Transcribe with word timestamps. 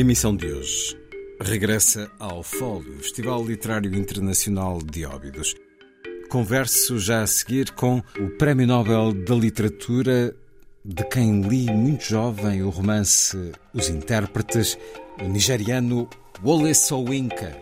A 0.00 0.02
emissão 0.02 0.34
de 0.34 0.46
hoje 0.46 0.98
regressa 1.38 2.10
ao 2.18 2.42
Fólio, 2.42 2.96
Festival 3.02 3.44
Literário 3.44 3.94
Internacional 3.94 4.78
de 4.82 5.04
Óbidos. 5.04 5.54
Converso 6.30 6.98
já 6.98 7.20
a 7.20 7.26
seguir 7.26 7.72
com 7.72 8.02
o 8.18 8.30
Prémio 8.38 8.66
Nobel 8.66 9.12
da 9.12 9.34
Literatura, 9.34 10.34
de 10.82 11.04
quem 11.04 11.42
li 11.42 11.66
muito 11.66 12.04
jovem 12.04 12.62
o 12.62 12.70
romance 12.70 13.52
Os 13.74 13.90
Intérpretes, 13.90 14.78
o 15.22 15.28
nigeriano 15.28 16.08
Wole 16.42 16.74
Soyinka. 16.74 17.54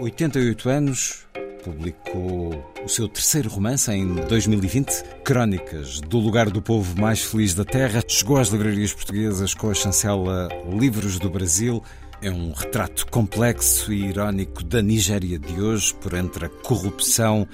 88 0.00 0.68
anos, 0.68 1.28
publicou 1.64 2.72
o 2.84 2.88
seu 2.88 3.08
terceiro 3.08 3.48
romance 3.48 3.90
em 3.90 4.14
2020, 4.14 5.02
Crónicas 5.24 6.00
do 6.02 6.18
Lugar 6.18 6.50
do 6.50 6.60
Povo 6.60 7.00
Mais 7.00 7.22
Feliz 7.22 7.54
da 7.54 7.64
Terra. 7.64 8.04
Chegou 8.06 8.36
às 8.36 8.48
livrarias 8.48 8.92
portuguesas 8.92 9.54
com 9.54 9.70
a 9.70 9.74
chancela 9.74 10.48
Livros 10.68 11.18
do 11.18 11.30
Brasil. 11.30 11.82
É 12.20 12.30
um 12.30 12.52
retrato 12.52 13.06
complexo 13.06 13.90
e 13.92 14.04
irónico 14.04 14.62
da 14.62 14.82
Nigéria 14.82 15.38
de 15.38 15.60
hoje, 15.60 15.94
por 15.94 16.12
entre 16.12 16.44
a 16.44 16.50
corrupção, 16.50 17.48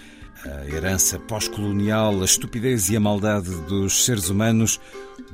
a 0.44 0.66
herança 0.66 1.18
pós-colonial, 1.18 2.20
a 2.20 2.24
estupidez 2.24 2.90
e 2.90 2.96
a 2.96 3.00
maldade 3.00 3.50
dos 3.62 4.04
seres 4.04 4.28
humanos. 4.28 4.80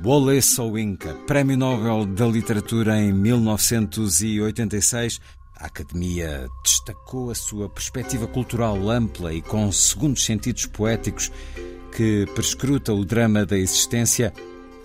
Wole 0.03 0.41
Soyinka, 0.41 1.13
Prémio 1.25 1.57
Nobel 1.57 2.05
da 2.05 2.27
Literatura 2.27 3.01
em 3.01 3.11
1986. 3.11 5.19
A 5.59 5.65
Academia 5.65 6.47
destacou 6.63 7.31
a 7.31 7.35
sua 7.35 7.67
perspectiva 7.67 8.27
cultural 8.27 8.89
ampla 8.89 9.33
e 9.33 9.41
com 9.41 9.71
segundos 9.71 10.23
sentidos 10.23 10.67
poéticos 10.67 11.31
que 11.95 12.27
prescruta 12.35 12.93
o 12.93 13.03
drama 13.03 13.43
da 13.43 13.57
existência. 13.57 14.31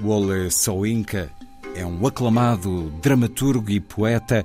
Wole 0.00 0.50
Soyinka 0.50 1.30
é 1.76 1.84
um 1.84 2.06
aclamado 2.06 2.88
dramaturgo 3.02 3.70
e 3.70 3.80
poeta. 3.80 4.42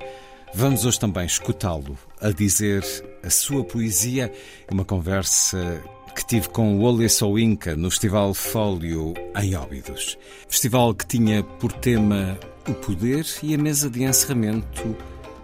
Vamos 0.54 0.84
hoje 0.84 1.00
também 1.00 1.26
escutá-lo 1.26 1.98
a 2.22 2.32
dizer 2.32 2.84
a 3.24 3.30
sua 3.30 3.64
poesia. 3.64 4.30
Uma 4.70 4.84
conversa 4.84 5.82
que 6.14 6.26
tive 6.26 6.50
com 6.50 6.78
Wole 6.78 7.08
Soyinka 7.08 7.74
no 7.78 7.90
Festival 7.90 8.34
Fólio 8.34 9.14
em 9.42 9.56
Óbidos. 9.56 10.18
Festival 10.50 10.94
que 10.94 11.08
tinha 11.08 11.42
por 11.42 11.72
tema 11.72 12.38
o 12.68 12.74
poder 12.74 13.26
e 13.42 13.56
a 13.56 13.58
mesa 13.58 13.90
de 13.90 14.04
encerramento 14.04 14.94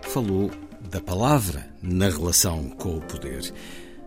falou 0.02 0.52
da 0.94 1.02
palavra 1.02 1.66
na 1.82 2.08
relação 2.08 2.70
com 2.70 2.98
o 2.98 3.02
poder. 3.02 3.52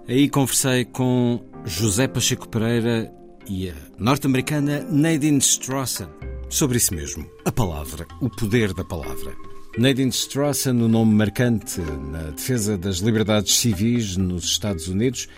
Aí 0.09 0.29
conversei 0.29 0.85
com 0.85 1.45
José 1.65 2.07
Pacheco 2.07 2.49
Pereira 2.49 3.13
e 3.49 3.69
a 3.69 3.75
norte-americana 3.99 4.87
Nadine 4.89 5.39
Strawson 5.39 6.09
sobre 6.49 6.79
isso 6.79 6.95
mesmo, 6.95 7.29
a 7.45 7.51
palavra, 7.51 8.07
o 8.21 8.31
poder 8.31 8.73
da 8.73 8.85
palavra. 8.85 9.35
Nadine 9.77 10.11
Strawson, 10.11 10.71
o 10.71 10.89
nome 10.89 11.13
marcante 11.13 11.81
na 11.81 12.31
defesa 12.31 12.79
das 12.79 12.99
liberdades 12.99 13.57
civis 13.57 14.17
nos 14.17 14.45
Estados 14.45 14.87
Unidos, 14.87 15.29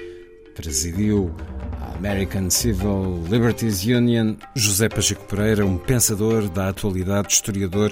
presidiu 0.55 1.35
a 1.81 1.97
American 1.97 2.51
Civil 2.51 3.25
Liberties 3.31 3.85
Union. 3.85 4.37
José 4.55 4.91
Pacheco 4.91 5.25
Pereira, 5.25 5.65
um 5.65 5.79
pensador 5.79 6.47
da 6.51 6.69
atualidade, 6.69 7.33
historiador, 7.33 7.91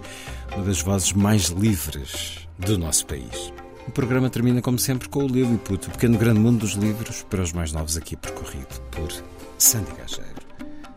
uma 0.55 0.65
das 0.65 0.83
vozes 0.83 1.15
mais 1.15 1.47
livres 1.47 2.46
do 2.59 2.79
nosso 2.79 3.07
país. 3.07 3.53
O 3.87 3.91
programa 3.91 4.29
termina, 4.29 4.61
como 4.61 4.79
sempre, 4.79 5.09
com 5.09 5.25
o 5.25 5.29
Lilliput, 5.29 5.89
o 5.89 5.93
pequeno 5.93 6.19
grande 6.19 6.41
mundo 6.41 6.61
dos 6.61 6.73
livros, 6.73 7.23
para 7.29 7.43
os 7.43 7.53
mais 7.53 7.73
novos 7.73 7.97
aqui 7.97 8.17
percorrido 8.17 8.81
por 8.91 9.13
Sandy 9.59 9.93
Gageiro. 9.97 10.47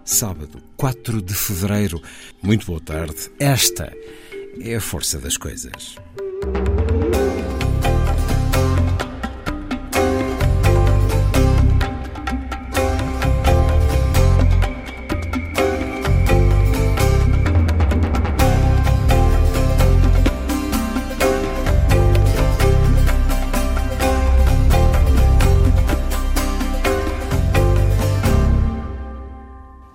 Sábado, 0.03 0.61
4 0.75 1.21
de 1.21 1.33
fevereiro. 1.35 2.01
Muito 2.41 2.65
boa 2.65 2.81
tarde. 2.81 3.29
Esta 3.39 3.95
é 4.59 4.75
a 4.75 4.81
força 4.81 5.19
das 5.19 5.37
coisas. 5.37 5.95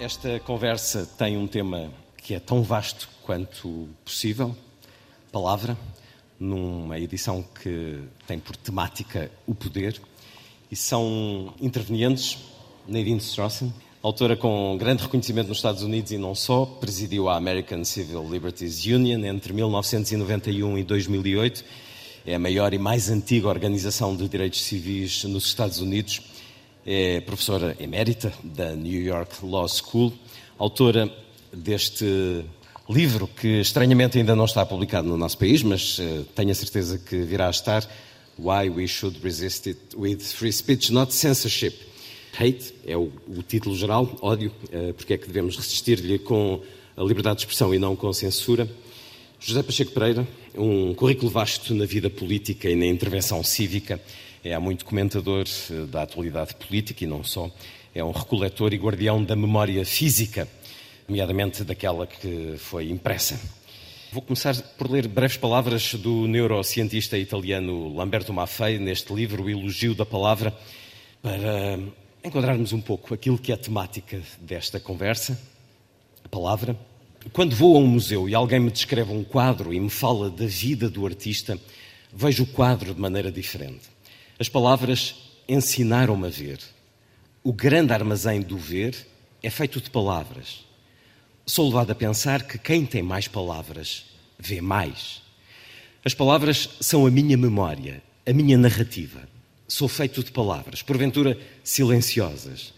Esta 0.04 0.38
conversa 0.38 1.08
tem 1.16 1.38
um 1.38 1.46
tema 1.46 1.90
que 2.18 2.34
é 2.34 2.38
tão 2.38 2.62
vasto 2.62 3.08
quanto 3.22 3.88
possível, 4.04 4.54
palavra, 5.32 5.78
numa 6.38 6.98
edição 6.98 7.42
que 7.42 8.00
tem 8.26 8.38
por 8.38 8.54
temática 8.54 9.30
o 9.46 9.54
poder, 9.54 9.98
e 10.70 10.76
são 10.76 11.54
intervenientes 11.58 12.36
Nadine 12.86 13.16
Strawson, 13.16 13.72
autora 14.02 14.36
com 14.36 14.76
grande 14.76 15.04
reconhecimento 15.04 15.48
nos 15.48 15.56
Estados 15.56 15.82
Unidos 15.82 16.12
e 16.12 16.18
não 16.18 16.34
só, 16.34 16.66
presidiu 16.66 17.30
a 17.30 17.36
American 17.38 17.82
Civil 17.82 18.30
Liberties 18.30 18.84
Union 18.84 19.24
entre 19.24 19.54
1991 19.54 20.76
e 20.76 20.84
2008, 20.84 21.64
é 22.26 22.34
a 22.34 22.38
maior 22.38 22.74
e 22.74 22.78
mais 22.78 23.08
antiga 23.08 23.48
organização 23.48 24.14
de 24.14 24.28
direitos 24.28 24.64
civis 24.64 25.24
nos 25.24 25.46
Estados 25.46 25.78
Unidos 25.78 26.20
é 26.86 27.20
professora 27.20 27.76
emérita 27.80 28.32
da 28.42 28.74
New 28.74 29.00
York 29.00 29.44
Law 29.44 29.66
School, 29.68 30.12
autora 30.58 31.10
deste 31.52 32.44
livro 32.88 33.26
que 33.26 33.60
estranhamente 33.60 34.18
ainda 34.18 34.36
não 34.36 34.44
está 34.44 34.64
publicado 34.66 35.08
no 35.08 35.16
nosso 35.16 35.38
país, 35.38 35.62
mas 35.62 35.98
uh, 35.98 36.24
tenho 36.34 36.50
a 36.50 36.54
certeza 36.54 36.98
que 36.98 37.22
virá 37.22 37.46
a 37.46 37.50
estar. 37.50 37.88
Why 38.38 38.68
We 38.68 38.86
Should 38.86 39.20
Resist 39.22 39.68
It 39.68 39.80
with 39.96 40.18
Free 40.18 40.52
Speech, 40.52 40.92
Not 40.92 41.14
Censorship. 41.14 41.74
Hate 42.38 42.74
é 42.84 42.96
o, 42.96 43.12
o 43.28 43.42
título 43.42 43.76
geral, 43.76 44.14
ódio, 44.20 44.52
uh, 44.64 44.92
porque 44.94 45.14
é 45.14 45.18
que 45.18 45.26
devemos 45.26 45.56
resistir-lhe 45.56 46.18
com 46.18 46.60
a 46.96 47.02
liberdade 47.02 47.36
de 47.36 47.42
expressão 47.42 47.74
e 47.74 47.78
não 47.78 47.96
com 47.96 48.12
censura. 48.12 48.68
José 49.40 49.62
Pacheco 49.62 49.92
Pereira, 49.92 50.26
um 50.56 50.94
currículo 50.94 51.30
vasto 51.30 51.74
na 51.74 51.84
vida 51.86 52.08
política 52.10 52.68
e 52.68 52.74
na 52.74 52.86
intervenção 52.86 53.42
cívica, 53.42 54.00
é 54.44 54.52
há 54.52 54.60
muito 54.60 54.84
comentador 54.84 55.46
eh, 55.70 55.86
da 55.86 56.02
atualidade 56.02 56.54
política 56.54 57.02
e 57.02 57.06
não 57.06 57.24
só. 57.24 57.50
É 57.94 58.04
um 58.04 58.10
recoletor 58.10 58.74
e 58.74 58.76
guardião 58.76 59.24
da 59.24 59.34
memória 59.34 59.84
física, 59.86 60.46
nomeadamente 61.08 61.64
daquela 61.64 62.06
que 62.06 62.56
foi 62.58 62.90
impressa. 62.90 63.40
Vou 64.12 64.20
começar 64.20 64.54
por 64.76 64.90
ler 64.90 65.08
breves 65.08 65.38
palavras 65.38 65.94
do 65.94 66.28
neurocientista 66.28 67.16
italiano 67.16 67.94
Lamberto 67.94 68.32
Maffei 68.32 68.78
neste 68.78 69.14
livro, 69.14 69.44
O 69.44 69.50
Elogio 69.50 69.94
da 69.94 70.04
Palavra, 70.04 70.54
para 71.22 71.80
enquadrarmos 72.22 72.72
um 72.72 72.80
pouco 72.80 73.14
aquilo 73.14 73.38
que 73.38 73.50
é 73.50 73.54
a 73.54 73.58
temática 73.58 74.20
desta 74.40 74.78
conversa. 74.78 75.40
A 76.22 76.28
palavra, 76.28 76.78
Quando 77.32 77.56
vou 77.56 77.76
a 77.76 77.78
um 77.78 77.86
museu 77.86 78.28
e 78.28 78.34
alguém 78.34 78.60
me 78.60 78.70
descreve 78.70 79.10
um 79.10 79.24
quadro 79.24 79.72
e 79.72 79.80
me 79.80 79.88
fala 79.88 80.28
da 80.28 80.46
vida 80.46 80.90
do 80.90 81.06
artista, 81.06 81.58
vejo 82.12 82.42
o 82.42 82.46
quadro 82.46 82.94
de 82.94 83.00
maneira 83.00 83.32
diferente. 83.32 83.93
As 84.38 84.48
palavras 84.48 85.14
ensinaram-me 85.48 86.26
a 86.26 86.30
ver. 86.30 86.58
O 87.42 87.52
grande 87.52 87.92
armazém 87.92 88.40
do 88.40 88.58
ver 88.58 88.96
é 89.40 89.48
feito 89.48 89.80
de 89.80 89.88
palavras. 89.88 90.64
Sou 91.46 91.68
levado 91.68 91.92
a 91.92 91.94
pensar 91.94 92.42
que 92.42 92.58
quem 92.58 92.84
tem 92.84 93.02
mais 93.02 93.28
palavras 93.28 94.06
vê 94.36 94.60
mais. 94.60 95.22
As 96.04 96.14
palavras 96.14 96.68
são 96.80 97.06
a 97.06 97.10
minha 97.10 97.36
memória, 97.36 98.02
a 98.26 98.32
minha 98.32 98.58
narrativa. 98.58 99.28
Sou 99.68 99.86
feito 99.86 100.24
de 100.24 100.32
palavras, 100.32 100.82
porventura 100.82 101.38
silenciosas. 101.62 102.74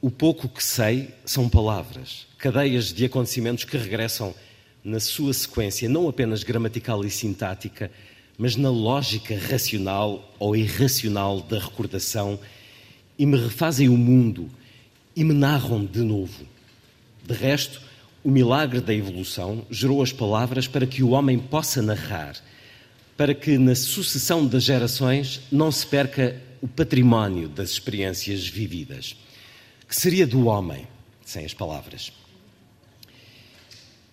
O 0.00 0.10
pouco 0.10 0.48
que 0.48 0.62
sei 0.62 1.14
são 1.24 1.48
palavras, 1.48 2.26
cadeias 2.36 2.92
de 2.92 3.04
acontecimentos 3.04 3.64
que 3.64 3.76
regressam 3.76 4.34
na 4.82 4.98
sua 4.98 5.32
sequência, 5.32 5.88
não 5.88 6.08
apenas 6.08 6.42
gramatical 6.42 7.04
e 7.04 7.10
sintática, 7.10 7.92
mas 8.40 8.56
na 8.56 8.70
lógica 8.70 9.38
racional 9.38 10.34
ou 10.38 10.56
irracional 10.56 11.42
da 11.42 11.58
recordação 11.58 12.40
e 13.18 13.26
me 13.26 13.36
refazem 13.36 13.90
o 13.90 13.98
mundo 13.98 14.48
e 15.14 15.22
me 15.22 15.34
narram 15.34 15.84
de 15.84 15.98
novo. 15.98 16.46
De 17.22 17.34
resto, 17.34 17.82
o 18.24 18.30
milagre 18.30 18.80
da 18.80 18.94
evolução 18.94 19.62
gerou 19.70 20.02
as 20.02 20.10
palavras 20.10 20.66
para 20.66 20.86
que 20.86 21.02
o 21.02 21.10
homem 21.10 21.38
possa 21.38 21.82
narrar, 21.82 22.34
para 23.14 23.34
que 23.34 23.58
na 23.58 23.74
sucessão 23.74 24.46
das 24.46 24.62
gerações 24.62 25.42
não 25.52 25.70
se 25.70 25.86
perca 25.86 26.40
o 26.62 26.66
património 26.66 27.46
das 27.46 27.68
experiências 27.68 28.48
vividas. 28.48 29.16
Que 29.86 29.94
seria 29.94 30.26
do 30.26 30.46
homem 30.46 30.88
sem 31.26 31.44
as 31.44 31.52
palavras? 31.52 32.10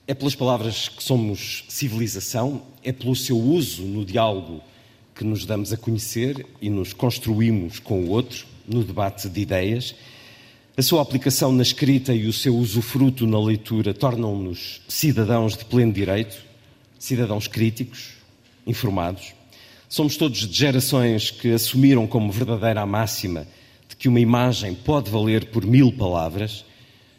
É 0.10 0.14
pelas 0.14 0.36
palavras 0.36 0.88
que 0.88 1.04
somos 1.04 1.66
civilização, 1.68 2.62
é 2.82 2.94
pelo 2.94 3.14
seu 3.14 3.38
uso 3.38 3.84
no 3.84 4.06
diálogo 4.06 4.62
que 5.14 5.26
nos 5.26 5.46
damos 5.46 5.74
a 5.74 5.78
conhecer 5.78 6.46
e 6.62 6.70
nos 6.70 6.94
construímos 6.94 7.80
com 7.80 8.06
o 8.06 8.10
outro, 8.12 8.46
no 8.66 8.86
debate 8.86 9.28
de 9.28 9.42
ideias. 9.42 9.94
A 10.78 10.82
sua 10.82 11.02
aplicação 11.02 11.52
na 11.52 11.62
escrita 11.62 12.14
e 12.14 12.26
o 12.26 12.32
seu 12.32 12.56
usufruto 12.56 13.28
na 13.28 13.38
leitura 13.38 13.94
tornam-nos 13.94 14.80
cidadãos 14.88 15.58
de 15.58 15.66
pleno 15.66 15.92
direito, 15.92 16.38
cidadãos 16.98 17.50
críticos, 17.50 18.12
informados. 18.66 19.34
Somos 19.90 20.16
todos 20.16 20.48
de 20.48 20.58
gerações 20.58 21.32
que 21.32 21.52
assumiram 21.52 22.08
como 22.08 22.32
verdadeira 22.32 22.80
a 22.80 22.86
máxima 22.86 23.46
de 23.90 23.96
que 23.98 24.08
uma 24.08 24.22
imagem 24.22 24.74
pode 24.74 25.12
valer 25.12 25.48
por 25.48 25.66
mil 25.66 25.92
palavras 25.92 26.64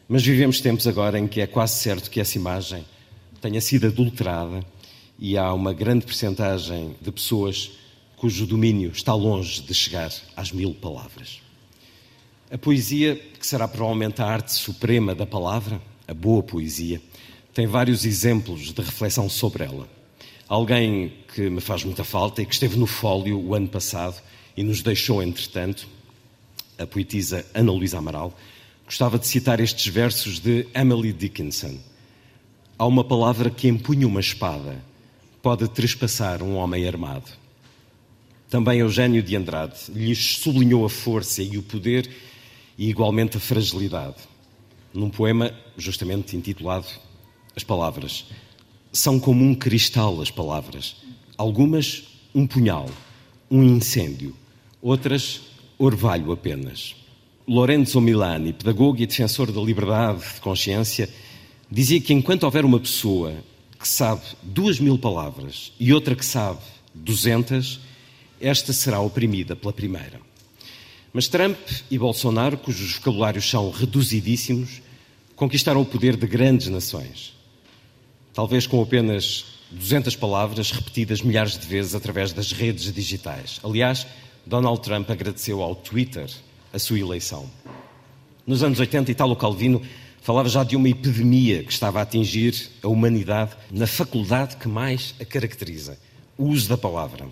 mas 0.09 0.25
vivemos 0.25 0.61
tempos 0.61 0.87
agora 0.87 1.19
em 1.19 1.29
que 1.29 1.41
é 1.41 1.47
quase 1.47 1.75
certo 1.75 2.11
que 2.11 2.21
essa 2.21 2.39
imagem 2.39 2.85
tenha 3.43 3.61
sido 3.61 3.87
adulterada 3.87 4.65
e 5.19 5.37
há 5.37 5.53
uma 5.53 5.75
grande 5.75 6.07
percentagem 6.07 6.97
de 7.01 7.13
pessoas 7.13 7.73
cujo 8.17 8.47
domínio 8.47 8.91
está 8.91 9.15
longe 9.15 9.61
de 9.63 9.75
chegar 9.75 10.11
às 10.35 10.51
mil 10.51 10.75
palavras. 10.75 11.41
A 12.51 12.57
poesia, 12.57 13.17
que 13.39 13.47
será 13.47 13.69
provavelmente 13.69 14.23
a 14.23 14.27
arte 14.27 14.53
suprema 14.53 15.15
da 15.15 15.27
palavra, 15.27 15.81
a 16.07 16.15
boa 16.15 16.43
poesia, 16.43 17.01
tem 17.53 17.67
vários 17.67 18.07
exemplos 18.07 18.73
de 18.73 18.81
reflexão 18.81 19.29
sobre 19.29 19.65
ela. 19.65 19.87
Alguém 20.49 21.13
que 21.35 21.51
me 21.51 21.61
faz 21.61 21.85
muita 21.85 22.05
falta 22.05 22.41
e 22.41 22.47
que 22.47 22.55
esteve 22.55 22.79
no 22.79 22.87
fólio 22.87 23.39
o 23.39 23.55
ano 23.55 23.69
passado 23.69 24.17
e 24.57 24.63
nos 24.63 24.81
deixou, 24.81 25.23
entretanto, 25.23 25.87
a 26.79 26.87
poetisa 26.87 27.45
Ana 27.53 27.73
Luísa 27.73 27.99
Amaral, 27.99 28.35
gostava 28.89 29.19
de 29.19 29.27
citar 29.27 29.61
estes 29.61 29.87
versos 29.93 30.41
de 30.41 30.67
Emily 30.75 31.13
Dickinson. 31.13 31.77
Há 32.79 32.87
uma 32.87 33.05
palavra 33.05 33.51
que 33.51 33.69
empunha 33.69 34.07
uma 34.07 34.19
espada, 34.19 34.83
pode 35.43 35.69
trespassar 35.69 36.43
um 36.43 36.57
homem 36.57 36.89
armado. 36.89 37.31
Também 38.49 38.79
Eugênio 38.79 39.23
de 39.23 39.37
Andrade 39.37 39.77
lhes 39.91 40.39
sublinhou 40.39 40.87
a 40.87 40.89
força 40.89 41.43
e 41.43 41.59
o 41.59 41.63
poder 41.63 42.11
e 42.79 42.89
igualmente 42.89 43.37
a 43.37 43.41
fragilidade. 43.41 44.17
Num 44.95 45.11
poema 45.11 45.53
justamente 45.77 46.35
intitulado 46.35 46.87
As 47.55 47.63
Palavras. 47.63 48.25
São 48.91 49.21
como 49.21 49.45
um 49.45 49.55
cristal 49.55 50.19
as 50.23 50.31
palavras. 50.31 50.97
Algumas, 51.37 52.05
um 52.35 52.47
punhal, 52.47 52.89
um 53.51 53.63
incêndio. 53.63 54.35
Outras, 54.81 55.43
orvalho 55.79 56.33
apenas. 56.33 56.97
Lorenzo 57.49 57.99
Milani, 57.99 58.53
pedagogo 58.53 59.01
e 59.01 59.07
defensor 59.07 59.51
da 59.51 59.61
liberdade 59.63 60.21
de 60.35 60.41
consciência, 60.43 61.09
dizia 61.71 61.99
que 61.99 62.13
enquanto 62.13 62.43
houver 62.43 62.63
uma 62.63 62.79
pessoa 62.79 63.33
que 63.81 63.89
sabe 63.89 64.21
duas 64.43 64.79
mil 64.79 64.99
palavras 64.99 65.73
e 65.81 65.91
outra 65.91 66.15
que 66.15 66.27
sabe 66.27 66.61
duzentas, 66.95 67.81
esta 68.39 68.75
será 68.75 69.01
oprimida 69.01 69.57
pela 69.57 69.73
primeira. 69.73 70.21
Mas 71.11 71.27
Trump 71.27 71.57
e 71.91 71.97
Bolsonaro, 71.97 72.59
cujos 72.59 72.97
vocabulários 72.97 73.49
são 73.49 73.71
reduzidíssimos, 73.71 74.83
conquistaram 75.35 75.81
o 75.81 75.87
poder 75.87 76.17
de 76.17 76.27
grandes 76.27 76.69
nações. 76.69 77.33
Talvez 78.35 78.67
com 78.67 78.83
apenas 78.83 79.47
200 79.71 80.15
palavras 80.17 80.71
repetidas 80.71 81.23
milhares 81.23 81.57
de 81.57 81.67
vezes 81.67 81.95
através 81.95 82.31
das 82.31 82.53
redes 82.53 82.93
digitais. 82.93 83.59
Aliás, 83.65 84.07
Donald 84.45 84.83
Trump 84.83 85.09
agradeceu 85.11 85.63
ao 85.63 85.75
Twitter 85.75 86.29
a 86.79 86.81
sua 86.81 86.99
eleição. 86.99 87.51
Nos 88.47 88.63
anos 88.63 88.79
80, 88.79 89.11
Italo 89.11 89.35
Calvino 89.35 89.83
falava 90.23 90.49
já 90.49 90.63
de 90.63 90.77
uma 90.77 90.89
epidemia 90.89 91.65
que 91.65 91.73
estava 91.73 91.99
a 91.99 92.03
atingir 92.03 92.71
a 92.83 92.89
humanidade 92.89 93.57
na 93.69 93.87
faculdade 93.87 94.57
que 94.57 94.69
mais 94.69 95.13
a 95.21 95.25
caracteriza, 95.25 95.99
o 96.37 96.45
uso 96.45 96.69
da 96.69 96.79
palavra. 96.79 97.27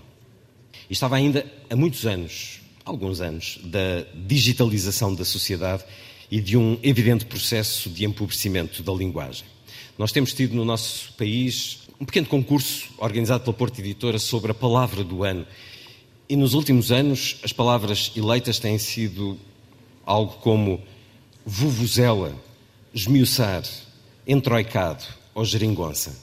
E 0.89 0.93
estava 0.93 1.15
ainda 1.15 1.45
há 1.69 1.75
muitos 1.77 2.05
anos, 2.05 2.59
alguns 2.83 3.21
anos, 3.21 3.57
da 3.63 4.05
digitalização 4.13 5.15
da 5.15 5.23
sociedade 5.23 5.85
e 6.29 6.41
de 6.41 6.57
um 6.57 6.77
evidente 6.83 7.25
processo 7.25 7.89
de 7.89 8.03
empobrecimento 8.03 8.83
da 8.83 8.91
linguagem. 8.91 9.45
Nós 9.97 10.11
temos 10.11 10.33
tido 10.33 10.55
no 10.55 10.65
nosso 10.65 11.13
país 11.13 11.79
um 12.01 12.05
pequeno 12.05 12.27
concurso 12.27 12.89
organizado 12.97 13.45
pela 13.45 13.55
Porta 13.55 13.79
Editora 13.79 14.19
sobre 14.19 14.51
a 14.51 14.53
palavra 14.53 15.05
do 15.05 15.23
ano 15.23 15.47
e 16.29 16.35
nos 16.35 16.53
últimos 16.53 16.91
anos, 16.91 17.37
as 17.43 17.53
palavras 17.53 18.11
eleitas 18.15 18.59
têm 18.59 18.77
sido 18.77 19.37
algo 20.05 20.33
como 20.41 20.81
vuvuzela, 21.45 22.35
esmiuçar, 22.93 23.63
entroicado 24.27 25.05
ou 25.33 25.45
geringonça. 25.45 26.17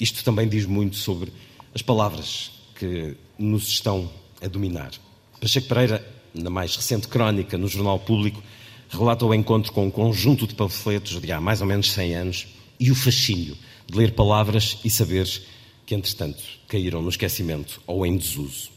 Isto 0.00 0.24
também 0.24 0.48
diz 0.48 0.64
muito 0.64 0.96
sobre 0.96 1.30
as 1.74 1.82
palavras 1.82 2.52
que 2.74 3.16
nos 3.38 3.68
estão 3.68 4.10
a 4.42 4.48
dominar. 4.48 4.92
Pacheco 5.40 5.68
Pereira, 5.68 6.06
na 6.32 6.48
mais 6.48 6.74
recente 6.74 7.06
crónica 7.06 7.58
no 7.58 7.68
Jornal 7.68 7.98
Público, 7.98 8.42
relata 8.88 9.26
o 9.26 9.34
encontro 9.34 9.72
com 9.72 9.86
um 9.86 9.90
conjunto 9.90 10.46
de 10.46 10.54
panfletos 10.54 11.20
de 11.20 11.32
há 11.32 11.40
mais 11.40 11.60
ou 11.60 11.66
menos 11.66 11.90
100 11.92 12.14
anos 12.14 12.46
e 12.80 12.90
o 12.90 12.94
fascínio 12.94 13.56
de 13.86 13.98
ler 13.98 14.14
palavras 14.14 14.78
e 14.82 14.88
saberes 14.88 15.42
que, 15.84 15.94
entretanto, 15.94 16.42
caíram 16.66 17.02
no 17.02 17.10
esquecimento 17.10 17.80
ou 17.86 18.06
em 18.06 18.16
desuso. 18.16 18.73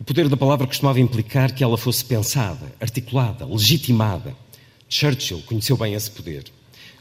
O 0.00 0.04
poder 0.04 0.30
da 0.30 0.36
palavra 0.36 0.66
costumava 0.66 0.98
implicar 0.98 1.54
que 1.54 1.62
ela 1.62 1.76
fosse 1.76 2.02
pensada, 2.02 2.72
articulada, 2.80 3.44
legitimada. 3.44 4.34
Churchill 4.88 5.42
conheceu 5.42 5.76
bem 5.76 5.92
esse 5.92 6.10
poder. 6.10 6.44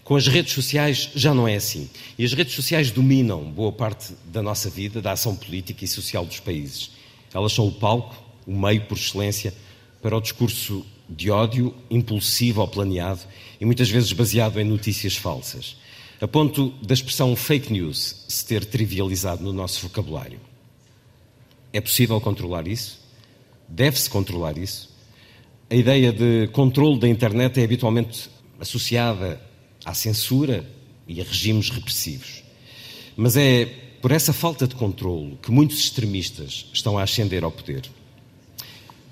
Com 0.03 0.17
as 0.17 0.27
redes 0.27 0.51
sociais 0.51 1.09
já 1.15 1.33
não 1.33 1.47
é 1.47 1.55
assim. 1.55 1.89
E 2.17 2.25
as 2.25 2.33
redes 2.33 2.53
sociais 2.53 2.91
dominam 2.91 3.41
boa 3.49 3.71
parte 3.71 4.13
da 4.25 4.41
nossa 4.41 4.69
vida, 4.69 5.01
da 5.01 5.13
ação 5.13 5.33
política 5.33 5.85
e 5.85 5.87
social 5.87 6.25
dos 6.25 6.41
países. 6.41 6.91
Elas 7.33 7.53
são 7.53 7.67
o 7.67 7.71
palco, 7.71 8.21
o 8.45 8.53
meio 8.53 8.81
por 8.81 8.97
excelência, 8.97 9.53
para 10.01 10.17
o 10.17 10.21
discurso 10.21 10.85
de 11.09 11.31
ódio, 11.31 11.73
impulsivo 11.89 12.59
ou 12.59 12.67
planeado 12.67 13.21
e 13.61 13.65
muitas 13.65 13.89
vezes 13.89 14.11
baseado 14.11 14.59
em 14.59 14.65
notícias 14.65 15.15
falsas, 15.15 15.77
a 16.19 16.27
ponto 16.27 16.69
da 16.81 16.93
expressão 16.93 17.33
fake 17.33 17.71
news 17.71 18.25
se 18.27 18.45
ter 18.45 18.65
trivializado 18.65 19.41
no 19.41 19.53
nosso 19.53 19.81
vocabulário. 19.87 20.48
É 21.71 21.79
possível 21.79 22.19
controlar 22.19 22.67
isso? 22.67 22.99
Deve-se 23.67 24.09
controlar 24.09 24.57
isso? 24.57 24.89
A 25.69 25.75
ideia 25.75 26.11
de 26.11 26.47
controle 26.47 26.99
da 26.99 27.07
internet 27.07 27.59
é 27.59 27.63
habitualmente 27.63 28.29
associada 28.59 29.39
à 29.85 29.93
censura 29.93 30.67
e 31.07 31.21
a 31.21 31.23
regimes 31.23 31.69
repressivos. 31.69 32.43
Mas 33.15 33.37
é 33.37 33.65
por 34.01 34.11
essa 34.11 34.33
falta 34.33 34.67
de 34.67 34.75
controle 34.75 35.37
que 35.41 35.51
muitos 35.51 35.77
extremistas 35.77 36.65
estão 36.73 36.97
a 36.97 37.03
ascender 37.03 37.43
ao 37.43 37.51
poder. 37.51 37.83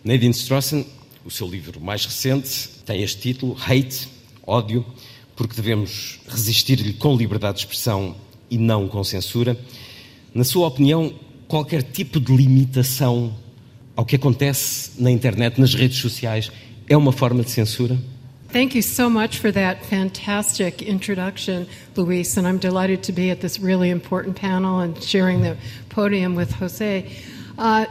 Nadine 0.03 0.33
Strossen, 0.33 0.85
o 1.23 1.29
seu 1.29 1.47
livro 1.47 1.79
mais 1.79 2.05
recente, 2.05 2.69
tem 2.85 3.03
este 3.03 3.21
título: 3.21 3.55
Hate, 3.59 4.07
ódio, 4.45 4.85
porque 5.35 5.55
devemos 5.55 6.19
resistir-lhe 6.27 6.93
com 6.93 7.15
liberdade 7.15 7.57
de 7.57 7.65
expressão 7.65 8.15
e 8.49 8.57
não 8.57 8.87
com 8.87 9.03
censura. 9.03 9.59
Na 10.33 10.43
sua 10.43 10.67
opinião, 10.67 11.13
qualquer 11.47 11.83
tipo 11.83 12.19
de 12.19 12.35
limitação 12.35 13.33
ao 13.95 14.05
que 14.05 14.15
acontece 14.15 14.91
na 15.01 15.09
internet, 15.09 15.59
nas 15.59 15.73
redes 15.73 15.97
sociais, 15.97 16.51
é 16.87 16.95
uma 16.95 17.11
forma 17.11 17.43
de 17.43 17.49
censura? 17.49 17.97
Thank 18.51 18.75
you 18.75 18.81
so 18.81 19.09
much 19.09 19.39
for 19.39 19.51
that 19.51 19.85
fantastic 19.85 20.81
introduction, 20.81 21.67
Luis, 21.95 22.37
and 22.37 22.47
I'm 22.47 22.57
delighted 22.57 23.03
to 23.03 23.11
be 23.11 23.29
at 23.29 23.41
this 23.41 23.59
really 23.59 23.89
important 23.89 24.37
panel 24.37 24.79
and 24.79 25.01
sharing 25.03 25.41
the 25.41 25.57
podium 25.89 26.33
with 26.35 26.53
Jose. 26.53 27.11
Uh, 27.57 27.85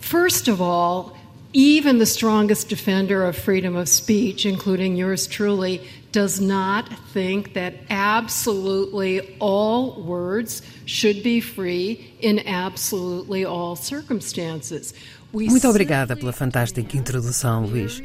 first 0.00 0.48
of 0.48 0.60
all, 0.60 1.16
even 1.52 1.98
the 1.98 2.06
strongest 2.06 2.68
defender 2.68 3.24
of 3.24 3.36
freedom 3.36 3.76
of 3.76 3.88
speech, 3.88 4.44
including 4.44 4.96
yours 4.96 5.28
truly, 5.28 5.80
does 6.12 6.40
not 6.40 6.88
think 7.12 7.54
that 7.54 7.74
absolutely 7.88 9.36
all 9.38 10.02
words 10.02 10.62
should 10.84 11.22
be 11.22 11.40
free 11.40 12.12
in 12.20 12.40
absolutely 12.46 13.44
all 13.44 13.76
circumstances. 13.76 14.92
Muito 15.32 15.68
obrigada 15.68 16.16
pela 16.16 16.32
fantástica 16.32 16.96
introdução, 16.96 17.64
Luís. 17.64 18.02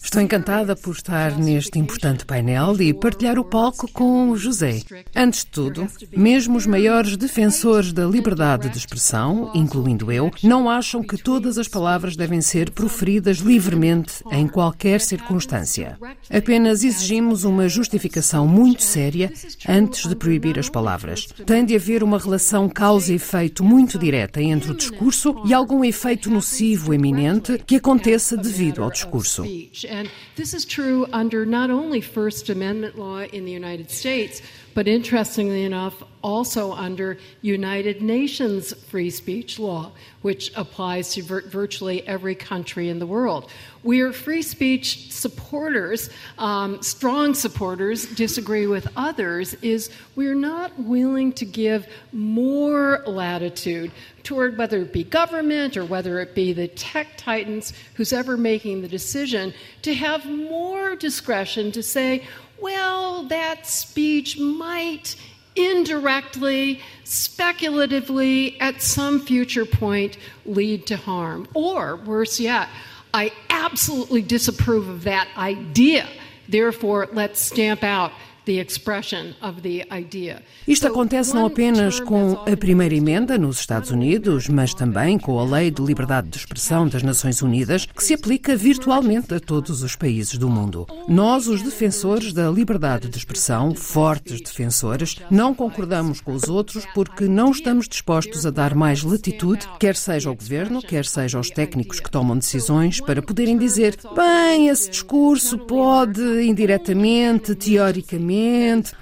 Estou 0.00 0.22
encantada 0.22 0.76
por 0.76 0.94
estar 0.94 1.36
neste 1.36 1.78
importante 1.78 2.24
painel 2.24 2.80
e 2.80 2.94
partilhar 2.94 3.38
o 3.38 3.44
palco 3.44 3.90
com 3.92 4.30
o 4.30 4.36
José. 4.36 4.80
Antes 5.14 5.40
de 5.40 5.50
tudo, 5.50 5.86
mesmo 6.16 6.56
os 6.56 6.66
maiores 6.66 7.16
defensores 7.16 7.92
da 7.92 8.06
liberdade 8.06 8.68
de 8.68 8.78
expressão, 8.78 9.50
incluindo 9.54 10.10
eu, 10.10 10.30
não 10.42 10.70
acham 10.70 11.02
que 11.02 11.20
todas 11.20 11.58
as 11.58 11.68
palavras 11.68 12.16
devem 12.16 12.40
ser 12.40 12.70
proferidas 12.70 13.38
livremente 13.38 14.22
em 14.30 14.46
qualquer 14.46 15.00
circunstância. 15.00 15.98
Apenas 16.30 16.84
exigimos 16.84 17.44
uma 17.44 17.68
justificação 17.68 18.46
muito 18.46 18.82
séria 18.82 19.32
antes 19.68 20.08
de 20.08 20.14
proibir 20.14 20.58
as 20.58 20.70
palavras. 20.70 21.26
Tem 21.44 21.64
de 21.64 21.74
haver 21.74 22.02
uma 22.02 22.18
relação 22.18 22.68
causa 22.68 23.12
e 23.12 23.16
efeito 23.16 23.64
muito 23.64 23.98
direta 23.98 24.40
entre 24.40 24.70
o 24.70 24.76
discurso 24.76 25.34
e 25.44 25.52
algum 25.52 25.84
efeito 25.84 26.30
nocivo 26.30 26.94
eminente 26.94 27.58
que 27.66 27.76
aconteça 27.76 28.36
devido 28.36 28.82
ao 28.82 28.90
discurso. 28.90 29.44
And 29.88 30.10
this 30.36 30.54
is 30.54 30.64
true 30.64 31.06
under 31.12 31.44
not 31.44 31.70
only 31.70 32.00
First 32.00 32.48
Amendment 32.48 32.98
law 32.98 33.20
in 33.20 33.44
the 33.44 33.52
United 33.52 33.90
States, 33.90 34.42
but 34.78 34.86
interestingly 34.86 35.64
enough, 35.64 36.04
also 36.22 36.70
under 36.70 37.18
United 37.42 38.00
Nations 38.00 38.72
free 38.84 39.10
speech 39.10 39.58
law, 39.58 39.90
which 40.22 40.52
applies 40.54 41.14
to 41.14 41.22
vir- 41.24 41.48
virtually 41.48 42.06
every 42.06 42.36
country 42.36 42.88
in 42.88 43.00
the 43.00 43.06
world. 43.06 43.50
We 43.82 44.02
are 44.02 44.12
free 44.12 44.42
speech 44.42 45.10
supporters, 45.10 46.10
um, 46.38 46.80
strong 46.80 47.34
supporters, 47.34 48.06
disagree 48.06 48.68
with 48.68 48.86
others, 48.94 49.54
is 49.62 49.90
we're 50.14 50.36
not 50.36 50.78
willing 50.78 51.32
to 51.32 51.44
give 51.44 51.88
more 52.12 53.02
latitude 53.04 53.90
toward 54.22 54.58
whether 54.58 54.78
it 54.82 54.92
be 54.92 55.02
government 55.02 55.76
or 55.76 55.84
whether 55.84 56.20
it 56.20 56.36
be 56.36 56.52
the 56.52 56.68
tech 56.68 57.16
titans, 57.16 57.72
who's 57.94 58.12
ever 58.12 58.36
making 58.36 58.82
the 58.82 58.88
decision, 58.88 59.52
to 59.82 59.92
have 59.92 60.24
more 60.24 60.94
discretion 60.94 61.72
to 61.72 61.82
say, 61.82 62.22
well, 62.60 63.24
that 63.24 63.66
speech 63.66 64.38
might 64.38 65.16
indirectly, 65.56 66.80
speculatively, 67.04 68.60
at 68.60 68.80
some 68.80 69.20
future 69.20 69.64
point, 69.64 70.16
lead 70.46 70.86
to 70.86 70.96
harm. 70.96 71.48
Or, 71.54 71.96
worse 71.96 72.38
yet, 72.38 72.68
I 73.12 73.32
absolutely 73.50 74.22
disapprove 74.22 74.88
of 74.88 75.04
that 75.04 75.28
idea. 75.36 76.08
Therefore, 76.48 77.08
let's 77.12 77.40
stamp 77.40 77.82
out 77.82 78.12
the 78.48 78.62
expression 78.62 79.34
of 79.42 79.60
the 79.60 79.86
idea. 79.94 80.42
Isto 80.66 80.86
acontece 80.86 81.34
não 81.34 81.44
apenas 81.44 82.00
com 82.00 82.32
a 82.50 82.56
primeira 82.56 82.94
emenda 82.94 83.36
nos 83.36 83.60
Estados 83.60 83.90
Unidos, 83.90 84.48
mas 84.48 84.72
também 84.72 85.18
com 85.18 85.38
a 85.38 85.44
Lei 85.44 85.70
de 85.70 85.82
Liberdade 85.82 86.28
de 86.28 86.38
Expressão 86.38 86.88
das 86.88 87.02
Nações 87.02 87.42
Unidas, 87.42 87.84
que 87.84 88.02
se 88.02 88.14
aplica 88.14 88.56
virtualmente 88.56 89.34
a 89.34 89.40
todos 89.40 89.82
os 89.82 89.94
países 89.94 90.38
do 90.38 90.48
mundo. 90.48 90.86
Nós, 91.06 91.46
os 91.46 91.62
defensores 91.62 92.32
da 92.32 92.50
liberdade 92.50 93.10
de 93.10 93.18
expressão, 93.18 93.74
fortes 93.74 94.40
defensores, 94.40 95.16
não 95.30 95.54
concordamos 95.54 96.22
com 96.22 96.32
os 96.32 96.48
outros 96.48 96.86
porque 96.94 97.24
não 97.24 97.50
estamos 97.50 97.86
dispostos 97.86 98.46
a 98.46 98.50
dar 98.50 98.74
mais 98.74 99.02
latitude, 99.02 99.68
quer 99.78 99.94
seja 99.94 100.30
ao 100.30 100.34
governo, 100.34 100.80
quer 100.80 101.04
seja 101.04 101.36
aos 101.36 101.50
técnicos 101.50 102.00
que 102.00 102.10
tomam 102.10 102.38
decisões, 102.38 102.98
para 102.98 103.20
poderem 103.20 103.58
dizer: 103.58 103.98
bem, 104.16 104.68
esse 104.68 104.88
discurso 104.88 105.58
pode 105.58 106.22
indiretamente, 106.42 107.54
teoricamente, 107.54 108.37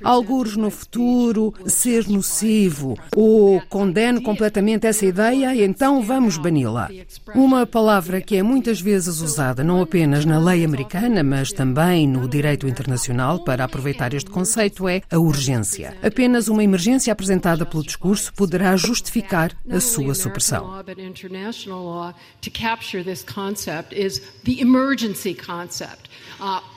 alguns 0.02 0.57
no 0.57 0.71
futuro, 0.71 1.52
ser 1.66 2.09
nocivo, 2.09 2.97
ou 3.14 3.61
condeno 3.69 4.23
completamente 4.23 4.87
essa 4.87 5.05
ideia 5.05 5.55
e 5.55 5.62
então 5.62 6.02
vamos 6.02 6.37
bani-la. 6.38 6.88
Uma 7.35 7.66
palavra 7.66 8.21
que 8.21 8.37
é 8.37 8.43
muitas 8.43 8.81
vezes 8.81 9.21
usada 9.21 9.62
não 9.64 9.81
apenas 9.81 10.25
na 10.25 10.38
lei 10.38 10.64
americana, 10.64 11.23
mas 11.23 11.52
também 11.52 12.07
no 12.07 12.28
direito 12.28 12.66
internacional 12.66 13.45
para 13.45 13.64
aproveitar 13.64 14.14
este 14.14 14.31
conceito 14.31 14.88
é 14.88 15.02
a 15.11 15.19
urgência. 15.19 15.97
Apenas 16.02 16.49
uma 16.49 16.62
emergência 16.62 17.12
apresentada 17.12 17.66
pelo 17.66 17.83
discurso 17.83 18.33
poderá 18.35 18.76
justificar 18.76 19.52
a 19.71 19.81
sua 19.81 20.14
supressão. 20.14 20.83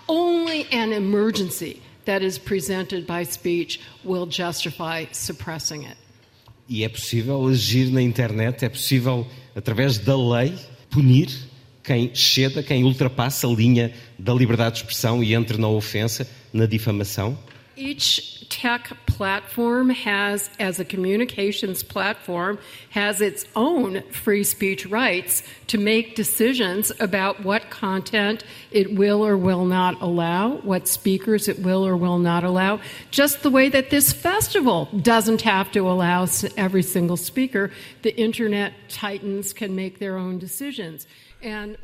Only 0.09 0.65
an 0.71 0.91
emergency 0.91 1.79
that 2.09 2.25
is 2.25 2.39
presented 2.39 3.05
by 3.05 3.23
speech 3.23 3.79
will 4.03 4.25
justify 4.25 5.05
suppressing 5.11 5.85
it. 5.85 5.97
E 6.67 6.83
é 6.83 6.89
possível 6.89 7.47
agir 7.47 7.91
na 7.91 8.01
internet, 8.01 8.65
é 8.65 8.69
possível, 8.69 9.27
através 9.55 9.97
da 9.97 10.15
lei, 10.15 10.53
punir 10.89 11.29
quem 11.83 12.13
ceda, 12.13 12.61
quem 12.61 12.83
ultrapassa 12.83 13.47
a 13.47 13.49
linha 13.51 13.93
da 14.17 14.33
liberdade 14.33 14.75
de 14.75 14.81
expressão 14.81 15.23
e 15.23 15.33
entre 15.33 15.57
na 15.57 15.67
ofensa, 15.67 16.27
na 16.51 16.65
difamação? 16.65 17.37
Each 17.77 18.38
tech 18.49 18.91
platform 19.05 19.89
has, 19.89 20.49
as 20.59 20.79
a 20.79 20.85
communications 20.85 21.83
platform, 21.83 22.57
has 22.89 23.21
its 23.21 23.45
own 23.55 24.01
free 24.11 24.43
speech 24.43 24.85
rights 24.87 25.43
to 25.67 25.77
make 25.77 26.15
decisions 26.15 26.91
about 26.99 27.43
what 27.43 27.69
content 27.69 28.43
it 28.71 28.95
will 28.95 29.25
or 29.25 29.37
will 29.37 29.65
not 29.65 30.01
allow, 30.01 30.57
what 30.57 30.87
speakers 30.87 31.47
it 31.47 31.59
will 31.59 31.85
or 31.85 31.95
will 31.95 32.17
not 32.17 32.43
allow, 32.43 32.79
just 33.11 33.43
the 33.43 33.51
way 33.51 33.69
that 33.69 33.91
this 33.91 34.11
festival 34.11 34.89
doesn't 35.01 35.41
have 35.41 35.71
to 35.71 35.87
allow 35.87 36.27
every 36.57 36.83
single 36.83 37.17
speaker. 37.17 37.71
The 38.01 38.15
internet 38.19 38.73
titans 38.89 39.53
can 39.53 39.75
make 39.75 39.99
their 39.99 40.17
own 40.17 40.39
decisions. 40.39 41.05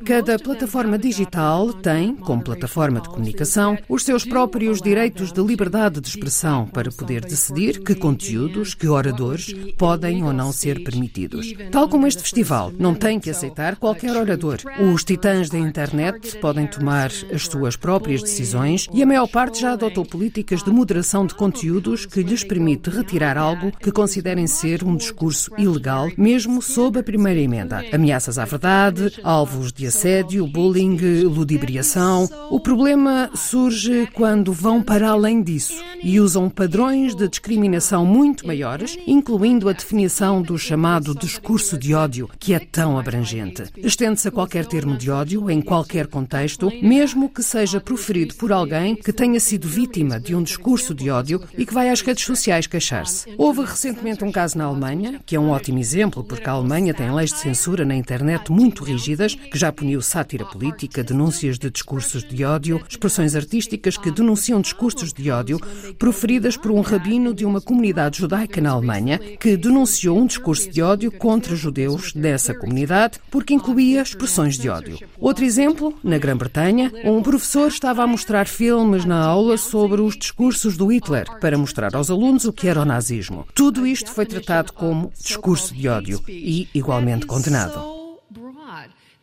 Cada 0.04 0.38
plataforma 0.38 0.98
digital 0.98 1.72
tem, 1.72 2.14
como 2.14 2.42
plataforma 2.42 3.00
de 3.00 3.08
comunicação, 3.08 3.78
os 3.88 4.04
seus 4.04 4.22
próprios 4.22 4.82
direitos 4.82 5.32
de 5.32 5.40
liberdade 5.40 5.98
de 5.98 6.08
expressão 6.08 6.66
para 6.66 6.90
poder 6.90 7.22
decidir 7.22 7.82
que 7.82 7.94
conteúdos, 7.94 8.74
que 8.74 8.86
oradores 8.86 9.54
podem 9.78 10.22
ou 10.22 10.32
não 10.32 10.52
ser 10.52 10.84
permitidos. 10.84 11.54
Tal 11.70 11.88
como 11.88 12.06
este 12.06 12.20
festival 12.22 12.70
não 12.78 12.94
tem 12.94 13.18
que 13.18 13.30
aceitar 13.30 13.76
qualquer 13.76 14.14
orador. 14.14 14.58
Os 14.92 15.02
titãs 15.02 15.48
da 15.48 15.58
internet 15.58 16.36
podem 16.38 16.66
tomar 16.66 17.10
as 17.32 17.46
suas 17.46 17.76
próprias 17.76 18.22
decisões 18.22 18.86
e 18.92 19.02
a 19.02 19.06
maior 19.06 19.26
parte 19.26 19.62
já 19.62 19.72
adotou 19.72 20.04
políticas 20.04 20.62
de 20.62 20.70
moderação 20.70 21.26
de 21.26 21.34
conteúdos 21.34 22.04
que 22.04 22.22
lhes 22.22 22.44
permite 22.44 22.90
retirar 22.90 23.38
algo 23.38 23.72
que 23.72 23.90
considerem 23.90 24.46
ser 24.46 24.84
um 24.84 24.96
discurso 24.96 25.50
ilegal, 25.56 26.10
mesmo 26.18 26.60
sob 26.60 26.98
a 26.98 27.02
primeira 27.02 27.40
emenda. 27.40 27.82
Ameaças 27.90 28.38
à 28.38 28.44
verdade, 28.44 29.12
alvos 29.46 29.72
de 29.72 29.86
assédio, 29.86 30.44
bullying, 30.44 30.96
ludibriação. 31.22 32.28
O 32.50 32.58
problema 32.58 33.30
surge 33.32 34.08
quando 34.12 34.52
vão 34.52 34.82
para 34.82 35.10
além 35.10 35.40
disso 35.40 35.80
e 36.02 36.18
usam 36.18 36.50
padrões 36.50 37.14
de 37.14 37.28
discriminação 37.28 38.04
muito 38.04 38.44
maiores, 38.44 38.98
incluindo 39.06 39.68
a 39.68 39.72
definição 39.72 40.42
do 40.42 40.58
chamado 40.58 41.14
discurso 41.14 41.78
de 41.78 41.94
ódio, 41.94 42.28
que 42.40 42.54
é 42.54 42.58
tão 42.58 42.98
abrangente. 42.98 43.62
Estende-se 43.76 44.26
a 44.26 44.32
qualquer 44.32 44.66
termo 44.66 44.96
de 44.96 45.12
ódio, 45.12 45.48
em 45.48 45.60
qualquer 45.60 46.08
contexto, 46.08 46.68
mesmo 46.82 47.28
que 47.28 47.42
seja 47.42 47.80
proferido 47.80 48.34
por 48.34 48.50
alguém 48.50 48.96
que 48.96 49.12
tenha 49.12 49.38
sido 49.38 49.68
vítima 49.68 50.18
de 50.18 50.34
um 50.34 50.42
discurso 50.42 50.92
de 50.92 51.08
ódio 51.08 51.40
e 51.56 51.64
que 51.64 51.74
vai 51.74 51.88
às 51.88 52.00
redes 52.00 52.24
sociais 52.24 52.66
queixar-se. 52.66 53.32
Houve 53.38 53.60
recentemente 53.60 54.24
um 54.24 54.32
caso 54.32 54.58
na 54.58 54.64
Alemanha, 54.64 55.20
que 55.24 55.36
é 55.36 55.40
um 55.40 55.50
ótimo 55.50 55.78
exemplo, 55.78 56.24
porque 56.24 56.48
a 56.48 56.52
Alemanha 56.52 56.92
tem 56.92 57.14
leis 57.14 57.30
de 57.30 57.38
censura 57.38 57.84
na 57.84 57.94
internet 57.94 58.50
muito 58.50 58.82
rígidas, 58.82 59.35
que 59.50 59.58
já 59.58 59.72
puniu 59.72 60.00
sátira 60.02 60.44
política, 60.44 61.02
denúncias 61.02 61.58
de 61.58 61.70
discursos 61.70 62.22
de 62.24 62.44
ódio, 62.44 62.82
expressões 62.88 63.34
artísticas 63.34 63.96
que 63.96 64.10
denunciam 64.10 64.60
discursos 64.60 65.12
de 65.12 65.30
ódio 65.30 65.60
proferidas 65.98 66.56
por 66.56 66.70
um 66.70 66.80
rabino 66.80 67.34
de 67.34 67.44
uma 67.44 67.60
comunidade 67.60 68.18
judaica 68.18 68.60
na 68.60 68.70
Alemanha, 68.70 69.18
que 69.18 69.56
denunciou 69.56 70.18
um 70.18 70.26
discurso 70.26 70.70
de 70.70 70.82
ódio 70.82 71.10
contra 71.10 71.56
judeus 71.56 72.12
dessa 72.12 72.54
comunidade 72.54 73.18
porque 73.30 73.54
incluía 73.54 74.02
expressões 74.02 74.58
de 74.58 74.68
ódio. 74.68 74.98
Outro 75.18 75.44
exemplo, 75.44 75.94
na 76.02 76.18
Grã-Bretanha, 76.18 76.92
um 77.04 77.22
professor 77.22 77.68
estava 77.68 78.02
a 78.02 78.06
mostrar 78.06 78.46
filmes 78.46 79.04
na 79.04 79.22
aula 79.22 79.56
sobre 79.56 80.00
os 80.00 80.16
discursos 80.16 80.76
do 80.76 80.92
Hitler 80.92 81.26
para 81.40 81.58
mostrar 81.58 81.94
aos 81.94 82.10
alunos 82.10 82.44
o 82.44 82.52
que 82.52 82.68
era 82.68 82.80
o 82.80 82.84
nazismo. 82.84 83.46
Tudo 83.54 83.86
isto 83.86 84.10
foi 84.10 84.26
tratado 84.26 84.72
como 84.72 85.12
discurso 85.20 85.74
de 85.74 85.88
ódio 85.88 86.22
e 86.28 86.68
igualmente 86.74 87.26
condenado. 87.26 87.95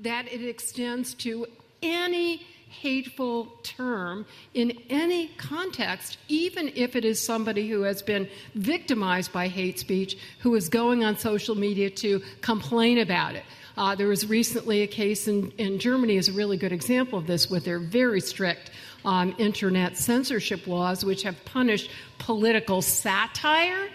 That 0.03 0.31
it 0.31 0.43
extends 0.45 1.13
to 1.15 1.47
any 1.81 2.45
hateful 2.69 3.45
term 3.61 4.25
in 4.53 4.77
any 4.89 5.27
context, 5.37 6.17
even 6.27 6.71
if 6.75 6.95
it 6.95 7.05
is 7.05 7.21
somebody 7.21 7.69
who 7.69 7.83
has 7.83 8.01
been 8.01 8.27
victimized 8.55 9.31
by 9.31 9.47
hate 9.47 9.79
speech, 9.79 10.17
who 10.39 10.55
is 10.55 10.69
going 10.69 11.03
on 11.03 11.17
social 11.17 11.55
media 11.55 11.89
to 11.89 12.21
complain 12.41 12.97
about 12.97 13.35
it. 13.35 13.43
Uh, 13.75 13.95
there 13.95 14.07
was 14.07 14.27
recently 14.27 14.81
a 14.81 14.87
case 14.87 15.27
in, 15.27 15.51
in 15.57 15.79
Germany 15.79 16.17
is 16.17 16.29
a 16.29 16.33
really 16.33 16.57
good 16.57 16.71
example 16.71 17.17
of 17.17 17.25
this 17.25 17.49
with 17.49 17.65
their 17.65 17.79
very 17.79 18.21
strict 18.21 18.71
um, 19.05 19.35
internet 19.37 19.97
censorship 19.97 20.67
laws, 20.67 21.03
which 21.03 21.23
have 21.23 21.43
punished 21.45 21.89
political 22.19 22.81
satire, 22.81 23.89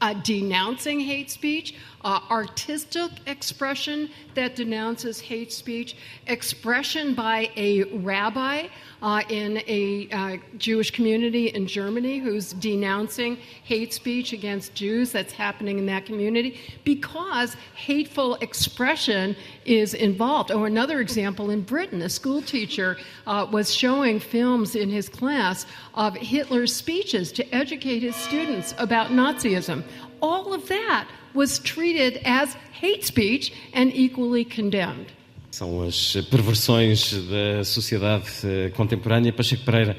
uh, 0.00 0.12
denouncing 0.22 1.00
hate 1.00 1.30
speech, 1.30 1.74
uh, 2.04 2.20
artistic 2.30 3.10
expression 3.26 4.10
that 4.34 4.54
denounces 4.54 5.18
hate 5.18 5.52
speech, 5.52 5.96
expression 6.26 7.14
by 7.14 7.50
a 7.56 7.84
rabbi 7.84 8.68
uh, 9.02 9.22
in 9.30 9.62
a 9.66 10.08
uh, 10.12 10.36
Jewish 10.58 10.90
community 10.90 11.48
in 11.48 11.66
Germany 11.66 12.18
who's 12.18 12.52
denouncing 12.52 13.36
hate 13.64 13.94
speech 13.94 14.32
against 14.32 14.74
Jews 14.74 15.12
that's 15.12 15.32
happening 15.32 15.78
in 15.78 15.86
that 15.86 16.04
community 16.04 16.60
because 16.84 17.56
hateful 17.74 18.34
expression 18.36 19.34
is 19.66 19.94
involved. 19.94 20.50
Or 20.50 20.66
another 20.66 21.00
example 21.00 21.50
in 21.50 21.62
Britain, 21.62 22.02
a 22.02 22.08
school 22.08 22.42
teacher 22.42 22.96
uh, 23.26 23.46
was 23.50 23.74
showing 23.74 24.20
films 24.20 24.74
in 24.74 24.88
his 24.88 25.08
class 25.08 25.66
of 25.94 26.16
Hitler's 26.16 26.74
speeches 26.74 27.32
to 27.32 27.54
educate 27.54 28.02
his 28.02 28.16
students 28.16 28.74
about 28.78 29.10
Nazism. 29.10 29.82
All 30.22 30.54
of 30.54 30.68
that 30.68 31.08
was 31.34 31.58
treated 31.58 32.20
as 32.24 32.54
hate 32.72 33.04
speech 33.04 33.52
and 33.74 33.92
equally 33.94 34.44
condemned. 34.44 35.12
São 35.50 35.82
as 35.82 36.16
perversões 36.30 37.12
da 37.12 37.64
sociedade 37.64 38.26
eh, 38.44 38.70
contemporânea. 38.70 39.32
Pacheco 39.32 39.64
Pereira 39.64 39.96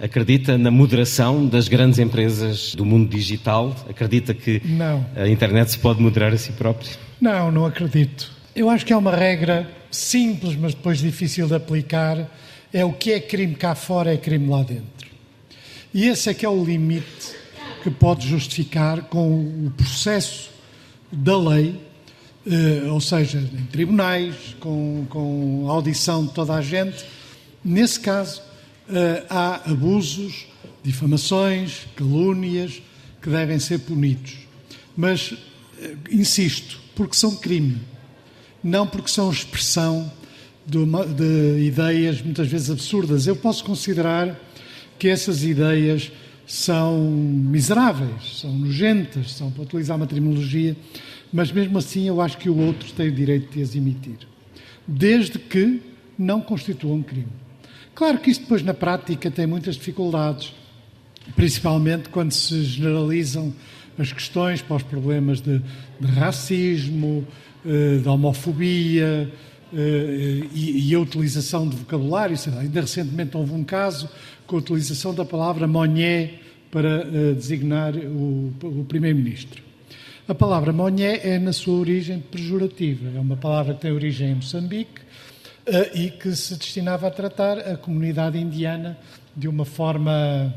acredita 0.00 0.56
na 0.56 0.70
moderação 0.70 1.46
das 1.46 1.68
grandes 1.68 1.98
empresas 1.98 2.74
do 2.74 2.84
mundo 2.84 3.08
digital? 3.08 3.76
Acredita 3.88 4.34
que 4.34 4.60
não. 4.64 5.06
a 5.14 5.28
internet 5.28 5.70
se 5.70 5.78
pode 5.78 6.00
moderar 6.02 6.32
a 6.32 6.38
si 6.38 6.52
própria? 6.52 6.90
Não, 7.20 7.50
não 7.50 7.66
acredito. 7.66 8.30
Eu 8.54 8.68
acho 8.68 8.84
que 8.84 8.92
é 8.92 8.96
uma 8.96 9.14
regra 9.14 9.70
simples, 9.92 10.56
mas 10.56 10.74
depois 10.74 10.98
difícil 10.98 11.46
de 11.46 11.54
aplicar. 11.54 12.28
É 12.72 12.84
o 12.84 12.92
que 12.92 13.12
é 13.12 13.20
crime 13.20 13.54
cá 13.54 13.74
fora 13.74 14.12
é 14.12 14.16
crime 14.16 14.48
lá 14.48 14.62
dentro. 14.62 15.08
E 15.94 16.06
esse 16.08 16.30
é 16.30 16.34
que 16.34 16.44
é 16.44 16.48
o 16.48 16.64
limite 16.64 17.34
que 17.82 17.90
pode 17.90 18.26
justificar 18.28 19.02
com 19.02 19.66
o 19.66 19.72
processo 19.76 20.50
da 21.10 21.36
lei, 21.36 21.80
eh, 22.46 22.88
ou 22.90 23.00
seja, 23.00 23.38
em 23.38 23.66
tribunais, 23.66 24.34
com, 24.60 25.06
com 25.08 25.68
audição 25.68 26.26
de 26.26 26.32
toda 26.32 26.54
a 26.54 26.60
gente. 26.60 27.04
Nesse 27.64 27.98
caso, 27.98 28.42
eh, 28.88 29.24
há 29.28 29.70
abusos, 29.70 30.46
difamações, 30.82 31.86
calúnias 31.96 32.82
que 33.22 33.30
devem 33.30 33.58
ser 33.58 33.78
punidos. 33.80 34.38
Mas, 34.96 35.34
eh, 35.80 35.94
insisto, 36.10 36.80
porque 36.94 37.16
são 37.16 37.34
crime, 37.36 37.80
não 38.62 38.86
porque 38.86 39.08
são 39.08 39.30
expressão 39.30 40.10
de, 40.66 40.78
uma, 40.78 41.04
de 41.04 41.64
ideias 41.64 42.22
muitas 42.22 42.48
vezes 42.48 42.70
absurdas. 42.70 43.26
Eu 43.26 43.36
posso 43.36 43.64
considerar 43.64 44.38
que 44.98 45.08
essas 45.08 45.42
ideias 45.42 46.12
são 46.46 47.00
miseráveis, 47.00 48.40
são 48.40 48.52
nojentas, 48.52 49.32
são, 49.32 49.50
para 49.50 49.62
utilizar 49.62 49.96
uma 49.96 50.06
terminologia, 50.06 50.76
mas 51.32 51.52
mesmo 51.52 51.78
assim 51.78 52.08
eu 52.08 52.20
acho 52.20 52.36
que 52.38 52.50
o 52.50 52.56
outro 52.58 52.92
tem 52.92 53.08
o 53.08 53.12
direito 53.12 53.52
de 53.52 53.62
as 53.62 53.74
emitir, 53.74 54.18
desde 54.86 55.38
que 55.38 55.80
não 56.18 56.40
constituam 56.40 56.96
um 56.96 57.02
crime. 57.02 57.28
Claro 57.94 58.18
que 58.18 58.30
isto 58.30 58.42
depois 58.42 58.62
na 58.62 58.74
prática 58.74 59.30
tem 59.30 59.46
muitas 59.46 59.76
dificuldades, 59.76 60.52
principalmente 61.36 62.08
quando 62.08 62.32
se 62.32 62.64
generalizam 62.64 63.54
as 63.98 64.12
questões 64.12 64.60
para 64.60 64.76
os 64.76 64.82
problemas 64.82 65.40
de, 65.40 65.60
de 66.00 66.06
racismo, 66.06 67.26
eh, 67.64 67.98
de 67.98 68.08
homofobia 68.08 69.30
eh, 69.72 70.42
e, 70.54 70.94
a 70.94 71.00
utilização 71.00 71.68
de 71.68 71.76
vocabulário. 71.76 72.36
Ainda 72.58 72.80
recentemente 72.80 73.36
houve 73.36 73.52
um 73.52 73.64
caso 73.64 74.08
com 74.46 74.56
a 74.56 74.58
utilização 74.58 75.14
da 75.14 75.24
palavra 75.24 75.66
monhé 75.66 76.34
para 76.70 77.04
uh, 77.04 77.34
designar 77.34 77.96
o, 77.96 78.52
Primeiro-Ministro. 78.86 79.62
A 80.28 80.34
palavra 80.34 80.72
monhé 80.72 81.20
é, 81.24 81.38
na 81.38 81.52
sua 81.52 81.74
origem, 81.74 82.20
pejorativa. 82.20 83.10
É 83.16 83.20
uma 83.20 83.36
palavra 83.36 83.74
que 83.74 83.80
tem 83.80 83.90
origem 83.90 84.30
em 84.30 84.34
Moçambique 84.36 85.00
e 85.94 86.10
que 86.10 86.34
se 86.36 86.56
destinava 86.56 87.08
a 87.08 87.10
tratar 87.10 87.58
a 87.58 87.76
comunidade 87.76 88.38
indiana 88.38 88.96
de 89.36 89.48
uma 89.48 89.64
forma 89.64 90.54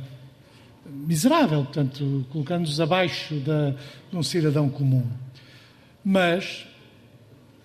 miserável, 0.85 1.63
portanto, 1.63 2.25
colocando-os 2.31 2.79
abaixo 2.79 3.35
da, 3.35 3.71
de 4.11 4.17
um 4.17 4.23
cidadão 4.23 4.69
comum. 4.69 5.05
Mas, 6.03 6.65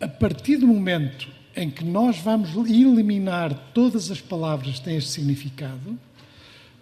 a 0.01 0.09
partir 0.09 0.57
do 0.57 0.67
momento 0.67 1.29
em 1.57 1.69
que 1.69 1.85
nós 1.85 2.19
vamos 2.19 2.55
eliminar 2.55 3.53
todas 3.75 4.11
as 4.11 4.21
palavras 4.21 4.79
que 4.79 4.85
têm 4.85 4.97
este 4.97 5.11
significado, 5.11 5.99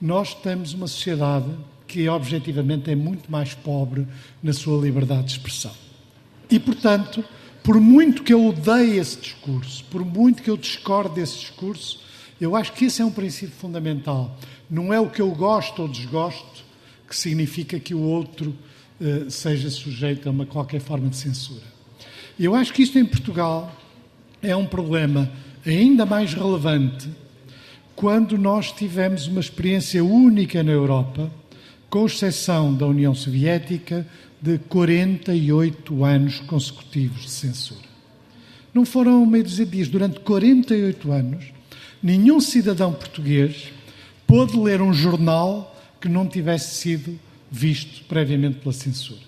nós 0.01 0.35
temos 0.35 0.75
uma 0.75 0.87
sociedade 0.87 1.51
que 1.87 2.09
objetivamente 2.09 2.91
é 2.91 2.95
muito 2.95 3.31
mais 3.31 3.55
pobre 3.55 4.07
na 4.43 4.53
sua 4.53 4.81
liberdade 4.83 5.25
de 5.25 5.33
expressão. 5.33 5.73
E, 6.51 6.59
portanto, 6.59 7.25
por 7.63 7.81
muito 7.81 8.23
que 8.23 8.35
eu 8.35 8.47
odeie 8.47 8.99
esse 8.99 9.19
discurso, 9.19 9.85
por 9.85 10.05
muito 10.05 10.43
que 10.43 10.51
eu 10.51 10.57
discorde 10.57 11.15
desse 11.15 11.39
discurso, 11.39 12.01
eu 12.41 12.55
acho 12.55 12.73
que 12.73 12.85
esse 12.85 13.01
é 13.01 13.05
um 13.05 13.11
princípio 13.11 13.55
fundamental. 13.57 14.37
Não 14.69 14.93
é 14.93 15.01
o 15.01 15.09
que 15.09 15.23
eu 15.23 15.31
gosto 15.31 15.83
ou 15.83 15.89
desgosto 15.89 16.65
que 17.09 17.17
significa 17.17 17.81
que 17.81 17.95
o 17.95 18.01
outro 18.01 18.55
uh, 19.01 19.31
seja 19.31 19.71
sujeito 19.71 20.29
a 20.29 20.33
uma 20.33 20.45
qualquer 20.45 20.81
forma 20.81 21.09
de 21.09 21.17
censura. 21.17 21.76
Eu 22.39 22.55
acho 22.55 22.73
que 22.73 22.83
isto 22.83 22.99
em 22.99 23.05
Portugal 23.05 23.75
é 24.43 24.55
um 24.55 24.67
problema 24.67 25.31
ainda 25.65 26.05
mais 26.05 26.35
relevante 26.35 27.09
quando 27.95 28.37
nós 28.37 28.71
tivemos 28.73 29.27
uma 29.27 29.41
experiência 29.41 30.05
única 30.05 30.63
na 30.63 30.71
Europa, 30.71 31.33
com 31.89 32.05
exceção 32.05 32.75
da 32.75 32.87
União 32.87 33.15
Soviética, 33.15 34.07
de 34.41 34.59
48 34.59 36.05
anos 36.05 36.41
consecutivos 36.41 37.23
de 37.23 37.31
censura. 37.31 37.89
Não 38.75 38.85
foram 38.85 39.25
meio 39.25 39.43
dizer 39.43 39.65
dias, 39.65 39.89
durante 39.89 40.21
48 40.21 41.11
anos, 41.11 41.47
nenhum 42.03 42.39
cidadão 42.39 42.93
português 42.93 43.73
pôde 44.27 44.59
ler 44.59 44.83
um 44.83 44.93
jornal 44.93 45.75
que 45.99 46.09
não 46.09 46.27
tivesse 46.27 46.75
sido 46.83 47.19
visto 47.51 48.05
previamente 48.05 48.59
pela 48.59 48.75
censura. 48.75 49.26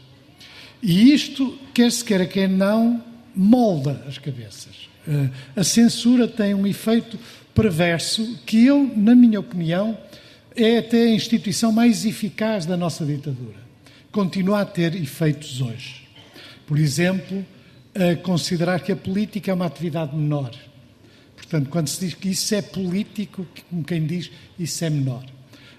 E 0.82 1.12
isto, 1.12 1.58
quer 1.74 1.90
se 1.90 2.04
queira, 2.04 2.26
quer 2.26 2.48
não, 2.48 3.02
molda 3.34 4.02
as 4.06 4.18
cabeças. 4.18 4.88
Eh, 5.06 5.28
a 5.56 5.64
censura 5.64 6.28
tem 6.28 6.54
um 6.54 6.66
efeito 6.66 7.18
perverso 7.54 8.38
que 8.46 8.64
eu, 8.64 8.90
na 8.96 9.14
minha 9.14 9.40
opinião, 9.40 9.98
é 10.54 10.78
até 10.78 11.02
a 11.02 11.14
instituição 11.14 11.72
mais 11.72 12.04
eficaz 12.04 12.66
da 12.66 12.76
nossa 12.76 13.04
ditadura. 13.04 13.58
Continua 14.12 14.62
a 14.62 14.64
ter 14.64 14.94
efeitos 14.94 15.60
hoje. 15.60 16.08
Por 16.66 16.78
exemplo, 16.78 17.44
considerar 18.22 18.80
que 18.80 18.92
a 18.92 18.96
política 18.96 19.50
é 19.50 19.54
uma 19.54 19.66
atividade 19.66 20.14
menor. 20.14 20.50
Portanto, 21.36 21.68
quando 21.70 21.88
se 21.88 22.00
diz 22.00 22.14
que 22.14 22.28
isso 22.28 22.54
é 22.54 22.62
político, 22.62 23.46
como 23.70 23.84
quem 23.84 24.04
diz, 24.06 24.30
isso 24.58 24.84
é 24.84 24.90
menor. 24.90 25.24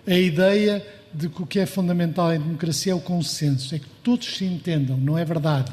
A 0.07 0.13
ideia 0.13 0.85
de 1.13 1.29
que 1.29 1.41
o 1.41 1.45
que 1.45 1.59
é 1.59 1.65
fundamental 1.65 2.33
em 2.33 2.39
democracia 2.39 2.91
é 2.91 2.95
o 2.95 2.99
consenso, 2.99 3.73
é 3.73 3.79
que 3.79 3.87
todos 4.03 4.37
se 4.37 4.45
entendam, 4.45 4.97
não 4.97 5.17
é 5.17 5.25
verdade. 5.25 5.71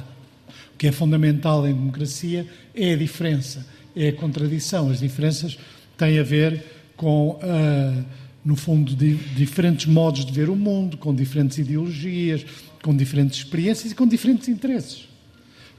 O 0.75 0.79
que 0.79 0.87
é 0.87 0.93
fundamental 0.93 1.67
em 1.67 1.75
democracia 1.75 2.47
é 2.75 2.93
a 2.93 2.97
diferença, 2.97 3.67
é 3.95 4.09
a 4.09 4.13
contradição. 4.13 4.91
As 4.91 5.01
diferenças 5.01 5.59
tem 5.97 6.19
a 6.19 6.23
ver 6.23 6.63
com, 6.97 7.31
uh, 7.31 8.05
no 8.45 8.57
fundo, 8.57 8.95
de, 8.95 9.15
diferentes 9.15 9.87
modos 9.87 10.25
de 10.25 10.33
ver 10.33 10.49
o 10.49 10.57
mundo, 10.57 10.97
com 10.97 11.15
diferentes 11.15 11.59
ideologias, 11.59 12.45
com 12.83 12.95
diferentes 12.95 13.39
experiências 13.39 13.93
e 13.93 13.95
com 13.95 14.07
diferentes 14.07 14.49
interesses. 14.49 15.09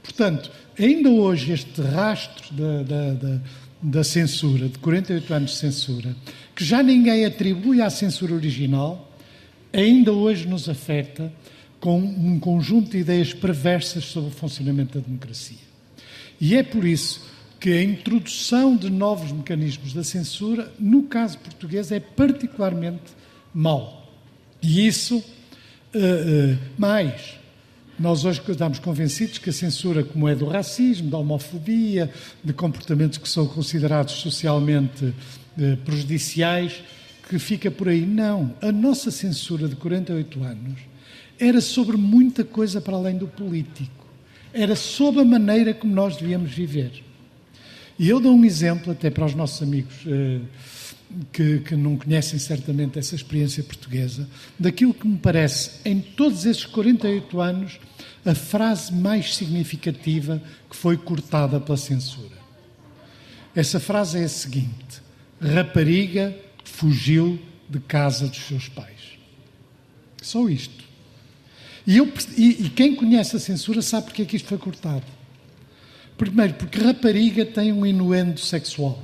Portanto, 0.02 0.50
ainda 0.78 1.10
hoje 1.10 1.52
este 1.52 1.80
rastro 1.80 2.54
da, 2.54 2.82
da, 2.82 3.12
da, 3.14 3.40
da 3.82 4.04
censura, 4.04 4.68
de 4.68 4.78
48 4.78 5.34
anos 5.34 5.50
de 5.52 5.56
censura, 5.56 6.16
que 6.54 6.64
já 6.64 6.82
ninguém 6.82 7.24
atribui 7.24 7.80
à 7.80 7.90
censura 7.90 8.34
original, 8.34 9.07
ainda 9.72 10.12
hoje 10.12 10.46
nos 10.46 10.68
afeta 10.68 11.32
com 11.80 11.98
um 11.98 12.40
conjunto 12.40 12.90
de 12.90 12.98
ideias 12.98 13.32
perversas 13.32 14.04
sobre 14.04 14.30
o 14.30 14.32
funcionamento 14.32 14.98
da 14.98 15.04
democracia. 15.04 15.58
E 16.40 16.56
é 16.56 16.62
por 16.62 16.84
isso 16.84 17.26
que 17.60 17.70
a 17.70 17.82
introdução 17.82 18.76
de 18.76 18.90
novos 18.90 19.32
mecanismos 19.32 19.92
da 19.92 20.04
censura, 20.04 20.72
no 20.78 21.04
caso 21.04 21.38
português, 21.38 21.90
é 21.90 21.98
particularmente 21.98 23.12
mau. 23.52 24.08
E 24.62 24.86
isso, 24.86 25.18
uh, 25.18 25.22
uh, 25.94 26.58
mais, 26.76 27.38
nós 27.98 28.24
hoje 28.24 28.40
estamos 28.48 28.78
convencidos 28.78 29.38
que 29.38 29.50
a 29.50 29.52
censura, 29.52 30.04
como 30.04 30.28
é 30.28 30.34
do 30.34 30.46
racismo, 30.46 31.10
da 31.10 31.18
homofobia, 31.18 32.10
de 32.44 32.52
comportamentos 32.52 33.18
que 33.18 33.28
são 33.28 33.44
considerados 33.44 34.14
socialmente 34.14 35.12
eh, 35.58 35.76
prejudiciais 35.84 36.80
que 37.28 37.38
fica 37.38 37.70
por 37.70 37.88
aí. 37.88 38.04
Não. 38.06 38.54
A 38.60 38.72
nossa 38.72 39.10
censura 39.10 39.68
de 39.68 39.76
48 39.76 40.42
anos 40.42 40.80
era 41.38 41.60
sobre 41.60 41.96
muita 41.96 42.42
coisa 42.42 42.80
para 42.80 42.96
além 42.96 43.16
do 43.16 43.28
político. 43.28 44.06
Era 44.52 44.74
sobre 44.74 45.20
a 45.20 45.24
maneira 45.24 45.74
como 45.74 45.94
nós 45.94 46.16
devíamos 46.16 46.52
viver. 46.52 47.04
E 47.98 48.08
eu 48.08 48.18
dou 48.20 48.34
um 48.34 48.44
exemplo 48.44 48.92
até 48.92 49.10
para 49.10 49.24
os 49.24 49.34
nossos 49.34 49.62
amigos 49.62 49.94
eh, 50.06 50.40
que, 51.32 51.60
que, 51.60 51.76
não 51.76 51.96
conhecem 51.96 52.38
certamente 52.38 52.98
essa 52.98 53.14
experiência 53.14 53.62
portuguesa, 53.62 54.28
daquilo 54.58 54.94
que 54.94 55.06
me 55.06 55.18
parece, 55.18 55.80
em 55.84 56.00
todos 56.00 56.46
esses 56.46 56.64
48 56.64 57.40
anos, 57.40 57.80
a 58.24 58.34
frase 58.34 58.92
mais 58.94 59.34
significativa 59.34 60.40
que 60.70 60.76
foi 60.76 60.96
cortada 60.96 61.58
pela 61.58 61.76
censura. 61.76 62.36
Essa 63.54 63.80
frase 63.80 64.18
é 64.18 64.24
a 64.24 64.28
seguinte: 64.28 65.02
rapariga 65.40 66.34
fugiu 66.78 67.40
de 67.68 67.80
casa 67.80 68.28
dos 68.28 68.38
seus 68.38 68.68
pais. 68.68 69.18
Só 70.22 70.48
isto. 70.48 70.84
E, 71.84 71.96
eu, 71.96 72.12
e, 72.36 72.66
e 72.66 72.70
quem 72.70 72.94
conhece 72.94 73.34
a 73.34 73.40
censura 73.40 73.82
sabe 73.82 74.06
porque 74.06 74.22
é 74.22 74.24
que 74.24 74.36
isto 74.36 74.46
foi 74.46 74.58
cortado. 74.58 75.04
Primeiro, 76.16 76.54
porque 76.54 76.78
rapariga 76.78 77.44
tem 77.44 77.72
um 77.72 77.84
inuendo 77.84 78.38
sexual. 78.38 79.02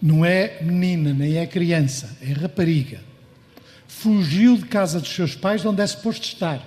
Não 0.00 0.24
é 0.24 0.62
menina, 0.62 1.12
nem 1.12 1.36
é 1.36 1.46
criança, 1.46 2.16
é 2.22 2.32
rapariga. 2.32 3.02
Fugiu 3.86 4.56
de 4.56 4.64
casa 4.64 5.00
dos 5.00 5.14
seus 5.14 5.36
pais, 5.36 5.62
onde 5.66 5.82
é 5.82 5.86
suposto 5.86 6.26
estar. 6.26 6.62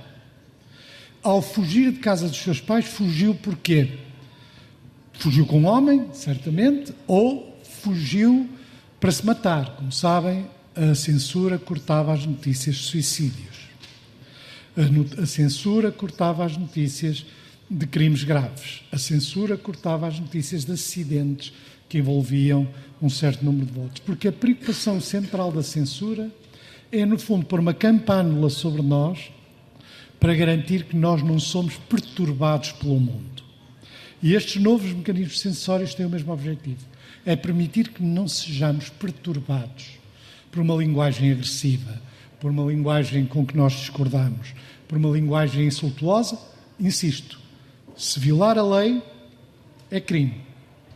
Ao 1.23 1.41
fugir 1.41 1.91
de 1.91 1.99
casa 1.99 2.27
dos 2.27 2.37
seus 2.37 2.61
pais, 2.61 2.85
fugiu 2.85 3.33
porquê? 3.33 3.89
Fugiu 5.13 5.47
com 5.47 5.61
um 5.61 5.65
homem, 5.65 6.09
certamente, 6.13 6.93
ou 7.07 7.59
fugiu 7.63 8.47
para 8.99 9.11
se 9.11 9.25
matar. 9.25 9.75
Como 9.75 9.91
sabem, 9.91 10.47
a 10.75 10.93
censura 10.95 11.57
cortava 11.57 12.13
as 12.13 12.25
notícias 12.25 12.75
de 12.75 12.83
suicídios. 12.83 13.67
A, 15.21 15.25
censura 15.25 15.91
cortava 15.91 16.45
as 16.45 16.55
notícias 16.55 17.25
de 17.69 17.87
crimes 17.87 18.23
graves. 18.23 18.83
A 18.91 18.97
censura 18.97 19.57
cortava 19.57 20.07
as 20.07 20.19
notícias 20.19 20.65
de 20.65 20.71
acidentes 20.71 21.51
que 21.89 21.97
envolviam 21.97 22.67
um 23.01 23.09
certo 23.09 23.43
número 23.43 23.65
de 23.65 23.71
votos. 23.71 24.01
Porque 24.05 24.27
a 24.27 24.31
preocupação 24.31 25.01
central 25.01 25.51
da 25.51 25.63
censura 25.63 26.31
é, 26.91 27.05
no 27.05 27.17
fundo, 27.17 27.45
pôr 27.45 27.59
uma 27.59 27.73
campânula 27.73 28.49
sobre 28.49 28.81
nós 28.81 29.31
para 30.19 30.33
garantir 30.33 30.85
que 30.85 30.95
nós 30.95 31.21
não 31.21 31.39
somos 31.39 31.75
perturbados 31.75 32.71
pelo 32.71 32.99
mundo. 32.99 33.43
E 34.21 34.33
estes 34.33 34.61
novos 34.61 34.91
mecanismos 34.93 35.39
sensórios 35.39 35.93
têm 35.93 36.05
o 36.05 36.09
mesmo 36.09 36.31
objetivo: 36.31 36.79
é 37.27 37.35
permitir 37.35 37.89
que 37.89 38.01
não 38.01 38.25
sejamos 38.25 38.87
perturbados 38.87 39.99
por 40.49 40.61
uma 40.61 40.75
linguagem 40.75 41.29
agressiva, 41.29 42.01
por 42.39 42.49
uma 42.49 42.63
linguagem 42.63 43.25
com 43.25 43.45
que 43.45 43.57
nós 43.57 43.73
discordamos, 43.73 44.53
por 44.87 44.97
uma 44.97 45.09
linguagem 45.09 45.67
insultuosa. 45.67 46.39
Insisto, 46.79 47.37
se 47.97 48.17
violar 48.17 48.57
a 48.57 48.63
lei 48.63 49.03
é 49.91 49.99
crime. 49.99 50.35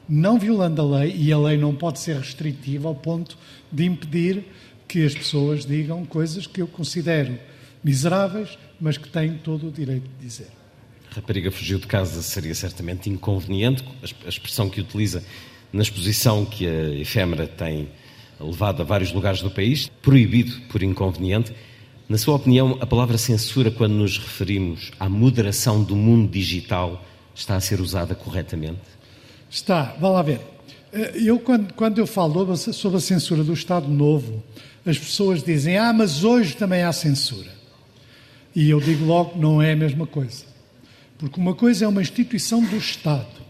Não 0.08 0.40
violando 0.40 0.82
a 0.82 1.00
lei, 1.00 1.14
e 1.18 1.34
a 1.34 1.38
lei 1.38 1.58
não 1.58 1.76
pode 1.76 2.00
ser 2.00 2.16
restritiva 2.16 2.88
ao 2.88 2.96
ponto 2.96 3.38
de 3.70 3.84
impedir 3.84 4.46
que 4.88 5.06
as 5.06 5.14
pessoas 5.14 5.66
digam 5.66 6.06
coisas 6.06 6.48
que 6.48 6.62
eu 6.62 6.68
considero 6.68 7.38
miseráveis, 7.84 8.58
mas 8.80 8.98
que 8.98 9.10
têm 9.10 9.34
todo 9.34 9.68
o 9.68 9.72
direito 9.72 10.08
de 10.18 10.26
dizer. 10.26 10.48
Rapariga 11.10 11.52
fugiu 11.52 11.78
de 11.78 11.88
casa 11.88 12.22
seria 12.22 12.56
certamente 12.56 13.10
inconveniente, 13.10 13.84
a 14.02 14.30
expressão 14.30 14.70
que 14.70 14.80
utiliza 14.80 15.22
na 15.72 15.82
exposição 15.82 16.46
que 16.46 16.68
a 16.68 16.90
efêmera 16.96 17.48
tem 17.48 17.90
levado 18.40 18.82
a 18.82 18.86
vários 18.86 19.12
lugares 19.14 19.42
do 19.42 19.50
país, 19.50 19.90
proibido 20.02 20.60
por 20.70 20.82
inconveniente. 20.82 21.54
Na 22.10 22.18
sua 22.18 22.36
opinião, 22.36 22.78
a 22.82 22.86
palavra 22.86 23.18
censura, 23.18 23.72
quando 23.72 23.94
nos 23.94 24.18
referimos 24.18 24.92
à 25.00 25.08
moderação 25.08 25.84
do 25.84 25.96
mundo 25.96 26.30
digital, 26.30 27.04
está 27.34 27.56
a 27.56 27.62
ser 27.62 27.80
usada 27.80 28.14
corretamente? 28.16 28.82
Está, 29.50 29.96
vá 30.00 30.10
lá 30.10 30.22
ver. 30.22 30.42
Eh, 30.92 31.14
eu, 31.24 31.40
quando, 31.40 31.74
quando 31.74 32.00
eu 32.00 32.08
falo 32.08 32.56
sobre 32.58 32.98
a 32.98 33.02
censura 33.02 33.44
do 33.44 33.54
Estado 33.54 33.88
Novo, 33.88 34.44
as 34.86 34.98
pessoas 34.98 35.44
dizem, 35.44 35.78
ah, 35.78 35.94
mas 35.94 36.24
hoje 36.24 36.56
também 36.56 36.84
há 36.84 36.92
censura. 36.92 37.52
E 38.54 38.70
eu 38.70 38.82
digo 38.82 39.06
logo, 39.06 39.40
não 39.40 39.62
é 39.62 39.72
a 39.72 39.76
mesma 39.76 40.06
coisa. 40.06 40.44
Porque 41.18 41.40
uma 41.40 41.54
coisa 41.54 41.86
é 41.86 41.88
uma 41.88 42.02
instituição 42.02 42.62
do 42.64 42.76
Estado 42.76 43.41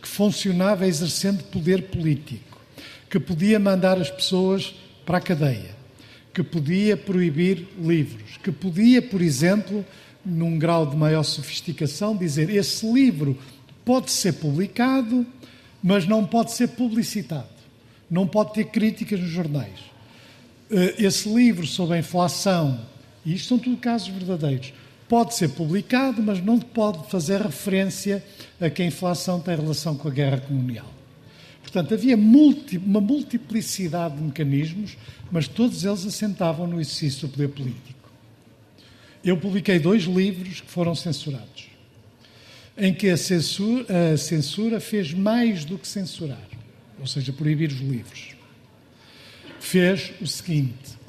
que 0.00 0.08
funcionava 0.08 0.86
exercendo 0.86 1.44
poder 1.44 1.82
político, 1.84 2.58
que 3.08 3.20
podia 3.20 3.58
mandar 3.58 4.00
as 4.00 4.10
pessoas 4.10 4.74
para 5.04 5.18
a 5.18 5.20
cadeia, 5.20 5.76
que 6.32 6.42
podia 6.42 6.96
proibir 6.96 7.66
livros, 7.78 8.38
que 8.42 8.52
podia, 8.52 9.02
por 9.02 9.20
exemplo, 9.20 9.84
num 10.24 10.58
grau 10.58 10.86
de 10.86 10.96
maior 10.96 11.22
sofisticação, 11.22 12.16
dizer 12.16 12.50
esse 12.50 12.90
livro 12.90 13.36
pode 13.84 14.10
ser 14.10 14.34
publicado, 14.34 15.26
mas 15.82 16.06
não 16.06 16.24
pode 16.24 16.52
ser 16.52 16.68
publicitado, 16.68 17.48
não 18.10 18.26
pode 18.26 18.54
ter 18.54 18.64
críticas 18.64 19.20
nos 19.20 19.30
jornais. 19.30 19.80
Eh, 20.70 20.94
esse 20.98 21.28
livro 21.28 21.66
sobre 21.66 21.96
a 21.96 21.98
inflação, 21.98 22.80
e 23.24 23.34
isto 23.34 23.48
são 23.48 23.58
tudo 23.58 23.76
casos 23.76 24.08
verdadeiros, 24.08 24.72
pode 25.10 25.34
ser 25.34 25.48
publicado, 25.48 26.22
mas 26.22 26.40
não 26.40 26.60
pode 26.60 27.10
fazer 27.10 27.42
referência 27.42 28.24
a 28.60 28.70
que 28.70 28.80
a 28.80 28.86
inflação 28.86 29.40
tem 29.40 29.56
relação 29.56 29.96
com 29.96 30.06
a 30.06 30.10
guerra 30.12 30.38
colonial. 30.38 30.86
Portanto, 31.60 31.92
havia 31.92 32.16
multi, 32.16 32.78
uma 32.78 33.00
multiplicidade 33.00 34.16
de 34.16 34.22
mecanismos, 34.22 34.96
mas 35.28 35.48
todos 35.48 35.84
eles 35.84 36.06
assentavam 36.06 36.64
no 36.64 36.80
exercício 36.80 37.26
do 37.26 37.32
poder 37.32 37.48
político. 37.48 38.08
Eu 39.24 39.36
publiquei 39.36 39.80
dois 39.80 40.04
livros 40.04 40.60
que 40.60 40.70
foram 40.70 40.94
censurados, 40.94 41.66
em 42.78 42.94
que 42.94 43.10
a 43.10 43.16
censura, 43.16 44.12
a 44.14 44.16
censura 44.16 44.78
fez 44.78 45.12
mais 45.12 45.64
do 45.64 45.76
que 45.76 45.88
censurar, 45.88 46.48
ou 47.00 47.06
seja, 47.08 47.32
proibir 47.32 47.70
os 47.72 47.80
livros. 47.80 48.36
Fez 49.58 50.12
o 50.20 50.26
seguinte: 50.26 50.99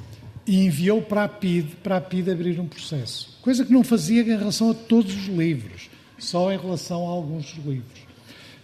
e 0.45 0.65
enviou 0.65 1.01
para 1.01 1.23
a 1.23 1.27
PID, 1.27 1.75
para 1.83 1.97
a 1.97 2.01
PID 2.01 2.31
abrir 2.31 2.59
um 2.59 2.67
processo. 2.67 3.37
Coisa 3.41 3.63
que 3.65 3.71
não 3.71 3.83
fazia 3.83 4.21
em 4.21 4.37
relação 4.37 4.71
a 4.71 4.73
todos 4.73 5.13
os 5.15 5.27
livros, 5.27 5.89
só 6.17 6.51
em 6.51 6.57
relação 6.57 7.07
a 7.07 7.09
alguns 7.09 7.53
livros. 7.65 8.01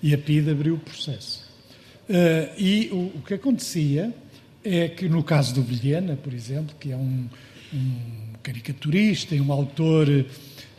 E 0.01 0.13
a 0.13 0.17
PID 0.17 0.51
abriu 0.51 0.75
o 0.75 0.79
processo. 0.79 1.47
Uh, 2.09 2.53
e 2.57 2.89
o, 2.91 3.17
o, 3.17 3.21
que 3.25 3.33
acontecia 3.33 4.13
é 4.63 4.87
que, 4.87 5.09
no 5.09 5.23
caso 5.23 5.53
do 5.53 5.61
Vilhena, 5.61 6.15
por 6.15 6.33
exemplo, 6.33 6.75
que 6.79 6.91
é 6.91 6.95
um, 6.95 7.27
um 7.73 7.99
caricaturista 8.41 9.35
e 9.35 9.41
um 9.41 9.51
autor 9.51 10.25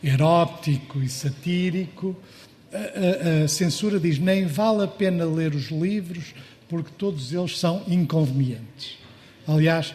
erótico 0.02 1.02
e 1.02 1.08
satírico, 1.08 2.16
a, 2.72 3.40
a, 3.40 3.44
a 3.44 3.48
censura 3.48 3.98
diz 3.98 4.18
nem 4.18 4.46
vale 4.46 4.84
a 4.84 4.88
pena 4.88 5.24
ler 5.24 5.54
os 5.54 5.70
livros 5.70 6.34
porque 6.68 6.90
todos 6.96 7.32
eles 7.32 7.58
são 7.58 7.82
inconvenientes. 7.88 8.98
Aliás, 9.46 9.94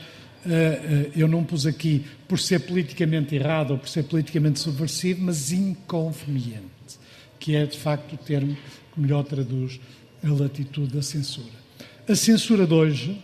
eu 1.15 1.27
não 1.27 1.43
pus 1.43 1.65
aqui 1.65 2.05
por 2.27 2.39
ser 2.39 2.59
politicamente 2.59 3.35
errado 3.35 3.71
ou 3.71 3.77
por 3.77 3.87
ser 3.87 4.03
politicamente 4.03 4.59
subversivo, 4.59 5.21
mas 5.23 5.51
inconveniente, 5.51 6.99
que 7.39 7.55
é 7.55 7.65
de 7.65 7.77
facto 7.77 8.13
o 8.13 8.17
termo 8.17 8.57
que 8.93 8.99
melhor 8.99 9.23
traduz 9.23 9.79
a 10.23 10.31
latitude 10.31 10.93
da 10.93 11.01
censura. 11.01 11.63
A 12.07 12.15
censura 12.15 12.65
de 12.67 12.73
hoje 12.73 13.21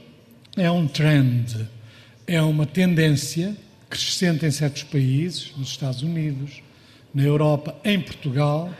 é 0.55 0.69
um 0.69 0.87
trend, 0.87 1.67
é 2.25 2.41
uma 2.41 2.65
tendência 2.65 3.55
crescente 3.89 4.45
em 4.45 4.51
certos 4.51 4.83
países, 4.83 5.51
nos 5.57 5.69
Estados 5.69 6.01
Unidos, 6.03 6.61
na 7.13 7.23
Europa, 7.23 7.75
em 7.83 7.99
Portugal, 7.99 8.73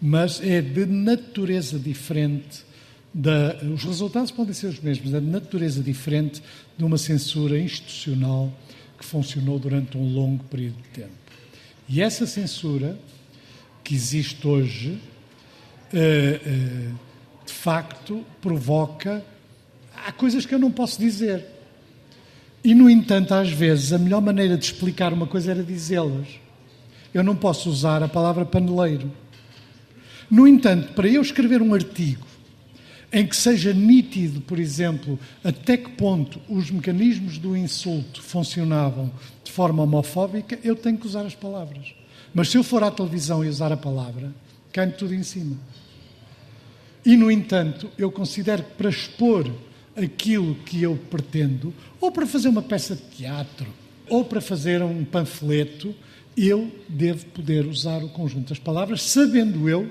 mas 0.00 0.40
é 0.42 0.60
de 0.60 0.86
natureza 0.86 1.78
diferente 1.78 2.64
da, 3.12 3.56
os 3.74 3.82
resultados 3.82 4.30
podem 4.30 4.54
ser 4.54 4.68
os 4.68 4.80
mesmos, 4.80 5.10
da 5.10 5.20
natureza 5.20 5.82
diferente 5.82 6.42
de 6.80 6.84
uma 6.86 6.96
censura 6.96 7.58
institucional 7.58 8.50
que 8.98 9.04
funcionou 9.04 9.58
durante 9.58 9.98
um 9.98 10.14
longo 10.14 10.42
período 10.44 10.76
de 10.76 10.88
tempo. 10.88 11.10
E 11.86 12.00
essa 12.00 12.26
censura 12.26 12.98
que 13.84 13.94
existe 13.94 14.46
hoje, 14.48 14.98
eh, 15.92 16.40
eh, 16.42 16.92
de 17.44 17.52
facto, 17.52 18.24
provoca. 18.40 19.22
Há 19.94 20.10
coisas 20.10 20.46
que 20.46 20.54
eu 20.54 20.58
não 20.58 20.70
posso 20.70 20.98
dizer. 20.98 21.44
E, 22.64 22.74
no 22.74 22.88
entanto, 22.88 23.34
às 23.34 23.50
vezes, 23.50 23.92
a 23.92 23.98
melhor 23.98 24.22
maneira 24.22 24.56
de 24.56 24.64
explicar 24.64 25.12
uma 25.12 25.26
coisa 25.26 25.50
era 25.50 25.62
dizê-las. 25.62 26.28
Eu 27.12 27.22
não 27.22 27.36
posso 27.36 27.68
usar 27.68 28.02
a 28.02 28.08
palavra 28.08 28.46
paneleiro. 28.46 29.12
No 30.30 30.48
entanto, 30.48 30.94
para 30.94 31.08
eu 31.08 31.20
escrever 31.20 31.60
um 31.60 31.74
artigo 31.74 32.29
em 33.12 33.26
que 33.26 33.36
seja 33.36 33.72
nítido, 33.72 34.40
por 34.40 34.58
exemplo, 34.58 35.18
até 35.42 35.76
que 35.76 35.90
ponto 35.90 36.40
os 36.48 36.70
mecanismos 36.70 37.38
do 37.38 37.56
insulto 37.56 38.22
funcionavam 38.22 39.10
de 39.42 39.50
forma 39.50 39.82
homofóbica, 39.82 40.58
eu 40.62 40.76
tenho 40.76 40.96
que 40.96 41.06
usar 41.06 41.26
as 41.26 41.34
palavras. 41.34 41.94
Mas 42.32 42.48
se 42.48 42.56
eu 42.56 42.62
for 42.62 42.84
à 42.84 42.90
televisão 42.90 43.44
e 43.44 43.48
usar 43.48 43.72
a 43.72 43.76
palavra, 43.76 44.32
cai-me 44.72 44.92
tudo 44.92 45.12
em 45.12 45.24
cima. 45.24 45.56
E, 47.04 47.16
no 47.16 47.30
entanto, 47.30 47.90
eu 47.98 48.12
considero 48.12 48.62
que 48.62 48.74
para 48.74 48.90
expor 48.90 49.50
aquilo 49.96 50.54
que 50.54 50.80
eu 50.82 50.96
pretendo, 51.10 51.74
ou 52.00 52.12
para 52.12 52.26
fazer 52.26 52.48
uma 52.48 52.62
peça 52.62 52.94
de 52.94 53.02
teatro, 53.02 53.66
ou 54.08 54.24
para 54.24 54.40
fazer 54.40 54.82
um 54.82 55.04
panfleto, 55.04 55.94
eu 56.36 56.70
devo 56.88 57.26
poder 57.26 57.66
usar 57.66 58.02
o 58.04 58.08
conjunto 58.08 58.50
das 58.50 58.58
palavras, 58.58 59.02
sabendo 59.02 59.68
eu 59.68 59.90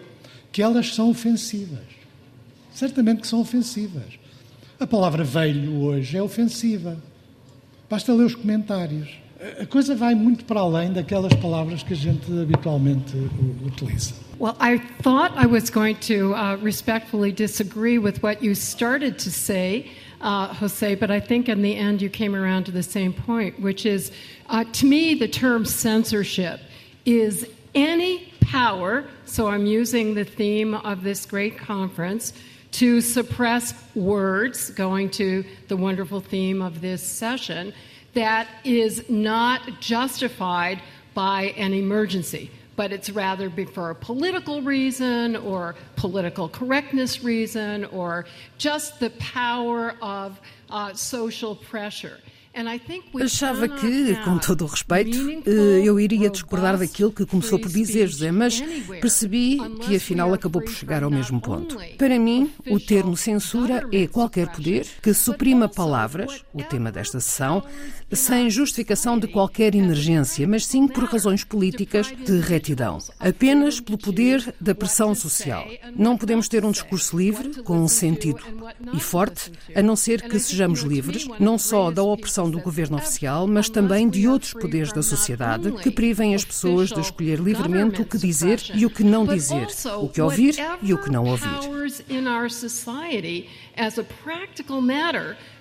que 0.52 0.62
elas 0.62 0.96
são 0.96 1.10
ofensivas. 1.10 1.99
Certamente 2.80 3.20
que 3.24 3.28
são 3.28 3.42
ofensivas. 3.42 4.18
A 4.80 4.88
palavra 4.88 5.22
velho 5.22 5.82
hoje 5.82 6.16
é 6.16 6.24
ofensiva. 6.24 6.98
Basta 7.90 8.14
ler 8.14 8.24
os 8.24 8.36
comentários. 8.36 9.10
A 9.62 9.66
coisa 9.66 9.94
vai 9.94 10.16
muito 10.16 10.46
para 10.46 10.62
além 10.62 10.94
daquelas 10.94 11.34
palavras 11.34 11.84
que 11.84 11.92
a 11.92 11.96
gente 11.98 12.32
habitualmente 12.40 13.18
utiliza. 13.66 14.14
Well, 14.40 14.56
I 14.62 14.78
thought 15.02 15.36
I 15.36 15.46
was 15.46 15.70
going 15.70 15.96
to 16.08 16.34
uh, 16.34 16.56
respectfully 16.64 17.34
disagree 17.34 17.98
with 18.00 18.24
what 18.24 18.42
you 18.42 18.56
started 18.56 19.20
to 19.26 19.30
say, 19.30 19.92
uh, 20.22 20.54
Jose, 20.54 20.96
but 20.96 21.12
I 21.12 21.20
think 21.20 21.50
in 21.50 21.62
the 21.62 21.76
end 21.76 22.02
you 22.02 22.10
came 22.10 22.34
around 22.34 22.64
to 22.68 22.72
the 22.72 22.82
same 22.82 23.12
point, 23.12 23.60
which 23.60 23.86
is 23.86 24.10
uh, 24.48 24.64
to 24.64 24.86
me, 24.86 25.16
the 25.16 25.28
term 25.28 25.66
censorship 25.66 26.62
is 27.06 27.46
any 27.76 28.32
power, 28.40 29.04
so 29.26 29.48
I'm 29.48 29.66
using 29.66 30.16
the 30.16 30.24
theme 30.24 30.76
of 30.76 31.04
this 31.04 31.26
great 31.26 31.58
conference, 31.58 32.32
to 32.72 33.02
suppress 33.02 33.74
words, 33.96 34.70
going 34.72 35.10
to 35.12 35.44
the 35.68 35.78
wonderful 35.78 36.22
theme 36.22 36.62
of 36.62 36.82
this 36.82 37.02
session, 37.02 37.74
that 38.14 38.48
is 38.64 39.10
not 39.10 39.80
justified 39.80 40.82
by 41.14 41.54
an 41.58 41.74
emergency 41.74 42.52
but 42.80 42.94
it's 42.94 43.10
rather 43.10 43.50
for 43.66 43.90
a 43.90 43.96
political 43.96 44.62
reason 44.62 45.36
or 45.36 45.76
political 45.98 46.48
correctness 46.48 47.26
reason 47.26 47.84
or 47.84 48.26
just 48.58 49.02
the 49.02 49.10
power 49.20 49.96
of 50.02 50.40
uh, 50.70 50.94
social 50.94 51.58
pressure. 51.58 52.22
Achava 53.22 53.68
que, 53.68 54.16
com 54.24 54.38
todo 54.38 54.64
o 54.64 54.68
respeito, 54.68 55.18
eh, 55.46 55.82
eu 55.84 56.00
iria 56.00 56.30
discordar 56.30 56.78
daquilo 56.78 57.12
que 57.12 57.26
começou 57.26 57.60
por 57.60 57.70
dizer, 57.70 58.08
José, 58.08 58.32
mas 58.32 58.62
percebi 59.02 59.60
que 59.82 59.96
afinal 59.96 60.34
acabou 60.34 60.62
por 60.62 60.72
chegar 60.72 61.04
ao 61.04 61.10
mesmo 61.10 61.40
ponto. 61.42 61.78
Para 61.98 62.18
mim, 62.20 62.52
o 62.70 62.80
termo 62.80 63.16
censura 63.16 63.88
é 63.92 64.08
qualquer 64.08 64.48
poder 64.48 64.86
que 65.02 65.14
suprima 65.14 65.68
palavras, 65.68 66.44
o 66.54 66.64
tema 66.64 66.92
desta 66.92 67.20
sessão, 67.20 67.64
sem 68.12 68.50
justificação 68.50 69.18
de 69.18 69.28
qualquer 69.28 69.76
emergência, 69.76 70.48
mas 70.48 70.66
sim 70.66 70.88
por 70.88 71.04
razões 71.06 71.44
políticas 71.44 72.08
de 72.08 72.40
retidão. 72.40 72.98
Apenas 73.20 73.80
pelo 73.80 73.98
poder 73.98 74.54
da 74.60 74.74
pressão 74.74 75.14
social. 75.14 75.68
Não 75.96 76.18
podemos 76.18 76.48
ter 76.48 76.66
um 76.66 76.72
discurso 76.72 77.18
livre, 77.18 77.62
com 77.64 77.78
um 77.78 77.88
sentido 77.88 78.42
e 78.94 79.00
forte, 79.00 79.52
a 79.76 79.82
não 79.82 79.96
ser 79.96 80.22
que 80.22 80.40
sejamos 80.40 80.82
livres, 80.82 81.28
não 81.40 81.58
só 81.58 81.92
da 81.92 82.04
opressão 82.04 82.50
do 82.50 82.60
governo 82.60 82.98
oficial, 82.98 83.48
mas 83.48 83.70
também 83.70 84.10
de 84.10 84.28
outros 84.28 84.54
poderes 84.54 84.92
da 84.92 85.04
sociedade 85.04 85.72
que 85.74 85.92
privem 85.92 86.36
as 86.36 86.46
pessoas 86.46 86.90
de 86.90 87.00
escolher 87.00 87.40
livremente 87.40 88.02
o 88.02 88.06
que 88.06 88.18
dizer 88.18 88.62
e 88.74 88.86
o 88.86 88.90
que 88.90 89.04
não 89.04 89.26
dizer, 89.26 89.68
o 90.00 90.10
que 90.10 90.22
ouvir 90.22 90.56
e 90.82 90.94
o 90.94 90.98
que 90.98 91.12
não 91.12 91.26
ouvir. 91.26 91.50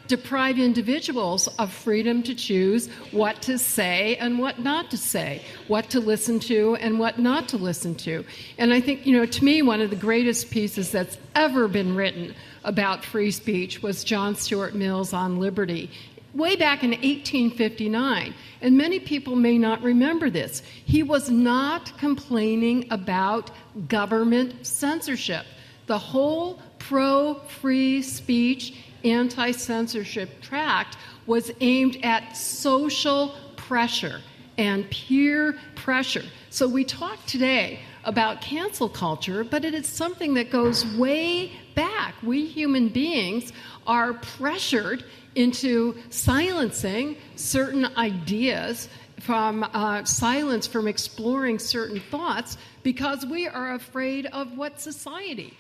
Deprive 0.08 0.58
individuals 0.58 1.46
of 1.58 1.72
freedom 1.72 2.22
to 2.24 2.34
choose 2.34 2.88
what 3.12 3.40
to 3.42 3.58
say 3.58 4.16
and 4.16 4.38
what 4.38 4.58
not 4.58 4.90
to 4.90 4.96
say, 4.96 5.42
what 5.68 5.90
to 5.90 6.00
listen 6.00 6.40
to 6.40 6.76
and 6.76 6.98
what 6.98 7.18
not 7.18 7.48
to 7.50 7.56
listen 7.56 7.94
to. 7.94 8.24
And 8.56 8.72
I 8.72 8.80
think, 8.80 9.06
you 9.06 9.16
know, 9.16 9.26
to 9.26 9.44
me, 9.44 9.62
one 9.62 9.80
of 9.80 9.90
the 9.90 9.96
greatest 9.96 10.50
pieces 10.50 10.90
that's 10.90 11.18
ever 11.34 11.68
been 11.68 11.94
written 11.94 12.34
about 12.64 13.04
free 13.04 13.30
speech 13.30 13.82
was 13.82 14.02
John 14.02 14.34
Stuart 14.34 14.74
Mill's 14.74 15.12
On 15.12 15.38
Liberty. 15.38 15.90
Way 16.34 16.56
back 16.56 16.82
in 16.82 16.90
1859, 16.90 18.34
and 18.60 18.76
many 18.76 19.00
people 19.00 19.34
may 19.34 19.56
not 19.56 19.82
remember 19.82 20.28
this, 20.28 20.62
he 20.84 21.02
was 21.02 21.30
not 21.30 21.96
complaining 21.98 22.86
about 22.90 23.50
government 23.88 24.66
censorship. 24.66 25.46
The 25.86 25.98
whole 25.98 26.60
pro 26.78 27.34
free 27.60 28.02
speech 28.02 28.74
anti 29.04 29.52
censorship 29.52 30.40
tract 30.40 30.96
was 31.26 31.50
aimed 31.60 31.98
at 32.02 32.36
social 32.36 33.34
pressure 33.56 34.20
and 34.56 34.90
peer 34.90 35.56
pressure. 35.76 36.24
So 36.50 36.66
we 36.66 36.84
talk 36.84 37.24
today 37.26 37.80
about 38.04 38.40
cancel 38.40 38.88
culture, 38.88 39.44
but 39.44 39.64
it 39.64 39.74
is 39.74 39.86
something 39.86 40.34
that 40.34 40.50
goes 40.50 40.86
way 40.96 41.52
back. 41.74 42.14
We 42.22 42.46
human 42.46 42.88
beings 42.88 43.52
are 43.86 44.14
pressured 44.14 45.04
into 45.34 45.96
silencing 46.10 47.16
certain 47.36 47.86
ideas 47.96 48.88
from 49.20 49.64
uh, 49.64 50.04
silence 50.04 50.66
from 50.66 50.88
exploring 50.88 51.58
certain 51.58 52.00
thoughts 52.00 52.56
because 52.82 53.26
we 53.26 53.46
are 53.46 53.74
afraid 53.74 54.26
of 54.26 54.56
what 54.56 54.80
society 54.80 55.56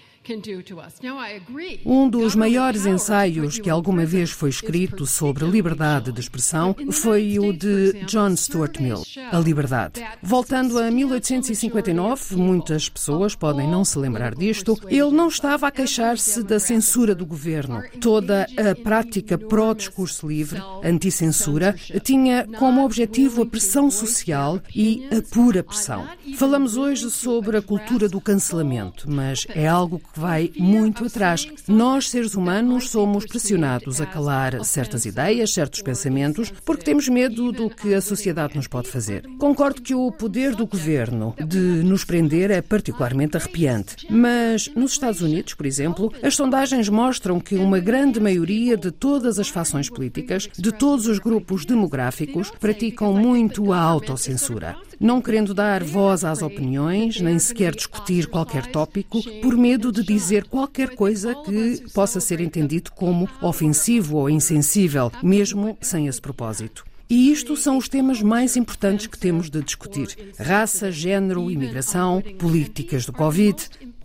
Um 1.86 2.08
dos 2.08 2.34
maiores 2.34 2.84
ensaios 2.84 3.58
que 3.58 3.70
alguma 3.70 4.04
vez 4.04 4.30
foi 4.30 4.50
escrito 4.50 5.06
sobre 5.06 5.46
liberdade 5.46 6.12
de 6.12 6.20
expressão 6.20 6.76
foi 6.90 7.38
o 7.38 7.52
de 7.52 8.04
John 8.04 8.36
Stuart 8.36 8.78
Mill, 8.78 9.02
A 9.32 9.38
Liberdade. 9.38 10.04
Voltando 10.22 10.78
a 10.78 10.90
1859, 10.90 12.36
muitas 12.36 12.88
pessoas 12.90 13.34
podem 13.34 13.66
não 13.66 13.84
se 13.84 13.98
lembrar 13.98 14.34
disto, 14.34 14.78
ele 14.88 15.10
não 15.12 15.28
estava 15.28 15.68
a 15.68 15.70
queixar-se 15.70 16.42
da 16.42 16.60
censura 16.60 17.14
do 17.14 17.24
governo. 17.24 17.82
Toda 18.00 18.46
a 18.56 18.74
prática 18.82 19.38
pró-discurso 19.38 20.28
livre, 20.28 20.60
anti-censura, 20.84 21.74
tinha 22.02 22.46
como 22.58 22.84
objetivo 22.84 23.42
a 23.42 23.46
pressão 23.46 23.90
social 23.90 24.60
e 24.74 25.08
a 25.10 25.22
pura 25.22 25.62
pressão. 25.62 26.06
Falamos 26.36 26.76
hoje 26.76 27.10
sobre 27.10 27.56
a 27.56 27.62
cultura 27.62 28.08
do 28.08 28.20
cancelamento, 28.20 29.10
mas 29.10 29.46
é 29.54 29.66
algo 29.66 29.98
que 29.98 30.17
vai 30.18 30.50
muito 30.56 31.04
atrás. 31.04 31.48
Nós, 31.66 32.10
seres 32.10 32.34
humanos, 32.34 32.90
somos 32.90 33.24
pressionados 33.24 34.00
a 34.00 34.06
calar 34.06 34.64
certas 34.64 35.04
ideias, 35.04 35.52
certos 35.52 35.80
pensamentos, 35.80 36.52
porque 36.64 36.84
temos 36.84 37.08
medo 37.08 37.52
do 37.52 37.70
que 37.70 37.94
a 37.94 38.00
sociedade 38.00 38.56
nos 38.56 38.66
pode 38.66 38.88
fazer. 38.90 39.24
Concordo 39.38 39.80
que 39.80 39.94
o 39.94 40.10
poder 40.10 40.54
do 40.54 40.66
governo 40.66 41.34
de 41.46 41.58
nos 41.58 42.04
prender 42.04 42.50
é 42.50 42.60
particularmente 42.60 43.36
arrepiante, 43.36 44.06
mas 44.10 44.68
nos 44.74 44.92
Estados 44.92 45.22
Unidos, 45.22 45.54
por 45.54 45.66
exemplo, 45.66 46.12
as 46.22 46.34
sondagens 46.34 46.88
mostram 46.88 47.38
que 47.38 47.54
uma 47.54 47.78
grande 47.78 48.18
maioria 48.20 48.76
de 48.76 48.90
todas 48.90 49.38
as 49.38 49.48
fações 49.48 49.88
políticas, 49.88 50.48
de 50.58 50.72
todos 50.72 51.06
os 51.06 51.18
grupos 51.18 51.64
demográficos, 51.64 52.50
praticam 52.58 53.12
muito 53.12 53.72
a 53.72 53.78
autocensura 53.78 54.76
não 55.00 55.20
querendo 55.20 55.54
dar 55.54 55.82
voz 55.84 56.24
às 56.24 56.42
opiniões, 56.42 57.20
nem 57.20 57.38
sequer 57.38 57.74
discutir 57.74 58.26
qualquer 58.26 58.66
tópico, 58.66 59.22
por 59.40 59.56
medo 59.56 59.92
de 59.92 60.02
dizer 60.02 60.44
qualquer 60.44 60.94
coisa 60.94 61.34
que 61.34 61.84
possa 61.92 62.20
ser 62.20 62.40
entendido 62.40 62.90
como 62.92 63.28
ofensivo 63.40 64.16
ou 64.16 64.30
insensível, 64.30 65.12
mesmo 65.22 65.76
sem 65.80 66.06
esse 66.06 66.20
propósito. 66.20 66.84
E 67.10 67.32
isto 67.32 67.56
são 67.56 67.78
os 67.78 67.88
temas 67.88 68.20
mais 68.20 68.54
importantes 68.54 69.06
que 69.06 69.18
temos 69.18 69.48
de 69.48 69.62
discutir: 69.62 70.08
raça, 70.38 70.92
género, 70.92 71.50
imigração, 71.50 72.22
políticas 72.38 73.06
do 73.06 73.12
Covid. 73.12 73.56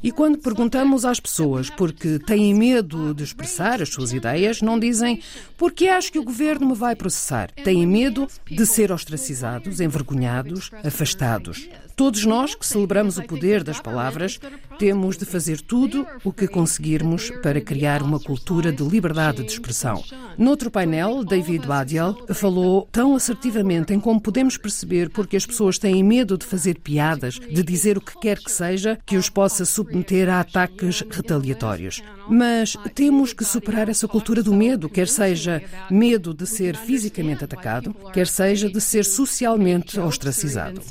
E 0.03 0.11
quando 0.11 0.37
perguntamos 0.37 1.05
às 1.05 1.19
pessoas 1.19 1.69
porque 1.69 2.19
têm 2.19 2.53
medo 2.53 3.13
de 3.13 3.23
expressar 3.23 3.81
as 3.81 3.87
suas 3.87 4.11
ideias, 4.11 4.61
não 4.61 4.77
dizem 4.77 5.21
porque 5.57 5.87
acho 5.87 6.11
que 6.11 6.19
o 6.19 6.23
governo 6.23 6.67
me 6.67 6.75
vai 6.75 6.93
processar. 6.93 7.49
Têm 7.63 7.87
medo 7.87 8.27
de 8.45 8.65
ser 8.65 8.91
ostracizados, 8.91 9.79
envergonhados, 9.79 10.69
afastados. 10.83 11.69
Todos 11.95 12.25
nós 12.25 12.53
que 12.53 12.65
celebramos 12.65 13.17
o 13.17 13.23
poder 13.23 13.63
das 13.63 13.79
palavras 13.79 14.39
temos 14.83 15.15
de 15.15 15.23
fazer 15.23 15.61
tudo 15.61 16.05
o 16.25 16.33
que 16.33 16.45
conseguirmos 16.45 17.31
para 17.41 17.61
criar 17.61 18.01
uma 18.01 18.19
cultura 18.19 18.69
de 18.69 18.83
liberdade 18.83 19.41
de 19.41 19.49
expressão. 19.49 20.03
Noutro 20.37 20.69
painel, 20.69 21.23
David 21.23 21.65
Badial 21.65 22.17
falou 22.33 22.85
tão 22.91 23.15
assertivamente 23.15 23.93
em 23.93 23.99
como 24.01 24.19
podemos 24.19 24.57
perceber 24.57 25.09
porque 25.09 25.37
as 25.37 25.45
pessoas 25.45 25.79
têm 25.79 26.03
medo 26.03 26.37
de 26.37 26.45
fazer 26.45 26.79
piadas, 26.81 27.35
de 27.35 27.63
dizer 27.63 27.97
o 27.97 28.01
que 28.01 28.19
quer 28.19 28.37
que 28.39 28.51
seja 28.51 28.99
que 29.05 29.15
os 29.15 29.29
possa 29.29 29.63
submeter 29.63 30.27
a 30.27 30.41
ataques 30.41 30.99
retaliatórios. 31.09 32.03
Mas 32.27 32.75
temos 32.93 33.31
que 33.31 33.45
superar 33.45 33.87
essa 33.87 34.05
cultura 34.05 34.43
do 34.43 34.53
medo, 34.53 34.89
quer 34.89 35.07
seja 35.07 35.63
medo 35.89 36.33
de 36.33 36.45
ser 36.45 36.75
fisicamente 36.75 37.45
atacado, 37.45 37.95
quer 38.11 38.27
seja 38.27 38.69
de 38.69 38.81
ser 38.81 39.05
socialmente 39.05 39.97
ostracizado. 39.97 40.81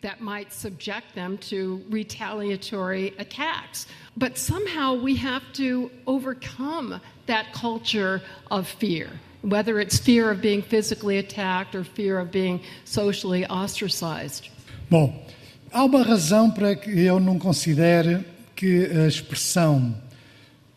That 0.00 0.20
might 0.20 0.52
subject 0.52 1.14
them 1.14 1.38
to 1.38 1.82
retaliatory 1.90 3.14
attacks. 3.18 3.86
But 4.16 4.38
somehow 4.38 4.94
we 4.94 5.16
have 5.16 5.42
to 5.54 5.90
overcome 6.06 7.00
that 7.26 7.52
culture 7.52 8.22
of 8.50 8.66
fear, 8.66 9.08
whether 9.42 9.80
it's 9.80 9.98
fear 9.98 10.30
of 10.30 10.40
being 10.40 10.62
physically 10.62 11.18
attacked 11.18 11.74
or 11.74 11.84
fear 11.84 12.18
of 12.18 12.30
being 12.30 12.60
socially 12.84 13.44
ostracized. 13.46 14.50
Bom, 14.90 15.26
há 15.72 15.84
uma 15.84 16.02
razão 16.02 16.50
para 16.50 16.74
que 16.74 16.90
eu 16.90 17.20
não 17.20 17.38
considere 17.38 18.24
que 18.56 18.86
a 18.86 19.06
expressão 19.06 19.94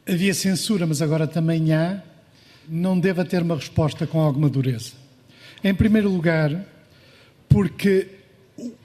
havia 0.07 0.33
censura, 0.33 0.85
mas 0.85 1.01
agora 1.01 1.27
também 1.27 1.73
há, 1.73 2.01
não 2.67 2.99
deva 2.99 3.23
ter 3.23 3.41
uma 3.41 3.55
resposta 3.55 4.05
com 4.05 4.19
alguma 4.19 4.49
dureza. 4.49 4.93
Em 5.63 5.73
primeiro 5.73 6.09
lugar, 6.09 6.65
porque 7.47 8.07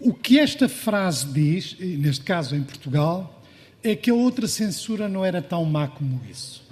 o 0.00 0.14
que 0.14 0.38
esta 0.38 0.68
frase 0.68 1.26
diz, 1.26 1.76
neste 1.78 2.24
caso 2.24 2.54
em 2.54 2.62
Portugal, 2.62 3.42
é 3.82 3.94
que 3.94 4.10
a 4.10 4.14
outra 4.14 4.48
censura 4.48 5.08
não 5.08 5.24
era 5.24 5.42
tão 5.42 5.64
má 5.64 5.86
como 5.86 6.20
isso. 6.30 6.64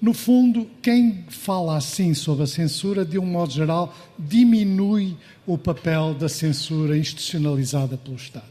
No 0.00 0.12
fundo, 0.12 0.68
quem 0.82 1.24
fala 1.28 1.76
assim 1.76 2.12
sobre 2.12 2.42
a 2.42 2.46
censura, 2.46 3.04
de 3.04 3.18
um 3.18 3.24
modo 3.26 3.52
geral, 3.52 3.96
diminui 4.18 5.16
o 5.46 5.56
papel 5.56 6.12
da 6.14 6.28
censura 6.28 6.98
institucionalizada 6.98 7.96
pelo 7.96 8.16
Estado. 8.16 8.50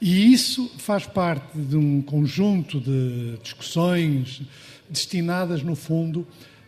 E 0.00 0.32
isso 0.32 0.70
faz 0.78 1.04
parte 1.06 1.58
de 1.58 1.76
um 1.76 2.00
conjunto 2.00 2.80
de 2.80 3.38
discussões 3.42 4.42
destinadas, 4.88 5.62
no 5.62 5.74
fundo, 5.74 6.26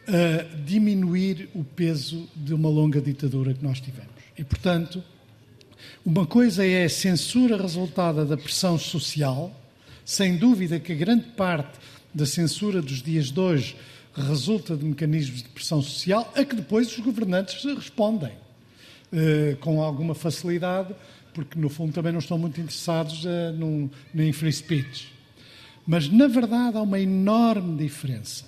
a 0.09 0.57
diminuir 0.65 1.49
o 1.55 1.63
peso 1.63 2.29
de 2.35 2.53
uma 2.53 2.69
longa 2.69 3.01
ditadura 3.01 3.55
que 3.55 3.63
nós 3.63 3.81
tivemos. 3.81 4.11
E, 4.37 4.43
portanto, 4.43 5.03
uma 6.05 6.27
coisa 6.27 6.67
é 6.67 6.85
a 6.85 6.89
censura 6.89 7.57
resultada 7.57 8.25
da 8.25 8.37
pressão 8.37 8.79
social, 8.79 9.53
sem 10.05 10.37
dúvida 10.37 10.79
que 10.79 10.95
grande 10.95 11.25
parte 11.37 11.79
da 12.13 12.27
censura 12.27 12.83
dos 12.83 13.03
dias 13.03 13.31
de 13.31 13.41
hoje 13.41 13.77
resulta 14.15 14.77
de 14.77 14.85
mecanismos 14.85 15.43
de 15.43 15.49
pressão 15.49 15.83
social 15.83 16.33
a 16.37 16.45
que 16.45 16.55
depois 16.55 16.89
os 16.97 17.05
governantes 17.05 17.65
respondem 17.65 18.33
eh, 19.13 19.57
com 19.61 19.83
alguma 19.83 20.15
facilidade, 20.15 20.95
porque 21.33 21.59
no 21.59 21.69
fundo 21.69 21.93
também 21.93 22.13
não 22.13 22.21
estão 22.21 22.39
muito 22.39 22.61
interessados 22.61 23.25
eh, 23.27 23.53
num, 23.53 23.91
em 24.15 24.33
free 24.33 24.53
speech. 24.53 25.13
Mas 25.87 26.09
na 26.09 26.27
verdade 26.27 26.77
há 26.77 26.83
uma 26.83 27.01
enorme 27.01 27.77
diferença 27.77 28.45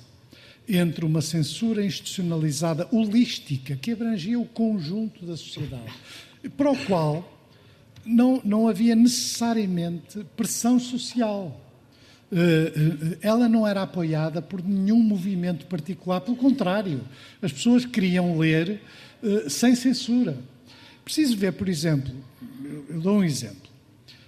entre 0.69 1.05
uma 1.05 1.23
censura 1.23 1.85
institucionalizada 1.85 2.89
holística 2.91 3.77
que 3.77 3.93
abrangia 3.93 4.39
o 4.39 4.45
conjunto 4.45 5.25
da 5.25 5.37
sociedade, 5.37 5.93
para 6.49 6.71
o 6.71 6.77
qual 6.85 7.33
não, 8.05 8.41
não 8.45 8.69
havia 8.69 8.95
necessariamente 8.95 10.25
pressão 10.37 10.79
social. 10.79 11.61
Eh, 12.31 12.37
eh, 12.75 13.19
ela 13.21 13.49
não 13.49 13.67
era 13.67 13.83
apoiada 13.83 14.41
por 14.41 14.63
nenhum 14.63 15.01
movimento 15.01 15.67
particular, 15.67 16.21
pelo 16.21 16.37
contrário, 16.37 17.01
as 17.43 17.53
pessoas 17.53 17.85
queriam 17.85 18.39
ler 18.39 18.81
eh, 19.23 19.49
sem 19.49 19.75
censura. 19.75 20.39
Preciso 21.05 21.37
ver, 21.37 21.53
por 21.53 21.69
exemplo, 21.69 22.13
eu 22.89 23.01
dou 23.01 23.19
um 23.19 23.25
exemplo. 23.25 23.71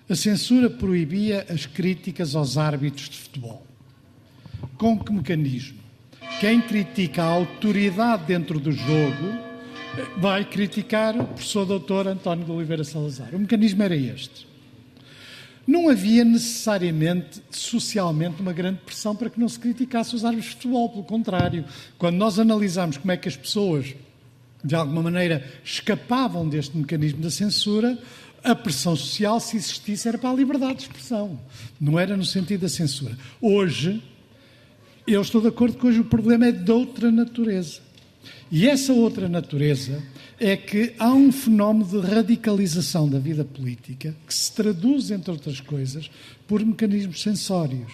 A 0.08 0.14
censura 0.14 0.70
proibia 0.70 1.46
as 1.50 1.66
críticas 1.66 2.34
aos 2.34 2.56
árbitros 2.56 3.08
de 3.08 3.18
futebol. 3.18 3.66
Com 4.76 4.98
que 4.98 5.12
mecanismo? 5.12 5.78
Quem 6.40 6.60
critica 6.60 7.22
a 7.22 7.26
autoridade 7.26 8.24
dentro 8.26 8.60
do 8.60 8.70
jogo 8.70 9.47
vai 10.16 10.44
criticar 10.44 11.16
o 11.16 11.24
professor 11.24 11.64
doutor 11.64 12.06
António 12.06 12.44
de 12.44 12.50
Oliveira 12.50 12.84
Salazar. 12.84 13.34
O 13.34 13.38
mecanismo 13.38 13.82
era 13.82 13.96
este. 13.96 14.46
Não 15.66 15.88
havia 15.90 16.24
necessariamente, 16.24 17.42
socialmente, 17.50 18.40
uma 18.40 18.54
grande 18.54 18.80
pressão 18.86 19.14
para 19.14 19.28
que 19.28 19.38
não 19.38 19.48
se 19.48 19.58
criticasse 19.58 20.14
os 20.14 20.24
árbitros 20.24 20.50
de 20.50 20.56
futebol. 20.56 20.88
Pelo 20.88 21.04
contrário, 21.04 21.64
quando 21.98 22.16
nós 22.16 22.38
analisamos 22.38 22.96
como 22.96 23.12
é 23.12 23.16
que 23.18 23.28
as 23.28 23.36
pessoas, 23.36 23.94
de 24.64 24.74
alguma 24.74 25.02
maneira, 25.02 25.46
escapavam 25.62 26.48
deste 26.48 26.74
mecanismo 26.76 27.20
da 27.20 27.30
censura, 27.30 27.98
a 28.42 28.54
pressão 28.54 28.96
social, 28.96 29.38
se 29.40 29.56
existisse, 29.56 30.08
era 30.08 30.16
para 30.16 30.30
a 30.30 30.34
liberdade 30.34 30.76
de 30.76 30.82
expressão. 30.84 31.38
Não 31.78 31.98
era 31.98 32.16
no 32.16 32.24
sentido 32.24 32.62
da 32.62 32.68
censura. 32.68 33.16
Hoje, 33.38 34.02
eu 35.06 35.20
estou 35.20 35.40
de 35.40 35.48
acordo 35.48 35.76
que 35.76 35.86
hoje 35.86 36.00
o 36.00 36.04
problema 36.04 36.46
é 36.46 36.52
de 36.52 36.70
outra 36.70 37.10
natureza. 37.10 37.87
E 38.50 38.66
essa 38.66 38.92
outra 38.92 39.28
natureza 39.28 40.02
é 40.40 40.56
que 40.56 40.94
há 40.98 41.12
um 41.12 41.30
fenómeno 41.30 41.84
de 41.84 42.06
radicalização 42.06 43.08
da 43.08 43.18
vida 43.18 43.44
política 43.44 44.14
que 44.26 44.32
se 44.32 44.52
traduz, 44.52 45.10
entre 45.10 45.30
outras 45.30 45.60
coisas, 45.60 46.10
por 46.46 46.64
mecanismos 46.64 47.20
sensórios. 47.20 47.92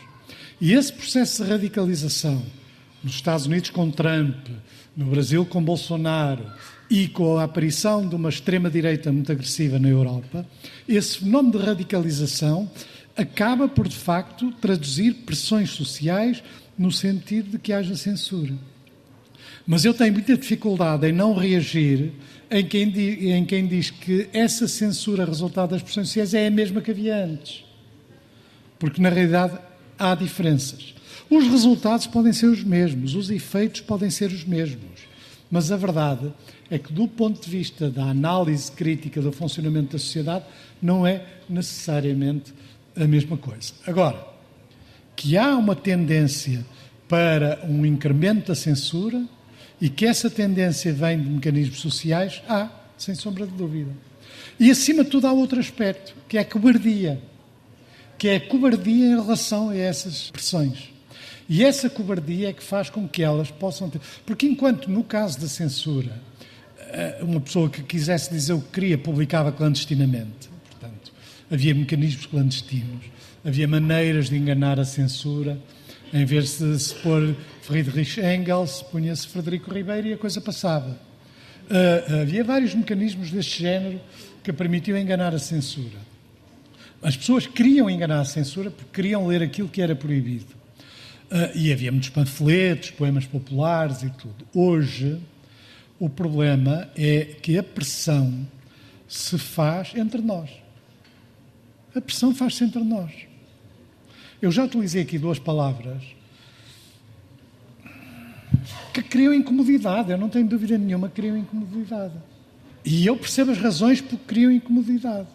E 0.60 0.72
esse 0.72 0.92
processo 0.92 1.42
de 1.42 1.50
radicalização, 1.50 2.42
nos 3.02 3.14
Estados 3.14 3.46
Unidos 3.46 3.70
com 3.70 3.90
Trump, 3.90 4.46
no 4.96 5.06
Brasil 5.06 5.44
com 5.44 5.62
Bolsonaro 5.62 6.46
e 6.88 7.08
com 7.08 7.38
a 7.38 7.44
aparição 7.44 8.06
de 8.06 8.14
uma 8.14 8.28
extrema-direita 8.28 9.10
muito 9.10 9.32
agressiva 9.32 9.78
na 9.78 9.88
Europa, 9.88 10.46
esse 10.86 11.18
fenómeno 11.18 11.58
de 11.58 11.64
radicalização 11.64 12.70
acaba 13.16 13.68
por, 13.68 13.88
de 13.88 13.96
facto, 13.96 14.52
traduzir 14.60 15.14
pressões 15.26 15.70
sociais 15.70 16.42
no 16.78 16.92
sentido 16.92 17.50
de 17.50 17.58
que 17.58 17.72
haja 17.72 17.96
censura. 17.96 18.54
Mas 19.66 19.84
eu 19.84 19.94
tenho 19.94 20.12
muita 20.12 20.36
dificuldade 20.36 21.08
em 21.08 21.12
não 21.12 21.34
reagir 21.34 22.12
em 22.50 22.64
quem, 22.64 22.88
em 23.32 23.44
quem 23.44 23.66
diz 23.66 23.90
que 23.90 24.28
essa 24.32 24.68
censura 24.68 25.24
resultado 25.24 25.70
das 25.70 25.82
pressões 25.82 26.08
sociais 26.08 26.34
é 26.34 26.46
a 26.46 26.50
mesma 26.50 26.80
que 26.80 26.90
havia 26.90 27.24
antes. 27.24 27.64
Porque, 28.78 29.00
na 29.00 29.08
realidade, 29.08 29.58
há 29.98 30.14
diferenças. 30.14 30.94
Os 31.30 31.46
resultados 31.46 32.06
podem 32.06 32.32
ser 32.32 32.46
os 32.46 32.62
mesmos, 32.62 33.14
os 33.14 33.30
efeitos 33.30 33.80
podem 33.80 34.10
ser 34.10 34.30
os 34.30 34.44
mesmos. 34.44 35.08
Mas 35.50 35.72
a 35.72 35.76
verdade 35.76 36.32
é 36.70 36.78
que, 36.78 36.92
do 36.92 37.08
ponto 37.08 37.42
de 37.42 37.50
vista 37.50 37.90
da 37.90 38.04
análise 38.04 38.70
crítica 38.70 39.22
do 39.22 39.32
funcionamento 39.32 39.92
da 39.92 39.98
sociedade, 39.98 40.44
não 40.80 41.06
é 41.06 41.24
necessariamente 41.48 42.52
a 42.94 43.06
mesma 43.06 43.36
coisa. 43.36 43.72
Agora, 43.86 44.26
que 45.16 45.38
há 45.38 45.56
uma 45.56 45.74
tendência 45.74 46.64
para 47.08 47.60
um 47.68 47.86
incremento 47.86 48.48
da 48.48 48.54
censura, 48.54 49.24
e 49.84 49.90
que 49.90 50.06
essa 50.06 50.30
tendência 50.30 50.94
vem 50.94 51.20
de 51.20 51.28
mecanismos 51.28 51.78
sociais, 51.78 52.42
há, 52.48 52.70
sem 52.96 53.14
sombra 53.14 53.46
de 53.46 53.52
dúvida. 53.52 53.90
E 54.58 54.70
acima 54.70 55.04
de 55.04 55.10
tudo 55.10 55.26
há 55.26 55.32
outro 55.34 55.60
aspecto, 55.60 56.16
que 56.26 56.38
é 56.38 56.40
a 56.40 56.44
cobardia. 56.46 57.20
Que 58.16 58.28
é 58.28 58.36
a 58.36 58.40
cobardia 58.40 59.08
em 59.08 59.20
relação 59.20 59.68
a 59.68 59.76
essas 59.76 60.30
pressões. 60.30 60.90
E 61.46 61.62
essa 61.62 61.90
cobardia 61.90 62.48
é 62.48 62.52
que 62.54 62.62
faz 62.62 62.88
com 62.88 63.06
que 63.06 63.22
elas 63.22 63.50
possam 63.50 63.90
ter. 63.90 64.00
Porque 64.24 64.46
enquanto 64.46 64.90
no 64.90 65.04
caso 65.04 65.38
da 65.38 65.48
censura, 65.48 66.18
eh, 66.88 67.18
uma 67.20 67.42
pessoa 67.42 67.68
que 67.68 67.82
quisesse 67.82 68.30
dizer 68.30 68.54
o 68.54 68.62
que 68.62 68.70
queria 68.72 68.96
publicava 68.96 69.52
clandestinamente, 69.52 70.48
portanto, 70.70 71.12
havia 71.50 71.74
mecanismos 71.74 72.24
clandestinos, 72.24 73.04
havia 73.44 73.68
maneiras 73.68 74.30
de 74.30 74.36
enganar 74.38 74.80
a 74.80 74.84
censura, 74.86 75.60
em 76.10 76.24
vez 76.24 76.58
de 76.58 76.78
se 76.78 76.94
pôr 76.94 77.36
Friedrich 77.64 78.20
Engels, 78.20 78.82
punha-se 78.82 79.26
Frederico 79.26 79.72
Ribeiro 79.72 80.08
e 80.08 80.12
a 80.12 80.18
coisa 80.18 80.38
passava. 80.38 81.00
Uh, 81.70 82.20
havia 82.20 82.44
vários 82.44 82.74
mecanismos 82.74 83.30
deste 83.30 83.62
género 83.62 83.98
que 84.42 84.52
permitiam 84.52 84.98
enganar 84.98 85.34
a 85.34 85.38
censura. 85.38 85.96
As 87.02 87.16
pessoas 87.16 87.46
queriam 87.46 87.88
enganar 87.88 88.20
a 88.20 88.24
censura 88.26 88.70
porque 88.70 88.90
queriam 88.92 89.26
ler 89.26 89.42
aquilo 89.42 89.66
que 89.66 89.80
era 89.80 89.96
proibido. 89.96 90.52
Uh, 91.30 91.56
e 91.56 91.72
havia 91.72 91.90
muitos 91.90 92.10
panfletos, 92.10 92.90
poemas 92.90 93.24
populares 93.24 94.02
e 94.02 94.10
tudo. 94.10 94.46
Hoje, 94.52 95.18
o 95.98 96.10
problema 96.10 96.90
é 96.94 97.24
que 97.40 97.56
a 97.56 97.62
pressão 97.62 98.46
se 99.08 99.38
faz 99.38 99.94
entre 99.94 100.20
nós. 100.20 100.50
A 101.94 102.00
pressão 102.02 102.34
faz-se 102.34 102.62
entre 102.62 102.84
nós. 102.84 103.10
Eu 104.42 104.52
já 104.52 104.64
utilizei 104.64 105.00
aqui 105.00 105.18
duas 105.18 105.38
palavras 105.38 106.02
que 108.92 109.02
criam 109.02 109.34
incomodidade. 109.34 110.10
Eu 110.10 110.18
não 110.18 110.28
tenho 110.28 110.46
dúvida 110.46 110.78
nenhuma 110.78 111.08
que 111.08 111.16
criam 111.16 111.36
incomodidade. 111.36 112.14
E 112.84 113.06
eu 113.06 113.16
percebo 113.16 113.50
as 113.50 113.58
razões 113.58 114.00
por 114.00 114.18
que 114.18 114.24
criam 114.26 114.52
incomodidade. 114.52 115.28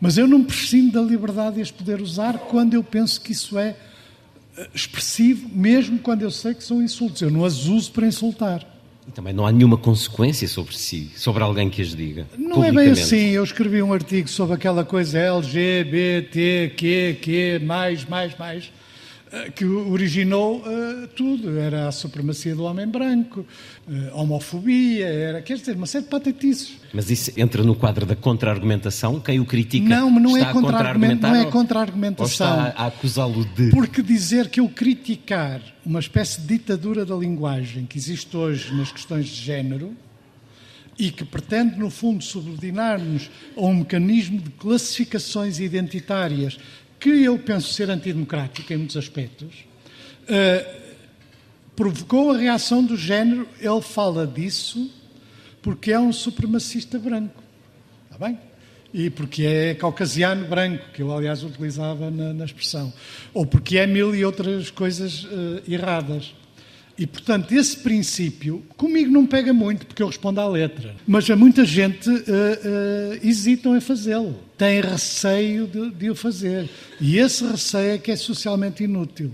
Mas 0.00 0.16
eu 0.16 0.28
não 0.28 0.44
prescindo 0.44 0.92
da 0.92 1.00
liberdade 1.00 1.56
de 1.56 1.62
as 1.62 1.70
poder 1.70 2.00
usar 2.00 2.38
quando 2.38 2.74
eu 2.74 2.84
penso 2.84 3.20
que 3.20 3.32
isso 3.32 3.58
é 3.58 3.76
eh, 4.56 4.68
expressivo, 4.74 5.48
mesmo 5.52 5.98
quando 5.98 6.22
eu 6.22 6.30
sei 6.30 6.54
que 6.54 6.62
são 6.62 6.82
insultos. 6.82 7.22
Eu 7.22 7.30
não 7.30 7.44
as 7.44 7.66
uso 7.66 7.90
para 7.92 8.06
insultar. 8.06 8.64
E 9.08 9.10
também 9.10 9.32
não 9.32 9.46
há 9.46 9.50
nenhuma 9.50 9.78
consequência 9.78 10.46
sobre 10.46 10.76
si, 10.76 11.10
sobre 11.16 11.42
alguém 11.42 11.70
que 11.70 11.80
as 11.80 11.94
diga. 11.94 12.26
Não 12.36 12.62
é 12.62 12.70
bem 12.70 12.90
assim. 12.90 13.30
Eu 13.30 13.42
escrevi 13.42 13.82
um 13.82 13.92
artigo 13.92 14.28
sobre 14.28 14.54
aquela 14.54 14.84
coisa 14.84 15.18
LGBT, 15.18 16.74
Q, 16.76 17.18
Q, 17.22 17.58
mais, 17.64 18.04
mais, 18.04 18.36
mais, 18.36 18.70
que 19.54 19.64
originou 19.64 20.58
uh, 20.58 21.06
tudo. 21.08 21.58
Era 21.58 21.88
a 21.88 21.92
supremacia 21.92 22.54
do 22.54 22.64
homem 22.64 22.86
branco, 22.86 23.40
uh, 23.86 24.16
homofobia, 24.16 25.06
era, 25.06 25.42
quer 25.42 25.56
dizer, 25.56 25.76
uma 25.76 25.86
série 25.86 26.04
de 26.04 26.10
patetices. 26.10 26.76
Mas 26.92 27.10
isso 27.10 27.32
entra 27.36 27.62
no 27.62 27.74
quadro 27.74 28.06
da 28.06 28.16
contra-argumentação? 28.16 29.20
Quem 29.20 29.40
o 29.40 29.44
critica 29.44 29.88
não, 29.88 30.10
não 30.10 30.36
é 30.36 30.52
contra-argumentação. 30.52 31.36
Não 31.36 31.42
é 31.42 31.50
contra-argumentação. 31.50 32.24
Ou 32.24 32.66
está 32.68 32.82
a 32.82 32.86
acusá-lo 32.86 33.44
de... 33.44 33.70
Porque 33.70 34.02
dizer 34.02 34.48
que 34.48 34.60
eu 34.60 34.68
criticar 34.68 35.60
uma 35.84 36.00
espécie 36.00 36.40
de 36.40 36.46
ditadura 36.46 37.04
da 37.04 37.14
linguagem 37.14 37.86
que 37.86 37.98
existe 37.98 38.36
hoje 38.36 38.74
nas 38.74 38.90
questões 38.90 39.26
de 39.26 39.42
género 39.42 39.94
e 40.98 41.10
que 41.10 41.24
pretende, 41.24 41.78
no 41.78 41.90
fundo, 41.90 42.24
subordinar-nos 42.24 43.30
a 43.56 43.60
um 43.60 43.74
mecanismo 43.74 44.40
de 44.40 44.50
classificações 44.50 45.60
identitárias 45.60 46.58
que 46.98 47.24
eu 47.24 47.38
penso 47.38 47.72
ser 47.72 47.90
antidemocrático 47.90 48.72
em 48.72 48.76
muitos 48.76 48.96
aspectos, 48.96 49.64
uh, 50.24 50.78
provocou 51.76 52.32
a 52.32 52.36
reação 52.36 52.84
do 52.84 52.96
género, 52.96 53.48
ele 53.60 53.80
fala 53.80 54.26
disso 54.26 54.90
porque 55.62 55.92
é 55.92 56.00
um 56.00 56.12
supremacista 56.12 56.98
branco. 56.98 57.42
Está 58.10 58.26
bem? 58.26 58.38
E 58.92 59.10
porque 59.10 59.44
é 59.44 59.74
caucasiano 59.74 60.46
branco, 60.46 60.84
que 60.94 61.02
eu, 61.02 61.14
aliás, 61.14 61.44
utilizava 61.44 62.10
na, 62.10 62.32
na 62.32 62.44
expressão. 62.44 62.92
Ou 63.34 63.44
porque 63.44 63.76
é 63.76 63.86
mil 63.86 64.14
e 64.14 64.24
outras 64.24 64.70
coisas 64.70 65.24
uh, 65.24 65.62
erradas. 65.68 66.34
E, 66.98 67.06
portanto, 67.06 67.52
esse 67.52 67.76
princípio 67.76 68.60
comigo 68.76 69.08
não 69.08 69.24
pega 69.24 69.52
muito, 69.52 69.86
porque 69.86 70.02
eu 70.02 70.08
respondo 70.08 70.40
à 70.40 70.48
letra. 70.48 70.96
Mas 71.06 71.30
a 71.30 71.36
muita 71.36 71.64
gente 71.64 72.10
uh, 72.10 72.12
uh, 72.12 73.20
hesitam 73.22 73.76
em 73.76 73.80
fazê-lo, 73.80 74.34
tem 74.56 74.80
receio 74.80 75.68
de, 75.68 75.90
de 75.92 76.10
o 76.10 76.14
fazer. 76.16 76.68
E 77.00 77.18
esse 77.18 77.46
receio 77.46 77.92
é 77.92 77.98
que 77.98 78.10
é 78.10 78.16
socialmente 78.16 78.82
inútil. 78.82 79.30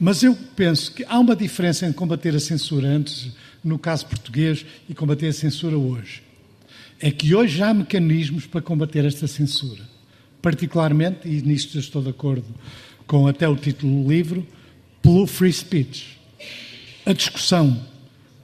Mas 0.00 0.22
eu 0.22 0.34
penso 0.56 0.90
que 0.92 1.04
há 1.06 1.18
uma 1.18 1.36
diferença 1.36 1.84
entre 1.84 1.98
combater 1.98 2.34
a 2.34 2.40
censura 2.40 2.88
antes, 2.88 3.30
no 3.62 3.78
caso 3.78 4.06
português, 4.06 4.64
e 4.88 4.94
combater 4.94 5.26
a 5.26 5.32
censura 5.34 5.76
hoje. 5.76 6.22
É 6.98 7.10
que 7.10 7.34
hoje 7.34 7.62
há 7.62 7.74
mecanismos 7.74 8.46
para 8.46 8.62
combater 8.62 9.04
esta 9.04 9.26
censura. 9.26 9.82
Particularmente, 10.40 11.28
e 11.28 11.42
nisto 11.42 11.78
estou 11.78 12.00
de 12.00 12.08
acordo 12.08 12.46
com 13.06 13.26
até 13.26 13.46
o 13.46 13.54
título 13.54 14.02
do 14.02 14.08
livro, 14.08 14.46
pelo 15.02 15.26
free 15.26 15.52
speech 15.52 16.15
a 17.06 17.12
discussão 17.12 17.80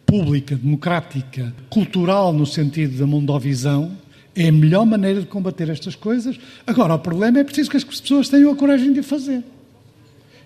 pública, 0.06 0.54
democrática, 0.54 1.52
cultural, 1.68 2.32
no 2.32 2.46
sentido 2.46 2.96
da 2.96 3.06
mundovisão, 3.06 3.96
é 4.36 4.48
a 4.48 4.52
melhor 4.52 4.86
maneira 4.86 5.20
de 5.20 5.26
combater 5.26 5.68
estas 5.68 5.96
coisas. 5.96 6.38
Agora, 6.66 6.94
o 6.94 6.98
problema 6.98 7.40
é 7.40 7.44
preciso 7.44 7.70
que 7.70 7.76
as 7.76 7.84
pessoas 7.84 8.28
tenham 8.28 8.52
a 8.52 8.56
coragem 8.56 8.92
de 8.92 9.00
o 9.00 9.04
fazer. 9.04 9.42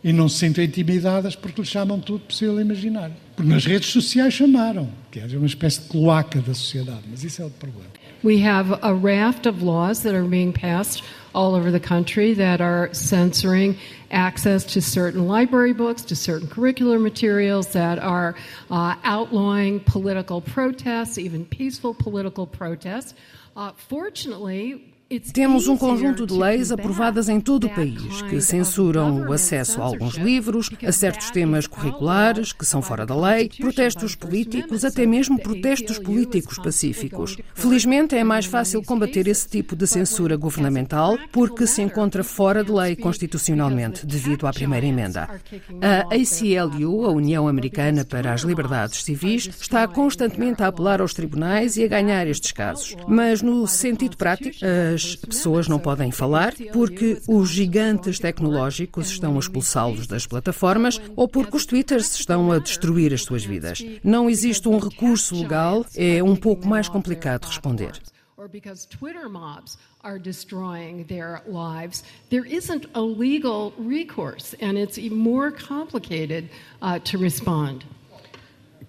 E 0.02 0.12
não 0.12 0.28
se 0.28 0.38
sintam 0.38 0.64
intimidadas 0.64 1.34
porque 1.34 1.60
lhes 1.60 1.70
chamam 1.70 2.00
tudo 2.00 2.20
possível 2.20 2.58
e 2.58 2.62
imaginário. 2.62 3.14
Porque 3.34 3.50
nas 3.50 3.66
redes 3.66 3.90
sociais 3.90 4.32
chamaram, 4.34 4.88
que 5.10 5.20
é 5.20 5.26
uma 5.36 5.46
espécie 5.46 5.82
de 5.82 5.88
cloaca 5.88 6.40
da 6.40 6.54
sociedade, 6.54 7.02
mas 7.10 7.22
isso 7.22 7.42
é 7.42 7.44
outro 7.44 7.58
problema. 7.58 7.90
We 8.24 8.46
have 8.46 8.72
a 8.82 8.92
raft 8.92 9.46
of 9.46 9.62
laws 9.62 10.00
that 10.00 10.14
are 10.16 10.26
being 10.26 10.52
passed 10.52 11.02
all 11.36 11.54
over 11.54 11.70
the 11.70 11.78
country 11.78 12.32
that 12.32 12.62
are 12.62 12.92
censoring 12.94 13.76
access 14.10 14.64
to 14.64 14.80
certain 14.80 15.28
library 15.28 15.74
books, 15.74 16.02
to 16.02 16.16
certain 16.16 16.48
curricular 16.48 17.00
materials, 17.00 17.68
that 17.68 17.98
are 17.98 18.34
uh, 18.70 18.94
outlawing 19.04 19.78
political 19.80 20.40
protests, 20.40 21.18
even 21.18 21.44
peaceful 21.44 21.92
political 21.92 22.46
protests. 22.46 23.12
Uh, 23.54 23.70
fortunately, 23.76 24.94
Temos 25.32 25.68
um 25.68 25.76
conjunto 25.76 26.26
de 26.26 26.34
leis 26.34 26.72
aprovadas 26.72 27.28
em 27.28 27.40
todo 27.40 27.68
o 27.68 27.70
país 27.70 28.22
que 28.22 28.40
censuram 28.40 29.24
o 29.28 29.32
acesso 29.32 29.80
a 29.80 29.84
alguns 29.84 30.14
livros, 30.16 30.68
a 30.84 30.90
certos 30.90 31.30
temas 31.30 31.68
curriculares 31.68 32.52
que 32.52 32.66
são 32.66 32.82
fora 32.82 33.06
da 33.06 33.14
lei, 33.14 33.48
protestos 33.48 34.16
políticos, 34.16 34.84
até 34.84 35.06
mesmo 35.06 35.38
protestos 35.38 36.00
políticos 36.00 36.58
pacíficos. 36.58 37.36
Felizmente 37.54 38.16
é 38.16 38.24
mais 38.24 38.46
fácil 38.46 38.82
combater 38.82 39.28
esse 39.28 39.48
tipo 39.48 39.76
de 39.76 39.86
censura 39.86 40.36
governamental 40.36 41.16
porque 41.30 41.68
se 41.68 41.82
encontra 41.82 42.24
fora 42.24 42.64
de 42.64 42.72
lei 42.72 42.96
constitucionalmente 42.96 44.04
devido 44.04 44.44
à 44.44 44.52
primeira 44.52 44.86
emenda. 44.86 45.40
A 45.80 46.00
ACLU, 46.12 47.06
a 47.06 47.12
União 47.12 47.46
Americana 47.46 48.04
para 48.04 48.32
as 48.32 48.40
Liberdades 48.40 49.04
Civis, 49.04 49.50
está 49.60 49.86
constantemente 49.86 50.64
a 50.64 50.66
apelar 50.66 51.00
aos 51.00 51.14
tribunais 51.14 51.76
e 51.76 51.84
a 51.84 51.88
ganhar 51.88 52.26
estes 52.26 52.50
casos. 52.50 52.96
Mas 53.06 53.40
no 53.40 53.68
sentido 53.68 54.16
prático, 54.16 54.56
as 54.96 55.16
pessoas 55.16 55.68
não 55.68 55.78
podem 55.78 56.10
falar 56.10 56.54
porque 56.72 57.20
os 57.28 57.50
gigantes 57.50 58.18
tecnológicos 58.18 59.10
estão 59.10 59.36
a 59.36 59.38
expulsá-los 59.38 60.06
das 60.06 60.26
plataformas 60.26 61.00
ou 61.14 61.28
porque 61.28 61.56
os 61.56 61.66
twitters 61.66 62.18
estão 62.18 62.50
a 62.50 62.58
destruir 62.58 63.12
as 63.12 63.22
suas 63.22 63.44
vidas. 63.44 63.84
Não 64.02 64.28
existe 64.28 64.68
um 64.68 64.78
recurso 64.78 65.34
legal, 65.40 65.84
é 65.94 66.22
um 66.22 66.34
pouco 66.34 66.66
mais 66.66 66.88
complicado 66.88 67.44
responder. 67.44 67.92
or 68.38 68.48
because 68.48 68.86
Twitter 68.86 69.28
mobs 69.28 69.76
are 70.04 70.18
destroying 70.18 71.04
their 71.04 71.42
lives, 71.46 72.04
there 72.30 72.44
isn't 72.44 72.86
a 72.94 73.00
legal 73.00 73.72
recourse, 73.76 74.54
and 74.60 74.78
it's 74.78 74.98
more 75.10 75.50
complicated 75.50 76.48
uh, 76.80 76.98
to 77.00 77.18
respond. 77.18 77.84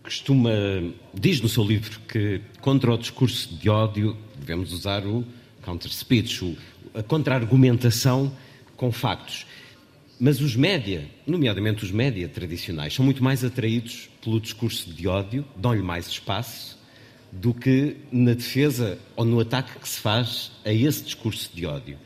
Costuma, 0.03 0.93
diz 1.14 1.41
no 1.41 1.49
seu 1.49 1.64
livro 1.64 1.99
que 2.08 2.41
contra 2.62 2.93
o 2.93 2.97
discurso 2.97 3.53
de 3.55 3.70
ódio 3.70 4.16
devemos 4.38 4.72
usar 4.72 5.05
o 5.05 5.26
counter-speech, 5.68 6.57
a 6.93 7.03
contra-argumentação 7.03 8.32
com 8.78 8.89
factos. 8.89 9.45
Mas 10.18 10.39
os 10.39 10.55
média, 10.55 11.05
nomeadamente 11.28 11.84
os 11.84 11.91
média 11.91 12.28
tradicionais, 12.30 12.93
são 12.93 13.03
muito 13.03 13.22
mais 13.22 13.43
atraídos 13.43 14.09
pelo 14.24 14.39
discurso 14.39 14.89
de 14.91 15.07
ódio, 15.07 15.45
dão-lhe 15.57 15.84
mais 15.84 16.07
espaço, 16.07 16.78
do 17.30 17.53
que 17.53 17.97
na 18.09 18.34
defesa 18.34 18.97
ou 19.15 19.26
no 19.26 19.41
ataque 19.41 19.78
que 19.78 19.88
se 19.88 19.99
faz 19.99 20.51
a 20.63 20.72
esse 20.72 21.03
discurso 21.03 21.51
de 21.53 21.65
ódio. 21.65 21.97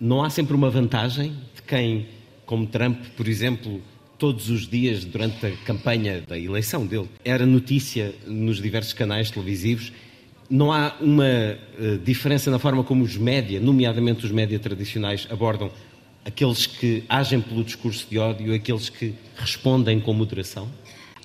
Não 0.00 0.22
há 0.22 0.30
sempre 0.30 0.54
uma 0.54 0.70
vantagem 0.70 1.36
de 1.54 1.62
quem, 1.62 2.06
como 2.46 2.66
Trump, 2.66 3.04
por 3.16 3.26
exemplo, 3.26 3.82
todos 4.16 4.48
os 4.48 4.68
dias 4.68 5.04
durante 5.04 5.44
a 5.44 5.50
campanha 5.64 6.22
da 6.22 6.38
eleição 6.38 6.86
dele, 6.86 7.08
era 7.24 7.44
notícia 7.44 8.14
nos 8.26 8.62
diversos 8.62 8.92
canais 8.92 9.30
televisivos 9.30 9.92
não 10.48 10.72
há 10.72 10.94
uma 11.00 11.24
uh, 11.78 11.98
diferença 11.98 12.50
na 12.50 12.58
forma 12.58 12.84
como 12.84 13.04
os 13.04 13.16
média, 13.16 13.60
nomeadamente 13.60 14.24
os 14.24 14.30
média 14.30 14.58
tradicionais, 14.58 15.26
abordam 15.30 15.70
aqueles 16.24 16.66
que 16.66 17.04
agem 17.08 17.40
pelo 17.40 17.62
discurso 17.62 18.06
de 18.10 18.18
ódio 18.18 18.52
e 18.52 18.56
aqueles 18.56 18.88
que 18.88 19.14
respondem 19.36 20.00
com 20.00 20.12
moderação? 20.12 20.68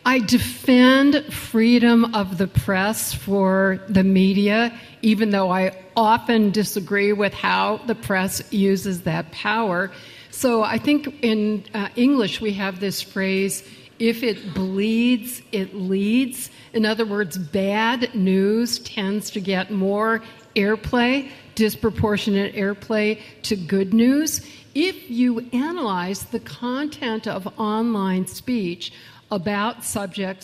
I 0.04 0.20
defend 0.20 1.32
freedom 1.32 2.06
of 2.16 2.38
the 2.38 2.48
press 2.48 3.14
for 3.14 3.80
the 3.88 4.04
media, 4.04 4.72
even 5.04 5.30
though 5.30 5.52
I 5.52 5.74
often 5.96 6.50
disagree 6.50 7.14
with 7.14 7.34
how 7.34 7.80
the 7.86 7.94
press 7.94 8.42
uses 8.52 9.02
that 9.02 9.32
power. 9.32 9.92
So 10.32 10.64
I 10.64 10.80
think 10.80 11.08
in 11.22 11.64
uh, 11.76 11.90
English 11.96 12.42
we 12.42 12.54
have 12.54 12.80
this 12.80 13.02
phrase 13.02 13.64
if 14.02 14.24
it 14.24 14.56
bleeds, 14.56 15.44
it 15.52 15.76
leads. 15.76 16.50
In 16.74 16.88
other 16.88 17.06
words, 17.06 17.38
bad 17.38 18.16
news 18.16 18.80
tends 18.80 19.30
to 19.30 19.40
get 19.40 19.70
more 19.70 20.24
airplay, 20.56 21.30
disproportionate 21.54 22.56
airplay 22.56 23.22
to 23.44 23.56
good 23.56 23.94
news. 23.94 24.42
If 24.74 25.12
you 25.12 25.48
analyze 25.54 26.24
the 26.24 26.40
content 26.40 27.28
of 27.28 27.48
online 27.60 28.26
speech, 28.26 28.92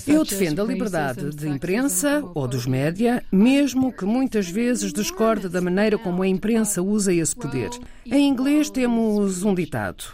Eu 0.07 0.23
defendo 0.23 0.61
a 0.61 0.65
liberdade 0.65 1.29
de 1.35 1.49
imprensa 1.49 2.23
ou 2.33 2.47
dos 2.47 2.65
média, 2.65 3.21
mesmo 3.29 3.91
que 3.91 4.05
muitas 4.05 4.49
vezes 4.49 4.93
discorde 4.93 5.49
da 5.49 5.59
maneira 5.59 5.97
como 5.97 6.23
a 6.23 6.27
imprensa 6.27 6.81
usa 6.81 7.13
esse 7.13 7.35
poder. 7.35 7.69
Em 8.05 8.29
inglês 8.29 8.69
temos 8.69 9.43
um 9.43 9.53
ditado: 9.53 10.05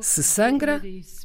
se 0.00 0.22
sangra, 0.22 0.80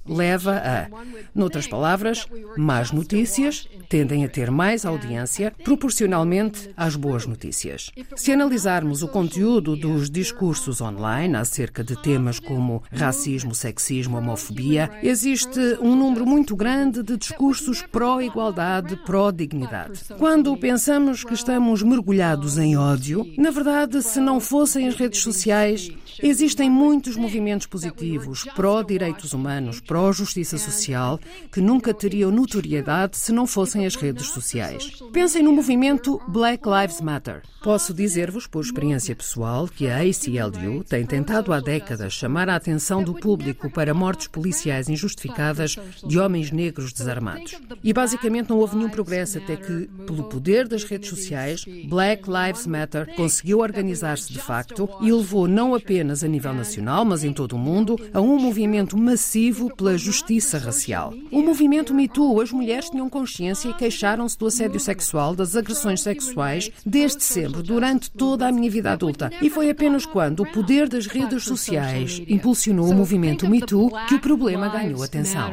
leva 0.07 0.57
a. 0.57 0.87
Noutras 1.35 1.67
palavras, 1.67 2.25
más 2.57 2.91
notícias 2.91 3.67
tendem 3.87 4.25
a 4.25 4.29
ter 4.29 4.49
mais 4.49 4.85
audiência 4.85 5.53
proporcionalmente 5.63 6.71
às 6.75 6.95
boas 6.95 7.27
notícias. 7.27 7.91
Se 8.15 8.31
analisarmos 8.31 9.03
o 9.03 9.07
conteúdo 9.07 9.75
dos 9.75 10.09
discursos 10.09 10.81
online 10.81 11.35
acerca 11.35 11.83
de 11.83 11.95
temas 12.01 12.39
como 12.39 12.83
racismo, 12.91 13.53
sexismo, 13.53 14.17
homofobia, 14.17 14.89
existe 15.03 15.59
um 15.79 15.95
número 15.95 16.25
muito 16.25 16.55
grande 16.55 16.94
de 17.03 17.17
discursos 17.17 17.81
pró-igualdade, 17.81 18.95
pró-dignidade. 19.05 19.99
Quando 20.17 20.55
pensamos 20.57 21.23
que 21.23 21.33
estamos 21.33 21.81
mergulhados 21.81 22.57
em 22.57 22.77
ódio, 22.77 23.25
na 23.37 23.51
verdade, 23.51 24.01
se 24.01 24.19
não 24.19 24.39
fossem 24.39 24.87
as 24.87 24.95
redes 24.95 25.21
sociais, 25.21 25.91
existem 26.23 26.69
muitos 26.69 27.17
movimentos 27.17 27.67
positivos 27.67 28.45
pró-direitos 28.55 29.33
humanos, 29.33 29.81
pró-justiça 29.81 30.57
social, 30.57 31.19
que 31.51 31.59
nunca 31.59 31.93
teriam 31.93 32.31
notoriedade 32.31 33.17
se 33.17 33.33
não 33.33 33.45
fossem 33.45 33.85
as 33.85 33.95
redes 33.95 34.27
sociais. 34.27 34.91
Pensem 35.11 35.43
no 35.43 35.51
movimento 35.51 36.21
Black 36.27 36.63
Lives 36.65 37.01
Matter. 37.01 37.41
Posso 37.61 37.93
dizer-vos, 37.93 38.45
por 38.45 38.63
experiência 38.63 39.15
pessoal, 39.15 39.67
que 39.67 39.87
a 39.87 39.97
ACLU 39.97 40.83
tem 40.83 41.05
tentado 41.05 41.51
há 41.51 41.59
décadas 41.59 42.13
chamar 42.13 42.47
a 42.47 42.55
atenção 42.55 43.03
do 43.03 43.15
público 43.15 43.71
para 43.71 43.93
mortes 43.93 44.27
policiais 44.27 44.87
injustificadas 44.87 45.75
de 46.05 46.19
homens 46.19 46.51
negros 46.51 46.85
os 46.85 46.93
desarmados. 46.93 47.59
E 47.83 47.91
basicamente 47.91 48.49
não 48.49 48.59
houve 48.59 48.77
nenhum 48.77 48.89
progresso 48.89 49.39
até 49.39 49.55
que, 49.55 49.89
pelo 50.05 50.25
poder 50.25 50.67
das 50.67 50.83
redes 50.83 51.09
sociais, 51.09 51.65
Black 51.87 52.23
Lives 52.29 52.67
Matter 52.67 53.13
conseguiu 53.15 53.59
organizar-se 53.59 54.31
de 54.31 54.39
facto 54.39 54.87
e 55.01 55.11
levou 55.11 55.47
não 55.47 55.73
apenas 55.73 56.04
a 56.11 56.27
nível 56.27 56.53
nacional, 56.53 57.05
mas 57.05 57.23
em 57.23 57.33
todo 57.33 57.53
o 57.53 57.59
mundo, 57.59 57.99
a 58.13 58.21
um 58.21 58.39
movimento 58.39 58.97
massivo 58.97 59.73
pela 59.75 59.97
justiça 59.97 60.57
racial. 60.57 61.13
O 61.31 61.41
movimento 61.41 61.93
Me 61.93 62.07
Too, 62.07 62.41
as 62.41 62.51
mulheres 62.51 62.89
tinham 62.89 63.09
consciência 63.09 63.69
e 63.69 63.73
queixaram-se 63.73 64.37
do 64.37 64.47
assédio 64.47 64.79
sexual, 64.79 65.35
das 65.35 65.55
agressões 65.55 66.01
sexuais, 66.01 66.71
desde 66.85 67.23
sempre, 67.23 67.61
durante 67.61 68.09
toda 68.11 68.47
a 68.47 68.51
minha 68.51 68.69
vida 68.69 68.91
adulta. 68.91 69.31
E 69.41 69.49
foi 69.49 69.69
apenas 69.69 70.05
quando 70.05 70.41
o 70.41 70.51
poder 70.51 70.87
das 70.87 71.07
redes 71.07 71.43
sociais 71.43 72.21
impulsionou 72.27 72.89
o 72.89 72.95
movimento 72.95 73.49
Me 73.49 73.61
Too 73.61 73.91
que 74.07 74.15
o 74.15 74.19
problema 74.19 74.69
ganhou 74.69 75.03
atenção. 75.03 75.49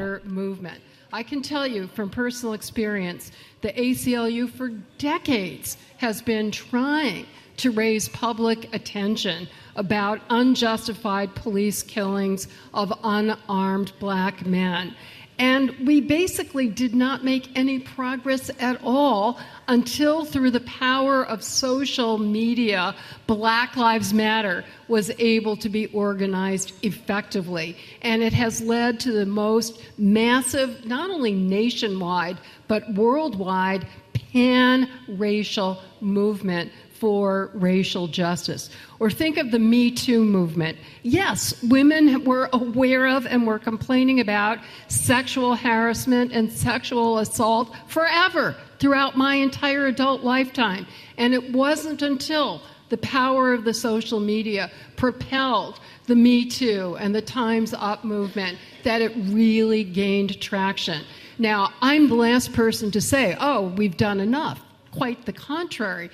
I 1.15 1.23
can 1.23 1.43
tell 1.43 1.67
you 1.67 1.89
from 1.89 2.09
personal 2.09 2.55
experience, 2.55 3.33
the 3.61 3.69
ACLU 3.79 4.49
for 4.49 4.71
decades 4.97 5.77
has 5.99 6.23
been 6.23 6.51
trying 6.51 7.27
to 7.59 7.71
raise 7.71 8.09
public 8.09 8.69
attention 8.73 9.47
about 9.77 10.21
unjustified 10.31 11.35
police 11.35 11.83
killings 11.83 12.49
of 12.75 12.93
unarmed 13.03 13.93
black 13.99 14.45
men. 14.47 14.95
And 15.39 15.75
we 15.87 16.01
basically 16.01 16.69
did 16.69 16.95
not 16.95 17.25
make 17.25 17.49
any 17.57 17.81
progress 17.81 18.51
at 18.61 18.79
all 18.85 19.41
until, 19.67 20.25
through 20.25 20.51
the 20.53 20.61
power 20.61 21.25
of 21.27 21.43
social 21.43 22.19
media, 22.19 22.95
Black 23.27 23.77
Lives 23.77 24.13
Matter 24.13 24.65
was 24.89 25.11
able 25.19 25.57
to 25.57 25.69
be 25.69 25.87
organized 25.87 26.73
effectively. 26.85 27.77
And 28.03 28.23
it 28.23 28.33
has 28.35 28.61
led 28.61 29.01
to 29.01 29.13
the 29.13 29.27
most 29.27 29.83
massive, 29.99 30.85
not 30.85 31.11
only 31.11 31.33
nationwide, 31.33 32.39
but 32.69 32.95
worldwide 32.95 33.87
pan 34.33 34.89
racial 35.09 35.83
movement 36.01 36.71
for 37.03 37.51
racial 37.55 38.07
justice. 38.07 38.71
Or 39.01 39.11
think 39.11 39.37
of 39.37 39.51
the 39.51 39.59
Me 39.59 39.91
Too 39.91 40.23
movement. 40.23 40.79
Yes, 41.03 41.61
women 41.65 42.23
were 42.23 42.49
aware 42.53 43.09
of 43.09 43.27
and 43.27 43.45
were 43.45 43.59
complaining 43.59 44.21
about 44.21 44.59
sexual 44.87 45.57
harassment 45.57 46.31
and 46.31 46.53
sexual 46.53 47.19
assault 47.19 47.75
forever 47.89 48.55
throughout 48.79 49.17
my 49.17 49.35
entire 49.35 49.87
adult 49.87 50.23
lifetime. 50.23 50.87
And 51.19 51.35
it 51.35 51.53
wasn't 51.53 52.03
until 52.03 52.63
the 52.89 52.99
power 52.99 53.53
of 53.53 53.65
the 53.65 53.75
social 53.75 54.21
media 54.21 54.71
propelled 54.95 55.81
the 56.07 56.15
Me 56.15 56.49
Too 56.49 56.97
and 57.01 57.13
the 57.13 57.21
Time's 57.21 57.75
Up 57.75 58.05
movement 58.05 58.59
that 58.85 59.03
it 59.03 59.13
really 59.17 59.83
gained 59.83 60.41
traction. 60.41 61.03
Now, 61.37 61.73
I'm 61.81 62.09
the 62.09 62.15
last 62.15 62.53
person 62.53 62.93
to 62.93 63.01
say, 63.01 63.37
oh, 63.41 63.75
we've 63.77 63.97
done 63.97 64.21
enough. 64.21 64.61
Quite 64.93 65.25
the 65.25 65.33
contrary. 65.33 66.11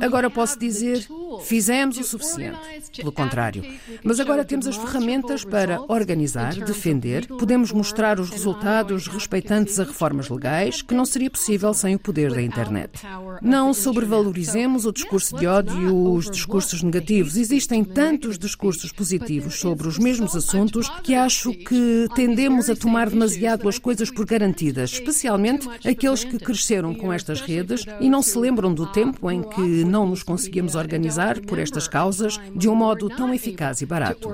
Agora 0.00 0.28
posso 0.28 0.58
dizer, 0.58 1.06
fizemos 1.42 1.98
o 1.98 2.04
suficiente. 2.04 2.58
Pelo 2.96 3.12
contrário. 3.12 3.64
Mas 4.02 4.20
agora 4.20 4.44
temos 4.44 4.66
as 4.66 4.76
ferramentas 4.76 5.44
para 5.44 5.80
organizar, 5.88 6.54
defender, 6.54 7.26
podemos 7.26 7.72
mostrar 7.72 8.20
os 8.20 8.30
resultados 8.30 9.06
respeitantes 9.06 9.80
a 9.80 9.84
reformas 9.84 10.28
legais, 10.28 10.82
que 10.82 10.94
não 10.94 11.06
seria 11.06 11.30
possível 11.30 11.72
sem 11.72 11.94
o 11.94 11.98
poder 11.98 12.32
da 12.32 12.42
internet. 12.42 13.00
Não 13.40 13.72
sobrevalorizemos 13.72 14.84
o 14.84 14.92
discurso 14.92 15.36
de 15.36 15.46
ódio 15.46 15.80
e 15.80 15.86
os 15.86 16.30
discursos 16.30 16.82
negativos. 16.82 17.36
Existem 17.36 17.84
tantos 17.84 18.38
discursos 18.38 18.92
positivos 18.92 19.58
sobre 19.58 19.88
os 19.88 19.98
mesmos 19.98 20.36
assuntos 20.36 20.88
que 21.02 21.14
acho 21.14 21.52
que 21.52 22.06
tendemos 22.14 22.68
a 22.68 22.76
tomar 22.76 23.08
demasiado 23.08 23.68
as 23.68 23.78
coisas 23.78 24.10
por 24.10 24.26
garantidas, 24.26 24.92
especialmente 24.92 25.68
aqueles 25.86 26.24
que 26.24 26.38
cresceram 26.38 26.94
com 26.94 27.12
estas 27.12 27.40
redes 27.40 27.84
e 28.00 28.10
não 28.10 28.20
se 28.20 28.38
lembram 28.38 28.74
do 28.74 28.86
tempo 28.86 29.05
tempo 29.06 29.30
em 29.30 29.42
que 29.42 29.84
não 29.84 30.06
nos 30.06 30.22
conseguimos 30.22 30.74
organizar 30.74 31.40
por 31.40 31.58
estas 31.58 31.86
causas 31.86 32.38
de 32.54 32.68
um 32.68 32.74
modo 32.74 33.08
tão 33.08 33.32
eficaz 33.32 33.80
e 33.80 33.86
barato. 33.86 34.28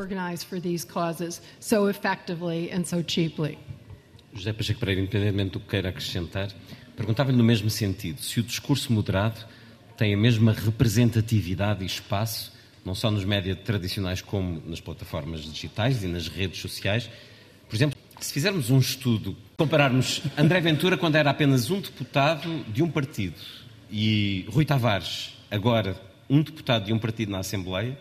José 4.33 4.53
Pacheco 4.53 4.81
Pereira, 4.81 5.01
independentemente 5.01 5.51
do 5.53 5.61
que 5.61 5.69
queira 5.69 5.91
acrescentar, 5.91 6.49
perguntava-lhe 6.97 7.37
no 7.37 7.45
mesmo 7.45 7.69
sentido 7.69 8.21
se 8.21 8.41
o 8.41 8.43
discurso 8.43 8.93
moderado 8.93 9.45
tem 9.97 10.15
a 10.15 10.17
mesma 10.17 10.53
representatividade 10.53 11.83
e 11.83 11.87
espaço, 11.87 12.53
não 12.85 12.95
só 12.95 13.11
nos 13.11 13.25
médias 13.25 13.59
tradicionais 13.59 14.23
como 14.23 14.63
nas 14.67 14.81
plataformas 14.81 15.43
digitais 15.43 16.03
e 16.03 16.07
nas 16.07 16.29
redes 16.29 16.61
sociais. 16.61 17.11
Por 17.69 17.77
exemplo, 17.77 17.99
se 18.19 18.33
fizermos 18.33 18.71
um 18.71 18.79
estudo, 18.79 19.37
compararmos 19.57 20.23
André 20.37 20.61
Ventura 20.61 20.97
quando 20.97 21.17
era 21.17 21.31
apenas 21.31 21.71
um 21.71 21.81
deputado 21.81 22.65
de 22.73 22.83
um 22.83 22.91
partido 22.91 23.35
e 23.93 24.47
Rui 24.49 24.65
Tavares, 24.65 25.35
agora 25.51 25.95
um 26.29 26.43
deputado 26.43 26.87
de 26.87 26.95
um 26.95 26.99
partido 26.99 27.31
na 27.31 27.41
Assembleia, 27.41 27.97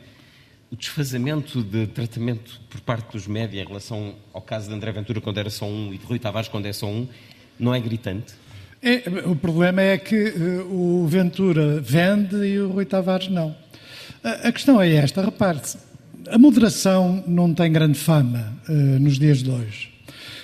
o 0.71 0.75
desfazamento 0.75 1.61
de 1.61 1.85
tratamento 1.85 2.61
por 2.69 2.79
parte 2.79 3.11
dos 3.11 3.27
médias 3.27 3.65
em 3.65 3.67
relação 3.67 4.15
ao 4.31 4.41
caso 4.41 4.69
de 4.69 4.73
André 4.73 4.89
Ventura 4.93 5.19
quando 5.19 5.37
era 5.37 5.49
só 5.49 5.65
um 5.65 5.93
e 5.93 5.97
de 5.97 6.05
Rui 6.05 6.17
Tavares 6.17 6.47
quando 6.47 6.65
é 6.65 6.71
só 6.71 6.87
um, 6.87 7.05
não 7.59 7.75
é 7.75 7.79
gritante? 7.81 8.33
É, 8.81 9.03
o 9.25 9.35
problema 9.35 9.81
é 9.81 9.97
que 9.97 10.29
uh, 10.29 10.73
o 10.73 11.05
Ventura 11.07 11.81
vende 11.81 12.37
e 12.37 12.57
o 12.59 12.71
Rui 12.71 12.85
Tavares 12.85 13.27
não. 13.27 13.53
A, 14.23 14.47
a 14.47 14.51
questão 14.51 14.81
é 14.81 14.89
esta, 14.93 15.21
repare-se, 15.21 15.77
a 16.29 16.37
moderação 16.37 17.21
não 17.27 17.53
tem 17.53 17.69
grande 17.69 17.99
fama 17.99 18.57
uh, 18.69 18.71
nos 18.71 19.19
dias 19.19 19.43
de 19.43 19.51
hoje, 19.51 19.91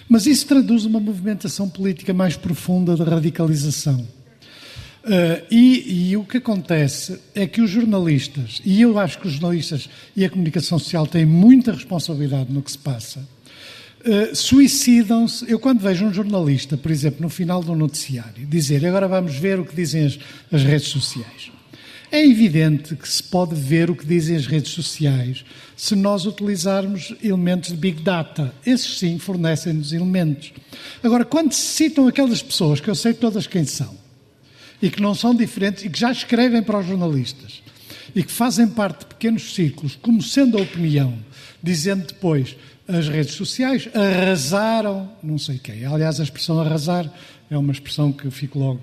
mas 0.10 0.26
isso 0.26 0.46
traduz 0.46 0.84
uma 0.84 1.00
movimentação 1.00 1.70
política 1.70 2.14
mais 2.14 2.36
profunda 2.36 2.96
de 2.96 3.04
radicalização. 3.04 4.17
Uh, 5.08 5.42
e, 5.50 6.10
e, 6.10 6.18
o 6.18 6.26
que 6.26 6.36
acontece 6.36 7.18
é 7.34 7.48
que 7.48 7.62
os 7.62 7.70
jornalistas, 7.70 8.62
e 8.66 8.82
eu 8.82 9.00
acho 9.00 9.18
que 9.18 9.28
os 9.28 9.34
jornalistas 9.36 9.90
e 10.14 10.26
a 10.26 10.30
comunicação 10.30 10.78
social 10.78 11.08
têm 11.08 11.26
muita 11.26 11.72
responsabilidade 11.72 12.52
no 12.52 12.62
que 12.62 12.70
se 12.70 12.78
passa, 12.78 13.26
uh, 14.02 14.36
suicidam-se. 14.36 15.50
Eu, 15.50 15.60
quando 15.60 15.80
vejo 15.80 16.06
um 16.06 16.14
jornalista, 16.14 16.76
por 16.76 16.92
exemplo, 16.92 17.22
no 17.22 17.30
final 17.30 17.64
do 17.64 17.74
noticiário, 17.74 18.46
dizer 18.46 18.86
agora 18.86 19.08
vamos 19.08 19.38
ver 19.38 19.62
o 19.62 19.66
que 19.66 19.74
dizem 19.74 20.08
as, 20.08 20.20
as 20.52 20.64
redes 20.64 20.90
sociais. 20.90 21.52
É 22.12 22.26
evidente 22.26 22.94
que 22.94 23.08
se 23.08 23.24
pode 23.24 23.56
ver 23.56 23.90
o 23.90 23.96
que 23.96 24.06
dizem 24.06 24.36
as 24.36 24.46
redes 24.46 24.74
sociais 24.74 25.46
se 25.78 25.96
nós 25.96 26.26
utilizarmos 26.26 27.16
elementos 27.24 27.70
de 27.70 27.78
Big 27.78 28.02
Data. 28.02 28.54
Esses 28.66 29.00
sim 29.00 29.18
fornecem-nos 29.18 29.94
elementos. 29.94 30.52
Agora, 31.02 31.24
quando 31.24 31.54
se 31.54 31.62
citam 31.62 32.08
aquelas 32.08 32.42
pessoas, 32.42 32.82
que 32.82 32.90
eu 32.90 32.96
sei 32.96 33.14
todas 33.14 33.48
quem 33.48 33.64
são, 33.64 34.07
e 34.82 34.90
que 34.90 35.02
não 35.02 35.16
são 35.16 35.34
diferentes 35.34 35.84
e 35.84 35.90
que 35.90 36.00
já 36.00 36.12
escrevem 36.12 36.62
para 36.62 36.80
os 36.80 36.86
jornalistas 36.86 37.62
e 38.16 38.24
que 38.24 38.32
fazem 38.32 38.68
parte 38.68 39.02
de 39.02 39.06
pequenos 39.08 39.54
círculos, 39.54 39.98
como 40.02 40.22
sendo 40.22 40.58
a 40.58 40.62
opinião, 40.62 41.14
dizendo 41.62 42.08
depois 42.08 42.56
as 42.88 43.08
redes 43.08 43.34
sociais 43.36 43.90
arrasaram 43.94 45.10
não 45.22 45.38
sei 45.38 45.58
quem. 45.58 45.86
Aliás, 45.86 46.20
a 46.20 46.24
expressão 46.24 46.60
arrasar 46.60 47.12
é 47.50 47.58
uma 47.58 47.72
expressão 47.72 48.12
que 48.12 48.30
fico 48.32 48.58
logo 48.60 48.82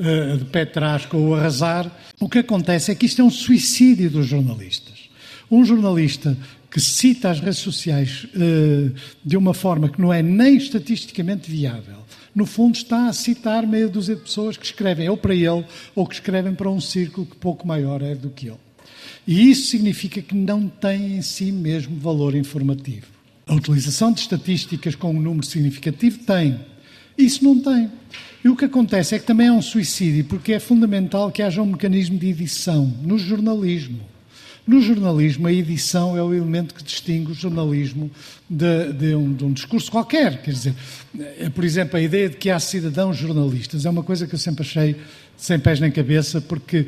uh, 0.00 0.36
de 0.36 0.44
pé 0.46 0.62
atrás 0.62 1.06
com 1.06 1.28
o 1.28 1.34
arrasar. 1.34 1.90
O 2.18 2.28
que 2.28 2.38
acontece 2.38 2.90
é 2.90 2.94
que 2.94 3.06
isto 3.06 3.20
é 3.20 3.24
um 3.24 3.30
suicídio 3.30 4.10
dos 4.10 4.26
jornalistas. 4.26 5.08
Um 5.50 5.64
jornalista 5.64 6.36
que 6.70 6.80
cita 6.80 7.30
as 7.30 7.40
redes 7.40 7.58
sociais 7.58 8.26
uh, 8.34 8.94
de 9.24 9.36
uma 9.36 9.54
forma 9.54 9.88
que 9.88 10.00
não 10.00 10.12
é 10.12 10.22
nem 10.22 10.56
estatisticamente 10.56 11.50
viável, 11.50 12.05
no 12.36 12.44
fundo 12.44 12.74
está 12.74 13.08
a 13.08 13.14
citar 13.14 13.66
meia 13.66 13.88
dúzia 13.88 14.14
de 14.14 14.20
pessoas 14.20 14.58
que 14.58 14.66
escrevem 14.66 15.08
ou 15.08 15.16
para 15.16 15.34
ele 15.34 15.64
ou 15.94 16.06
que 16.06 16.16
escrevem 16.16 16.54
para 16.54 16.68
um 16.68 16.78
círculo 16.78 17.26
que 17.26 17.34
pouco 17.34 17.66
maior 17.66 18.02
é 18.02 18.14
do 18.14 18.28
que 18.28 18.48
ele. 18.48 18.58
E 19.26 19.50
isso 19.50 19.70
significa 19.70 20.20
que 20.20 20.34
não 20.34 20.68
tem 20.68 21.16
em 21.16 21.22
si 21.22 21.50
mesmo 21.50 21.98
valor 21.98 22.34
informativo. 22.34 23.06
A 23.46 23.54
utilização 23.54 24.12
de 24.12 24.20
estatísticas 24.20 24.94
com 24.94 25.14
um 25.14 25.20
número 25.20 25.46
significativo 25.46 26.18
tem. 26.18 26.60
Isso 27.16 27.42
não 27.42 27.58
tem. 27.58 27.90
E 28.44 28.50
o 28.50 28.54
que 28.54 28.66
acontece 28.66 29.14
é 29.14 29.18
que 29.18 29.24
também 29.24 29.46
é 29.46 29.52
um 29.52 29.62
suicídio, 29.62 30.26
porque 30.26 30.52
é 30.52 30.60
fundamental 30.60 31.32
que 31.32 31.42
haja 31.42 31.62
um 31.62 31.66
mecanismo 31.66 32.18
de 32.18 32.28
edição 32.28 32.84
no 33.02 33.18
jornalismo. 33.18 34.00
No 34.66 34.82
jornalismo, 34.82 35.46
a 35.46 35.52
edição 35.52 36.16
é 36.16 36.22
o 36.22 36.34
elemento 36.34 36.74
que 36.74 36.82
distingue 36.82 37.30
o 37.30 37.34
jornalismo 37.34 38.10
de, 38.50 38.92
de, 38.92 39.14
um, 39.14 39.32
de, 39.32 39.44
um, 39.44 39.52
discurso 39.52 39.90
qualquer. 39.90 40.42
Quer 40.42 40.50
dizer, 40.50 40.74
é, 41.38 41.48
por 41.48 41.64
exemplo, 41.64 41.96
a 41.96 42.02
ideia 42.02 42.28
de 42.28 42.36
que 42.36 42.50
há 42.50 42.58
cidadãos 42.58 43.16
jornalistas 43.16 43.86
é 43.86 43.90
uma 43.90 44.02
coisa 44.02 44.26
que 44.26 44.34
eu 44.34 44.38
sempre 44.38 44.62
achei 44.62 44.96
sem 45.36 45.58
pés 45.58 45.78
nem 45.78 45.92
cabeça, 45.92 46.40
porque 46.40 46.86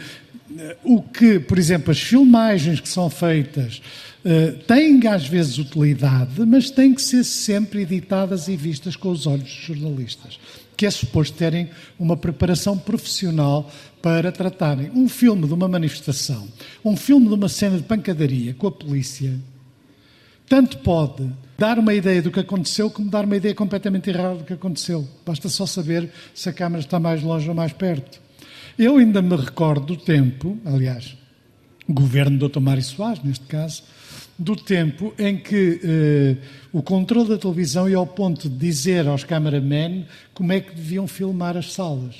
eh, 0.58 0.76
o 0.82 1.02
que, 1.02 1.38
por 1.38 1.56
exemplo, 1.56 1.92
as 1.92 2.00
filmagens 2.00 2.80
que 2.80 2.88
são 2.88 3.08
feitas 3.10 3.80
uh, 4.24 4.58
têm 4.66 5.06
às 5.06 5.28
vezes 5.28 5.58
utilidade, 5.58 6.44
mas 6.46 6.70
têm 6.70 6.94
que 6.94 7.02
ser 7.02 7.22
sempre 7.22 7.82
editadas 7.82 8.48
e 8.48 8.56
vistas 8.56 8.96
com 8.96 9.10
os 9.10 9.26
olhos 9.26 9.44
dos 9.44 9.52
jornalistas 9.52 10.38
que 10.78 10.86
é 10.86 10.90
suposto 10.92 11.36
terem 11.36 11.68
uma 11.98 12.16
preparação 12.16 12.78
profissional 12.78 13.68
para 14.00 14.30
tratarem 14.30 14.92
um 14.94 15.08
filme 15.08 15.48
de 15.48 15.52
uma 15.52 15.66
manifestação, 15.66 16.46
um 16.84 16.96
filme 16.96 17.26
de 17.26 17.34
uma 17.34 17.48
cena 17.48 17.76
de 17.76 17.82
pancadaria 17.82 18.54
com 18.54 18.68
a 18.68 18.70
polícia, 18.70 19.36
tanto 20.48 20.78
pode 20.78 21.28
dar 21.58 21.80
uma 21.80 21.92
ideia 21.92 22.22
do 22.22 22.30
que 22.30 22.38
aconteceu, 22.38 22.88
como 22.88 23.10
dar 23.10 23.24
uma 23.24 23.36
ideia 23.36 23.56
completamente 23.56 24.08
errada 24.08 24.36
do 24.36 24.44
que 24.44 24.52
aconteceu. 24.52 25.06
Basta 25.26 25.48
só 25.48 25.66
saber 25.66 26.10
se 26.32 26.48
a 26.48 26.52
câmara 26.52 26.80
está 26.80 27.00
mais 27.00 27.24
longe 27.24 27.48
ou 27.48 27.56
mais 27.56 27.72
perto. 27.72 28.20
Eu 28.78 28.98
ainda 28.98 29.20
me 29.20 29.34
recordo 29.34 29.84
do 29.84 29.96
tempo, 29.96 30.56
aliás, 30.64 31.16
governo 31.88 32.38
do 32.38 32.48
Dr. 32.48 32.60
Mário 32.60 32.84
Soares, 32.84 33.20
neste 33.24 33.46
caso, 33.46 33.82
do 34.38 34.54
tempo 34.54 35.12
em 35.18 35.36
que 35.36 35.80
eh, 35.82 36.36
o 36.72 36.82
controle 36.82 37.28
da 37.28 37.38
televisão 37.38 37.88
ia 37.88 37.96
ao 37.96 38.06
ponto 38.06 38.48
de 38.48 38.56
dizer 38.56 39.06
aos 39.06 39.24
cameramen 39.24 40.06
como 40.34 40.52
é 40.52 40.60
que 40.60 40.74
deviam 40.74 41.06
filmar 41.06 41.56
as 41.56 41.72
salas. 41.72 42.14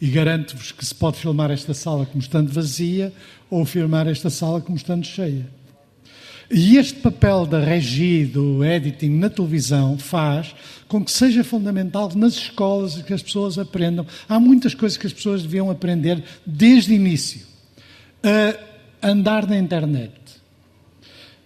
E 0.00 0.08
garanto-vos 0.08 0.72
que 0.72 0.84
se 0.84 0.94
pode 0.94 1.18
filmar 1.18 1.50
esta 1.50 1.74
sala 1.74 2.06
como 2.06 2.20
estando 2.20 2.52
vazia 2.52 3.12
ou 3.50 3.64
filmar 3.64 4.06
esta 4.06 4.30
sala 4.30 4.60
como 4.60 4.76
estando 4.76 5.04
cheia. 5.04 5.46
E 6.50 6.78
este 6.78 7.00
papel 7.00 7.44
da 7.44 7.60
regia, 7.60 8.26
do 8.26 8.64
editing 8.64 9.10
na 9.10 9.28
televisão, 9.28 9.98
faz 9.98 10.54
com 10.86 11.04
que 11.04 11.10
seja 11.10 11.44
fundamental 11.44 12.10
nas 12.14 12.34
escolas 12.34 13.02
que 13.02 13.12
as 13.12 13.22
pessoas 13.22 13.58
aprendam. 13.58 14.06
Há 14.26 14.40
muitas 14.40 14.74
coisas 14.74 14.96
que 14.96 15.06
as 15.06 15.12
pessoas 15.12 15.42
deviam 15.42 15.70
aprender 15.70 16.22
desde 16.46 16.92
o 16.92 16.94
início. 16.94 17.42
A 18.22 19.08
andar 19.10 19.46
na 19.46 19.58
internet, 19.58 20.12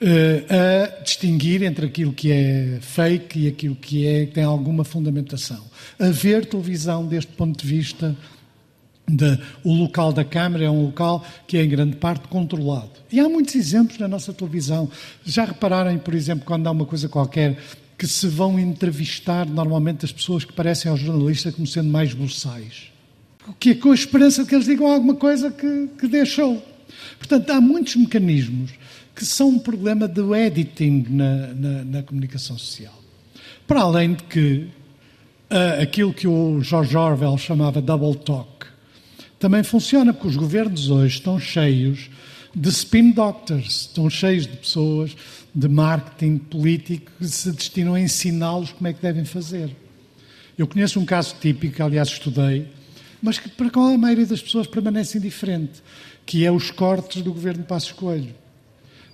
a 0.08 1.02
distinguir 1.02 1.62
entre 1.62 1.86
aquilo 1.86 2.12
que 2.12 2.32
é 2.32 2.78
fake 2.80 3.40
e 3.40 3.48
aquilo 3.48 3.76
que 3.76 4.06
é 4.06 4.26
que 4.26 4.32
tem 4.32 4.44
alguma 4.44 4.84
fundamentação. 4.84 5.62
A 5.98 6.08
ver 6.08 6.46
televisão 6.46 7.06
deste 7.06 7.32
ponto 7.32 7.60
de 7.60 7.66
vista 7.66 8.16
de, 9.08 9.38
o 9.62 9.74
local 9.74 10.12
da 10.12 10.24
Câmara 10.24 10.64
é 10.64 10.70
um 10.70 10.86
local 10.86 11.24
que 11.46 11.56
é 11.56 11.64
em 11.64 11.68
grande 11.68 11.96
parte 11.96 12.28
controlado. 12.28 12.90
E 13.10 13.20
há 13.20 13.28
muitos 13.28 13.54
exemplos 13.54 13.98
na 13.98 14.08
nossa 14.08 14.32
televisão. 14.32 14.90
Já 15.24 15.44
repararam, 15.44 15.96
por 15.98 16.14
exemplo, 16.14 16.44
quando 16.44 16.66
há 16.66 16.70
uma 16.70 16.86
coisa 16.86 17.08
qualquer 17.08 17.58
que 17.96 18.06
se 18.06 18.26
vão 18.26 18.58
entrevistar 18.58 19.46
normalmente 19.46 20.04
as 20.04 20.10
pessoas 20.10 20.44
que 20.44 20.52
parecem 20.52 20.90
aos 20.90 21.00
jornalistas 21.00 21.54
como 21.54 21.66
sendo 21.66 21.88
mais 21.88 22.12
buçais. 22.14 22.90
O 23.46 23.52
que 23.52 23.70
é 23.70 23.74
com 23.74 23.90
a 23.90 23.94
esperança 23.94 24.42
de 24.42 24.48
que 24.48 24.54
eles 24.54 24.66
digam 24.66 24.86
alguma 24.86 25.14
coisa 25.14 25.50
que, 25.50 25.88
que 25.98 26.08
deixou. 26.08 26.62
Portanto, 27.18 27.50
há 27.50 27.60
muitos 27.60 27.96
mecanismos 27.96 28.72
que 29.14 29.24
são 29.24 29.50
um 29.50 29.58
problema 29.58 30.08
do 30.08 30.34
editing 30.34 31.06
na, 31.08 31.48
na, 31.48 31.84
na 31.84 32.02
comunicação 32.02 32.56
social. 32.56 32.98
Para 33.66 33.80
além 33.80 34.14
de 34.14 34.22
que 34.24 34.68
uh, 35.50 35.82
aquilo 35.82 36.12
que 36.12 36.26
o 36.26 36.60
George 36.62 36.96
Orwell 36.96 37.36
chamava 37.38 37.80
double 37.80 38.16
talk, 38.16 38.66
também 39.38 39.62
funciona 39.62 40.12
porque 40.12 40.28
os 40.28 40.36
governos 40.36 40.88
hoje 40.88 41.16
estão 41.16 41.38
cheios 41.38 42.10
de 42.54 42.68
spin 42.68 43.10
doctors, 43.10 43.88
estão 43.88 44.08
cheios 44.08 44.46
de 44.46 44.56
pessoas 44.56 45.16
de 45.54 45.68
marketing 45.68 46.38
político 46.38 47.10
que 47.18 47.26
se 47.26 47.50
destinam 47.50 47.94
a 47.94 48.00
ensiná-los 48.00 48.72
como 48.72 48.88
é 48.88 48.92
que 48.92 49.02
devem 49.02 49.24
fazer. 49.24 49.74
Eu 50.56 50.66
conheço 50.66 51.00
um 51.00 51.04
caso 51.04 51.34
típico, 51.40 51.82
aliás 51.82 52.08
estudei, 52.08 52.68
mas 53.22 53.38
que 53.38 53.48
para 53.48 53.70
qual 53.70 53.86
a 53.86 53.98
maioria 53.98 54.26
das 54.26 54.42
pessoas 54.42 54.66
permanece 54.66 55.18
indiferente, 55.18 55.82
que 56.26 56.44
é 56.44 56.52
os 56.52 56.70
cortes 56.70 57.22
do 57.22 57.32
governo 57.32 57.64
Passos 57.64 57.92
Coelho. 57.92 58.34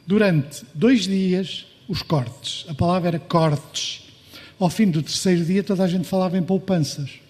Durante 0.09 0.65
dois 0.75 1.07
dias, 1.07 1.67
os 1.87 2.01
cortes, 2.01 2.65
a 2.67 2.73
palavra 2.73 3.09
era 3.09 3.19
cortes. 3.19 4.09
Ao 4.59 4.71
fim 4.71 4.91
do 4.91 5.03
terceiro 5.03 5.45
dia, 5.45 5.63
toda 5.63 5.85
a 5.85 5.87
gente 5.87 6.09
falava 6.09 6.39
em 6.39 6.43
poupanças. 6.43 7.21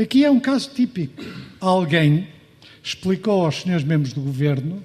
Aqui 0.00 0.24
é 0.24 0.30
um 0.30 0.40
caso 0.40 0.70
típico. 0.70 1.22
Alguém 1.60 2.26
explicou 2.82 3.44
aos 3.44 3.60
senhores 3.60 3.84
membros 3.84 4.14
do 4.14 4.22
governo 4.22 4.82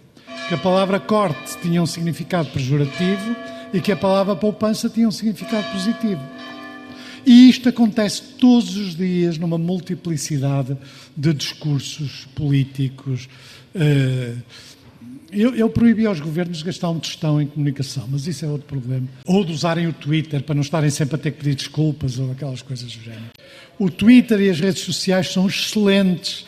que 0.49 0.55
a 0.55 0.57
palavra 0.57 0.99
corte 0.99 1.57
tinha 1.61 1.81
um 1.81 1.85
significado 1.85 2.49
pejorativo 2.49 3.33
e 3.73 3.79
que 3.79 3.93
a 3.93 3.95
palavra 3.95 4.35
poupança 4.35 4.89
tinha 4.89 5.07
um 5.07 5.11
significado 5.11 5.65
positivo. 5.71 6.21
E 7.25 7.49
isto 7.49 7.69
acontece 7.69 8.21
todos 8.37 8.75
os 8.75 8.97
dias 8.97 9.37
numa 9.37 9.57
multiplicidade 9.57 10.77
de 11.15 11.33
discursos 11.33 12.27
políticos. 12.35 13.29
Uh, 13.73 14.37
eu, 15.35 15.55
eu 15.55 15.69
proibi 15.69 16.05
aos 16.05 16.19
governos 16.19 16.59
de 16.59 16.63
gastar 16.63 16.89
um 16.89 16.99
tostão 16.99 17.41
em 17.41 17.47
comunicação, 17.47 18.07
mas 18.09 18.27
isso 18.27 18.45
é 18.45 18.47
outro 18.47 18.67
problema. 18.67 19.07
Ou 19.25 19.43
de 19.43 19.51
usarem 19.51 19.87
o 19.87 19.93
Twitter 19.93 20.43
para 20.43 20.55
não 20.55 20.61
estarem 20.61 20.89
sempre 20.89 21.15
a 21.15 21.17
ter 21.17 21.31
que 21.31 21.37
pedir 21.39 21.55
desculpas 21.55 22.19
ou 22.19 22.31
aquelas 22.31 22.61
coisas 22.61 22.91
do 22.95 23.03
género. 23.03 23.31
O 23.77 23.89
Twitter 23.89 24.39
e 24.41 24.49
as 24.49 24.59
redes 24.59 24.83
sociais 24.83 25.31
são 25.31 25.47
excelentes 25.47 26.45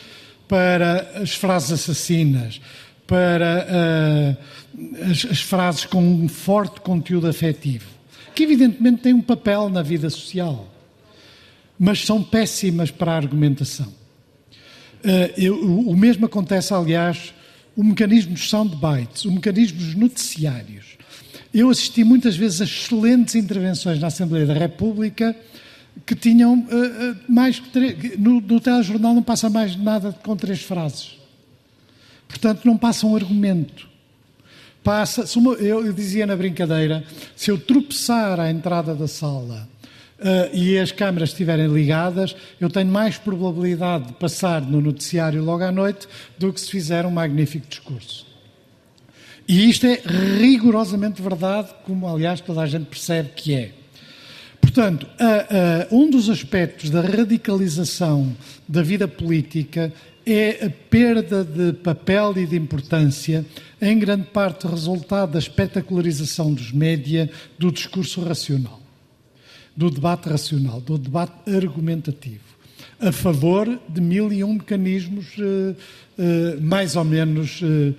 para 0.48 1.00
as 1.20 1.34
frases 1.34 1.72
assassinas, 1.72 2.60
para 3.06 3.66
uh, 3.68 5.10
as, 5.10 5.24
as 5.24 5.40
frases 5.40 5.84
com 5.84 6.02
um 6.02 6.28
forte 6.28 6.80
conteúdo 6.80 7.26
afetivo, 7.26 7.86
que 8.34 8.44
evidentemente 8.44 9.02
têm 9.02 9.12
um 9.12 9.22
papel 9.22 9.68
na 9.68 9.82
vida 9.82 10.08
social, 10.10 10.72
mas 11.78 12.04
são 12.04 12.22
péssimas 12.22 12.90
para 12.90 13.12
a 13.12 13.16
argumentação. 13.16 13.88
Uh, 15.04 15.32
eu, 15.36 15.60
o 15.60 15.96
mesmo 15.96 16.26
acontece, 16.26 16.72
aliás, 16.72 17.34
o 17.76 17.84
mecanismo 17.84 18.32
dos 18.32 18.48
soundbites, 18.48 19.24
o 19.24 19.32
mecanismo 19.32 19.78
dos 19.78 19.94
noticiários. 19.94 20.96
Eu 21.52 21.70
assisti 21.70 22.02
muitas 22.02 22.36
vezes 22.36 22.60
a 22.60 22.64
excelentes 22.64 23.34
intervenções 23.34 24.00
na 24.00 24.06
Assembleia 24.06 24.46
da 24.46 24.54
República 24.54 25.36
que 26.04 26.14
tinham 26.14 26.54
uh, 26.54 26.62
uh, 26.64 27.16
mais 27.28 27.58
que 27.58 27.68
três, 27.68 28.18
no, 28.18 28.40
no 28.40 28.60
telejornal 28.60 29.14
não 29.14 29.22
passa 29.22 29.48
mais 29.48 29.76
nada 29.76 30.12
com 30.12 30.36
três 30.36 30.62
frases. 30.62 31.16
Portanto, 32.28 32.64
não 32.64 32.76
passa 32.76 33.06
um 33.06 33.14
argumento. 33.14 33.88
Passa, 34.82 35.24
eu, 35.60 35.84
eu, 35.86 35.92
dizia 35.92 36.26
na 36.26 36.36
brincadeira, 36.36 37.04
se 37.34 37.50
eu 37.50 37.58
tropeçar 37.58 38.38
à 38.38 38.50
entrada 38.50 38.94
da 38.94 39.08
sala 39.08 39.68
uh, 40.20 40.54
e 40.54 40.78
as 40.78 40.92
câmaras 40.92 41.30
estiverem 41.30 41.66
ligadas, 41.66 42.36
eu 42.60 42.68
tenho 42.68 42.90
mais 42.90 43.18
probabilidade 43.18 44.08
de 44.08 44.12
passar 44.14 44.60
no 44.62 44.80
noticiário 44.80 45.42
logo 45.42 45.64
à 45.64 45.72
noite 45.72 46.08
do 46.38 46.52
que 46.52 46.60
se 46.60 46.70
fizer 46.70 47.04
um 47.06 47.10
magnífico 47.10 47.66
discurso. 47.68 48.26
E 49.48 49.70
isto 49.70 49.86
é 49.86 50.00
rigorosamente 50.40 51.22
verdade, 51.22 51.68
como 51.84 52.08
aliás 52.08 52.40
toda 52.40 52.62
a 52.62 52.66
gente 52.66 52.86
percebe 52.86 53.30
que 53.36 53.54
é. 53.54 53.70
Portanto, 54.60 55.04
uh, 55.04 55.94
uh, 55.94 56.02
um 56.02 56.10
dos 56.10 56.28
aspectos 56.28 56.90
da 56.90 57.00
radicalização 57.00 58.36
da 58.68 58.82
vida 58.82 59.06
política 59.06 59.92
é 60.26 60.66
a 60.66 60.70
perda 60.90 61.44
de 61.44 61.72
papel 61.72 62.32
e 62.36 62.46
de 62.46 62.56
importância, 62.56 63.46
em 63.80 63.96
grande 63.96 64.24
parte 64.24 64.66
resultado 64.66 65.32
da 65.32 65.38
espetacularização 65.38 66.52
dos 66.52 66.72
média 66.72 67.30
do 67.56 67.70
discurso 67.70 68.20
racional 68.22 68.85
do 69.76 69.90
debate 69.90 70.28
racional, 70.28 70.80
do 70.80 70.96
debate 70.96 71.54
argumentativo, 71.54 72.40
a 72.98 73.12
favor 73.12 73.78
de 73.88 74.00
mil 74.00 74.32
e 74.32 74.42
um 74.42 74.54
mecanismos 74.54 75.36
uh, 75.36 75.76
uh, 76.18 76.62
mais 76.62 76.96
ou 76.96 77.04
menos 77.04 77.60
uh, 77.60 77.94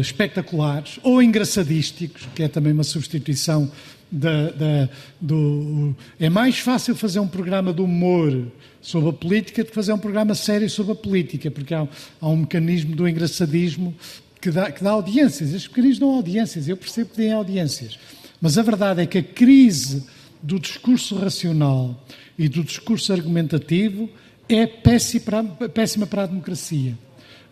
espetaculares 0.00 0.98
ou 1.02 1.22
engraçadísticos, 1.22 2.28
que 2.34 2.42
é 2.42 2.48
também 2.48 2.72
uma 2.72 2.84
substituição 2.84 3.70
da, 4.10 4.50
da, 4.50 4.88
do. 5.20 5.94
É 6.18 6.28
mais 6.28 6.58
fácil 6.58 6.96
fazer 6.96 7.20
um 7.20 7.28
programa 7.28 7.72
de 7.72 7.80
humor 7.80 8.46
sobre 8.80 9.10
a 9.10 9.12
política 9.12 9.62
do 9.62 9.68
que 9.68 9.74
fazer 9.74 9.92
um 9.92 9.98
programa 9.98 10.34
sério 10.34 10.68
sobre 10.68 10.92
a 10.92 10.96
política, 10.96 11.50
porque 11.50 11.74
há, 11.74 11.86
há 12.20 12.28
um 12.28 12.38
mecanismo 12.38 12.96
do 12.96 13.08
engraçadismo 13.08 13.94
que 14.40 14.50
dá, 14.50 14.72
que 14.72 14.82
dá 14.82 14.90
audiências. 14.90 15.52
Estes 15.52 15.68
mecanismos 15.68 15.98
dão 15.98 16.10
audiências, 16.14 16.68
eu 16.68 16.76
percebo 16.76 17.10
que 17.10 17.16
têm 17.16 17.32
audiências. 17.32 17.98
Mas 18.40 18.56
a 18.56 18.62
verdade 18.62 19.02
é 19.02 19.06
que 19.06 19.18
a 19.18 19.22
crise 19.22 20.04
do 20.42 20.58
discurso 20.58 21.16
racional 21.16 21.94
e 22.38 22.48
do 22.48 22.64
discurso 22.64 23.12
argumentativo 23.12 24.08
é 24.48 24.66
péssima 24.66 26.06
para 26.06 26.22
a 26.22 26.26
democracia. 26.26 26.96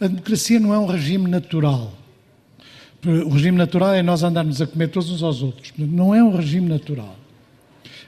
A 0.01 0.07
democracia 0.07 0.59
não 0.59 0.73
é 0.73 0.79
um 0.79 0.87
regime 0.87 1.29
natural. 1.29 1.93
O 3.05 3.29
regime 3.29 3.57
natural 3.57 3.95
é 3.95 4.03
nós 4.03 4.23
andarmos 4.23 4.61
a 4.61 4.67
comer 4.67 4.89
todos 4.89 5.11
uns 5.11 5.23
aos 5.23 5.43
outros. 5.43 5.73
Não 5.77 6.15
é 6.15 6.23
um 6.23 6.35
regime 6.35 6.69
natural. 6.69 7.17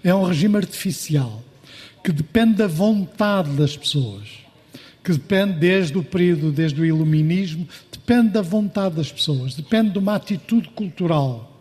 É 0.03 0.15
um 0.15 0.25
regime 0.25 0.57
artificial 0.57 1.43
que 2.03 2.11
depende 2.11 2.55
da 2.55 2.67
vontade 2.67 3.51
das 3.51 3.77
pessoas, 3.77 4.41
que 5.05 5.13
depende 5.13 5.59
desde 5.59 5.99
o 5.99 6.03
período, 6.03 6.51
desde 6.51 6.81
o 6.81 6.85
iluminismo, 6.85 7.69
depende 7.93 8.31
da 8.31 8.43
vontade 8.43 8.97
das 8.97 9.13
pessoas, 9.13 9.55
depende 9.55 9.91
de 9.91 9.99
uma 9.99 10.15
atitude 10.15 10.69
cultural. 10.71 11.60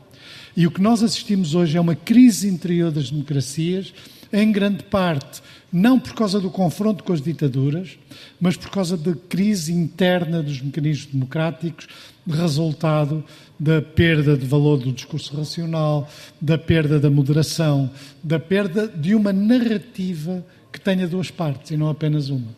E 0.60 0.68
o 0.68 0.72
que 0.72 0.82
nós 0.82 1.02
assistimos 1.02 1.56
hoje 1.56 1.78
é 1.78 1.80
uma 1.80 1.96
crise 1.96 2.46
interior 2.46 2.92
das 2.92 3.10
democracias, 3.10 3.94
em 4.34 4.52
grande 4.52 4.84
parte 4.84 5.42
não 5.72 5.98
por 5.98 6.14
causa 6.14 6.38
do 6.38 6.50
confronto 6.50 7.02
com 7.02 7.14
as 7.14 7.22
ditaduras, 7.22 7.98
mas 8.42 8.58
por 8.58 8.70
causa 8.70 8.98
da 8.98 9.16
crise 9.16 9.72
interna 9.72 10.44
dos 10.44 10.62
mecanismos 10.62 11.14
democráticos, 11.14 11.88
resultado 12.28 13.24
da 13.58 13.82
perda 13.82 14.36
de 14.36 14.46
valor 14.46 14.80
do 14.80 14.92
discurso 14.92 15.34
racional, 15.38 16.10
da 16.42 16.58
perda 16.58 17.00
da 17.00 17.10
moderação, 17.10 17.90
da 18.22 18.38
perda 18.38 18.86
de 18.86 19.16
uma 19.16 19.32
narrativa 19.32 20.46
que 20.74 20.82
tenha 20.82 21.08
duas 21.08 21.32
partes 21.32 21.72
e 21.72 21.78
não 21.78 21.88
apenas 21.88 22.28
uma, 22.28 22.54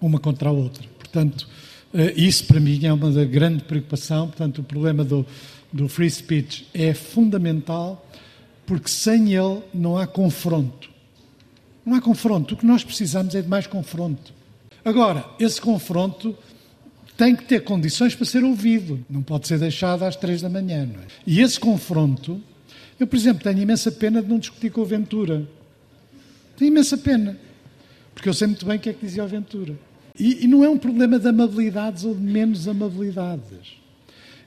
uma 0.00 0.18
contra 0.18 0.48
a 0.48 0.52
outra. 0.52 0.84
Portanto, 0.98 1.46
Uh, 1.94 2.08
isso, 2.16 2.46
para 2.46 2.58
mim, 2.58 2.86
é 2.86 2.92
uma 2.92 3.10
grande 3.26 3.64
preocupação. 3.64 4.26
Portanto, 4.26 4.60
o 4.60 4.64
problema 4.64 5.04
do, 5.04 5.26
do 5.72 5.88
free 5.88 6.10
speech 6.10 6.68
é 6.74 6.92
fundamental, 6.92 8.06
porque 8.66 8.88
sem 8.88 9.34
ele 9.34 9.62
não 9.72 9.96
há 9.96 10.06
confronto. 10.06 10.90
Não 11.84 11.96
há 11.96 12.00
confronto. 12.00 12.54
O 12.54 12.56
que 12.56 12.66
nós 12.66 12.84
precisamos 12.84 13.34
é 13.34 13.42
de 13.42 13.48
mais 13.48 13.66
confronto. 13.66 14.32
Agora, 14.84 15.24
esse 15.38 15.60
confronto 15.60 16.36
tem 17.16 17.34
que 17.34 17.44
ter 17.44 17.64
condições 17.64 18.14
para 18.14 18.26
ser 18.26 18.44
ouvido. 18.44 19.04
Não 19.08 19.22
pode 19.22 19.48
ser 19.48 19.58
deixado 19.58 20.04
às 20.04 20.16
três 20.16 20.42
da 20.42 20.48
manhã. 20.48 20.88
É? 20.94 21.06
E 21.26 21.40
esse 21.40 21.58
confronto, 21.58 22.40
eu, 23.00 23.06
por 23.06 23.16
exemplo, 23.16 23.42
tenho 23.42 23.60
imensa 23.60 23.90
pena 23.90 24.22
de 24.22 24.28
não 24.28 24.38
discutir 24.38 24.70
com 24.70 24.80
o 24.80 24.84
Ventura. 24.84 25.48
Tenho 26.56 26.70
imensa 26.70 26.96
pena. 26.96 27.38
Porque 28.14 28.28
eu 28.28 28.34
sei 28.34 28.46
muito 28.46 28.66
bem 28.66 28.76
o 28.76 28.80
que 28.80 28.90
é 28.90 28.92
que 28.92 29.04
dizia 29.04 29.24
o 29.24 29.28
Ventura. 29.28 29.74
E, 30.18 30.44
e 30.44 30.48
não 30.48 30.62
é 30.62 30.68
um 30.68 30.78
problema 30.78 31.18
de 31.18 31.26
amabilidades 31.26 32.04
ou 32.04 32.14
de 32.14 32.20
menos 32.20 32.68
amabilidades. 32.68 33.81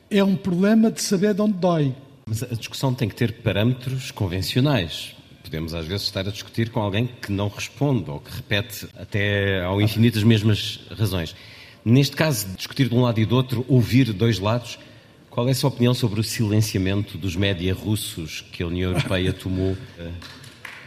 É 0.09 0.23
um 0.23 0.35
problema 0.35 0.91
de 0.91 1.01
saber 1.01 1.33
de 1.33 1.41
onde 1.41 1.53
dói. 1.53 1.93
Mas 2.27 2.43
a 2.43 2.55
discussão 2.55 2.93
tem 2.93 3.07
que 3.07 3.15
ter 3.15 3.33
parâmetros 3.33 4.11
convencionais. 4.11 5.15
Podemos 5.43 5.73
às 5.73 5.85
vezes 5.85 6.07
estar 6.07 6.27
a 6.27 6.31
discutir 6.31 6.69
com 6.69 6.79
alguém 6.79 7.07
que 7.21 7.31
não 7.31 7.47
responde 7.47 8.09
ou 8.09 8.19
que 8.19 8.35
repete 8.35 8.87
até 8.97 9.63
ao 9.63 9.79
infinito 9.79 10.17
as 10.17 10.23
mesmas 10.23 10.79
razões. 10.97 11.35
Neste 11.83 12.15
caso, 12.15 12.47
discutir 12.57 12.89
de 12.89 12.95
um 12.95 13.01
lado 13.01 13.19
e 13.19 13.25
do 13.25 13.35
outro, 13.35 13.63
ouvir 13.67 14.11
dois 14.11 14.39
lados, 14.39 14.79
qual 15.29 15.47
é 15.47 15.51
a 15.51 15.55
sua 15.55 15.67
opinião 15.67 15.93
sobre 15.93 16.19
o 16.19 16.23
silenciamento 16.23 17.15
dos 17.17 17.35
média 17.35 17.73
russos 17.73 18.43
que 18.51 18.63
a 18.63 18.67
União 18.67 18.91
Europeia 18.91 19.31
tomou? 19.33 19.77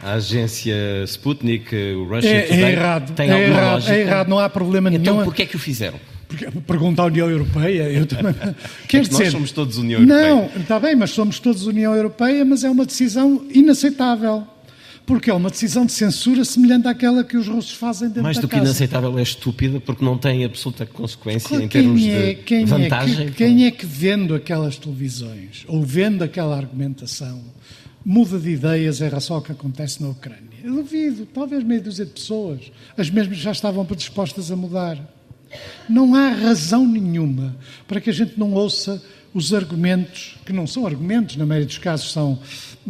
A 0.03 0.15
agência 0.15 0.75
Sputnik, 1.07 1.75
o 1.75 2.05
Russia 2.09 2.31
é, 2.31 2.43
Today, 2.43 2.65
é 2.65 2.73
errado, 2.73 3.15
tem 3.15 3.29
é 3.29 3.33
alguma 3.33 3.49
errado, 3.49 3.73
lógica? 3.75 3.95
É 3.95 4.01
errado, 4.01 4.29
não 4.29 4.39
há 4.39 4.49
problema 4.49 4.89
então, 4.89 5.01
nenhum. 5.01 5.15
Então, 5.17 5.25
porquê 5.25 5.43
é 5.43 5.47
que 5.47 5.57
o 5.57 5.59
fizeram? 5.59 6.01
Porque, 6.29 6.47
pergunta 6.67 7.01
à 7.01 7.07
União 7.07 7.29
Europeia, 7.29 7.91
eu 7.91 8.07
também. 8.07 8.35
Quer 8.87 8.99
é 8.99 9.01
dizer, 9.01 9.25
nós 9.25 9.33
somos 9.33 9.51
todos 9.51 9.79
União 9.79 10.01
Europeia. 10.03 10.35
Não, 10.35 10.61
está 10.61 10.79
bem, 10.79 10.95
mas 10.95 11.11
somos 11.11 11.41
todos 11.41 11.67
União 11.67 11.95
Europeia, 11.95 12.45
mas 12.45 12.63
é 12.65 12.71
uma 12.71 12.85
decisão 12.85 13.45
inaceitável. 13.51 14.47
Porque 15.07 15.31
é 15.31 15.35
uma 15.35 15.49
decisão 15.49 15.87
de 15.87 15.93
censura 15.93 16.45
semelhante 16.45 16.87
àquela 16.87 17.25
que 17.25 17.35
os 17.35 17.49
russos 17.49 17.73
fazem 17.73 18.09
dentro 18.09 18.25
Mais 18.25 18.37
da 18.37 18.43
do 18.43 18.49
que 18.49 18.57
casa. 18.57 18.67
inaceitável 18.67 19.19
é 19.19 19.23
estúpida 19.23 19.81
porque 19.81 20.05
não 20.05 20.19
tem 20.19 20.45
absoluta 20.45 20.85
consequência 20.85 21.49
Claro, 21.49 21.65
em 21.65 21.69
termos 21.69 22.05
é, 22.05 22.35
de 22.35 22.43
quem 22.43 22.67
vantagem. 22.67 23.29
É 23.29 23.31
que, 23.31 23.37
quem 23.37 23.65
é 23.65 23.71
que 23.71 23.87
vendo 23.87 24.35
aquelas 24.35 24.77
televisões 24.77 25.65
ou 25.67 25.83
vendo 25.83 26.23
aquela 26.23 26.55
argumentação 26.55 27.43
muda 28.05 28.39
de 28.39 28.51
ideias 28.51 29.01
em 29.01 29.05
relação 29.05 29.37
ao 29.37 29.43
que 29.43 29.51
acontece 29.51 30.03
na 30.03 30.11
Ucrânia? 30.11 30.43
Eu 30.63 30.75
duvido, 30.75 31.25
talvez 31.25 31.65
meia 31.65 31.81
dúzia 31.81 32.05
de 32.05 32.13
pessoas. 32.13 32.71
As 32.95 33.09
mesmas 33.09 33.39
já 33.39 33.53
estavam 33.53 33.87
predispostas 33.87 34.53
a 34.53 34.57
mudar. 34.57 34.99
Não 35.89 36.15
há 36.15 36.29
razão 36.29 36.87
nenhuma 36.87 37.57
para 37.87 38.01
que 38.01 38.11
a 38.11 38.13
gente 38.13 38.39
não 38.39 38.53
ouça 38.53 39.03
os 39.33 39.53
argumentos, 39.53 40.37
que 40.45 40.53
não 40.53 40.67
são 40.67 40.87
argumentos, 40.87 41.37
na 41.37 41.47
maioria 41.47 41.67
dos 41.67 41.79
casos 41.79 42.13
são, 42.13 42.39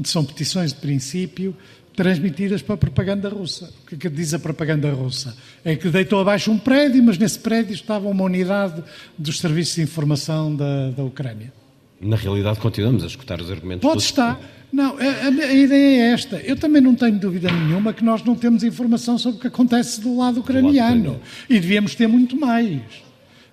são 0.04 0.24
petições 0.24 0.72
de 0.72 0.80
princípio, 0.80 1.54
transmitidas 1.94 2.62
para 2.62 2.76
a 2.76 2.78
propaganda 2.78 3.28
russa. 3.28 3.72
O 3.82 3.86
que 3.88 3.96
é 3.96 3.98
que 3.98 4.08
diz 4.08 4.32
a 4.32 4.38
propaganda 4.38 4.92
russa? 4.92 5.36
É 5.64 5.74
que 5.74 5.88
deitou 5.88 6.20
abaixo 6.20 6.50
um 6.50 6.58
prédio, 6.58 7.02
mas 7.02 7.18
nesse 7.18 7.40
prédio 7.40 7.74
estava 7.74 8.08
uma 8.08 8.22
unidade 8.22 8.84
dos 9.18 9.38
serviços 9.38 9.74
de 9.74 9.82
informação 9.82 10.54
da, 10.54 10.90
da 10.90 11.02
Ucrânia. 11.02 11.52
Na 12.00 12.14
realidade, 12.14 12.60
continuamos 12.60 13.02
a 13.02 13.08
escutar 13.08 13.40
os 13.40 13.50
argumentos. 13.50 13.82
Pode 13.82 14.02
estar. 14.02 14.40
Não, 14.72 14.96
a, 14.98 15.28
a, 15.28 15.54
ideia 15.54 16.02
é 16.02 16.12
esta. 16.12 16.36
Eu 16.36 16.56
também 16.56 16.82
não 16.82 16.94
tenho 16.94 17.18
dúvida 17.18 17.50
nenhuma 17.50 17.92
que 17.92 18.04
nós 18.04 18.22
não 18.22 18.34
temos 18.34 18.62
informação 18.62 19.16
sobre 19.16 19.38
o 19.38 19.40
que 19.40 19.46
acontece 19.46 20.00
do 20.00 20.16
lado 20.16 20.40
ucraniano. 20.40 21.20
E 21.48 21.58
devíamos 21.58 21.94
ter 21.94 22.06
muito 22.06 22.36
mais. 22.36 22.82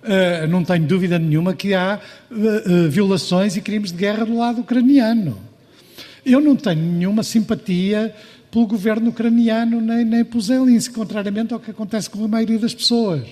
Uh, 0.02 0.46
não 0.48 0.62
tenho 0.62 0.86
dúvida 0.86 1.18
nenhuma 1.18 1.54
que 1.54 1.74
há 1.74 1.98
uh, 2.30 2.34
uh, 2.34 2.90
violações 2.90 3.56
e 3.56 3.60
crimes 3.60 3.90
de 3.90 3.98
guerra 3.98 4.24
do 4.24 4.36
lado 4.36 4.60
ucraniano. 4.60 5.38
Eu 6.24 6.40
não 6.40 6.54
tenho 6.54 6.82
nenhuma 6.82 7.22
simpatia 7.22 8.14
pelo 8.50 8.66
governo 8.66 9.10
ucraniano 9.10 9.80
nem, 9.80 10.04
nem 10.04 10.24
pelo 10.24 10.40
Zelensky, 10.40 10.94
contrariamente 10.94 11.54
ao 11.54 11.60
que 11.60 11.70
acontece 11.70 12.10
com 12.10 12.24
a 12.24 12.28
maioria 12.28 12.58
das 12.58 12.74
pessoas. 12.74 13.22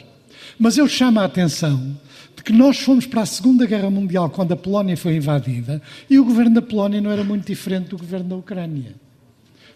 Mas 0.58 0.76
eu 0.78 0.88
chamo 0.88 1.20
a 1.20 1.24
atenção 1.24 1.96
que 2.42 2.52
nós 2.52 2.78
fomos 2.78 3.06
para 3.06 3.22
a 3.22 3.26
Segunda 3.26 3.66
Guerra 3.66 3.90
Mundial 3.90 4.30
quando 4.30 4.52
a 4.52 4.56
Polónia 4.56 4.96
foi 4.96 5.16
invadida 5.16 5.80
e 6.08 6.18
o 6.18 6.24
governo 6.24 6.54
da 6.54 6.62
Polónia 6.62 7.00
não 7.00 7.10
era 7.10 7.22
muito 7.22 7.46
diferente 7.46 7.90
do 7.90 7.98
governo 7.98 8.28
da 8.30 8.36
Ucrânia. 8.36 8.94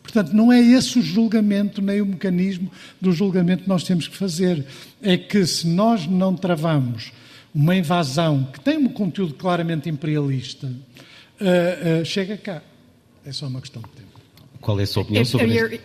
Portanto, 0.03 0.33
não 0.33 0.51
é 0.51 0.59
esse 0.59 0.99
o 0.99 1.03
julgamento, 1.03 1.83
nem 1.83 2.01
o 2.01 2.07
mecanismo 2.07 2.71
do 2.99 3.13
julgamento 3.13 3.65
que 3.65 3.69
nós 3.69 3.85
temos 3.85 4.09
que 4.09 4.17
fazer. 4.17 4.65
É 5.03 5.19
que 5.19 5.47
se 5.47 5.67
nós 5.67 6.07
não 6.07 6.35
travamos 6.35 7.13
uma 7.55 7.77
invasão 7.77 8.49
que 8.53 8.61
tem 8.61 8.79
um 8.79 8.89
conteúdo 8.89 9.35
claramente 9.35 9.89
imperialista, 9.89 10.67
uh, 10.67 12.01
uh, 12.01 12.05
chega 12.05 12.39
cá. 12.39 12.63
É 13.25 13.33
só 13.33 13.47
uma 13.49 13.61
questão 13.61 13.83
de. 13.83 13.98
Qual 14.61 14.79
é 14.79 14.83
a 14.83 14.87
sua 14.87 15.03
opinião 15.03 15.25
sobre 15.25 15.47
isso? 15.47 15.81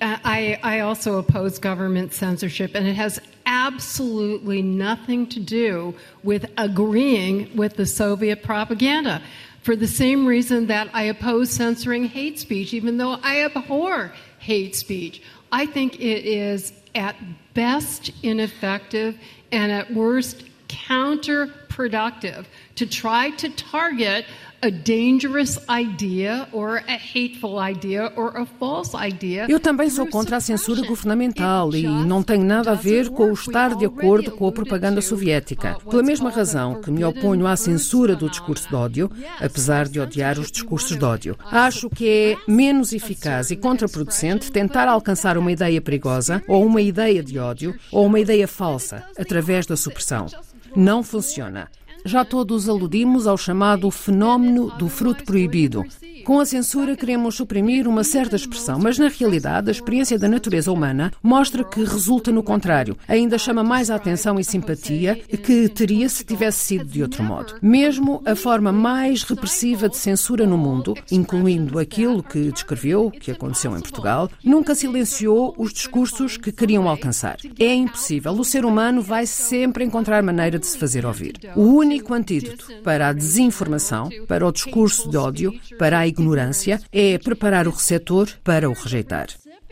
Uh, 0.00 0.18
I, 0.24 0.58
I 0.62 0.80
also 0.80 1.18
oppose 1.18 1.58
government 1.58 2.12
censorship, 2.12 2.74
and 2.76 2.86
it 2.86 2.96
has 2.96 3.20
absolutely 3.46 4.62
nothing 4.62 5.26
to 5.26 5.40
do 5.40 5.94
with 6.22 6.46
agreeing 6.56 7.50
with 7.56 7.76
the 7.76 7.86
Soviet 7.86 8.42
propaganda. 8.42 9.22
For 9.62 9.76
the 9.76 9.86
same 9.86 10.26
reason 10.26 10.66
that 10.68 10.88
I 10.92 11.04
oppose 11.04 11.50
censoring 11.50 12.04
hate 12.04 12.38
speech, 12.38 12.72
even 12.72 12.96
though 12.98 13.18
I 13.22 13.44
abhor 13.44 14.12
hate 14.38 14.76
speech. 14.76 15.22
I 15.50 15.66
think 15.66 16.00
it 16.00 16.24
is 16.24 16.72
at 16.94 17.16
best 17.54 18.10
ineffective 18.22 19.18
and 19.50 19.72
at 19.72 19.92
worst 19.92 20.44
counterproductive 20.68 22.46
to 22.78 22.86
try 22.86 23.30
to 23.32 23.48
target 23.50 24.24
a 24.62 24.70
dangerous 24.70 25.58
idea 25.68 26.48
or 26.52 26.78
a 26.88 26.96
hateful 26.96 27.58
idea 27.60 28.12
or 28.16 28.36
a 28.36 28.44
false 28.44 28.92
idea. 28.94 29.46
Eu 29.48 29.60
também 29.60 29.88
sou 29.88 30.06
contra 30.06 30.36
a 30.36 30.40
censura 30.40 30.82
governamental 30.82 31.74
e 31.74 31.82
não 31.82 32.22
tem 32.22 32.40
nada 32.40 32.72
a 32.72 32.74
ver 32.74 33.08
com 33.08 33.30
o 33.30 33.32
estar 33.32 33.76
de 33.76 33.84
acordo 33.84 34.32
com 34.32 34.48
a 34.48 34.52
propaganda 34.52 35.00
soviética. 35.00 35.76
Pela 35.88 36.02
mesma 36.02 36.30
razão 36.30 36.80
que 36.80 36.90
me 36.90 37.04
oponho 37.04 37.46
à 37.46 37.56
censura 37.56 38.16
do 38.16 38.28
discurso 38.28 38.68
de 38.68 38.74
ódio, 38.74 39.10
apesar 39.40 39.88
de 39.88 40.00
odiar 40.00 40.38
os 40.38 40.50
discursos 40.50 40.96
de 40.96 41.04
ódio. 41.04 41.36
Acho 41.50 41.88
que 41.88 42.08
é 42.08 42.36
menos 42.50 42.92
eficaz 42.92 43.50
e 43.50 43.56
contraproducente 43.56 44.50
tentar 44.50 44.88
alcançar 44.88 45.38
uma 45.38 45.52
ideia 45.52 45.80
perigosa 45.80 46.42
ou 46.48 46.64
uma 46.66 46.80
ideia 46.80 47.22
de 47.22 47.38
ódio 47.38 47.76
ou 47.92 48.06
uma 48.06 48.18
ideia 48.18 48.48
falsa 48.48 49.04
através 49.16 49.66
da 49.66 49.76
supressão. 49.76 50.26
Não 50.74 51.02
funciona. 51.02 51.68
Já 52.08 52.24
todos 52.24 52.70
aludimos 52.70 53.26
ao 53.26 53.36
chamado 53.36 53.90
fenómeno 53.90 54.70
do 54.78 54.88
fruto 54.88 55.24
proibido. 55.24 55.84
Com 56.28 56.40
a 56.40 56.44
censura, 56.44 56.94
queremos 56.94 57.36
suprimir 57.36 57.88
uma 57.88 58.04
certa 58.04 58.36
expressão, 58.36 58.78
mas 58.78 58.98
na 58.98 59.08
realidade, 59.08 59.70
a 59.70 59.72
experiência 59.72 60.18
da 60.18 60.28
natureza 60.28 60.70
humana 60.70 61.10
mostra 61.22 61.64
que 61.64 61.82
resulta 61.82 62.30
no 62.30 62.42
contrário. 62.42 62.98
Ainda 63.08 63.38
chama 63.38 63.64
mais 63.64 63.90
a 63.90 63.94
atenção 63.94 64.38
e 64.38 64.44
simpatia 64.44 65.16
que 65.16 65.70
teria 65.70 66.06
se 66.06 66.24
tivesse 66.24 66.58
sido 66.58 66.84
de 66.84 67.00
outro 67.00 67.24
modo. 67.24 67.54
Mesmo 67.62 68.20
a 68.26 68.34
forma 68.34 68.70
mais 68.70 69.22
repressiva 69.22 69.88
de 69.88 69.96
censura 69.96 70.46
no 70.46 70.58
mundo, 70.58 70.94
incluindo 71.10 71.78
aquilo 71.78 72.22
que 72.22 72.52
descreveu, 72.52 73.10
que 73.10 73.30
aconteceu 73.30 73.74
em 73.74 73.80
Portugal, 73.80 74.30
nunca 74.44 74.74
silenciou 74.74 75.54
os 75.56 75.72
discursos 75.72 76.36
que 76.36 76.52
queriam 76.52 76.90
alcançar. 76.90 77.38
É 77.58 77.72
impossível. 77.72 78.32
O 78.32 78.44
ser 78.44 78.66
humano 78.66 79.00
vai 79.00 79.24
sempre 79.24 79.82
encontrar 79.82 80.22
maneira 80.22 80.58
de 80.58 80.66
se 80.66 80.76
fazer 80.76 81.06
ouvir. 81.06 81.36
O 81.56 81.62
único 81.62 82.12
antídoto 82.12 82.66
para 82.84 83.08
a 83.08 83.14
desinformação, 83.14 84.10
para 84.26 84.46
o 84.46 84.52
discurso 84.52 85.08
de 85.08 85.16
ódio, 85.16 85.58
para 85.78 86.00
a 86.00 86.17
ignorância, 86.18 86.80
é 86.92 87.18
preparar 87.18 87.66
o 87.68 87.70
receptor 87.70 88.28
para 88.44 88.68
o 88.68 88.72
rejeitar. 88.72 89.28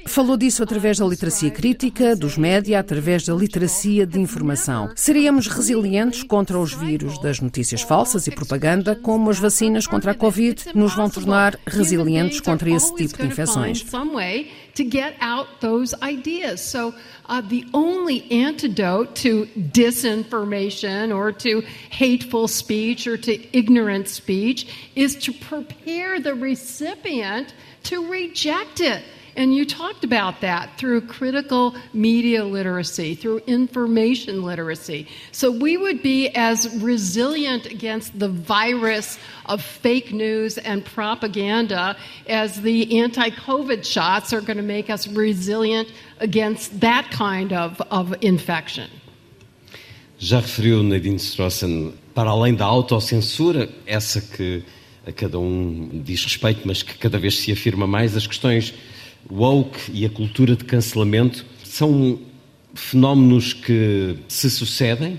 Falou 0.07 0.37
disso 0.37 0.63
através 0.63 0.99
da 0.99 1.07
literacia 1.07 1.51
crítica, 1.51 2.15
dos 2.15 2.39
média, 2.39 2.79
através 2.79 3.25
da 3.25 3.35
literacia 3.35 4.07
de 4.07 4.19
informação. 4.19 4.91
Seríamos 4.95 5.47
resilientes 5.47 6.23
contra 6.23 6.59
os 6.59 6.73
vírus 6.73 7.21
das 7.21 7.41
notícias 7.41 7.83
falsas 7.83 8.27
e 8.27 8.31
propaganda, 8.31 8.95
como 8.95 9.31
as 9.31 9.39
vacinas 9.39 9.87
contra 9.87 10.13
a 10.13 10.15
Covid 10.15 10.67
nos 10.75 10.95
vão 10.95 11.11
tornar 11.11 11.59
resilientes 11.67 12.41
contra 12.41 12.71
esse 12.71 12.95
tipo 12.95 13.17
de 13.19 13.27
infecções. 13.27 13.85
uh, 17.29 17.43
the 17.43 17.65
only 17.73 18.25
antidote 18.31 19.15
to 19.15 19.47
disinformation 19.73 21.13
or 21.13 21.33
to 21.33 21.63
hateful 21.91 22.47
speech 22.47 23.09
or 23.09 23.17
to 23.17 23.33
ignorant 23.53 24.07
speech 24.09 24.67
is 24.95 25.17
to 25.17 25.33
prepare 25.33 26.21
the 26.21 26.35
recipient 26.35 27.55
to 27.83 28.07
reject 28.11 28.81
it. 28.81 29.03
And 29.37 29.55
you 29.55 29.67
talked 29.67 30.03
about 30.03 30.41
that 30.41 30.79
through 30.79 31.03
critical 31.03 31.75
media 31.93 32.43
literacy, 32.43 33.15
through 33.15 33.43
information 33.47 34.43
literacy. 34.43 35.09
So 35.31 35.51
we 35.51 35.77
would 35.77 36.03
be 36.03 36.31
as 36.31 36.75
resilient 36.79 37.67
against 37.67 38.19
the 38.19 38.31
virus 38.31 39.19
of 39.45 39.63
fake 39.63 40.11
news 40.11 40.57
and 40.57 40.83
propaganda 40.85 41.97
as 42.27 42.63
the 42.63 42.99
anti 42.99 43.29
COVID 43.31 43.85
shots 43.85 44.33
are 44.33 44.41
going 44.41 44.57
to 44.57 44.63
make 44.63 44.89
us 44.89 45.07
resilient 45.07 45.93
against 46.19 46.81
that 46.81 47.11
kind 47.11 47.53
of, 47.53 47.81
of 47.91 48.15
infection. 48.23 48.91
Já 50.19 50.41
referiu 50.41 50.83
Nadine 50.83 51.19
Strossen, 51.19 51.93
para 52.15 52.31
além 52.31 52.55
da 52.55 52.65
autocensura, 52.65 53.69
essa 53.87 54.19
que 54.23 54.65
a 55.07 55.13
cada 55.13 55.39
um 55.39 56.03
diz 56.03 56.25
respeito, 56.25 56.63
mas 56.65 56.83
que 56.83 56.97
cada 56.97 57.19
vez 57.19 57.37
se 57.37 57.53
afirma 57.53 57.87
mais, 57.87 58.17
as 58.17 58.27
questões 58.27 58.73
woke 59.31 59.91
e 59.93 60.05
a 60.05 60.11
cultura 60.11 60.57
de 60.57 60.65
cancelamento 60.65 61.45
são 61.65 62.19
fenómenos 62.75 63.53
que 63.53 64.17
se 64.29 64.51
sucedem, 64.51 65.19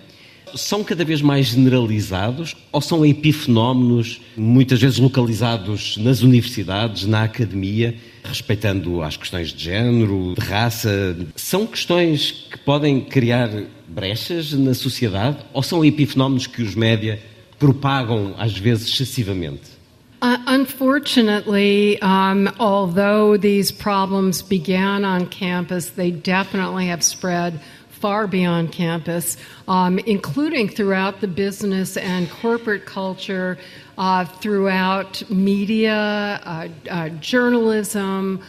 são 0.55 0.83
cada 0.83 1.03
vez 1.03 1.21
mais 1.21 1.47
generalizados 1.47 2.55
ou 2.71 2.81
são 2.81 3.05
epifenómenos 3.05 4.21
muitas 4.35 4.79
vezes 4.79 4.97
localizados 4.97 5.97
nas 5.97 6.21
universidades, 6.21 7.05
na 7.05 7.23
academia, 7.23 7.95
respeitando 8.23 9.01
as 9.01 9.17
questões 9.17 9.53
de 9.53 9.63
género, 9.63 10.33
de 10.37 10.45
raça? 10.45 11.17
São 11.35 11.67
questões 11.67 12.31
que 12.49 12.57
podem 12.59 13.01
criar 13.01 13.49
brechas 13.87 14.53
na 14.53 14.73
sociedade 14.73 15.37
ou 15.53 15.61
são 15.61 15.83
epifenómenos 15.83 16.47
que 16.47 16.61
os 16.61 16.75
média 16.75 17.19
propagam 17.59 18.33
às 18.37 18.57
vezes 18.57 18.87
excessivamente? 18.87 19.76
Uh, 20.19 20.37
unfortunately, 20.47 22.01
um, 22.01 22.49
although 22.59 23.37
these 23.37 23.71
problems 23.71 24.41
began 24.41 25.05
on 25.05 25.27
campus, 25.27 25.91
they 25.91 26.09
definitely 26.09 26.87
have 26.87 27.03
spread 27.03 27.61
far 27.89 28.25
beyond 28.25 28.71
campus, 28.71 29.37
um, 29.67 29.99
including 29.99 30.69
throughout 30.69 31.21
the 31.21 31.27
business 31.27 31.97
and 31.97 32.29
corporate 32.29 32.85
culture, 32.85 33.59
uh, 33.97 34.25
throughout 34.25 35.27
media, 35.29 36.41
uh, 36.43 36.67
uh 36.89 37.09
journalism, 37.09 38.41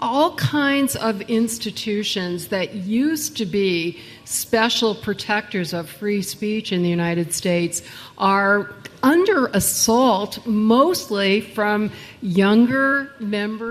all 0.00 0.34
kinds 0.36 0.96
of 0.96 1.22
institutions 1.22 2.48
that 2.48 2.74
used 2.74 3.36
to 3.36 3.46
be 3.46 3.98
special 4.24 4.94
protectors 4.94 5.72
of 5.72 5.88
free 5.88 6.22
speech 6.22 6.72
in 6.72 6.82
the 6.82 6.88
United 6.88 7.32
States 7.32 7.82
are 8.18 8.74
under 9.04 9.48
assault 9.48 10.44
mostly 10.46 11.42
from 11.42 11.92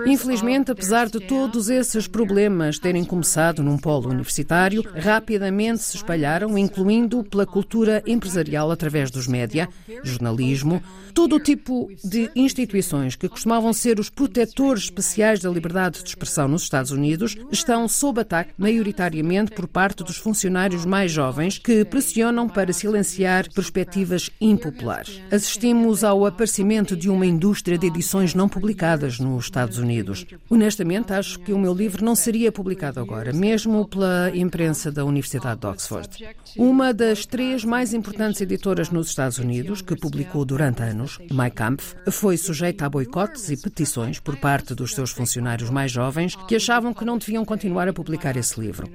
Infelizmente, 0.06 0.70
apesar 0.70 1.08
de 1.08 1.18
todos 1.18 1.68
esses 1.68 2.06
problemas 2.06 2.78
terem 2.78 3.04
começado 3.04 3.64
num 3.64 3.76
polo 3.76 4.08
universitário, 4.08 4.84
rapidamente 4.94 5.82
se 5.82 5.96
espalharam, 5.96 6.56
incluindo 6.56 7.24
pela 7.24 7.44
cultura 7.44 8.00
empresarial 8.06 8.70
através 8.70 9.10
dos 9.10 9.26
média, 9.26 9.68
jornalismo, 10.04 10.80
todo 11.12 11.36
o 11.36 11.40
tipo 11.40 11.90
de 12.04 12.30
instituições 12.36 13.16
que 13.16 13.28
costumavam 13.28 13.72
ser 13.72 13.98
os 13.98 14.08
protetores 14.08 14.84
especiais 14.84 15.40
da 15.40 15.50
liberdade 15.50 16.02
de 16.02 16.08
expressão 16.08 16.46
nos 16.46 16.62
Estados 16.62 16.92
Unidos 16.92 17.36
estão 17.50 17.88
sob 17.88 18.20
ataque 18.20 18.52
maioritariamente 18.56 19.50
por 19.50 19.66
parte 19.66 20.04
dos 20.04 20.16
funcionários 20.16 20.84
mais 20.84 21.10
jovens 21.10 21.58
que 21.58 21.84
pressionam 21.84 22.48
para 22.48 22.72
silenciar 22.72 23.52
perspectivas 23.52 24.30
impopulares. 24.40 25.20
Assistimos 25.30 26.04
ao 26.04 26.24
aparecimento 26.24 26.96
de 26.96 27.10
uma 27.10 27.26
indústria 27.26 27.76
de 27.76 27.86
edições 27.86 28.34
não 28.34 28.43
não 28.44 28.48
publicadas 28.48 29.18
nos 29.18 29.46
Estados 29.46 29.78
Unidos. 29.78 30.26
Honestamente, 30.50 31.12
acho 31.14 31.38
que 31.40 31.52
o 31.52 31.58
meu 31.58 31.72
livro 31.72 32.04
não 32.04 32.14
seria 32.14 32.52
publicado 32.52 33.00
agora, 33.00 33.32
mesmo 33.32 33.88
pela 33.88 34.30
imprensa 34.34 34.92
da 34.92 35.04
Universidade 35.04 35.60
de 35.60 35.66
Oxford. 35.66 36.08
Uma 36.56 36.94
das 36.94 37.26
três 37.26 37.64
mais 37.64 37.92
importantes 37.92 38.40
editoras 38.40 38.88
nos 38.88 39.08
Estados 39.08 39.38
Unidos, 39.38 39.82
que 39.82 39.96
publicou 39.96 40.44
durante 40.44 40.82
anos, 40.82 41.18
Mein 41.30 41.50
Kampf, 41.50 41.96
foi 42.10 42.36
sujeita 42.36 42.86
a 42.86 42.88
boicotes 42.88 43.50
e 43.50 43.56
petições 43.56 44.20
por 44.20 44.36
parte 44.36 44.74
dos 44.74 44.94
seus 44.94 45.10
funcionários 45.10 45.68
mais 45.68 45.90
jovens 45.90 46.36
que 46.46 46.54
achavam 46.54 46.94
que 46.94 47.04
não 47.04 47.18
deviam 47.18 47.44
continuar 47.44 47.88
a 47.88 47.92
publicar 47.92 48.36
esse 48.36 48.60
livro. 48.60 48.88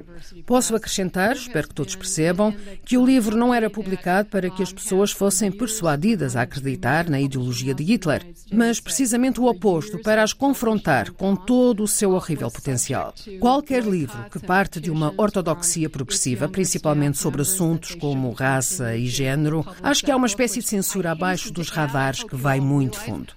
Posso 0.45 0.76
acrescentar, 0.76 1.36
espero 1.36 1.68
que 1.68 1.74
todos 1.76 1.95
percebam, 1.95 2.55
que 2.86 2.97
o 2.97 3.05
livro 3.05 3.36
não 3.36 3.53
era 3.53 3.70
publicado 3.70 4.30
para 4.30 4.49
que 4.49 4.64
as 4.64 4.72
pessoas 4.72 5.12
fossem 5.12 5.51
persuadidas 5.51 6.36
a 6.36 6.43
acreditar 6.43 7.10
na 7.10 7.20
ideologia 7.20 7.74
de 7.74 7.84
Hitler, 7.84 8.26
mas 8.51 8.80
precisamente 8.80 9.41
o 9.41 9.45
oposto 9.45 9.99
para 9.99 10.24
as 10.24 10.32
confrontar 10.32 11.12
com 11.12 11.36
todo 11.36 11.84
o 11.84 11.88
seu 11.88 12.12
horrível 12.12 12.49
potencial. 12.49 13.14
Qualquer 13.39 13.84
livro 13.84 14.30
que 14.30 14.39
parte 14.39 14.80
de 14.80 14.89
uma 14.89 15.14
ortodoxia 15.18 15.89
progressiva, 15.89 16.47
principalmente 16.47 17.18
sobre 17.18 17.41
assuntos 17.49 17.95
como 17.95 18.31
raça 18.31 18.95
e 18.95 19.07
género, 19.07 19.65
acho 19.81 20.03
que 20.03 20.11
há 20.11 20.15
uma 20.15 20.27
espécie 20.27 20.59
de 20.59 20.67
censura 20.67 21.11
abaixo 21.11 21.51
dos 21.51 21.69
radares 21.69 22.23
que 22.23 22.35
vai 22.35 22.59
muito 22.59 22.99
fundo. 22.99 23.33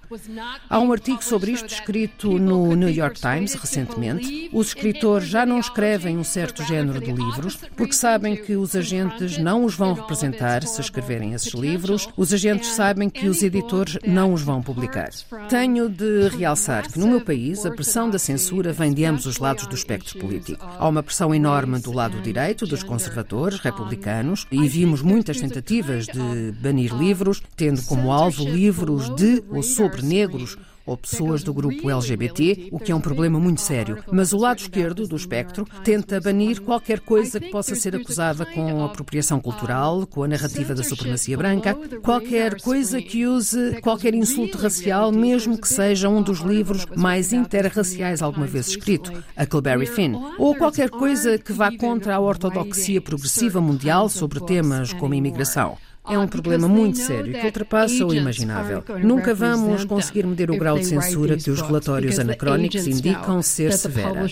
Há 0.69 0.79
um 0.79 0.91
artigo 0.91 1.23
sobre 1.23 1.51
isto 1.51 1.67
escrito 1.67 2.37
no 2.37 2.75
New 2.75 2.89
York 2.89 3.19
Times 3.19 3.53
recentemente. 3.53 4.49
Os 4.53 4.67
escritores 4.67 5.27
já 5.27 5.45
não 5.45 5.59
escrevem 5.59 6.17
um 6.17 6.23
certo 6.23 6.63
género 6.63 6.99
de 6.99 7.11
livros 7.11 7.57
porque 7.75 7.93
sabem 7.93 8.35
que 8.35 8.55
os 8.55 8.75
agentes 8.75 9.37
não 9.37 9.65
os 9.65 9.75
vão 9.75 9.93
representar 9.93 10.63
se 10.63 10.81
escreverem 10.81 11.33
esses 11.33 11.53
livros. 11.53 12.07
Os 12.15 12.33
agentes 12.33 12.69
sabem 12.69 13.09
que 13.09 13.27
os 13.27 13.41
editores 13.41 13.97
não 14.05 14.33
os 14.33 14.41
vão 14.41 14.61
publicar. 14.61 15.09
Tenho 15.49 15.89
de 15.89 16.29
realçar 16.29 16.91
que 16.91 16.99
no 16.99 17.07
meu 17.07 17.21
país 17.21 17.65
a 17.65 17.71
pressão 17.71 18.09
da 18.09 18.19
censura 18.19 18.71
vem 18.71 18.93
de 18.93 19.05
ambos 19.05 19.25
os 19.25 19.37
lados 19.37 19.65
do 19.67 19.75
espectro 19.75 20.19
político. 20.19 20.65
Há 20.77 20.87
uma 20.87 21.03
pressão 21.03 21.33
enorme 21.33 21.79
do 21.79 21.91
lado 21.91 22.21
direito, 22.21 22.67
dos 22.67 22.83
conservadores, 22.83 23.59
republicanos, 23.59 24.02
e 24.51 24.67
vimos 24.67 25.01
muitas 25.01 25.39
tentativas 25.39 26.05
de 26.05 26.51
banir 26.61 26.93
livros, 26.93 27.41
tendo 27.55 27.81
como 27.83 28.11
alvo 28.11 28.43
livros 28.43 29.09
de 29.15 29.43
ou 29.49 29.63
sobre 29.63 30.01
negros 30.01 30.57
ou 30.85 30.97
pessoas 30.97 31.43
do 31.43 31.53
grupo 31.53 31.89
LGBT, 31.89 32.69
o 32.71 32.79
que 32.79 32.91
é 32.91 32.95
um 32.95 33.01
problema 33.01 33.39
muito 33.39 33.61
sério. 33.61 34.03
Mas 34.11 34.33
o 34.33 34.37
lado 34.37 34.59
esquerdo 34.59 35.07
do 35.07 35.15
espectro 35.15 35.65
tenta 35.83 36.19
banir 36.19 36.61
qualquer 36.61 36.99
coisa 36.99 37.39
que 37.39 37.49
possa 37.49 37.75
ser 37.75 37.95
acusada 37.95 38.45
com 38.45 38.83
apropriação 38.83 39.39
cultural, 39.39 40.05
com 40.07 40.23
a 40.23 40.27
narrativa 40.27 40.75
da 40.75 40.83
supremacia 40.83 41.37
branca, 41.37 41.75
qualquer 42.01 42.61
coisa 42.61 43.01
que 43.01 43.25
use 43.25 43.79
qualquer 43.81 44.13
insulto 44.13 44.57
racial, 44.57 45.11
mesmo 45.11 45.57
que 45.57 45.67
seja 45.67 46.09
um 46.09 46.21
dos 46.21 46.39
livros 46.39 46.85
mais 46.95 47.33
interraciais 47.33 48.21
alguma 48.21 48.45
vez 48.45 48.67
escrito, 48.67 49.11
a 49.35 49.45
Culberry 49.45 49.85
Finn, 49.85 50.15
ou 50.37 50.55
qualquer 50.55 50.89
coisa 50.89 51.37
que 51.37 51.53
vá 51.53 51.75
contra 51.75 52.15
a 52.15 52.19
ortodoxia 52.19 53.01
progressiva 53.01 53.61
mundial 53.61 54.09
sobre 54.09 54.39
temas 54.41 54.93
como 54.93 55.13
imigração. 55.13 55.77
É 56.09 56.17
um 56.17 56.27
problema 56.27 56.67
muito 56.67 56.97
sério 56.97 57.33
que 57.33 57.45
ultrapassa 57.45 58.05
o 58.05 58.13
imaginável. 58.13 58.83
Nunca 59.01 59.33
vamos 59.33 59.85
conseguir 59.85 60.25
medir 60.25 60.51
o 60.51 60.57
grau 60.57 60.77
de 60.77 60.85
censura 60.85 61.37
que 61.37 61.49
os 61.49 61.61
relatórios 61.61 62.19
anacrónicos 62.19 62.85
indicam 62.85 63.41
ser 63.41 63.71
severa. 63.71 64.27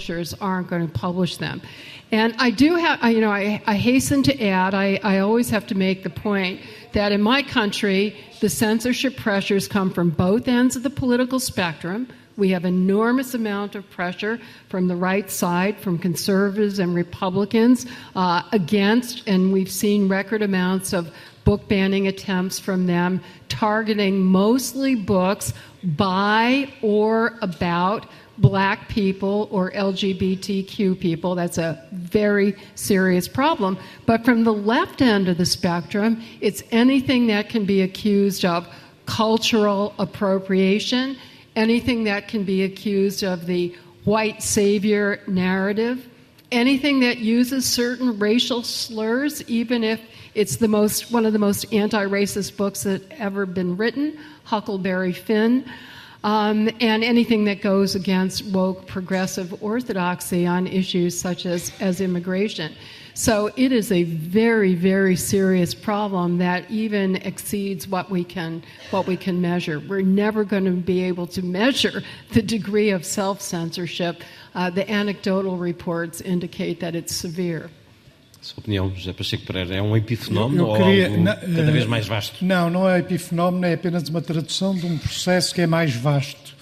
And 2.14 2.34
I 2.38 2.52
do 2.52 2.76
have, 2.76 3.10
you 3.10 3.22
know, 3.22 3.32
I, 3.32 3.62
I 3.66 3.76
hasten 3.76 4.22
to 4.24 4.34
add, 4.44 4.74
I, 4.76 5.00
I 5.02 5.20
always 5.20 5.50
have 5.50 5.66
to 5.68 5.76
make 5.76 6.04
the 6.04 6.10
point 6.10 6.60
that 6.92 7.14
in 7.14 7.22
my 7.22 7.42
country, 7.42 8.14
the 8.42 8.50
censorship 8.50 9.16
pressures 9.16 9.66
come 9.66 9.90
from 9.90 10.10
both 10.10 10.50
ends 10.50 10.76
of 10.76 10.84
the 10.84 10.90
political 10.90 11.40
spectrum. 11.40 12.08
We 12.36 12.50
have 12.50 12.66
enormous 12.66 13.34
amount 13.34 13.76
of 13.76 13.90
pressure 13.90 14.40
from 14.68 14.90
the 14.90 14.96
right 14.96 15.30
side, 15.32 15.78
from 15.80 15.98
conservatives 15.98 16.80
and 16.80 16.94
Republicans, 16.94 17.86
uh, 18.16 18.42
against, 18.52 19.24
and 19.26 19.54
we've 19.54 19.72
seen 19.72 20.10
record 20.10 20.42
amounts 20.42 20.92
of 20.92 21.14
book 21.44 21.68
banning 21.68 22.08
attempts 22.08 22.60
from 22.60 22.88
them, 22.88 23.22
targeting 23.50 24.20
mostly 24.20 24.96
books 24.96 25.54
by 25.84 26.72
or 26.82 27.38
about 27.42 28.08
black 28.38 28.90
people 28.90 29.48
or 29.52 29.72
LGBTQ 29.72 31.00
people. 31.00 31.36
That's 31.36 31.58
a 31.58 31.88
very 31.92 32.56
serious 32.76 33.28
problem. 33.28 33.78
But 34.06 34.26
from 34.26 34.44
the 34.44 34.54
left 34.54 35.02
end 35.02 35.28
of 35.28 35.38
the 35.38 35.46
spectrum, 35.46 36.24
it's 36.42 36.64
anything 36.72 37.28
that 37.28 37.50
can 37.50 37.66
be 37.66 37.82
accused 37.82 38.46
of 38.46 38.68
cultural 39.06 39.94
appropriation, 40.00 41.18
anything 41.56 42.04
that 42.06 42.28
can 42.28 42.44
be 42.44 42.64
accused 42.64 43.24
of 43.24 43.46
the 43.46 43.76
white 44.06 44.42
savior 44.42 45.22
narrative, 45.28 46.08
anything 46.52 47.00
that 47.02 47.20
uses 47.20 47.66
certain 47.66 48.18
racial 48.18 48.64
slurs, 48.64 49.44
even 49.48 49.84
if 49.84 50.00
it's 50.34 50.58
the 50.58 50.68
most 50.68 51.12
one 51.12 51.26
of 51.26 51.34
the 51.34 51.40
most 51.40 51.72
anti-racist 51.74 52.58
books 52.58 52.84
that 52.84 53.02
ever 53.12 53.46
been 53.46 53.78
written, 53.78 54.18
Huckleberry 54.44 55.14
Finn. 55.14 55.66
Um, 56.24 56.70
and 56.80 57.04
anything 57.04 57.46
that 57.46 57.62
goes 57.62 57.96
against 57.96 58.46
woke 58.46 58.86
progressive 58.86 59.64
orthodoxy 59.64 60.46
on 60.46 60.68
issues 60.68 61.20
such 61.20 61.48
as, 61.48 61.72
as 61.80 62.00
immigration. 62.00 62.74
So 63.16 63.52
it 63.58 63.72
is 63.72 63.92
a 63.92 64.04
very, 64.04 64.76
very 64.76 65.16
serious 65.16 65.74
problem 65.74 66.38
that 66.38 66.70
even 66.70 67.18
exceeds 67.18 67.88
what 67.88 68.10
we 68.10 68.24
can 68.24 68.64
what 68.92 69.06
we 69.08 69.18
can 69.18 69.42
measure. 69.42 69.80
We're 69.80 70.02
never 70.02 70.44
going 70.44 70.66
to 70.66 70.72
be 70.72 71.04
able 71.04 71.28
to 71.28 71.42
measure 71.42 72.04
the 72.32 72.42
degree 72.42 72.92
of 72.92 73.04
self 73.04 73.42
censorship. 73.42 74.22
Uh, 74.54 74.70
the 74.70 74.90
anecdotal 74.90 75.58
reports 75.58 76.22
indicate 76.22 76.80
that 76.80 76.96
it's 76.96 77.16
severe. 77.16 77.70
Sua 78.42 78.60
opinião, 78.60 78.92
José 78.96 79.14
Pacheco 79.14 79.46
Pereira, 79.46 79.76
é 79.76 79.82
um 79.82 79.96
epifenómeno 79.96 80.66
ou 80.66 80.76
queria, 80.76 81.10
algo 81.10 81.24
cada 81.26 81.72
vez 81.72 81.86
mais 81.86 82.08
vasto? 82.08 82.44
Não, 82.44 82.72
não 82.72 82.90
é 82.90 82.98
epifenómeno, 82.98 83.66
é 83.66 83.74
apenas 83.74 84.10
uma 84.10 84.20
tradução 84.20 84.76
de 84.76 84.84
um 84.84 84.98
processo 84.98 85.54
que 85.54 85.62
é 85.62 85.68
mais 85.68 85.94
vasto 85.94 86.56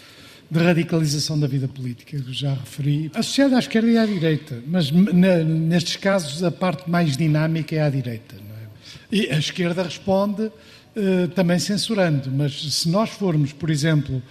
de 0.51 0.59
radicalização 0.59 1.39
da 1.39 1.47
vida 1.47 1.69
política, 1.69 2.19
que 2.19 2.33
já 2.33 2.53
referi, 2.53 3.09
associado 3.13 3.55
à 3.55 3.59
esquerda 3.59 3.87
e 3.89 3.97
à 3.97 4.05
direita, 4.05 4.61
mas 4.67 4.91
nestes 4.91 5.95
casos 5.95 6.43
a 6.43 6.51
parte 6.51 6.89
mais 6.89 7.15
dinâmica 7.15 7.75
é 7.75 7.81
à 7.81 7.89
direita. 7.89 8.35
É? 8.35 9.15
E 9.15 9.29
a 9.29 9.37
esquerda 9.37 9.83
responde 9.83 10.43
uh, 10.43 11.27
também 11.33 11.59
censurando, 11.59 12.29
mas 12.29 12.73
se 12.73 12.89
nós 12.89 13.11
formos, 13.11 13.53
por 13.53 13.69
exemplo, 13.69 14.21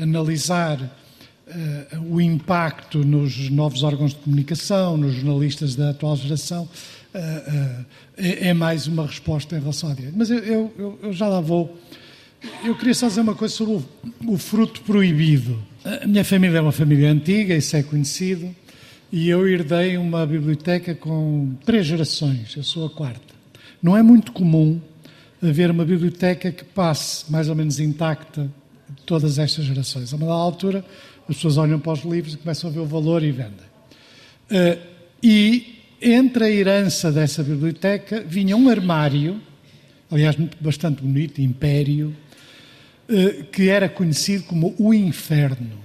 analisar 0.00 0.78
o 2.08 2.20
impacto 2.20 3.04
nos 3.04 3.50
novos 3.50 3.82
órgãos 3.82 4.12
de 4.12 4.18
comunicação, 4.18 4.96
nos 4.96 5.14
jornalistas 5.14 5.74
da 5.74 5.90
atual 5.90 6.16
geração, 6.16 6.68
uh, 7.14 7.84
é, 8.16 8.48
é, 8.48 8.54
mais 8.54 8.86
uma 8.86 9.06
resposta 9.06 9.56
em 9.56 9.60
relação 9.60 9.90
à 9.90 9.94
direita. 9.94 10.16
Mas 10.16 10.30
eu, 10.30 10.38
eu, 10.38 10.98
eu, 11.02 11.12
já 11.12 11.28
lá 11.28 11.40
vou. 11.40 11.78
Eu 12.64 12.76
queria 12.76 12.94
só 12.94 13.08
dizer 13.08 13.20
uma 13.20 13.34
coisa 13.34 13.54
sobre 13.54 13.74
o, 13.74 13.84
o 14.26 14.38
fruto 14.38 14.82
proibido. 14.82 15.58
A 15.84 16.06
minha 16.06 16.24
família 16.24 16.58
é 16.58 16.60
uma 16.60 16.72
família 16.72 17.10
antiga, 17.10 17.54
isso 17.54 17.76
é 17.76 17.82
conhecido, 17.82 18.54
e 19.12 19.28
eu 19.28 19.46
herdei 19.46 19.96
uma 19.96 20.26
biblioteca 20.26 20.94
com 20.94 21.54
três 21.64 21.86
gerações, 21.86 22.56
eu 22.56 22.62
sou 22.62 22.86
a 22.86 22.90
quarta. 22.90 23.34
Não 23.82 23.96
é 23.96 24.02
muito 24.02 24.32
comum 24.32 24.80
haver 25.42 25.70
uma 25.70 25.84
biblioteca 25.84 26.50
que 26.50 26.64
passe 26.64 27.30
mais 27.30 27.50
ou 27.50 27.54
menos 27.54 27.78
intacta 27.78 28.50
todas 29.06 29.38
estas 29.38 29.64
gerações. 29.64 30.12
A 30.12 30.16
uma 30.16 30.26
dada 30.26 30.38
altura, 30.38 30.84
as 31.28 31.36
pessoas 31.36 31.56
olham 31.56 31.78
para 31.78 31.92
os 31.92 32.04
livros 32.04 32.34
e 32.34 32.38
começam 32.38 32.70
a 32.70 32.72
ver 32.72 32.80
o 32.80 32.86
valor 32.86 33.22
e 33.22 33.30
vendem. 33.30 33.66
Uh, 34.50 34.78
e 35.22 35.78
entre 36.00 36.44
a 36.44 36.50
herança 36.50 37.10
dessa 37.10 37.42
biblioteca 37.42 38.22
vinha 38.26 38.56
um 38.56 38.68
armário, 38.68 39.40
aliás, 40.10 40.36
bastante 40.60 41.02
bonito, 41.02 41.40
Império, 41.40 42.14
uh, 43.08 43.44
que 43.44 43.68
era 43.68 43.88
conhecido 43.88 44.44
como 44.44 44.74
o 44.78 44.92
Inferno. 44.92 45.82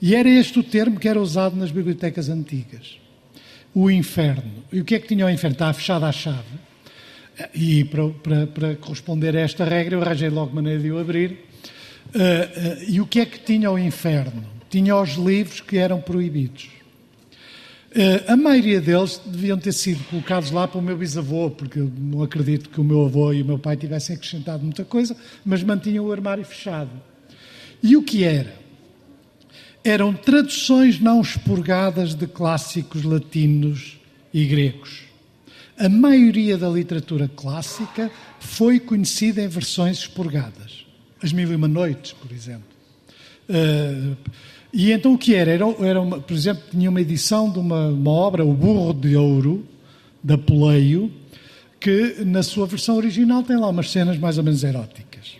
E 0.00 0.14
era 0.14 0.28
este 0.28 0.58
o 0.58 0.62
termo 0.62 0.98
que 0.98 1.08
era 1.08 1.20
usado 1.20 1.56
nas 1.56 1.70
bibliotecas 1.70 2.28
antigas. 2.28 2.98
O 3.74 3.90
Inferno. 3.90 4.64
E 4.72 4.80
o 4.80 4.84
que 4.84 4.94
é 4.94 4.98
que 4.98 5.08
tinha 5.08 5.26
o 5.26 5.30
Inferno? 5.30 5.54
Estava 5.54 5.74
fechado 5.74 6.04
à 6.04 6.12
chave. 6.12 6.68
E 7.54 7.84
para, 7.84 8.08
para, 8.08 8.46
para 8.46 8.76
corresponder 8.76 9.36
a 9.36 9.40
esta 9.40 9.64
regra, 9.64 9.96
eu 9.96 10.02
arranjei 10.02 10.28
logo 10.28 10.54
maneira 10.54 10.80
de 10.80 10.90
o 10.90 10.98
abrir 10.98 11.47
Uh, 12.14 12.18
uh, 12.18 12.84
e 12.88 13.00
o 13.00 13.06
que 13.06 13.20
é 13.20 13.26
que 13.26 13.38
tinha 13.38 13.70
o 13.70 13.78
inferno? 13.78 14.44
Tinha 14.70 14.96
os 14.96 15.10
livros 15.10 15.60
que 15.60 15.76
eram 15.76 16.00
proibidos. 16.00 16.68
Uh, 17.90 18.32
a 18.32 18.36
maioria 18.36 18.80
deles 18.80 19.20
deviam 19.24 19.58
ter 19.58 19.72
sido 19.72 20.02
colocados 20.04 20.50
lá 20.50 20.68
para 20.68 20.78
o 20.78 20.82
meu 20.82 20.96
bisavô, 20.96 21.50
porque 21.50 21.78
eu 21.78 21.90
não 21.98 22.22
acredito 22.22 22.68
que 22.68 22.80
o 22.80 22.84
meu 22.84 23.06
avô 23.06 23.32
e 23.32 23.42
o 23.42 23.44
meu 23.44 23.58
pai 23.58 23.76
tivessem 23.76 24.14
acrescentado 24.16 24.62
muita 24.62 24.84
coisa, 24.84 25.16
mas 25.44 25.62
mantinham 25.62 26.04
o 26.04 26.12
armário 26.12 26.44
fechado. 26.44 26.90
E 27.82 27.96
o 27.96 28.02
que 28.02 28.24
era? 28.24 28.54
Eram 29.84 30.12
traduções 30.12 31.00
não 31.00 31.20
expurgadas 31.20 32.14
de 32.14 32.26
clássicos 32.26 33.04
latinos 33.04 33.98
e 34.34 34.44
gregos. 34.44 35.04
A 35.78 35.88
maioria 35.88 36.58
da 36.58 36.68
literatura 36.68 37.28
clássica 37.28 38.10
foi 38.40 38.80
conhecida 38.80 39.40
em 39.40 39.48
versões 39.48 39.98
expurgadas. 39.98 40.77
As 41.22 41.32
Mil 41.32 41.50
e 41.50 41.54
Uma 41.54 41.68
Noites, 41.68 42.12
por 42.12 42.30
exemplo. 42.32 42.64
Uh, 43.48 44.16
e 44.72 44.92
então 44.92 45.14
o 45.14 45.18
que 45.18 45.34
era? 45.34 45.50
Era, 45.50 45.64
era 45.80 46.00
uma, 46.00 46.20
por 46.20 46.34
exemplo, 46.34 46.62
tinha 46.70 46.90
uma 46.90 47.00
edição 47.00 47.50
de 47.50 47.58
uma, 47.58 47.88
uma, 47.88 48.10
obra, 48.10 48.44
O 48.44 48.52
Burro 48.52 48.92
de 48.92 49.16
Ouro, 49.16 49.66
da 50.22 50.36
Poleio, 50.36 51.10
que 51.80 52.16
na 52.24 52.42
sua 52.42 52.66
versão 52.66 52.96
original 52.96 53.42
tem 53.42 53.56
lá 53.56 53.68
umas 53.68 53.90
cenas 53.90 54.18
mais 54.18 54.36
ou 54.36 54.44
menos 54.44 54.62
eróticas. 54.62 55.36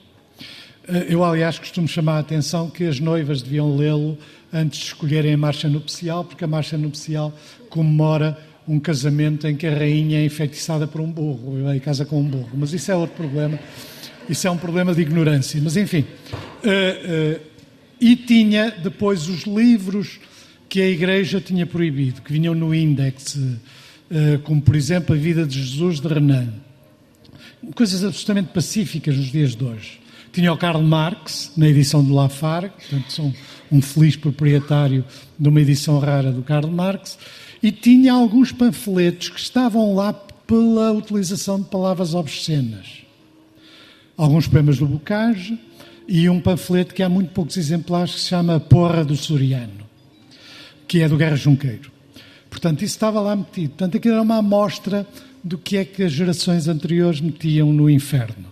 Uh, 0.89 1.05
eu, 1.09 1.23
aliás, 1.23 1.59
costumo 1.59 1.87
chamar 1.87 2.17
a 2.17 2.21
atenção 2.21 2.71
que 2.71 2.85
as 2.85 2.99
noivas 2.99 3.43
deviam 3.43 3.77
lê-lo 3.77 4.17
antes 4.53 4.79
de 4.81 4.87
escolherem 4.87 5.35
a 5.35 5.37
marcha 5.37 5.69
nupcial, 5.69 6.25
porque 6.25 6.45
a 6.45 6.49
marcha 6.49 6.79
nupcial 6.79 7.33
comemora 7.69 8.39
um 8.67 8.79
casamento 8.79 9.47
em 9.47 9.57
que 9.57 9.67
a 9.67 9.75
rainha 9.75 10.21
é 10.21 10.25
enfeitiçada 10.25 10.87
por 10.87 11.01
um 11.01 11.11
burro, 11.11 11.75
e 11.75 11.81
casa 11.81 12.05
com 12.05 12.21
um 12.21 12.25
burro. 12.25 12.51
Mas 12.55 12.73
isso 12.73 12.91
é 12.91 12.95
outro 12.95 13.17
problema 13.17 13.59
isso 14.29 14.47
é 14.47 14.51
um 14.51 14.57
problema 14.57 14.95
de 14.95 15.01
ignorância. 15.01 15.61
Mas, 15.63 15.77
enfim. 15.77 16.05
Uh, 16.63 17.37
uh, 17.37 17.41
e 18.01 18.15
tinha 18.15 18.71
depois 18.71 19.29
os 19.29 19.43
livros 19.43 20.21
que 20.69 20.81
a 20.81 20.89
Igreja 20.89 21.41
tinha 21.41 21.67
proibido, 21.67 22.21
que 22.21 22.33
vinham 22.33 22.55
no 22.55 22.75
índex, 22.75 23.37
uh, 23.37 24.39
como, 24.45 24.61
por 24.61 24.77
exemplo, 24.77 25.15
A 25.15 25.19
Vida 25.19 25.47
de 25.47 25.59
Jesus 25.59 26.01
de 26.01 26.09
Renan. 26.09 26.53
Coisas 27.75 28.05
absolutamente 28.05 28.51
pacíficas 28.53 29.17
nos 29.17 29.33
dias 29.33 29.57
de 29.57 29.65
hoje. 29.65 30.01
Tinha 30.31 30.53
o 30.53 30.57
Karl 30.57 30.83
Marx, 30.83 31.53
na 31.57 31.67
edição 31.67 32.05
de 32.05 32.13
Lafargue, 32.13 32.75
portanto, 32.75 33.13
sou 33.13 33.35
um 33.73 33.81
feliz 33.81 34.15
proprietário 34.15 35.05
de 35.39 35.49
uma 35.49 35.61
edição 35.61 35.99
rara 35.99 36.31
do 36.31 36.43
Karl 36.43 36.71
Marx, 36.71 37.19
e 37.63 37.73
tinha 37.73 38.13
alguns 38.13 38.53
panfletos 38.53 39.31
que 39.31 39.41
estavam 39.41 39.95
lá 39.95 40.13
pela 40.13 40.93
utilização 40.93 41.61
de 41.61 41.69
palavras 41.69 42.15
obscenas 42.15 43.08
alguns 44.19 44.49
poemas 44.49 44.79
do 44.79 44.87
Bocage 44.87 45.57
e 46.09 46.29
um 46.29 46.41
panfleto 46.41 46.93
que 46.93 47.03
há 47.03 47.09
muito 47.09 47.31
poucos 47.33 47.57
exemplares 47.57 48.15
que 48.15 48.21
se 48.21 48.27
chama 48.27 48.59
Porra 48.59 49.05
do 49.05 49.15
Soriano, 49.15 49.87
que 50.89 51.01
é 51.01 51.09
do 51.09 51.17
Guerra 51.17 51.37
Junqueiro. 51.37 51.93
Portanto, 52.51 52.83
isso 52.83 52.97
estava 52.97 53.21
lá 53.21 53.37
metido. 53.37 53.71
Portanto, 53.71 53.97
aquilo 53.97 54.15
era 54.15 54.23
uma 54.23 54.39
amostra 54.39 55.07
do 55.45 55.57
que 55.57 55.77
é 55.77 55.85
que 55.85 56.03
as 56.03 56.13
gerações 56.13 56.67
anteriores 56.67 57.21
metiam 57.21 57.73
no 57.73 57.89
inferno. 57.89 58.47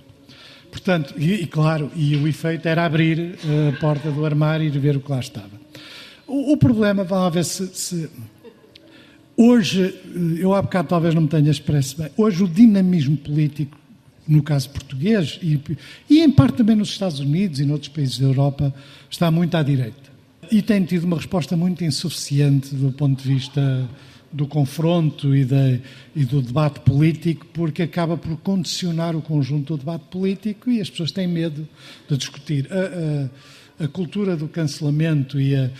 Portanto, 0.70 1.14
e, 1.18 1.32
e 1.32 1.46
claro, 1.46 1.90
e 1.96 2.14
o 2.14 2.28
efeito 2.28 2.68
era 2.68 2.84
abrir 2.84 3.18
eh, 3.18 3.72
a 3.74 3.80
porta 3.80 4.10
do 4.10 4.24
armário 4.24 4.66
e 4.66 4.78
ver 4.78 4.96
o 4.96 5.00
que 5.00 5.10
lá 5.10 5.18
estava. 5.18 5.50
O, 6.26 6.52
o 6.52 6.56
problema, 6.56 7.02
vamos 7.02 7.34
ver 7.34 7.44
se, 7.44 7.66
se 7.68 8.10
Hoje, 9.36 9.82
eh, 9.82 10.42
eu 10.42 10.54
há 10.54 10.62
bocado 10.62 10.88
talvez 10.88 11.14
não 11.14 11.22
me 11.22 11.28
tenha 11.28 11.50
expresso 11.50 11.98
bem, 11.98 12.10
hoje 12.16 12.44
o 12.44 12.48
dinamismo 12.48 13.16
político 13.16 13.76
no 14.26 14.42
caso 14.42 14.70
português, 14.70 15.38
e, 15.42 15.60
e 16.10 16.20
em 16.20 16.30
parte 16.30 16.58
também 16.58 16.76
nos 16.76 16.88
Estados 16.88 17.20
Unidos 17.20 17.60
e 17.60 17.64
noutros 17.64 17.88
países 17.88 18.18
da 18.18 18.26
Europa, 18.26 18.74
está 19.10 19.30
muito 19.30 19.56
à 19.56 19.62
direita. 19.62 20.16
E 20.50 20.62
tem 20.62 20.84
tido 20.84 21.04
uma 21.04 21.16
resposta 21.16 21.56
muito 21.56 21.84
insuficiente 21.84 22.74
do 22.74 22.92
ponto 22.92 23.22
de 23.22 23.28
vista 23.28 23.88
do 24.32 24.46
confronto 24.46 25.34
e, 25.34 25.44
de, 25.44 25.80
e, 26.14 26.24
do 26.24 26.42
debate 26.42 26.80
político, 26.80 27.46
porque 27.52 27.82
acaba 27.82 28.16
por 28.16 28.36
condicionar 28.38 29.16
o 29.16 29.22
conjunto 29.22 29.74
do 29.74 29.78
debate 29.78 30.04
político 30.10 30.70
e 30.70 30.80
as 30.80 30.90
pessoas 30.90 31.10
têm 31.10 31.26
medo 31.26 31.66
de 32.08 32.16
discutir. 32.16 32.68
A, 32.70 33.82
a, 33.82 33.84
a 33.84 33.88
cultura 33.88 34.36
do 34.36 34.48
cancelamento 34.48 35.38
e 35.40 35.54
a, 35.54 35.70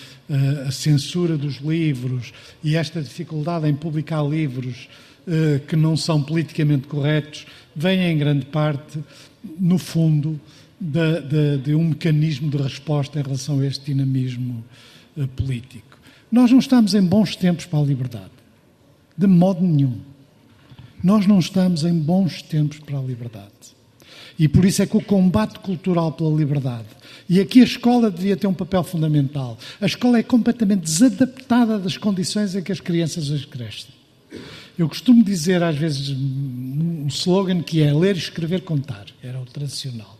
a, 0.67 0.71
censura 0.71 1.37
dos 1.37 1.57
livros 1.57 2.33
e 2.63 2.77
esta 2.77 3.01
dificuldade 3.01 3.67
em 3.67 3.75
publicar 3.75 4.23
livros 4.23 4.89
uh, 5.27 5.61
que 5.67 5.77
não 5.77 5.97
são 5.97 6.23
politicamente 6.23 6.87
corretos 6.89 7.47
vem 7.77 8.01
em 8.11 8.17
grande 8.17 8.47
parte, 8.47 8.99
no 9.61 9.77
fundo, 9.77 10.41
de, 10.81 11.21
de, 11.21 11.59
de, 11.59 11.75
um 11.75 11.89
mecanismo 11.89 12.51
de 12.51 12.57
resposta 12.57 13.21
em 13.21 13.23
relação 13.23 13.61
a 13.61 13.67
este 13.67 13.85
dinamismo 13.85 14.65
uh, 15.17 15.29
político. 15.29 15.99
Nós 16.33 16.51
não 16.51 16.59
estamos 16.59 16.95
em 16.95 17.03
bons 17.03 17.37
tempos 17.37 17.67
para 17.67 17.79
a 17.79 17.83
liberdade, 17.83 18.33
de 19.17 19.27
modo 19.27 19.63
nenhum. 19.63 19.99
Nós 21.05 21.27
não 21.27 21.39
estamos 21.39 21.85
em 21.85 21.95
bons 21.95 22.43
tempos 22.43 22.79
para 22.79 22.99
a 22.99 23.03
liberdade. 23.03 23.53
E 24.39 24.49
por 24.49 24.65
isso 24.65 24.83
é 24.83 24.87
que 24.87 24.97
o 24.97 25.01
combate 25.01 25.59
cultural 25.61 26.13
pela 26.13 26.35
liberdade, 26.35 26.89
e 27.29 27.41
aqui 27.41 27.61
a 27.61 27.65
escola 27.65 28.11
devia 28.11 28.37
ter 28.37 28.47
um 28.47 28.55
papel 28.55 28.85
fundamental. 28.85 29.59
A 29.81 29.87
escola 29.87 30.19
é 30.19 30.23
completamente 30.23 30.83
desadaptada 30.83 31.79
das 31.79 31.97
condições 31.97 32.55
em 32.55 32.63
que 32.63 32.73
as 32.73 32.81
crianças 32.81 33.31
hoje 33.31 33.47
crescem. 33.47 33.95
Eu 34.79 34.89
costumo 34.89 35.25
dizer 35.25 35.63
às 35.63 35.77
vezes 35.77 36.11
um 36.11 37.07
slogan 37.09 37.63
que 37.63 37.83
é 37.83 37.93
ler, 37.93 38.17
escrever, 38.17 38.61
contar. 38.61 39.07
Era 39.23 39.41
o 39.41 39.47
tradicional. 39.47 40.19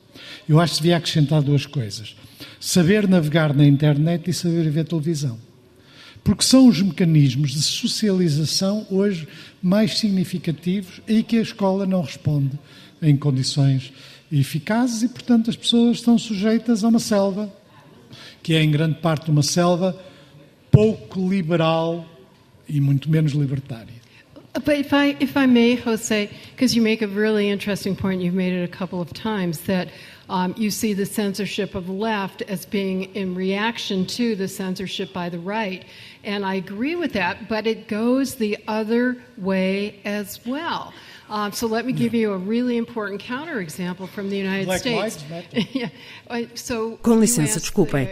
Eu 0.49 0.59
acho 0.59 0.75
que 0.75 0.83
devia 0.83 0.97
acrescentar 0.97 1.43
duas 1.43 1.67
coisas: 1.67 2.17
saber 2.59 3.07
navegar 3.07 3.55
na 3.55 3.67
internet 3.67 4.31
e 4.31 4.33
saber 4.33 4.71
ver 4.71 4.85
televisão. 4.85 5.39
Porque 6.25 6.43
são 6.43 6.67
os 6.67 6.81
mecanismos 6.81 7.53
de 7.53 7.63
socialização 7.63 8.87
hoje 8.91 9.29
mais 9.63 9.99
significativos 9.99 11.01
e 11.07 11.23
que 11.23 11.39
a 11.39 11.43
escola 11.43 11.87
não 11.87 12.03
responde 12.03 12.59
em 13.01 13.17
condições 13.17 13.93
eficazes 14.33 15.03
e, 15.03 15.09
portanto, 15.09 15.51
as 15.51 15.57
pessoas 15.57 15.99
estão 15.99 16.19
sujeitas 16.19 16.83
a 16.83 16.89
uma 16.89 16.99
selva, 16.99 17.53
que 18.43 18.55
é 18.55 18.63
em 18.63 18.71
grande 18.71 18.97
parte 18.97 19.31
uma 19.31 19.43
selva 19.43 19.97
pouco 20.71 21.29
liberal 21.29 22.05
e 22.69 22.81
muito 22.81 23.09
menos 23.09 23.33
libertária. 23.33 23.96
But 24.65 24.79
if 24.79 24.95
I, 24.95 25.17
if 25.21 25.37
I 25.37 25.45
may, 25.45 25.75
Jose, 25.75 26.31
because 26.53 26.75
you 26.75 26.81
make 26.81 27.03
a 27.03 27.09
really 27.09 27.51
interesting 27.51 27.95
point, 27.95 28.23
you've 28.23 28.33
made 28.33 28.55
it 28.55 28.65
a 28.65 28.73
couple 28.73 29.03
of 29.03 29.13
times, 29.13 29.61
that 29.63 29.89
um, 30.31 30.55
you 30.57 30.71
see 30.71 30.95
the 30.95 31.05
censorship 31.05 31.75
of 31.75 31.87
the 31.87 31.93
left 31.93 32.41
as 32.43 32.65
being 32.65 33.15
in 33.15 33.35
reaction 33.35 34.07
to 34.07 34.35
the 34.35 34.49
censorship 34.49 35.13
by 35.13 35.29
the 35.29 35.39
right. 35.39 35.85
And 36.25 36.45
I 36.45 36.55
agree 36.55 36.97
with 36.97 37.13
that, 37.13 37.49
but 37.51 37.67
it 37.67 37.87
goes 37.87 38.37
the 38.37 38.57
other 38.67 39.19
way 39.37 40.01
as 40.07 40.45
well. 40.47 40.95
Um, 41.29 41.53
so 41.53 41.67
let 41.67 41.85
me 41.85 41.93
give 41.93 42.15
you 42.15 42.33
a 42.33 42.39
really 42.39 42.77
important 42.77 43.21
counterexample 43.21 44.09
from 44.09 44.29
the 44.31 44.37
United 44.37 44.67
Black 44.67 44.81
States. 44.81 45.25
Uh, 46.29 46.45
so 46.57 46.99
Com 47.03 47.21
licença, 47.21 47.61
desculpem. 47.61 48.09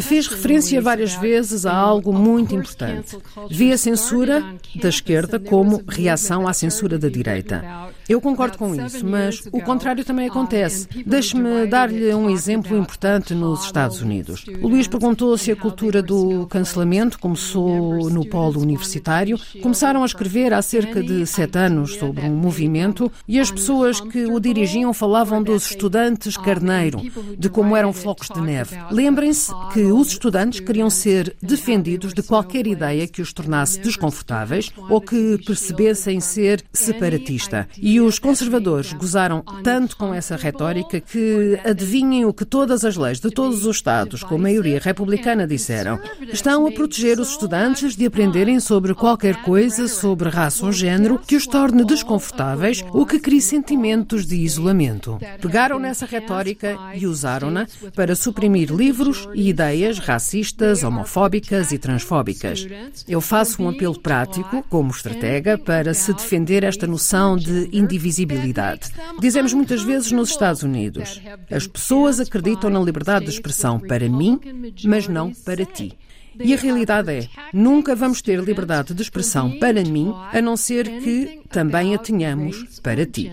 Fez 0.00 0.26
referência 0.26 0.80
várias 0.80 1.14
vezes 1.14 1.66
a 1.66 1.74
algo 1.74 2.10
of 2.10 2.18
muito 2.18 2.54
importante. 2.54 3.18
Vi 3.50 3.70
a 3.70 3.76
censura 3.76 4.42
da 4.76 4.88
esquerda 4.88 5.38
como 5.38 5.82
reação 5.86 6.48
à 6.48 6.54
censura 6.54 6.98
da 6.98 7.08
direita. 7.10 7.62
Eu 8.10 8.20
concordo 8.20 8.58
com 8.58 8.74
isso, 8.74 9.06
mas 9.06 9.40
o 9.52 9.60
contrário 9.60 10.04
também 10.04 10.28
acontece. 10.28 10.88
Deixe-me 11.06 11.64
dar-lhe 11.68 12.12
um 12.12 12.28
exemplo 12.28 12.76
importante 12.76 13.36
nos 13.36 13.64
Estados 13.64 14.02
Unidos. 14.02 14.46
O 14.60 14.66
Luís 14.66 14.88
perguntou 14.88 15.38
se 15.38 15.52
a 15.52 15.56
cultura 15.56 16.02
do 16.02 16.44
cancelamento 16.48 17.20
começou 17.20 18.10
no 18.10 18.26
polo 18.26 18.60
universitário. 18.60 19.38
Começaram 19.62 20.02
a 20.02 20.06
escrever 20.06 20.52
há 20.52 20.60
cerca 20.60 21.00
de 21.00 21.24
sete 21.24 21.56
anos 21.56 21.94
sobre 21.94 22.26
um 22.26 22.34
movimento 22.34 23.12
e 23.28 23.38
as 23.38 23.48
pessoas 23.48 24.00
que 24.00 24.24
o 24.24 24.40
dirigiam 24.40 24.92
falavam 24.92 25.40
dos 25.40 25.70
estudantes 25.70 26.36
carneiro, 26.36 27.00
de 27.38 27.48
como 27.48 27.76
eram 27.76 27.92
flocos 27.92 28.26
de 28.28 28.40
neve. 28.40 28.76
Lembrem-se 28.90 29.52
que 29.72 29.82
os 29.82 30.08
estudantes 30.08 30.58
queriam 30.58 30.90
ser 30.90 31.36
defendidos 31.40 32.12
de 32.12 32.24
qualquer 32.24 32.66
ideia 32.66 33.06
que 33.06 33.22
os 33.22 33.32
tornasse 33.32 33.78
desconfortáveis 33.78 34.72
ou 34.88 35.00
que 35.00 35.38
percebessem 35.46 36.18
ser 36.18 36.64
separatista. 36.72 37.68
E 37.78 37.99
os 38.00 38.18
conservadores 38.18 38.92
gozaram 38.92 39.42
tanto 39.62 39.96
com 39.96 40.14
essa 40.14 40.36
retórica 40.36 41.00
que 41.00 41.58
adivinhem 41.64 42.24
o 42.24 42.32
que 42.32 42.44
todas 42.44 42.84
as 42.84 42.96
leis 42.96 43.20
de 43.20 43.30
todos 43.30 43.66
os 43.66 43.80
Estados, 43.80 44.22
com 44.22 44.36
maioria 44.36 44.78
republicana, 44.78 45.46
disseram. 45.46 45.98
Estão 46.32 46.66
a 46.66 46.72
proteger 46.72 47.18
os 47.18 47.30
estudantes 47.30 47.96
de 47.96 48.04
aprenderem 48.04 48.60
sobre 48.60 48.94
qualquer 48.94 49.42
coisa 49.42 49.88
sobre 49.88 50.28
raça 50.28 50.66
ou 50.66 50.72
género 50.72 51.18
que 51.18 51.34
os 51.34 51.46
torne 51.46 51.84
desconfortáveis 51.84 52.84
ou 52.92 53.06
que 53.06 53.18
crie 53.18 53.40
sentimentos 53.40 54.26
de 54.26 54.36
isolamento. 54.36 55.18
Pegaram 55.40 55.78
nessa 55.78 56.04
retórica 56.04 56.78
e 56.94 57.06
usaram-na 57.06 57.66
para 57.94 58.14
suprimir 58.14 58.70
livros 58.70 59.28
e 59.34 59.48
ideias 59.48 59.98
racistas, 59.98 60.82
homofóbicas 60.82 61.72
e 61.72 61.78
transfóbicas. 61.78 62.66
Eu 63.08 63.20
faço 63.20 63.62
um 63.62 63.68
apelo 63.68 63.98
prático, 63.98 64.64
como 64.68 64.90
estratega, 64.90 65.56
para 65.56 65.94
se 65.94 66.12
defender 66.12 66.64
esta 66.64 66.86
noção 66.86 67.36
de 67.36 67.68
indivisibilidade. 67.90 68.90
Dizemos 69.18 69.52
muitas 69.52 69.82
vezes 69.82 70.12
nos 70.12 70.30
Estados 70.30 70.62
Unidos: 70.62 71.20
as 71.50 71.66
pessoas 71.66 72.20
acreditam 72.20 72.70
na 72.70 72.80
liberdade 72.80 73.24
de 73.24 73.32
expressão 73.32 73.80
para 73.80 74.08
mim, 74.08 74.38
mas 74.84 75.08
não 75.08 75.32
para 75.32 75.64
ti. 75.64 75.98
E 76.42 76.54
a 76.54 76.56
realidade 76.56 77.10
é, 77.10 77.28
nunca 77.52 77.94
vamos 77.94 78.22
ter 78.22 78.38
liberdade 78.40 78.94
de 78.94 79.02
expressão 79.02 79.58
para 79.58 79.82
mim, 79.82 80.14
a 80.32 80.40
não 80.40 80.56
ser 80.56 81.00
que 81.00 81.42
também 81.50 81.94
a 81.94 81.98
tenhamos 81.98 82.80
para 82.80 83.04
ti. 83.04 83.30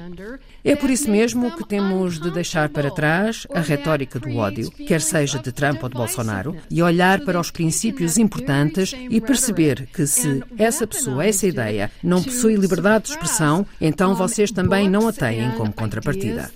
É 0.68 0.76
por 0.76 0.90
isso 0.90 1.10
mesmo 1.10 1.56
que 1.56 1.66
temos 1.66 2.20
de 2.20 2.30
deixar 2.30 2.68
para 2.68 2.92
trás 2.92 3.48
a 3.54 3.62
retórica 3.62 4.20
do 4.20 4.36
ódio, 4.36 4.70
quer 4.70 5.00
seja 5.00 5.40
de 5.40 5.50
Trump 5.54 5.82
ou 5.82 5.88
de 5.88 5.96
Bolsonaro, 5.96 6.58
e 6.70 6.82
olhar 6.84 7.22
para 7.22 7.40
os 7.40 7.50
princípios 7.50 8.18
importantes 8.18 8.94
e 9.10 9.22
perceber 9.22 9.88
que 9.94 10.06
se 10.06 10.44
essa 10.58 10.86
pessoa, 10.86 11.26
essa 11.26 11.48
ideia, 11.48 11.90
não 12.04 12.22
possui 12.22 12.58
liberdade 12.58 13.06
de 13.06 13.12
expressão, 13.12 13.66
então 13.80 14.14
vocês 14.14 14.52
também 14.52 14.90
não 14.90 15.08
a 15.08 15.14
têm 15.14 15.52
como 15.52 15.72
contrapartida. 15.72 16.52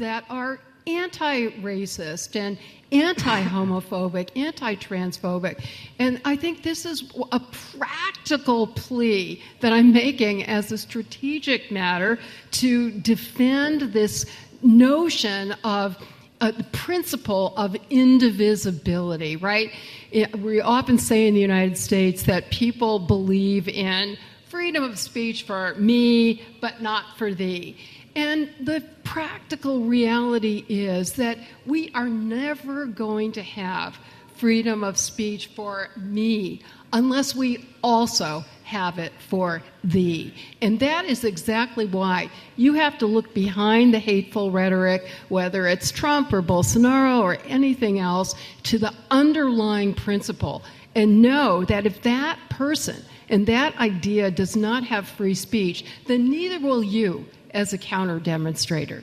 Anti-racist 2.92 3.00
and 3.00 3.02
anti-homophobic, 3.02 4.38
anti-transphobic. 4.38 5.66
And 6.00 6.22
I 6.26 6.36
think 6.36 6.64
this 6.64 6.86
is 6.86 7.12
a 7.32 7.40
practical 7.40 8.68
plea 8.68 9.42
that 9.60 9.74
I'm 9.74 9.94
making 9.94 10.44
as 10.44 10.72
a 10.72 10.78
strategic 10.78 11.72
matter 11.72 12.20
to 12.52 12.92
defend 12.92 13.82
this 13.94 14.26
notion 14.62 15.54
of 15.64 15.98
uh, 16.42 16.52
the 16.52 16.64
principle 16.66 17.54
of 17.56 17.76
indivisibility, 17.90 19.36
right? 19.36 19.72
It, 20.12 20.40
we 20.40 20.62
often 20.62 20.98
say 20.98 21.28
in 21.28 21.36
the 21.36 21.42
United 21.42 21.78
States 21.78 22.24
that 22.24 22.50
people 22.50 23.00
believe 23.00 23.68
in 23.68 24.18
freedom 24.50 24.84
of 24.84 25.00
speech 25.00 25.44
for 25.44 25.76
me, 25.76 26.42
but 26.60 26.82
not 26.82 27.18
for 27.18 27.34
thee. 27.34 27.78
And 28.16 28.50
the 28.60 28.84
practical 29.04 29.82
reality 29.82 30.66
is 30.68 31.14
that 31.14 31.38
we 31.66 31.92
are 31.94 32.10
never 32.10 32.86
going 32.86 33.32
to 33.34 33.42
have 33.42 33.98
freedom 34.36 34.84
of 34.84 34.98
speech 34.98 35.48
for 35.48 35.90
me 35.96 36.62
unless 36.94 37.36
we 37.36 37.68
also 37.84 38.44
have 38.64 39.00
it 39.00 39.12
for 39.30 39.62
thee. 39.84 40.34
And 40.62 40.80
that 40.80 41.06
is 41.06 41.24
exactly 41.24 41.86
why 41.86 42.30
you 42.56 42.74
have 42.74 42.98
to 43.00 43.06
look 43.06 43.34
behind 43.34 43.94
the 43.94 44.00
hateful 44.00 44.50
rhetoric, 44.50 45.08
whether 45.30 45.68
it's 45.68 45.92
Trump 45.92 46.34
or 46.34 46.42
Bolsonaro 46.42 47.20
or 47.20 47.36
anything 47.46 48.00
else, 48.00 48.34
to 48.64 48.78
the 48.78 48.94
underlying 49.10 49.94
principle 49.94 50.64
and 50.96 51.22
know 51.22 51.64
that 51.66 51.86
if 51.86 52.02
that 52.02 52.40
person 52.50 52.98
and 53.30 53.48
that 53.48 53.78
idea 53.78 54.32
does 54.32 54.56
not 54.56 54.84
have 54.84 55.08
free 55.08 55.34
speech, 55.34 55.86
then 56.08 56.30
neither 56.30 56.60
will 56.60 56.84
you 56.84 57.26
as 57.54 57.74
a 57.74 57.78
counter 57.78 58.20
demonstrator. 58.20 59.02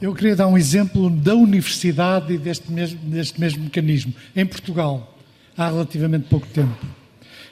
Eu 0.00 0.14
queria 0.14 0.36
dar 0.36 0.48
um 0.48 0.58
exemplo 0.58 1.08
da 1.08 1.34
universidade 1.34 2.34
e 2.34 2.38
deste 2.38 2.70
mesmo, 2.70 2.98
deste 2.98 3.40
mesmo 3.40 3.64
mecanismo. 3.64 4.12
Em 4.34 4.44
Portugal, 4.44 5.16
há 5.56 5.68
relativamente 5.68 6.26
pouco 6.28 6.46
tempo, 6.48 6.86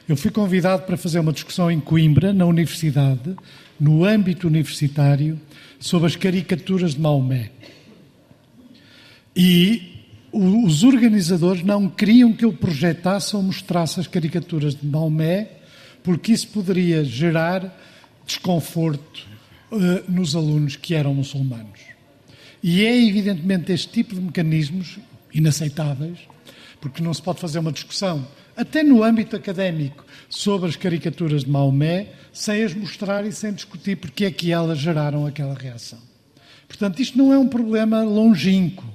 eu 0.09 0.17
fui 0.17 0.31
convidado 0.31 0.83
para 0.83 0.97
fazer 0.97 1.21
uma 1.21 1.33
discussão 1.33 1.71
em 1.71 1.79
Coimbra, 1.81 2.33
na 2.33 2.45
universidade, 2.45 3.37
no 3.79 4.05
âmbito 4.05 4.47
universitário, 4.49 5.41
sobre 5.79 6.09
as 6.09 6.17
caricaturas 6.17 6.95
de 6.95 7.01
Maomé. 7.01 7.51
E 9.35 10.05
os 10.33 10.83
organizadores 10.83 11.63
não 11.63 11.89
queriam 11.89 12.33
que 12.33 12.45
eu 12.45 12.53
projetasse 12.53 13.37
ou 13.37 13.43
mostrasse 13.43 14.01
as 14.01 14.07
caricaturas 14.07 14.75
de 14.75 14.87
Maomé, 14.87 15.49
porque 16.03 16.33
isso 16.33 16.49
poderia 16.49 17.05
gerar 17.05 17.79
desconforto 18.27 19.32
uh, 19.73 20.11
nos 20.11 20.37
alunos 20.37 20.77
que 20.77 20.95
eram 20.95 21.15
muçulmanos. 21.15 21.81
E 22.63 22.85
é 22.85 23.05
evidentemente 23.05 23.73
este 23.73 23.89
tipo 23.89 24.15
de 24.15 24.21
mecanismos 24.21 24.99
inaceitáveis, 25.35 26.19
porque 26.81 27.03
não 27.03 27.13
se 27.13 27.23
pode 27.23 27.41
fazer 27.41 27.59
uma 27.59 27.73
discussão, 27.73 28.27
até 28.57 28.83
no 28.83 29.03
âmbito 29.03 29.35
académico, 29.35 30.05
sobre 30.29 30.69
as 30.69 30.77
caricaturas 30.77 31.45
de 31.45 31.51
Maomé, 31.51 32.09
sem 32.33 32.63
as 32.63 32.75
mostrar 32.75 33.25
e 33.27 33.33
sem 33.33 33.53
discutir 33.53 33.97
porque 33.97 34.27
é 34.27 34.31
que 34.31 34.53
elas 34.53 34.79
geraram 34.79 35.27
aquela 35.27 35.55
reação. 35.55 35.99
Portanto, 36.69 37.01
isto 37.01 37.19
não 37.19 37.33
é 37.33 37.39
um 37.39 37.49
problema 37.49 38.03
longínquo, 38.03 38.87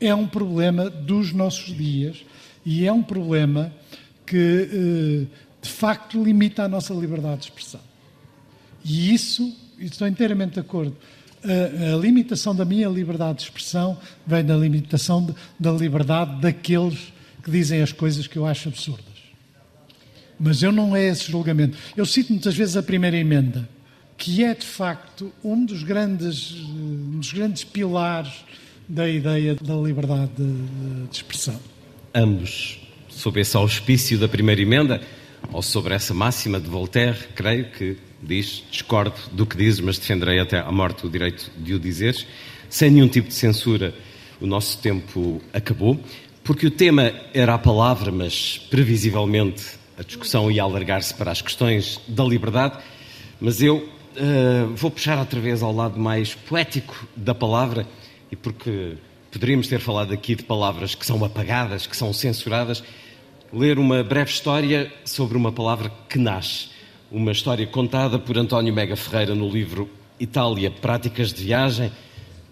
é 0.00 0.14
um 0.14 0.26
problema 0.26 0.88
dos 0.88 1.32
nossos 1.32 1.76
dias 1.76 2.24
e 2.64 2.86
é 2.86 2.92
um 2.92 3.02
problema 3.02 3.72
que, 4.26 5.26
de 5.60 5.68
facto, 5.68 6.22
limita 6.22 6.62
a 6.62 6.68
nossa 6.68 6.94
liberdade 6.94 7.40
de 7.40 7.44
expressão. 7.44 7.80
E 8.84 9.12
isso, 9.12 9.54
estou 9.80 10.06
inteiramente 10.06 10.54
de 10.54 10.60
acordo, 10.60 10.96
a, 11.42 11.94
a, 11.94 11.96
limitação 11.96 12.54
da 12.54 12.64
minha 12.64 12.88
liberdade 12.88 13.38
de 13.38 13.44
expressão 13.44 13.98
vem 14.26 14.44
da 14.44 14.56
limitação 14.56 15.24
de, 15.24 15.34
da 15.58 15.72
liberdade 15.72 16.40
daqueles 16.40 17.12
que 17.42 17.50
dizem 17.50 17.80
as 17.80 17.92
coisas 17.92 18.26
que 18.26 18.36
eu 18.36 18.46
acho 18.46 18.68
absurdas. 18.68 19.04
Mas 20.38 20.62
eu 20.62 20.72
não 20.72 20.94
é 20.96 21.06
esse 21.06 21.30
julgamento. 21.30 21.76
Eu 21.96 22.06
cito 22.06 22.32
muitas 22.32 22.54
vezes 22.54 22.76
a 22.76 22.82
primeira 22.82 23.16
emenda, 23.16 23.68
que 24.16 24.44
é 24.44 24.54
de 24.54 24.66
facto 24.66 25.32
um 25.42 25.64
dos 25.64 25.82
grandes, 25.82 26.52
um 26.52 27.18
dos 27.18 27.32
grandes 27.32 27.64
pilares 27.64 28.44
da 28.88 29.08
ideia 29.08 29.54
da 29.54 29.74
liberdade 29.76 30.30
de, 30.36 31.06
de 31.08 31.16
expressão. 31.16 31.58
Ambos, 32.14 32.80
sob 33.08 33.40
esse 33.40 33.56
auspício 33.56 34.18
da 34.18 34.28
primeira 34.28 34.60
emenda, 34.60 35.00
ou 35.52 35.62
sobre 35.62 35.94
essa 35.94 36.12
máxima 36.12 36.60
de 36.60 36.68
Voltaire, 36.68 37.16
creio 37.34 37.70
que 37.70 37.96
diz, 38.22 38.64
discordo 38.70 39.16
do 39.32 39.46
que 39.46 39.56
dizes, 39.56 39.80
mas 39.80 39.98
defenderei 39.98 40.38
até 40.38 40.58
à 40.58 40.70
morte 40.70 41.06
o 41.06 41.10
direito 41.10 41.50
de 41.56 41.74
o 41.74 41.80
dizeres. 41.80 42.26
Sem 42.68 42.90
nenhum 42.90 43.08
tipo 43.08 43.28
de 43.28 43.34
censura, 43.34 43.94
o 44.40 44.46
nosso 44.46 44.78
tempo 44.78 45.40
acabou, 45.52 45.98
porque 46.44 46.66
o 46.66 46.70
tema 46.70 47.12
era 47.34 47.54
a 47.54 47.58
palavra, 47.58 48.12
mas 48.12 48.58
previsivelmente 48.70 49.78
a 49.98 50.02
discussão 50.02 50.50
ia 50.50 50.62
alargar-se 50.62 51.14
para 51.14 51.30
as 51.30 51.42
questões 51.42 52.00
da 52.06 52.24
liberdade. 52.24 52.78
Mas 53.40 53.62
eu 53.62 53.76
uh, 53.78 54.74
vou 54.74 54.90
puxar 54.90 55.18
outra 55.18 55.40
vez 55.40 55.62
ao 55.62 55.72
lado 55.72 55.98
mais 55.98 56.34
poético 56.34 57.06
da 57.16 57.34
palavra, 57.34 57.86
e 58.30 58.36
porque 58.36 58.94
poderíamos 59.30 59.66
ter 59.68 59.80
falado 59.80 60.12
aqui 60.12 60.34
de 60.34 60.44
palavras 60.44 60.94
que 60.94 61.04
são 61.04 61.22
apagadas, 61.24 61.86
que 61.86 61.96
são 61.96 62.12
censuradas, 62.12 62.82
ler 63.52 63.78
uma 63.78 64.02
breve 64.02 64.30
história 64.30 64.92
sobre 65.04 65.36
uma 65.36 65.50
palavra 65.50 65.90
que 66.08 66.18
nasce 66.18 66.68
uma 67.10 67.32
história 67.32 67.66
contada 67.66 68.18
por 68.18 68.38
António 68.38 68.72
Mega 68.72 68.94
Ferreira 68.94 69.34
no 69.34 69.48
livro 69.48 69.90
Itália, 70.18 70.70
Práticas 70.70 71.32
de 71.32 71.42
Viagem, 71.42 71.90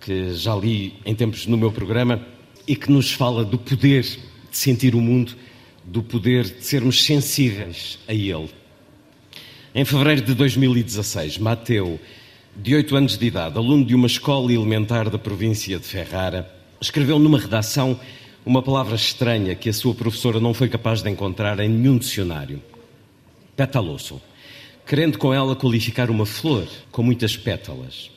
que 0.00 0.34
já 0.34 0.54
li 0.56 0.94
em 1.06 1.14
tempos 1.14 1.46
no 1.46 1.56
meu 1.56 1.70
programa, 1.70 2.20
e 2.66 2.74
que 2.74 2.90
nos 2.90 3.12
fala 3.12 3.44
do 3.44 3.56
poder 3.56 4.02
de 4.02 4.18
sentir 4.50 4.94
o 4.94 5.00
mundo, 5.00 5.36
do 5.84 6.02
poder 6.02 6.44
de 6.44 6.64
sermos 6.64 7.04
sensíveis 7.04 7.98
a 8.08 8.12
ele. 8.12 8.50
Em 9.74 9.84
fevereiro 9.84 10.22
de 10.22 10.34
2016, 10.34 11.38
Matteo 11.38 12.00
de 12.56 12.74
oito 12.74 12.96
anos 12.96 13.16
de 13.16 13.26
idade, 13.26 13.56
aluno 13.56 13.84
de 13.84 13.94
uma 13.94 14.08
escola 14.08 14.52
elementar 14.52 15.08
da 15.08 15.18
província 15.18 15.78
de 15.78 15.86
Ferrara, 15.86 16.52
escreveu 16.80 17.18
numa 17.18 17.38
redação 17.38 17.98
uma 18.44 18.60
palavra 18.60 18.96
estranha 18.96 19.54
que 19.54 19.68
a 19.68 19.72
sua 19.72 19.94
professora 19.94 20.40
não 20.40 20.52
foi 20.52 20.68
capaz 20.68 21.00
de 21.00 21.08
encontrar 21.10 21.60
em 21.60 21.68
nenhum 21.68 21.96
dicionário. 21.96 22.60
Petaloso. 23.54 24.20
Querendo 24.88 25.18
com 25.18 25.34
ela 25.34 25.54
qualificar 25.54 26.10
uma 26.10 26.24
flor 26.24 26.66
com 26.90 27.02
muitas 27.02 27.36
pétalas. 27.36 28.10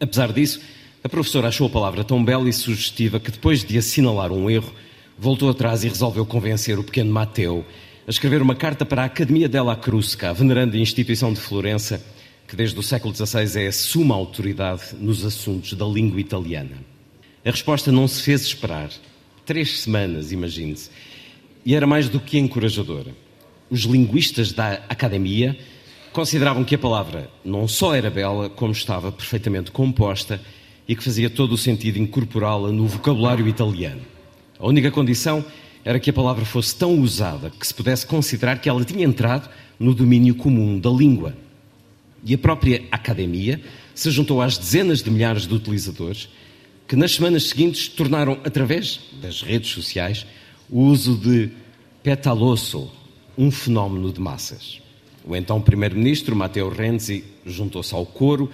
Apesar 0.00 0.32
disso, 0.32 0.60
a 1.04 1.08
professora 1.08 1.46
achou 1.46 1.68
a 1.68 1.70
palavra 1.70 2.02
tão 2.02 2.24
bela 2.24 2.48
e 2.48 2.52
sugestiva 2.52 3.20
que 3.20 3.30
depois 3.30 3.62
de 3.62 3.78
assinalar 3.78 4.32
um 4.32 4.50
erro, 4.50 4.74
voltou 5.16 5.48
atrás 5.48 5.84
e 5.84 5.88
resolveu 5.88 6.26
convencer 6.26 6.76
o 6.76 6.82
pequeno 6.82 7.12
Mateu 7.12 7.64
a 8.04 8.10
escrever 8.10 8.42
uma 8.42 8.56
carta 8.56 8.84
para 8.84 9.02
a 9.02 9.04
Academia 9.04 9.48
della 9.48 9.76
Crusca, 9.76 10.30
a 10.30 10.32
veneranda 10.32 10.76
instituição 10.76 11.32
de 11.32 11.38
Florença, 11.38 12.04
que 12.48 12.56
desde 12.56 12.76
o 12.80 12.82
século 12.82 13.14
XVI 13.14 13.62
é 13.62 13.68
a 13.68 13.72
suma 13.72 14.16
autoridade 14.16 14.96
nos 14.98 15.24
assuntos 15.24 15.72
da 15.74 15.86
língua 15.86 16.20
italiana. 16.20 16.78
A 17.44 17.50
resposta 17.52 17.92
não 17.92 18.08
se 18.08 18.24
fez 18.24 18.42
esperar. 18.42 18.90
Três 19.44 19.82
semanas, 19.82 20.32
imagine-se. 20.32 20.90
E 21.64 21.76
era 21.76 21.86
mais 21.86 22.08
do 22.08 22.18
que 22.18 22.38
encorajadora. 22.38 23.14
Os 23.70 23.82
linguistas 23.82 24.52
da 24.52 24.84
Academia 24.88 25.56
consideravam 26.16 26.64
que 26.64 26.74
a 26.74 26.78
palavra 26.78 27.30
não 27.44 27.68
só 27.68 27.94
era 27.94 28.08
bela, 28.08 28.48
como 28.48 28.72
estava 28.72 29.12
perfeitamente 29.12 29.70
composta 29.70 30.40
e 30.88 30.96
que 30.96 31.04
fazia 31.04 31.28
todo 31.28 31.52
o 31.52 31.58
sentido 31.58 31.98
incorporá-la 31.98 32.72
no 32.72 32.86
vocabulário 32.86 33.46
italiano. 33.46 34.00
A 34.58 34.66
única 34.66 34.90
condição 34.90 35.44
era 35.84 36.00
que 36.00 36.08
a 36.08 36.14
palavra 36.14 36.46
fosse 36.46 36.74
tão 36.74 36.98
usada 36.98 37.50
que 37.50 37.66
se 37.66 37.74
pudesse 37.74 38.06
considerar 38.06 38.58
que 38.58 38.66
ela 38.66 38.82
tinha 38.82 39.04
entrado 39.04 39.50
no 39.78 39.94
domínio 39.94 40.34
comum 40.34 40.80
da 40.80 40.88
língua. 40.88 41.36
E 42.24 42.32
a 42.32 42.38
própria 42.38 42.82
Academia 42.90 43.60
se 43.94 44.10
juntou 44.10 44.40
às 44.40 44.56
dezenas 44.56 45.02
de 45.02 45.10
milhares 45.10 45.46
de 45.46 45.52
utilizadores 45.52 46.30
que 46.88 46.96
nas 46.96 47.12
semanas 47.14 47.42
seguintes 47.42 47.88
tornaram, 47.88 48.38
através 48.42 49.00
das 49.20 49.42
redes 49.42 49.70
sociais, 49.70 50.26
o 50.70 50.80
uso 50.80 51.14
de 51.14 51.50
petaloso, 52.02 52.90
um 53.36 53.50
fenómeno 53.50 54.10
de 54.10 54.18
massas. 54.18 54.85
O 55.26 55.34
então 55.34 55.60
primeiro-ministro, 55.60 56.36
Matteo 56.36 56.68
Renzi, 56.68 57.24
juntou-se 57.44 57.92
ao 57.92 58.06
coro 58.06 58.48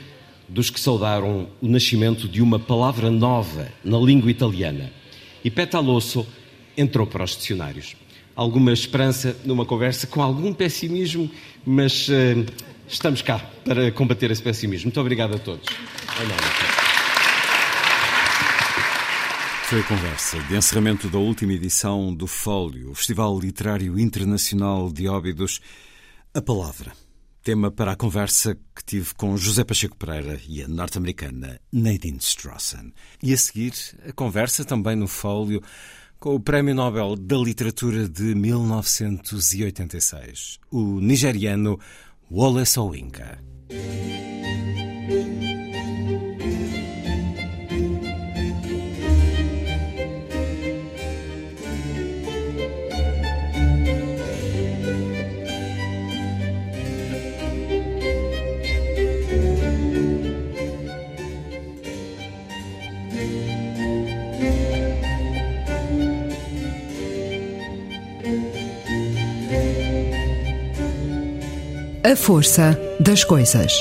dos 0.49 0.71
que 0.71 0.81
saudaram 0.81 1.49
o 1.61 1.69
nascimento 1.69 2.27
de 2.27 2.41
uma 2.41 2.59
palavra 2.59 3.11
nova 3.11 3.69
na 3.85 3.99
língua 3.99 4.31
italiana. 4.31 4.91
E 5.45 5.51
petaloso 5.51 6.27
entrou 6.77 7.07
para 7.07 7.25
os 7.25 7.37
dicionários. 7.37 7.95
Alguma 8.35 8.73
esperança 8.73 9.37
numa 9.45 9.67
conversa 9.67 10.07
com 10.07 10.23
algum 10.23 10.55
pessimismo, 10.55 11.31
mas 11.65 12.09
uh, 12.09 12.47
estamos 12.89 13.21
cá 13.21 13.39
para 13.65 13.93
combater 13.93 14.31
esse 14.31 14.43
pessimismo. 14.43 14.87
Muito 14.87 15.01
obrigado 15.01 15.35
a 15.35 15.39
todos. 15.39 15.67
Foi 19.65 19.81
a 19.81 19.85
conversa 19.85 20.39
de 20.41 20.57
encerramento 20.57 21.09
da 21.09 21.19
última 21.19 21.53
edição 21.53 22.15
do 22.15 22.27
Fólio, 22.27 22.91
o 22.91 22.95
Festival 22.95 23.39
Literário 23.39 23.99
Internacional 23.99 24.91
de 24.91 25.07
Óbidos. 25.07 25.61
A 26.35 26.41
palavra. 26.41 26.93
Tema 27.43 27.71
para 27.71 27.93
a 27.93 27.97
conversa 27.97 28.57
que 28.75 28.83
tive 28.83 29.13
com 29.15 29.37
José 29.37 29.65
Pacheco 29.65 29.99
Pereira 29.99 30.41
e 30.49 30.63
a 30.63 30.69
norte-americana 30.69 31.61
Nadine 31.71 32.17
Strossen. 32.17 32.95
E 33.23 33.35
a 33.35 33.37
seguir, 33.37 33.75
a 34.09 34.15
conversa 34.15 34.65
também 34.65 34.97
no 34.97 35.07
Fólio 35.07 35.61
com 36.19 36.35
o 36.35 36.41
Prémio 36.41 36.75
Nobel 36.75 37.17
da 37.17 37.37
Literatura 37.37 38.09
de 38.09 38.35
1986, 38.35 40.59
o 40.71 41.01
nigeriano 41.01 41.79
Wole 42.31 42.65
Soyinka. 42.65 43.39
A 72.13 72.15
força 72.15 72.79
das 73.01 73.25
coisas. 73.25 73.73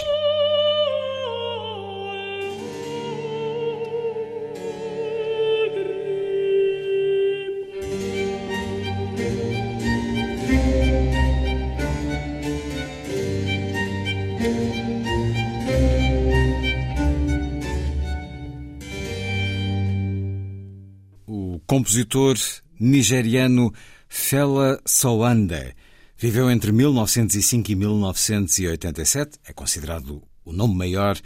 O 21.28 21.60
compositor 21.68 22.38
nigeriano 22.80 23.74
Fela 24.08 24.80
Soande 24.86 25.76
Viveu 26.22 26.52
entre 26.52 26.72
1905 26.72 27.72
e 27.72 27.76
1987, 27.76 29.40
é 29.44 29.54
considerado 29.54 30.22
o 30.46 30.54
nome 30.54 30.76
maior 30.76 31.18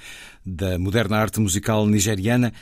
da 0.46 0.80
moderna 0.80 1.18
arte 1.18 1.42
musical 1.42 1.86
nigeriana. 1.86 2.54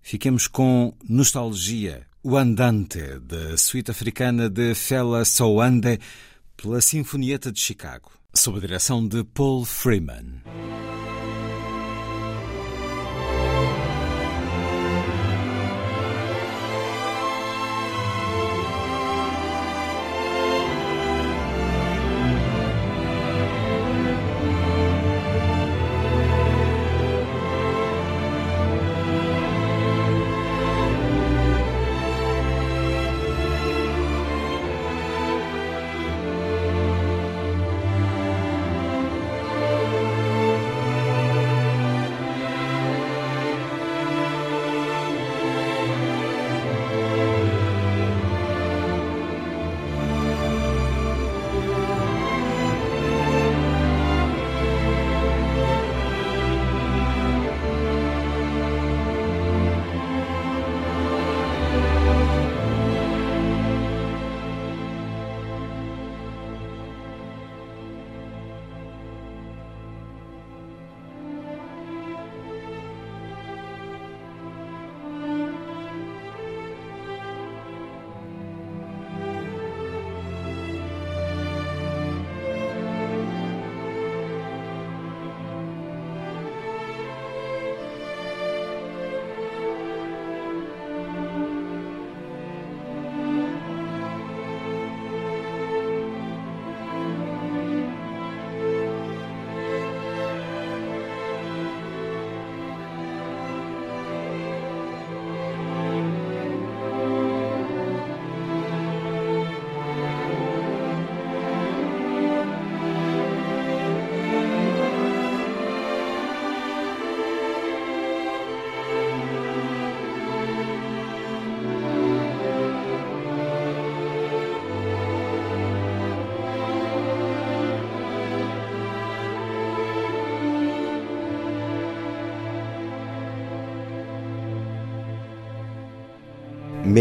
Fiquemos 0.00 0.48
com 0.48 0.94
Nostalgia, 1.06 2.06
o 2.22 2.38
Andante, 2.38 3.18
da 3.18 3.58
suíte 3.58 3.90
africana 3.90 4.48
de 4.48 4.74
Fela 4.74 5.22
Soande, 5.26 6.00
pela 6.56 6.80
Sinfonieta 6.80 7.52
de 7.52 7.60
Chicago, 7.60 8.10
sob 8.32 8.56
a 8.56 8.60
direção 8.62 9.06
de 9.06 9.22
Paul 9.22 9.66
Freeman. 9.66 10.40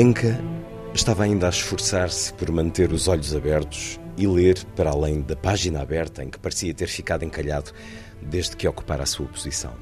Menka 0.02 0.40
estava 0.94 1.26
ainda 1.26 1.46
a 1.46 1.50
esforçar-se 1.50 2.34
por 2.36 2.50
manter 2.50 2.94
os 2.94 3.10
olhos 3.10 3.36
abertos 3.36 4.00
e 4.16 4.26
ler 4.26 4.64
para 4.74 4.92
além 4.92 5.20
da 5.20 5.36
página 5.36 5.82
aberta 5.82 6.24
em 6.24 6.30
que 6.30 6.40
parecia 6.40 6.74
ter 6.74 6.88
ficado 6.88 7.26
encalhado 7.26 7.74
desde 8.22 8.56
que 8.56 8.66
ocupara 8.66 9.04
a 9.04 9.06
sua 9.06 9.28
posição. 9.28 9.74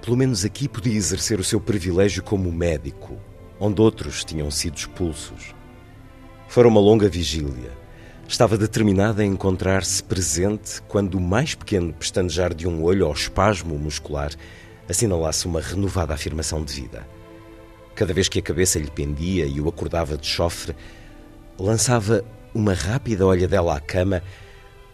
Pelo 0.00 0.16
menos 0.16 0.44
aqui 0.44 0.68
podia 0.68 0.96
exercer 0.96 1.40
o 1.40 1.42
seu 1.42 1.60
privilégio 1.60 2.22
como 2.22 2.52
médico, 2.52 3.18
onde 3.58 3.82
outros 3.82 4.22
tinham 4.22 4.52
sido 4.52 4.76
expulsos. 4.76 5.52
Fora 6.46 6.68
uma 6.68 6.80
longa 6.80 7.08
vigília. 7.08 7.76
Estava 8.28 8.56
determinada 8.56 9.22
a 9.22 9.26
encontrar-se 9.26 10.00
presente 10.00 10.80
quando 10.82 11.16
o 11.16 11.20
mais 11.20 11.56
pequeno 11.56 11.92
pestanejar 11.92 12.54
de 12.54 12.68
um 12.68 12.84
olho 12.84 13.04
ao 13.04 13.12
espasmo 13.14 13.76
muscular 13.76 14.30
assinalasse 14.88 15.44
uma 15.44 15.60
renovada 15.60 16.14
afirmação 16.14 16.62
de 16.62 16.72
vida. 16.72 17.17
Cada 17.98 18.14
vez 18.14 18.28
que 18.28 18.38
a 18.38 18.42
cabeça 18.42 18.78
lhe 18.78 18.88
pendia 18.88 19.44
e 19.44 19.60
o 19.60 19.68
acordava 19.68 20.16
de 20.16 20.24
chofre, 20.24 20.72
lançava 21.58 22.24
uma 22.54 22.72
rápida 22.72 23.26
olhadela 23.26 23.76
à 23.76 23.80
cama, 23.80 24.22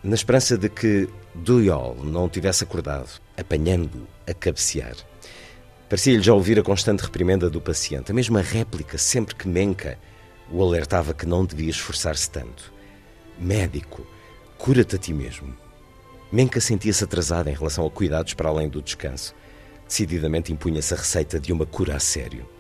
na 0.02 0.14
esperança 0.14 0.56
de 0.56 0.70
que 0.70 1.06
Duyol 1.35 1.98
não 2.02 2.31
tivesse 2.31 2.64
acordado, 2.64 3.20
apanhando-o 3.36 4.06
a 4.26 4.32
cabecear. 4.32 4.97
Parecia-lhe 5.86 6.22
já 6.22 6.32
ouvir 6.32 6.59
a 6.59 6.62
constante 6.62 7.02
reprimenda 7.02 7.51
do 7.51 7.60
paciente, 7.60 8.10
a 8.10 8.14
mesma 8.14 8.40
réplica 8.40 8.97
sempre 8.97 9.35
que 9.35 9.47
Menka 9.47 9.98
o 10.51 10.62
alertava 10.62 11.12
que 11.12 11.26
não 11.26 11.44
devia 11.44 11.68
esforçar-se 11.68 12.31
tanto. 12.31 12.72
Médico, 13.39 14.06
cura-te 14.56 14.97
a 14.97 14.98
ti 14.98 15.12
mesmo. 15.12 15.55
Menka 16.32 16.59
sentia-se 16.59 17.05
atrasada 17.05 17.51
em 17.51 17.55
relação 17.55 17.85
a 17.85 17.90
cuidados 17.90 18.32
para 18.32 18.48
além 18.48 18.70
do 18.70 18.81
descanso. 18.81 19.35
Decididamente 19.86 20.51
impunha-se 20.51 20.94
a 20.94 20.97
receita 20.97 21.39
de 21.39 21.52
uma 21.52 21.66
cura 21.66 21.97
a 21.97 22.01
sério 22.01 22.53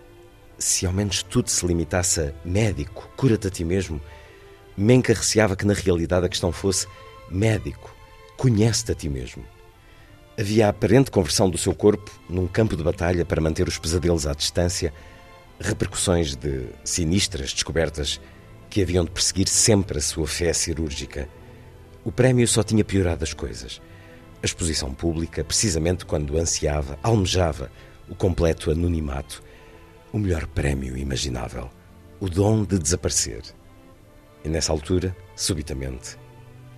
se 0.64 0.86
ao 0.86 0.94
menos 0.94 1.22
tudo 1.22 1.50
se 1.50 1.66
limitasse 1.66 2.20
a 2.22 2.32
médico, 2.42 3.06
cura-te 3.18 3.48
a 3.48 3.50
ti 3.50 3.62
mesmo, 3.62 4.00
Menka 4.74 5.12
receava 5.12 5.54
que 5.54 5.66
na 5.66 5.74
realidade 5.74 6.24
a 6.24 6.28
questão 6.28 6.50
fosse 6.50 6.86
médico, 7.30 7.94
conhece-te 8.38 8.92
a 8.92 8.94
ti 8.94 9.10
mesmo. 9.10 9.44
Havia 10.38 10.66
a 10.66 10.70
aparente 10.70 11.10
conversão 11.10 11.50
do 11.50 11.58
seu 11.58 11.74
corpo 11.74 12.10
num 12.30 12.46
campo 12.46 12.78
de 12.78 12.82
batalha 12.82 13.26
para 13.26 13.42
manter 13.42 13.68
os 13.68 13.76
pesadelos 13.76 14.26
à 14.26 14.32
distância, 14.32 14.90
repercussões 15.60 16.34
de 16.34 16.64
sinistras 16.82 17.52
descobertas 17.52 18.18
que 18.70 18.80
haviam 18.80 19.04
de 19.04 19.10
perseguir 19.10 19.48
sempre 19.48 19.98
a 19.98 20.00
sua 20.00 20.26
fé 20.26 20.50
cirúrgica. 20.54 21.28
O 22.02 22.10
prémio 22.10 22.48
só 22.48 22.62
tinha 22.62 22.82
piorado 22.82 23.22
as 23.22 23.34
coisas. 23.34 23.82
A 24.42 24.46
exposição 24.46 24.94
pública, 24.94 25.44
precisamente 25.44 26.06
quando 26.06 26.38
ansiava, 26.38 26.98
almejava 27.02 27.70
o 28.08 28.14
completo 28.14 28.70
anonimato, 28.70 29.42
o 30.14 30.18
melhor 30.20 30.46
prémio 30.46 30.96
imaginável, 30.96 31.68
o 32.20 32.30
dom 32.30 32.62
de 32.62 32.78
desaparecer. 32.78 33.42
E 34.44 34.48
nessa 34.48 34.70
altura, 34.70 35.14
subitamente, 35.34 36.16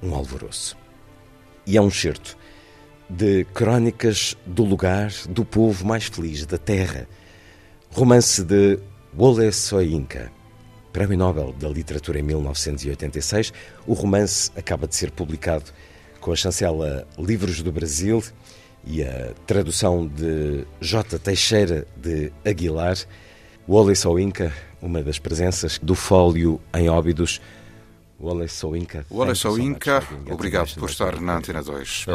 um 0.03 0.15
alvoroço. 0.15 0.75
E 1.67 1.77
é 1.77 1.83
um 1.83 1.91
certo 1.91 2.35
de 3.11 3.45
Crónicas 3.53 4.35
do 4.47 4.65
Lugar 4.65 5.13
do 5.29 5.45
Povo 5.45 5.85
Mais 5.85 6.07
Feliz 6.07 6.47
da 6.47 6.57
Terra, 6.57 7.07
romance 7.91 8.43
de 8.43 8.79
Wole 9.15 9.53
Soyinka, 9.53 10.33
Prémio 10.91 11.19
Nobel 11.19 11.53
da 11.61 11.69
Literatura 11.69 12.19
em 12.19 12.23
1986. 12.23 13.53
O 13.87 13.93
romance 13.93 14.51
acaba 14.57 14.89
de 14.89 14.97
ser 14.97 15.11
publicado 15.11 15.67
com 16.23 16.33
a 16.33 16.37
chancela 16.37 17.07
Livros 17.19 17.63
do 17.63 17.71
Brasil 17.71 18.25
e 18.87 19.03
a 19.03 19.35
tradução 19.47 20.07
de 20.07 20.65
J. 20.81 21.19
Teixeira 21.19 21.87
de 21.99 22.33
Aguilar. 22.47 22.97
Wally 23.69 23.97
Soinka, 23.97 24.55
uma 24.81 25.03
das 25.03 25.19
presenças 25.19 25.81
do 25.83 25.97
fólio 25.97 26.61
em 26.73 26.89
Óbidos. 26.89 27.41
Wally 28.21 28.49
Soinka. 28.49 29.05
Wally 29.11 29.35
Soinka, 29.35 30.05
obrigado 30.31 30.73
por 30.77 30.89
estar 30.89 31.21
na 31.21 31.39
Antena 31.39 31.65
2. 31.65 32.07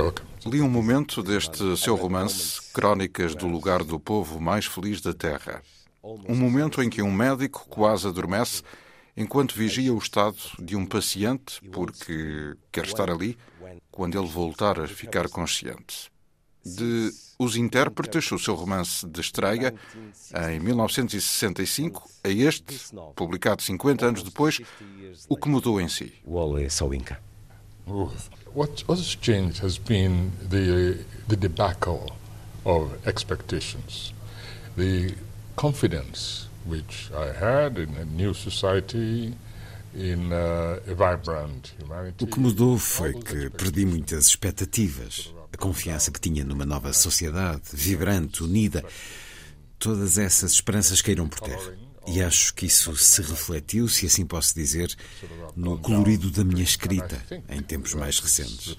Li 0.45 0.61
um 0.61 0.69
momento 0.69 1.21
deste 1.21 1.75
seu 1.75 1.95
romance, 1.95 2.61
Crónicas 2.71 3.35
do 3.35 3.47
Lugar 3.47 3.83
do 3.83 3.99
Povo 3.99 4.39
Mais 4.39 4.65
Feliz 4.65 5.01
da 5.01 5.13
Terra. 5.13 5.61
Um 6.01 6.35
momento 6.37 6.81
em 6.81 6.89
que 6.89 7.01
um 7.01 7.11
médico 7.11 7.67
quase 7.67 8.07
adormece 8.07 8.63
enquanto 9.17 9.53
vigia 9.53 9.93
o 9.93 9.97
estado 9.97 10.37
de 10.57 10.77
um 10.77 10.85
paciente, 10.85 11.59
porque 11.69 12.55
quer 12.71 12.85
estar 12.85 13.09
ali 13.09 13.37
quando 13.91 14.17
ele 14.17 14.27
voltar 14.27 14.79
a 14.79 14.87
ficar 14.87 15.27
consciente 15.27 16.10
de 16.65 17.11
Os 17.39 17.55
Intérpretes, 17.55 18.31
o 18.31 18.37
seu 18.37 18.53
romance 18.53 19.05
de 19.05 19.19
estreia, 19.19 19.73
em 20.51 20.59
1965, 20.59 22.09
a 22.23 22.29
este, 22.29 22.79
publicado 23.15 23.61
50 23.61 24.05
anos 24.05 24.23
depois, 24.23 24.61
O 25.27 25.35
que 25.35 25.49
mudou 25.49 25.81
em 25.81 25.87
si. 25.87 26.13
Soinka. 26.69 27.19
What 28.53 28.83
has 28.87 29.17
changed 29.21 29.63
has 29.63 29.77
been 29.77 30.31
the, 30.49 31.03
the 31.27 31.35
debacle 31.35 32.11
of 32.63 32.91
expectations, 33.07 34.13
the 34.77 35.15
confidence 35.55 36.47
which 36.65 37.09
I 37.11 37.31
had 37.33 37.79
in 37.79 37.95
a 37.95 38.05
new 38.05 38.33
society, 38.33 39.33
in 39.95 40.31
a 40.31 40.79
vibrant 40.93 41.73
humanity. 41.79 42.23
O 42.23 42.27
que 42.27 42.39
mudou 42.39 42.77
foi 42.77 43.13
que 43.13 43.49
perdi 43.49 43.85
muitas 43.85 44.27
expectativas 44.27 45.33
a 45.53 45.57
confiança 45.57 46.11
que 46.11 46.19
tinha 46.19 46.43
numa 46.43 46.65
nova 46.65 46.93
sociedade, 46.93 47.61
vibrante, 47.73 48.43
unida. 48.43 48.83
Todas 49.77 50.17
essas 50.17 50.53
esperanças 50.53 51.01
caíram 51.01 51.27
por 51.27 51.39
terra. 51.39 51.73
E 52.07 52.21
acho 52.21 52.53
que 52.53 52.65
isso 52.65 52.95
se 52.95 53.21
refletiu, 53.21 53.87
se 53.87 54.07
assim 54.07 54.25
posso 54.25 54.55
dizer, 54.55 54.95
no 55.55 55.77
colorido 55.77 56.31
da 56.31 56.43
minha 56.43 56.63
escrita 56.63 57.21
em 57.49 57.61
tempos 57.61 57.93
mais 57.93 58.19
recentes. 58.19 58.77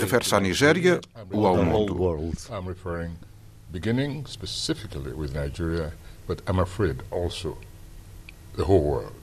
Refere-se 0.00 0.34
à 0.34 0.40
Nigéria 0.40 1.00
ou 1.30 1.46
ao 1.46 1.62
mundo? 1.64 1.94
beginning 3.72 4.26
specifically 4.26 5.14
with 5.14 5.34
Nigeria, 5.34 5.94
but 6.26 6.42
I'm 6.46 6.58
afraid 6.58 7.02
also 7.10 7.56
the 8.54 8.64
whole 8.64 8.82
world. 8.82 9.21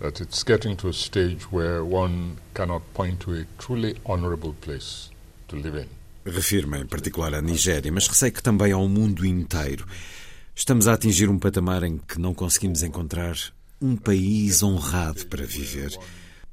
That 0.00 0.22
it's 0.22 0.42
getting 0.44 0.76
to 0.76 0.88
a 0.88 0.92
stage 0.92 1.50
where 1.50 1.84
one 1.84 2.36
cannot 2.54 2.82
point 2.94 3.20
to 3.20 3.34
a 3.34 3.44
truly 3.58 3.96
honorable 4.06 4.54
place 4.60 5.10
to 5.48 5.56
live 5.56 5.76
in. 5.76 5.88
Refiro-me 6.24 6.80
em 6.80 6.86
particular 6.86 7.34
à 7.34 7.40
Nigéria, 7.40 7.90
mas 7.90 8.06
receio 8.06 8.32
que 8.32 8.42
também 8.42 8.72
ao 8.72 8.86
mundo 8.88 9.24
inteiro. 9.24 9.86
Estamos 10.54 10.86
a 10.86 10.94
atingir 10.94 11.28
um 11.30 11.38
patamar 11.38 11.82
em 11.84 11.98
que 11.98 12.18
não 12.18 12.34
conseguimos 12.34 12.82
encontrar 12.82 13.36
um 13.80 13.96
país 13.96 14.62
honrado 14.62 15.26
para 15.26 15.46
viver, 15.46 15.96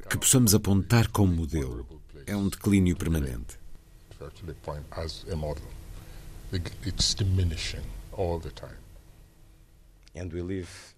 que 0.10 0.18
possamos 0.18 0.54
apontar 0.54 1.08
como 1.08 1.36
modelo. 1.36 1.86
É 2.26 2.36
um 2.36 2.48
declínio 2.48 2.96
permanente. 2.96 3.58
It's 6.86 7.14
diminishing 7.16 7.84
all 8.14 8.40
the 8.40 8.52
time. 8.52 8.85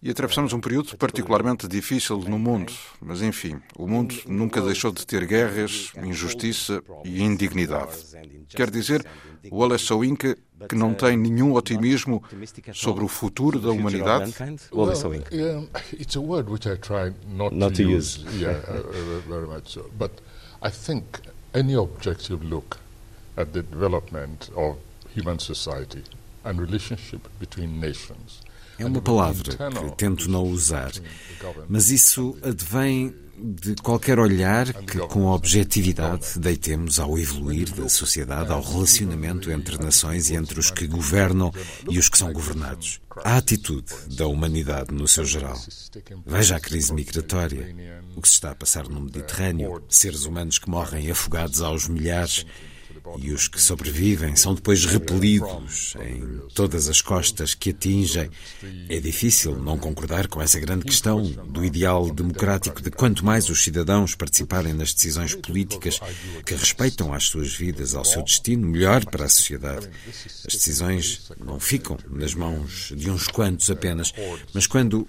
E 0.01 0.11
atravessamos 0.11 0.53
um 0.53 0.59
período 0.59 0.95
particularmente 0.95 1.67
difícil 1.67 2.19
no 2.19 2.37
mundo, 2.37 2.71
mas 3.01 3.21
enfim, 3.21 3.59
o 3.75 3.87
mundo 3.87 4.15
nunca 4.27 4.61
deixou 4.61 4.91
de 4.91 5.05
ter 5.05 5.25
guerras, 5.25 5.91
injustiça 6.03 6.83
e 7.03 7.23
indignidade. 7.23 7.97
Quer 8.49 8.69
dizer, 8.69 9.03
o 9.49 9.57
Wallace 9.57 9.85
Soinka 9.85 10.37
que 10.69 10.75
não 10.75 10.93
tem 10.93 11.17
nenhum 11.17 11.53
otimismo 11.53 12.23
sobre 12.73 13.03
o 13.03 13.07
futuro 13.07 13.59
da 13.59 13.69
humanidade? 13.69 14.33
Well, 14.71 14.91
it's 15.93 16.15
a 16.15 16.21
word 16.21 16.49
which 16.49 16.67
I 16.67 16.77
try 16.77 17.13
not, 17.27 17.55
not 17.55 17.75
to, 17.75 17.83
to 17.83 17.89
use. 17.89 18.19
use. 18.19 18.41
yeah, 18.41 18.57
uh, 18.67 18.79
uh, 18.79 19.21
very 19.27 19.47
much 19.47 19.73
so. 19.73 19.89
But 19.97 20.11
I 20.61 20.71
think 20.71 21.21
any 21.53 21.75
objective 21.75 22.43
look 22.43 22.79
at 23.35 23.53
the 23.53 23.61
development 23.61 24.49
of 24.55 24.77
human 25.13 25.39
society 25.39 26.03
and 26.43 26.59
relationship 26.59 27.27
between 27.39 27.79
nations 27.79 28.41
é 28.79 28.85
uma 28.85 29.01
palavra 29.01 29.51
que 29.55 29.95
tento 29.97 30.29
não 30.29 30.43
usar, 30.43 30.91
mas 31.67 31.89
isso 31.89 32.37
advém 32.41 33.13
de 33.39 33.75
qualquer 33.75 34.19
olhar 34.19 34.73
que, 34.73 34.97
com 34.99 35.25
objetividade, 35.27 36.39
deitemos 36.39 36.99
ao 36.99 37.17
evoluir 37.19 37.71
da 37.71 37.87
sociedade, 37.87 38.51
ao 38.51 38.61
relacionamento 38.61 39.51
entre 39.51 39.77
nações 39.77 40.29
e 40.29 40.35
entre 40.35 40.59
os 40.59 40.71
que 40.71 40.87
governam 40.87 41.53
e 41.89 41.99
os 41.99 42.09
que 42.09 42.17
são 42.17 42.33
governados. 42.33 42.99
A 43.23 43.37
atitude 43.37 43.93
da 44.15 44.27
humanidade 44.27 44.93
no 44.93 45.07
seu 45.07 45.23
geral. 45.23 45.59
Veja 46.25 46.55
a 46.55 46.59
crise 46.59 46.93
migratória, 46.93 47.75
o 48.15 48.21
que 48.21 48.27
se 48.27 48.35
está 48.35 48.51
a 48.51 48.55
passar 48.55 48.87
no 48.89 49.01
Mediterrâneo, 49.01 49.83
seres 49.87 50.25
humanos 50.25 50.57
que 50.57 50.69
morrem 50.69 51.09
afogados 51.11 51.61
aos 51.61 51.87
milhares 51.87 52.45
e 53.17 53.31
os 53.31 53.47
que 53.47 53.61
sobrevivem 53.61 54.35
são 54.35 54.53
depois 54.53 54.85
repelidos 54.85 55.95
em 56.01 56.41
todas 56.53 56.87
as 56.87 57.01
costas 57.01 57.53
que 57.53 57.71
atingem. 57.71 58.29
É 58.89 58.99
difícil 58.99 59.57
não 59.57 59.77
concordar 59.77 60.27
com 60.27 60.41
essa 60.41 60.59
grande 60.59 60.85
questão 60.85 61.21
do 61.21 61.63
ideal 61.63 62.09
democrático 62.09 62.81
de 62.81 62.91
quanto 62.91 63.25
mais 63.25 63.49
os 63.49 63.63
cidadãos 63.63 64.15
participarem 64.15 64.73
nas 64.73 64.93
decisões 64.93 65.35
políticas 65.35 65.99
que 66.45 66.55
respeitam 66.55 67.13
às 67.13 67.25
suas 67.25 67.53
vidas, 67.53 67.95
ao 67.95 68.05
seu 68.05 68.23
destino, 68.23 68.67
melhor 68.67 69.05
para 69.05 69.25
a 69.25 69.29
sociedade. 69.29 69.89
As 70.45 70.53
decisões 70.53 71.31
não 71.43 71.59
ficam 71.59 71.97
nas 72.09 72.33
mãos 72.33 72.93
de 72.95 73.09
uns 73.09 73.27
quantos 73.27 73.69
apenas, 73.69 74.13
mas 74.53 74.67
quando 74.67 75.07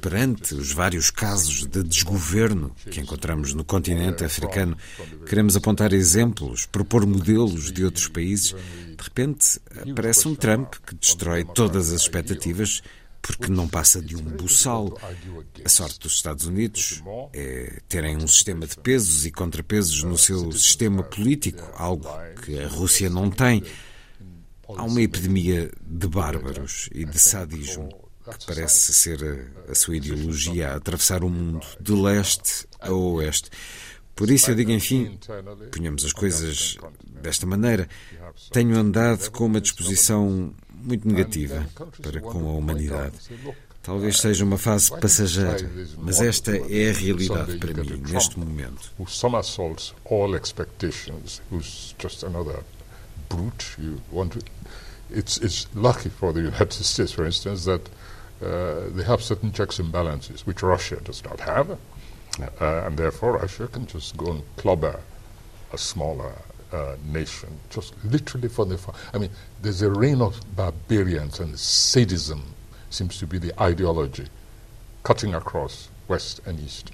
Perante 0.00 0.54
os 0.54 0.72
vários 0.72 1.10
casos 1.10 1.66
de 1.66 1.82
desgoverno 1.82 2.74
que 2.90 3.00
encontramos 3.00 3.54
no 3.54 3.64
continente 3.64 4.24
africano, 4.24 4.76
queremos 5.26 5.56
apontar 5.56 5.92
exemplos, 5.92 6.66
propor 6.66 7.06
modelos 7.06 7.72
de 7.72 7.84
outros 7.84 8.08
países. 8.08 8.52
De 8.52 9.02
repente, 9.02 9.60
aparece 9.90 10.28
um 10.28 10.34
Trump 10.34 10.74
que 10.86 10.94
destrói 10.94 11.44
todas 11.44 11.92
as 11.92 12.02
expectativas 12.02 12.82
porque 13.22 13.50
não 13.50 13.68
passa 13.68 14.00
de 14.00 14.16
um 14.16 14.22
buçal. 14.22 14.96
A 15.64 15.68
sorte 15.68 15.98
dos 16.00 16.14
Estados 16.14 16.46
Unidos 16.46 17.02
é 17.32 17.80
terem 17.88 18.16
um 18.16 18.26
sistema 18.26 18.66
de 18.66 18.76
pesos 18.76 19.26
e 19.26 19.30
contrapesos 19.30 20.02
no 20.02 20.16
seu 20.16 20.50
sistema 20.52 21.02
político, 21.02 21.62
algo 21.74 22.08
que 22.42 22.58
a 22.58 22.68
Rússia 22.68 23.10
não 23.10 23.30
tem. 23.30 23.62
Há 24.68 24.84
uma 24.84 25.02
epidemia 25.02 25.70
de 25.82 26.06
bárbaros 26.06 26.88
e 26.92 27.04
de 27.04 27.18
sadismo 27.18 27.88
que 28.30 28.46
parece 28.46 28.92
ser 28.92 29.50
a, 29.68 29.74
sua 29.74 29.96
ideologia 29.96 30.70
a 30.70 30.76
atravessar 30.76 31.22
o 31.22 31.28
mundo 31.28 31.66
de 31.80 31.92
leste 31.92 32.66
a 32.80 32.92
oeste. 32.92 33.50
Por 34.14 34.30
isso 34.30 34.50
eu 34.50 34.54
digo, 34.54 34.70
enfim, 34.70 35.18
ponhamos 35.72 36.04
as 36.04 36.12
coisas 36.12 36.76
desta 37.22 37.46
maneira. 37.46 37.88
Tenho 38.52 38.76
andado 38.76 39.30
com 39.30 39.46
uma 39.46 39.60
disposição 39.60 40.52
muito 40.72 41.08
negativa 41.08 41.66
para 42.02 42.20
com 42.20 42.48
a 42.48 42.52
humanidade. 42.52 43.14
Talvez 43.82 44.18
seja 44.18 44.44
uma 44.44 44.58
fase 44.58 44.90
passageira, 45.00 45.70
mas 45.96 46.20
esta 46.20 46.54
é 46.54 46.90
a 46.90 46.92
realidade 46.92 47.56
para 47.58 47.82
mim 47.82 48.02
neste 48.06 48.38
momento. 48.38 48.92
It's 55.12 55.38
it's 55.38 55.66
lucky 55.74 56.08
for 56.08 56.32
the 56.32 56.40
United 56.40 56.84
States, 56.84 57.12
for 57.12 57.26
instance, 57.26 57.64
that 57.64 57.82
uh, 58.42 58.88
they 58.90 59.04
have 59.04 59.22
certain 59.22 59.52
checks 59.52 59.78
and 59.78 59.92
balances, 59.92 60.46
which 60.46 60.62
Russia 60.62 60.96
does 61.02 61.22
not 61.24 61.40
have. 61.40 61.70
Uh, 62.40 62.86
and 62.86 62.96
therefore, 62.96 63.38
Russia 63.38 63.66
can 63.68 63.86
just 63.86 64.16
go 64.16 64.30
and 64.30 64.42
clobber 64.56 65.00
a 65.72 65.78
smaller 65.78 66.32
uh, 66.72 66.96
nation, 67.04 67.58
just 67.68 67.94
literally 68.04 68.48
for 68.48 68.64
the. 68.64 68.78
fun. 68.78 68.94
I 69.12 69.18
mean, 69.18 69.30
there's 69.60 69.82
a 69.82 69.90
reign 69.90 70.22
of 70.22 70.40
barbarians 70.56 71.40
and 71.40 71.58
sadism 71.58 72.54
seems 72.90 73.18
to 73.18 73.26
be 73.26 73.38
the 73.38 73.60
ideology 73.60 74.26
cutting 75.02 75.34
across 75.34 75.88
West 76.08 76.40
and 76.46 76.60
East. 76.60 76.92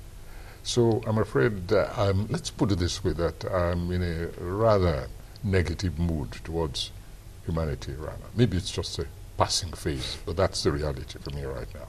So 0.62 1.00
I'm 1.06 1.18
afraid, 1.18 1.72
uh, 1.72 2.12
let's 2.28 2.50
put 2.50 2.72
it 2.72 2.78
this 2.78 3.02
way, 3.04 3.12
that 3.12 3.44
I'm 3.44 3.90
in 3.92 4.02
a 4.02 4.26
rather 4.42 5.08
negative 5.44 5.98
mood 5.98 6.32
towards 6.44 6.90
humanity, 7.44 7.92
rather. 7.92 8.26
Maybe 8.34 8.56
it's 8.56 8.70
just 8.70 8.98
a 8.98 9.06
passing 9.36 9.70
phase, 9.74 10.18
but 10.24 10.36
that's 10.36 10.62
the 10.62 10.70
reality 10.70 11.18
for 11.18 11.34
me 11.34 11.44
right 11.44 11.72
now. 11.74 11.88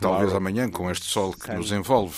Talvez 0.00 0.34
amanhã, 0.34 0.68
com 0.68 0.90
este 0.90 1.06
sol 1.06 1.32
que 1.32 1.50
nos 1.54 1.72
envolve. 1.72 2.14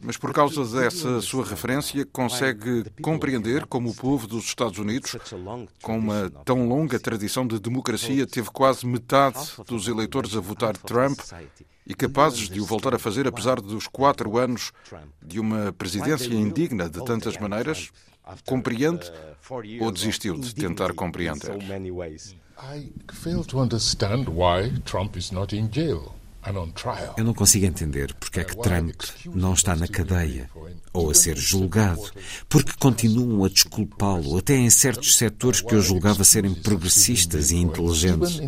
Mas 0.00 0.18
por 0.18 0.34
causa 0.34 0.64
dessa 0.66 1.22
sua 1.22 1.42
referência, 1.42 2.04
consegue 2.04 2.84
compreender 3.00 3.64
como 3.64 3.88
o 3.88 3.94
povo 3.94 4.26
dos 4.26 4.44
Estados 4.44 4.78
Unidos, 4.78 5.16
com 5.82 5.98
uma 5.98 6.30
tão 6.44 6.68
longa 6.68 7.00
tradição 7.00 7.46
de 7.46 7.58
democracia, 7.58 8.26
teve 8.26 8.50
quase 8.50 8.86
metade 8.86 9.38
dos 9.66 9.88
eleitores 9.88 10.36
a 10.36 10.40
votar 10.40 10.76
Trump 10.76 11.18
e 11.86 11.94
capazes 11.94 12.50
de 12.50 12.60
o 12.60 12.66
voltar 12.66 12.94
a 12.94 12.98
fazer, 12.98 13.26
apesar 13.26 13.62
dos 13.62 13.86
quatro 13.86 14.36
anos 14.36 14.70
de 15.22 15.40
uma 15.40 15.72
presidência 15.72 16.34
indigna 16.34 16.88
de 16.88 17.02
tantas 17.02 17.38
maneiras? 17.38 17.90
Compreende 18.46 19.10
ou 19.80 19.90
desistiu 19.90 20.38
de 20.38 20.54
tentar 20.54 20.92
compreender? 20.92 21.50
I 22.58 22.90
fail 23.12 23.44
to 23.44 23.60
understand 23.60 24.28
why 24.28 24.72
Trump 24.84 25.16
is 25.16 25.30
not 25.30 25.54
in 25.54 25.68
jail. 25.72 26.14
Eu 27.16 27.24
não 27.24 27.32
consigo 27.32 27.64
entender 27.64 28.12
porque 28.20 28.40
é 28.40 28.44
que 28.44 28.56
Trump 28.56 28.94
não 29.34 29.54
está 29.54 29.74
na 29.74 29.88
cadeia 29.88 30.50
ou 30.92 31.10
a 31.10 31.14
ser 31.14 31.36
julgado, 31.36 32.02
porque 32.48 32.72
continuam 32.78 33.44
a 33.44 33.48
desculpá-lo, 33.48 34.36
até 34.36 34.54
em 34.54 34.68
certos 34.68 35.16
setores 35.16 35.62
que 35.62 35.74
eu 35.74 35.80
julgava 35.80 36.22
serem 36.22 36.54
progressistas 36.54 37.50
e 37.50 37.56
inteligentes. 37.56 38.38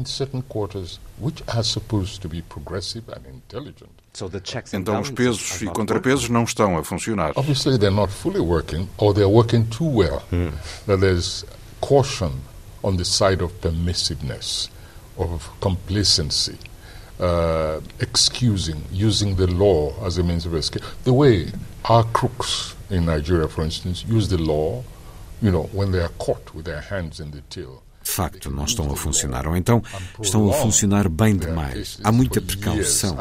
Então 4.73 5.01
os 5.01 5.11
pesos 5.11 5.63
e 5.63 5.67
contrapesos 5.67 6.29
não 6.29 6.45
estão 6.45 6.77
a 6.77 6.85
funcionar. 6.85 7.33
Obviously 7.35 7.79
they're 7.79 7.95
not 7.95 8.13
fully 8.13 8.41
working 8.41 8.87
or 8.99 9.15
they're 9.15 9.27
working 9.27 9.65
too 9.65 9.89
well. 9.89 10.23
Hmm. 10.31 10.51
That 10.87 11.01
there's 11.01 11.45
caution 11.81 12.33
on 12.87 12.97
the 12.97 13.05
side 13.05 13.43
of 13.43 13.53
permissiveness, 13.61 14.71
of 15.19 15.51
complacency. 15.61 16.57
Uh, 17.19 17.81
excusing, 17.99 18.85
using 18.93 19.37
the 19.37 19.47
law 19.47 19.91
as 20.05 20.19
a 20.19 20.23
means 20.23 20.45
of 20.45 20.55
escape. 20.55 20.83
The 21.05 21.15
way 21.15 21.51
our 21.87 22.05
crooks 22.05 22.77
in 22.91 23.07
Nigeria, 23.07 23.49
for 23.49 23.65
instance, 23.65 24.05
use 24.05 24.29
the 24.29 24.37
law, 24.37 24.85
you 25.41 25.51
know, 25.51 25.63
when 25.73 25.93
they 25.93 26.01
are 26.01 26.13
caught 26.19 26.55
with 26.55 26.67
their 26.67 26.83
hands 26.83 27.19
in 27.19 27.31
the 27.31 27.41
till. 27.49 27.83
de 28.07 28.13
facto 28.13 28.51
não 28.51 28.65
estão 28.65 28.91
a 28.93 28.97
funcionar, 28.97 29.49
ou 29.49 29.57
então 29.57 29.83
estão 30.23 30.49
a 30.49 30.53
funcionar 30.53 31.09
bem 31.09 31.37
demais. 31.37 31.99
Há 32.05 32.13
muita 32.13 32.41
precaução 32.41 33.17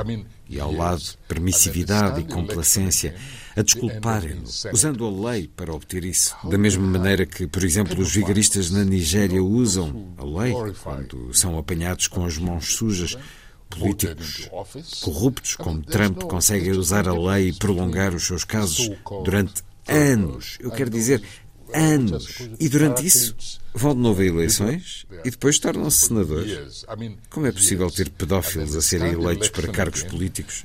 e, 0.47 0.59
ao 0.59 0.71
lado, 0.71 1.01
permissividade 1.27 2.21
e 2.21 2.23
complacência 2.25 3.15
a 3.55 3.61
desculparem-no, 3.61 4.43
usando 4.73 5.05
a 5.05 5.29
lei 5.31 5.47
para 5.47 5.73
obter 5.73 6.03
isso. 6.03 6.35
Da 6.43 6.57
mesma 6.57 6.85
maneira 6.85 7.25
que, 7.25 7.47
por 7.47 7.63
exemplo, 7.63 7.99
os 8.01 8.13
vigaristas 8.13 8.69
na 8.69 8.83
Nigéria 8.83 9.41
usam 9.41 10.13
a 10.17 10.23
lei 10.23 10.53
quando 10.83 11.33
são 11.33 11.57
apanhados 11.57 12.07
com 12.07 12.25
as 12.25 12.37
mãos 12.37 12.75
sujas. 12.75 13.17
Políticos 13.67 14.47
corruptos 15.01 15.55
como 15.55 15.81
Trump 15.81 16.21
conseguem 16.23 16.73
usar 16.73 17.07
a 17.07 17.13
lei 17.13 17.49
e 17.49 17.53
prolongar 17.53 18.13
os 18.13 18.25
seus 18.27 18.43
casos 18.43 18.91
durante 19.23 19.63
anos. 19.87 20.57
Eu 20.59 20.71
quero 20.71 20.89
dizer, 20.89 21.23
anos. 21.73 22.47
E 22.59 22.69
durante 22.69 23.05
isso 23.05 23.35
vão 23.73 23.93
de 23.93 24.01
novo 24.01 24.21
a 24.21 24.25
eleições 24.25 25.05
e 25.23 25.31
depois 25.31 25.59
tornam-se 25.59 26.07
senadores. 26.07 26.85
Como 27.29 27.47
é 27.47 27.51
possível 27.51 27.89
ter 27.89 28.09
pedófilos 28.09 28.75
a 28.75 28.81
serem 28.81 29.13
eleitos 29.13 29.49
para 29.49 29.67
cargos 29.71 30.03
políticos? 30.03 30.63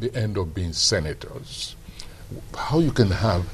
How 2.56 2.78
you 2.78 2.92
can 2.92 3.10
have 3.10 3.44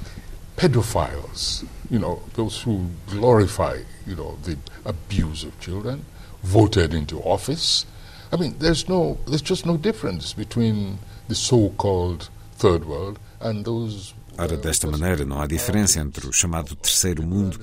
pedophiles, 0.56 1.66
you 1.90 1.98
know, 1.98 2.22
those 2.34 2.62
who 2.62 2.86
glorify, 3.08 3.78
you 4.06 4.16
know, 4.16 4.36
the 4.42 4.56
abuse 4.84 5.44
of 5.44 5.58
children, 5.60 6.04
voted 6.42 6.94
into 6.94 7.18
office. 7.20 7.86
I 8.32 8.36
mean, 8.36 8.56
there's 8.58 8.88
no, 8.88 9.18
there's 9.26 9.42
just 9.42 9.66
no 9.66 9.76
difference 9.76 10.32
between 10.32 10.98
the 11.28 11.34
so-called 11.34 12.28
third 12.56 12.84
world 12.86 13.18
and 13.40 13.64
those 13.64 14.14
Ora, 14.38 14.56
desta 14.56 14.86
uh, 14.86 14.90
maneira, 14.90 15.24
não 15.24 15.40
há 15.40 15.46
diferença 15.46 15.98
entre 15.98 16.26
o 16.26 16.32
chamado 16.32 16.76
terceiro 16.76 17.22
mundo 17.22 17.58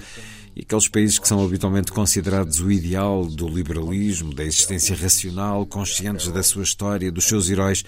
e 0.55 0.61
aqueles 0.61 0.88
países 0.88 1.17
que 1.17 1.27
são 1.27 1.43
habitualmente 1.43 1.91
considerados 1.91 2.59
o 2.59 2.71
ideal 2.71 3.25
do 3.25 3.47
liberalismo, 3.47 4.34
da 4.34 4.43
existência 4.43 4.95
racional, 4.95 5.65
conscientes 5.65 6.27
da 6.27 6.43
sua 6.43 6.63
história, 6.63 7.11
dos 7.11 7.25
seus 7.25 7.49
heróis. 7.49 7.84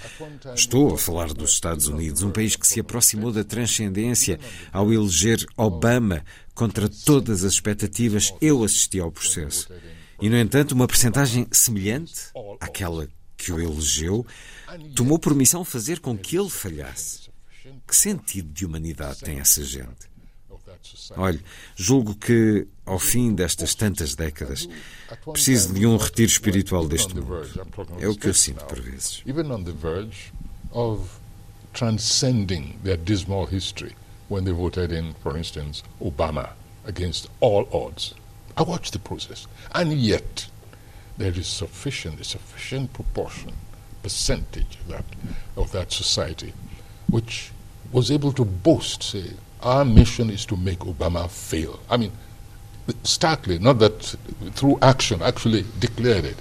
Estou 0.55 0.95
a 0.95 0.97
falar 0.97 1.31
dos 1.33 1.51
Estados 1.51 1.87
Unidos, 1.87 2.23
um 2.23 2.31
país 2.31 2.55
que 2.55 2.65
se 2.65 2.79
aproximou 2.79 3.31
da 3.31 3.43
transcendência 3.43 4.39
ao 4.71 4.91
eleger 4.91 5.45
Obama 5.55 6.23
contra 6.55 6.89
todas 6.89 7.43
as 7.43 7.53
expectativas. 7.53 8.33
Eu 8.41 8.63
assisti 8.63 8.99
ao 8.99 9.11
processo. 9.11 9.69
E, 10.21 10.29
no 10.29 10.37
entanto, 10.37 10.71
uma 10.71 10.87
percentagem 10.87 11.47
semelhante 11.51 12.31
àquela 12.59 13.07
que 13.37 13.51
o 13.51 13.59
elegeu 13.59 14.25
tomou 14.95 15.19
por 15.19 15.35
missão 15.35 15.63
fazer 15.63 15.99
com 15.99 16.17
que 16.17 16.37
ele 16.37 16.49
falhasse. 16.49 17.29
Que 17.87 17.95
sentido 17.95 18.51
de 18.51 18.65
humanidade 18.65 19.19
tem 19.19 19.39
essa 19.39 19.63
gente? 19.63 20.14
Olhe, 21.17 21.39
julgo 21.75 22.15
que, 22.15 22.67
ao 22.85 22.99
fim 22.99 23.33
destas 23.33 23.73
tantas 23.75 24.15
décadas, 24.15 24.67
preciso 25.31 25.73
de 25.73 25.85
um 25.85 25.97
retiro 25.97 26.29
espiritual 26.29 26.87
deste 26.87 27.15
mundo. 27.15 27.47
É 27.99 28.07
o 28.07 28.15
que 28.15 28.27
eu 28.27 28.33
sinto 28.33 28.65
por 28.65 28.79
vezes. 28.79 29.23
Transcending 31.73 32.79
their 32.85 32.95
dismal 32.95 33.45
history 33.47 33.93
when 34.29 34.45
they 34.45 34.53
voted 34.53 34.93
in, 34.93 35.13
for 35.21 35.37
instance, 35.37 35.83
Obama 35.99 36.51
against 36.85 37.29
all 37.41 37.67
odds. 37.69 38.15
I 38.55 38.63
watched 38.63 38.93
the 38.93 38.99
process, 38.99 39.45
and 39.73 39.91
yet 39.91 40.47
there 41.17 41.37
is 41.37 41.47
sufficient, 41.47 42.21
a 42.21 42.23
sufficient 42.23 42.93
proportion, 42.93 43.51
percentage 44.01 44.77
of 44.79 44.87
that, 44.87 45.05
of 45.57 45.71
that 45.73 45.91
society, 45.91 46.53
which 47.09 47.51
was 47.91 48.09
able 48.09 48.31
to 48.31 48.45
boast, 48.45 49.03
say, 49.03 49.31
our 49.65 49.83
mission 49.83 50.29
is 50.29 50.45
to 50.45 50.55
make 50.55 50.79
Obama 50.79 51.29
fail. 51.29 51.79
I 51.89 51.97
mean, 51.97 52.11
starkly, 53.03 53.57
not 53.59 53.79
that 53.79 54.15
through 54.53 54.77
action, 54.81 55.21
actually 55.21 55.65
declared 55.79 56.25
it. 56.25 56.37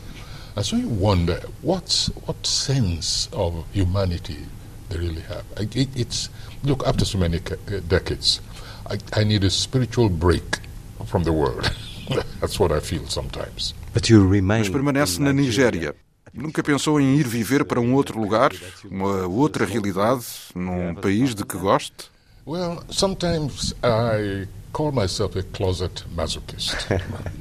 And 0.56 0.64
so 0.64 0.76
you 0.76 0.88
wonder 0.88 1.40
what's, 1.62 2.08
what 2.26 2.46
sense 2.46 3.28
of 3.32 3.64
humanity 3.72 4.46
they 4.90 4.98
really 4.98 5.22
have. 5.22 5.44
It, 5.56 5.88
it's, 5.96 6.28
look, 6.62 6.86
after 6.86 7.04
so 7.04 7.18
many 7.18 7.40
decades, 7.88 8.40
I, 8.86 8.98
I 9.14 9.24
need 9.24 9.42
a 9.42 9.50
spiritual 9.50 10.10
break 10.10 10.60
from 11.06 11.24
the 11.24 11.32
world. 11.32 11.68
That's 12.40 12.60
what 12.60 12.70
I 12.70 12.80
feel 12.80 13.06
sometimes. 13.08 13.72
But 13.94 14.10
you 14.10 14.26
remain 14.26 14.60
Mas 14.60 14.68
permanece 14.68 15.18
na 15.18 15.32
Nigéria. 15.32 15.94
Nunca 16.32 16.62
pensou 16.62 17.00
em 17.00 17.16
ir 17.16 17.28
viver 17.28 17.64
para 17.64 17.80
um 17.80 17.94
outro 17.94 18.20
lugar, 18.20 18.50
uma 18.90 19.26
outra 19.26 19.64
realidade, 19.64 20.24
num 20.54 20.94
país 20.94 21.32
de 21.32 21.44
que 21.44 21.56
goste? 21.56 22.10
Well, 22.46 22.84
sometimes 22.90 23.74
I 23.82 24.46
call 24.72 24.92
myself 24.92 25.34
a 25.36 25.42
closet 25.42 26.04
masochist 26.14 27.00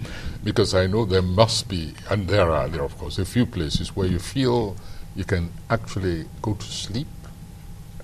because 0.43 0.73
I 0.73 0.87
know 0.87 1.03
there 1.03 1.21
must 1.21 1.67
be, 1.67 1.93
and 2.09 2.27
there 2.27 2.49
are, 2.49 2.69
there 2.69 2.83
of 2.83 2.97
course, 2.97 3.17
a 3.17 3.25
few 3.25 3.45
places 3.45 3.95
where 3.95 4.07
you 4.07 4.19
feel 4.19 4.77
you 5.15 5.25
can 5.25 5.49
actually 5.69 6.25
go 6.41 6.53
to 6.53 6.65
sleep 6.65 7.07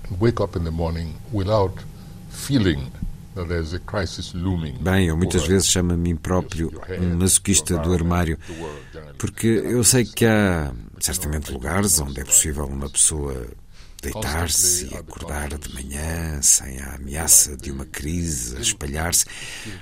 and 0.04 0.20
wake 0.20 0.40
up 0.40 0.56
in 0.56 0.64
the 0.64 0.70
morning 0.70 1.14
without 1.32 1.72
feeling 2.28 2.90
that 3.34 3.48
there's 3.48 3.72
a 3.72 3.78
crisis 3.78 4.34
looming. 4.34 4.76
Bem, 4.82 5.06
eu 5.06 5.16
muitas 5.16 5.46
vezes 5.46 5.68
chamo 5.68 5.94
a 5.94 5.96
mim 5.96 6.16
próprio 6.16 6.70
um 7.00 7.16
masoquista 7.16 7.78
do 7.78 7.92
armário, 7.94 8.38
porque 9.16 9.46
eu 9.46 9.82
sei 9.84 10.04
que 10.04 10.26
há 10.26 10.72
certamente 10.98 11.52
lugares 11.52 11.98
onde 12.00 12.20
é 12.20 12.24
possível 12.24 12.66
uma 12.66 12.90
pessoa 12.90 13.46
deitar-se 14.00 14.88
e 14.92 14.96
acordar 14.96 15.56
de 15.58 15.74
manhã 15.74 16.40
sem 16.42 16.78
a 16.80 16.94
ameaça 16.94 17.56
de 17.56 17.70
uma 17.70 17.84
crise 17.84 18.56
a 18.56 18.60
espalhar-se, 18.60 19.26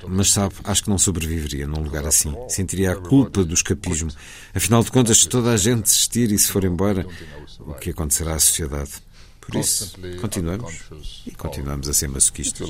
mas 0.07 0.31
sabe, 0.31 0.55
acho 0.65 0.85
que 0.85 0.91
não 0.91 0.99
sobreviveria 0.99 1.67
num 1.67 1.83
lugar 1.83 2.07
assim. 2.07 2.35
Sentiria 2.49 2.93
a 2.93 2.97
culpa 2.97 3.45
do 3.45 3.55
escapismo. 3.55 4.11
Afinal 4.55 4.83
de 4.83 4.91
contas, 4.91 5.19
se 5.19 5.29
toda 5.29 5.51
a 5.53 5.57
gente 5.57 5.85
desistir 5.85 6.33
e 6.33 6.39
se 6.39 6.51
for 6.51 6.65
embora, 6.65 7.07
o 7.61 7.75
que 7.75 7.91
acontecerá 7.91 8.35
à 8.35 8.39
sociedade? 8.39 8.93
Por 9.41 9.57
isso, 9.57 9.97
continuamos. 10.21 10.85
e 11.27 11.31
continuamos 11.31 11.89
a 11.89 11.95
ser 11.95 12.09
masoquistas. 12.09 12.69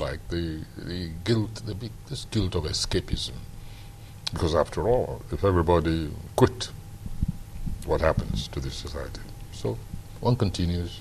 Because 4.31 4.55
after 4.55 4.87
all, 4.87 5.23
if 5.33 5.43
everybody 5.43 6.11
quit, 6.37 6.71
what 7.87 8.03
happens 8.03 8.47
to 8.49 8.61
this 8.61 8.75
society? 8.75 9.21
So 9.53 9.79
one 10.21 10.37
continues 10.37 11.01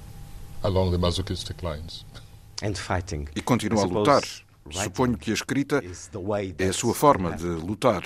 along 0.63 0.91
the 0.91 0.97
masochistic 0.97 1.63
lines. 1.63 2.05
And 2.61 2.73
fighting. 2.75 3.27
E 3.35 3.41
continua 3.41 3.83
a 3.83 3.85
lutar. 3.85 4.23
Suponho 4.71 5.17
que 5.17 5.31
a 5.31 5.33
escrita 5.33 5.81
é 6.57 6.67
a 6.67 6.73
sua 6.73 6.93
forma 6.93 7.31
de 7.35 7.45
lutar, 7.45 8.03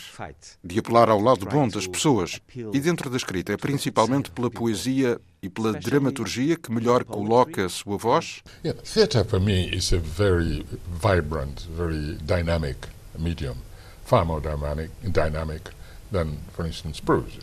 de 0.64 0.80
apelar 0.80 1.10
ao 1.10 1.19
lado 1.19 1.45
bom 1.45 1.68
das 1.68 1.88
pessoas. 1.88 2.40
E 2.56 2.80
dentro 2.80 3.10
da 3.10 3.18
escrita 3.18 3.53
é 3.53 3.57
principalmente 3.57 4.32
pela 4.32 4.49
poesia 4.49 5.19
e 5.41 5.49
pela 5.49 5.73
dramaturgia 5.73 6.56
que 6.56 6.72
melhor 6.72 7.03
coloca 7.03 7.65
a 7.65 7.69
sua 7.69 7.98
voz? 7.98 8.44
Yeah, 8.64 8.80
theatre 8.84 9.23
for 9.23 9.40
me 9.40 9.76
is 9.76 9.91
a 9.91 9.98
very 9.98 10.65
vibrant, 11.02 11.68
very 11.76 12.18
dynamic 12.18 12.88
medium, 13.18 13.57
far 14.06 14.23
more 14.26 14.41
dynamic, 14.41 14.91
dynamic 15.03 15.72
than, 16.11 16.38
for 16.53 16.68
instance, 16.68 17.02
prose, 17.02 17.40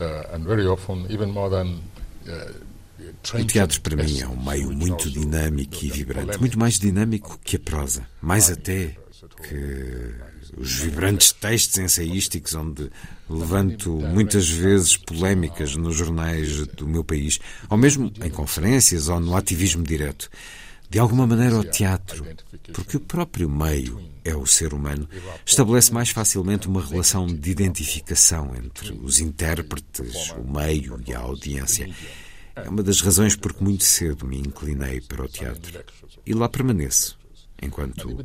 uh, 0.00 0.34
and 0.34 0.44
very 0.44 0.66
often 0.66 1.06
even 1.10 1.30
more 1.30 1.50
than. 1.50 1.82
Uh, 2.26 2.52
o 3.34 3.44
teatro 3.44 3.80
para 3.80 3.96
mim 3.96 4.20
é 4.20 4.28
um 4.28 4.42
meio 4.42 4.72
muito 4.72 5.10
dinâmico 5.10 5.76
e 5.82 5.90
vibrante, 5.90 6.38
muito 6.38 6.58
mais 6.58 6.78
dinâmico 6.78 7.38
que 7.42 7.56
a 7.56 7.58
prosa, 7.58 8.06
mais 8.20 8.50
até 8.50 8.96
que 9.42 10.14
os 10.56 10.72
vibrantes 10.78 11.32
textos 11.32 11.78
ensaísticos 11.78 12.54
onde 12.54 12.90
levanto 13.28 13.90
muitas 13.90 14.48
vezes 14.48 14.96
polémicas 14.96 15.76
nos 15.76 15.96
jornais 15.96 16.66
do 16.68 16.86
meu 16.86 17.04
país, 17.04 17.38
ou 17.68 17.76
mesmo 17.76 18.12
em 18.22 18.30
conferências 18.30 19.08
ou 19.08 19.20
no 19.20 19.36
ativismo 19.36 19.82
direto. 19.82 20.30
De 20.88 21.00
alguma 21.00 21.26
maneira, 21.26 21.58
o 21.58 21.64
teatro, 21.64 22.24
porque 22.72 22.96
o 22.96 23.00
próprio 23.00 23.50
meio 23.50 24.00
é 24.24 24.36
o 24.36 24.46
ser 24.46 24.72
humano, 24.72 25.08
estabelece 25.44 25.92
mais 25.92 26.10
facilmente 26.10 26.68
uma 26.68 26.84
relação 26.84 27.26
de 27.26 27.50
identificação 27.50 28.52
entre 28.54 28.92
os 29.02 29.18
intérpretes, 29.18 30.30
o 30.32 30.48
meio 30.48 31.00
e 31.06 31.12
a 31.12 31.18
audiência. 31.18 31.90
É 32.56 32.68
uma 32.68 32.82
das 32.82 33.00
razões 33.02 33.36
porque 33.36 33.62
muito 33.62 33.84
cedo 33.84 34.26
me 34.26 34.38
inclinei 34.38 35.00
para 35.00 35.24
o 35.24 35.28
teatro. 35.28 35.84
E 36.24 36.32
lá 36.32 36.48
permaneço, 36.48 37.18
enquanto 37.62 38.16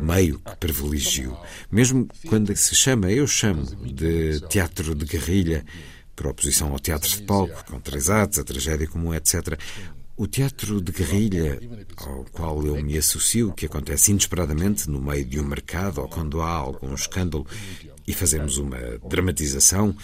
meio 0.00 0.38
que 0.38 0.56
privilegio. 0.56 1.36
Mesmo 1.70 2.06
quando 2.28 2.54
se 2.54 2.74
chama, 2.74 3.10
eu 3.10 3.26
chamo, 3.26 3.64
de 3.64 4.40
teatro 4.48 4.94
de 4.94 5.06
guerrilha, 5.06 5.64
por 6.14 6.26
oposição 6.26 6.70
ao 6.70 6.78
teatro 6.78 7.08
de 7.08 7.22
palco, 7.22 7.64
com 7.64 7.80
três 7.80 8.10
atos, 8.10 8.38
a 8.38 8.44
tragédia 8.44 8.86
comum, 8.86 9.14
etc. 9.14 9.58
O 10.20 10.26
teatro 10.26 10.82
de 10.82 10.92
guerrilha, 10.92 11.58
ao 11.96 12.26
qual 12.26 12.62
eu 12.66 12.84
me 12.84 12.98
associo, 12.98 13.54
que 13.54 13.64
acontece 13.64 14.10
inesperadamente 14.10 14.90
no 14.90 15.00
meio 15.00 15.24
de 15.24 15.40
um 15.40 15.44
mercado 15.46 16.02
ou 16.02 16.08
quando 16.08 16.42
há 16.42 16.52
algum 16.52 16.92
escândalo, 16.92 17.46
e 18.06 18.12
fazemos 18.12 18.58
uma 18.58 18.76
dramatização 19.08 19.96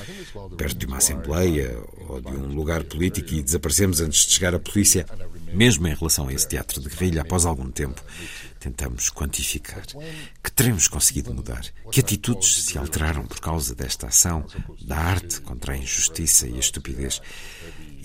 perto 0.57 0.79
de 0.79 0.87
uma 0.87 0.97
assembleia 0.97 1.79
ou 2.09 2.19
de 2.23 2.31
um 2.31 2.55
lugar 2.55 2.83
político 2.85 3.35
e 3.35 3.43
desaparecemos 3.43 4.01
antes 4.01 4.25
de 4.25 4.33
chegar 4.33 4.55
a 4.55 4.59
polícia, 4.59 5.05
mesmo 5.53 5.87
em 5.87 5.95
relação 5.95 6.29
a 6.29 6.33
esse 6.33 6.49
teatro 6.49 6.81
de 6.81 6.89
guerrilha, 6.89 7.21
após 7.21 7.45
algum 7.45 7.71
tempo, 7.71 8.03
tentamos 8.59 9.11
quantificar. 9.11 9.85
Que 10.43 10.51
teremos 10.51 10.89
conseguido 10.89 11.35
mudar? 11.35 11.63
Que 11.93 12.01
atitudes 12.01 12.65
se 12.65 12.79
alteraram 12.79 13.27
por 13.27 13.39
causa 13.39 13.75
desta 13.75 14.07
ação 14.07 14.47
da 14.81 14.97
arte 14.97 15.43
contra 15.43 15.75
a 15.75 15.77
injustiça 15.77 16.49
e 16.49 16.55
a 16.57 16.59
estupidez? 16.59 17.21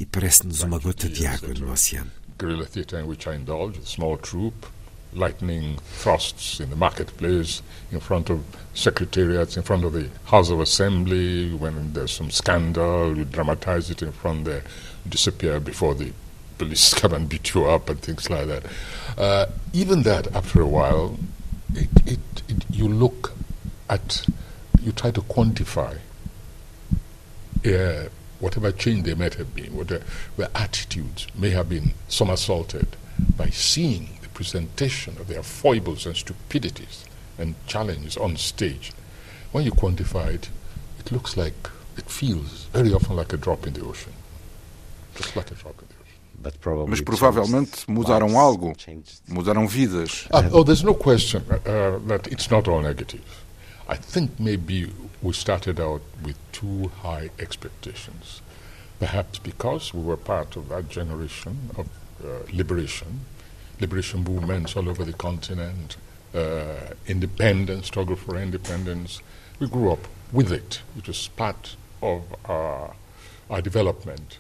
E 0.02 0.06
parece-nos 0.08 0.64
uma 0.64 0.80
gota 0.80 1.08
de 1.08 1.28
água 1.28 1.54
no 1.60 1.72
oceano. 1.72 2.10
Guerrilla 2.36 2.66
theatre 2.66 3.00
in 3.00 3.08
which 3.08 3.28
I 3.28 3.36
indulge, 3.36 3.80
small 3.84 4.18
troupe, 4.18 4.66
lightning 5.14 5.78
thrusts 6.00 6.60
in 6.60 6.72
the 6.72 6.76
marketplace, 6.76 7.62
in 7.92 8.00
front 8.00 8.32
of 8.32 8.40
secretariats, 8.74 9.58
in 9.58 9.62
front 9.62 9.86
of 9.86 9.94
the 9.94 10.10
House 10.26 10.50
of 10.50 10.60
Assembly. 10.60 11.54
When 11.54 11.94
there's 11.94 12.14
some 12.14 12.32
scandal, 12.32 13.16
you 13.16 13.26
dramatize 13.26 13.92
it 13.92 14.02
in 14.02 14.12
front 14.12 14.46
there, 14.46 14.64
disappear 15.08 15.60
before 15.60 15.94
the 15.94 16.12
police 16.58 16.94
come 17.00 17.14
and 17.14 17.30
beat 17.30 17.54
you 17.54 17.66
up 17.66 17.88
and 17.88 18.02
things 18.02 18.28
like 18.28 18.48
that. 18.48 18.64
Uh, 19.20 19.46
even 19.72 20.02
that, 20.02 20.36
after 20.36 20.62
a 20.62 20.68
while, 20.68 21.20
it, 21.76 21.90
it, 22.08 22.42
it, 22.50 22.66
you 22.72 22.88
look 22.88 23.34
at, 23.88 24.26
you 24.82 24.94
try 24.94 25.12
to 25.12 25.22
quantify 25.22 25.96
uh, 27.68 28.10
whatever 28.42 28.72
change 28.72 29.06
there 29.06 29.16
might 29.16 29.36
have 29.36 29.56
been, 29.56 29.76
whatever 29.76 30.04
attitudes 30.56 31.28
may 31.36 31.52
have 31.52 31.70
been 31.70 31.94
somersaulted 32.08 32.88
by 33.38 33.50
seeing 33.50 34.10
the 34.22 34.30
presentation 34.30 35.16
of 35.20 35.28
their 35.28 35.44
foibles 35.44 36.06
and 36.06 36.16
stupidities 36.18 37.06
and 37.38 37.56
challenges 37.68 38.18
on 38.18 38.36
stage. 38.36 38.92
When 39.52 39.64
you 39.64 39.72
quantify 39.72 40.36
it, 40.36 40.50
it 41.00 41.12
looks 41.12 41.38
like, 41.38 41.70
it 41.98 42.10
feels 42.10 42.66
very 42.74 42.94
often 42.94 43.16
like 43.16 43.32
a 43.34 43.38
drop 43.38 43.68
in 43.68 43.74
the 43.74 43.82
ocean. 43.82 44.14
Just 45.16 45.36
like 45.36 45.52
a 45.52 45.56
drop 45.56 45.76
in 45.82 45.88
the 45.88 45.94
ocean. 45.94 46.88
Mas 46.88 47.02
provavelmente 47.02 47.86
mudaram 47.88 48.36
algo, 48.36 48.74
mudaram 49.28 49.68
vidas. 49.68 50.28
Uh, 50.32 50.50
oh, 50.52 50.64
there's 50.64 50.84
no 50.84 50.96
question 50.96 51.44
uh, 51.52 52.00
that 52.08 52.28
it's 52.32 52.50
not 52.50 52.68
all 52.68 52.82
negative. 52.82 53.22
I 53.88 53.96
think 53.98 54.40
maybe 54.40 54.90
we 55.22 55.34
started 55.34 55.80
out 55.80 56.02
with 56.24 56.38
too 56.52 56.90
high 57.02 57.30
expectations. 57.40 58.42
Perhaps 59.00 59.40
because 59.40 59.94
we 59.94 60.02
were 60.04 60.18
part 60.18 60.56
of 60.56 60.70
that 60.70 60.90
generation 60.90 61.70
of 61.78 61.88
uh, 62.24 62.44
liberation 62.54 63.22
liberation 63.82 64.24
movements 64.24 64.78
all 64.78 64.88
over 64.88 65.04
the 65.04 65.14
continent, 65.14 65.98
uh, 66.34 66.94
independence, 67.08 67.88
struggle 67.88 68.16
for 68.16 68.38
independence. 68.38 69.22
We 69.60 69.68
grew 69.68 69.92
up 69.92 70.08
with 70.32 70.52
it. 70.52 70.82
It 70.98 71.08
was 71.08 71.28
part 71.30 71.76
of 72.02 72.24
our, 72.46 72.96
our 73.50 73.62
development. 73.62 74.38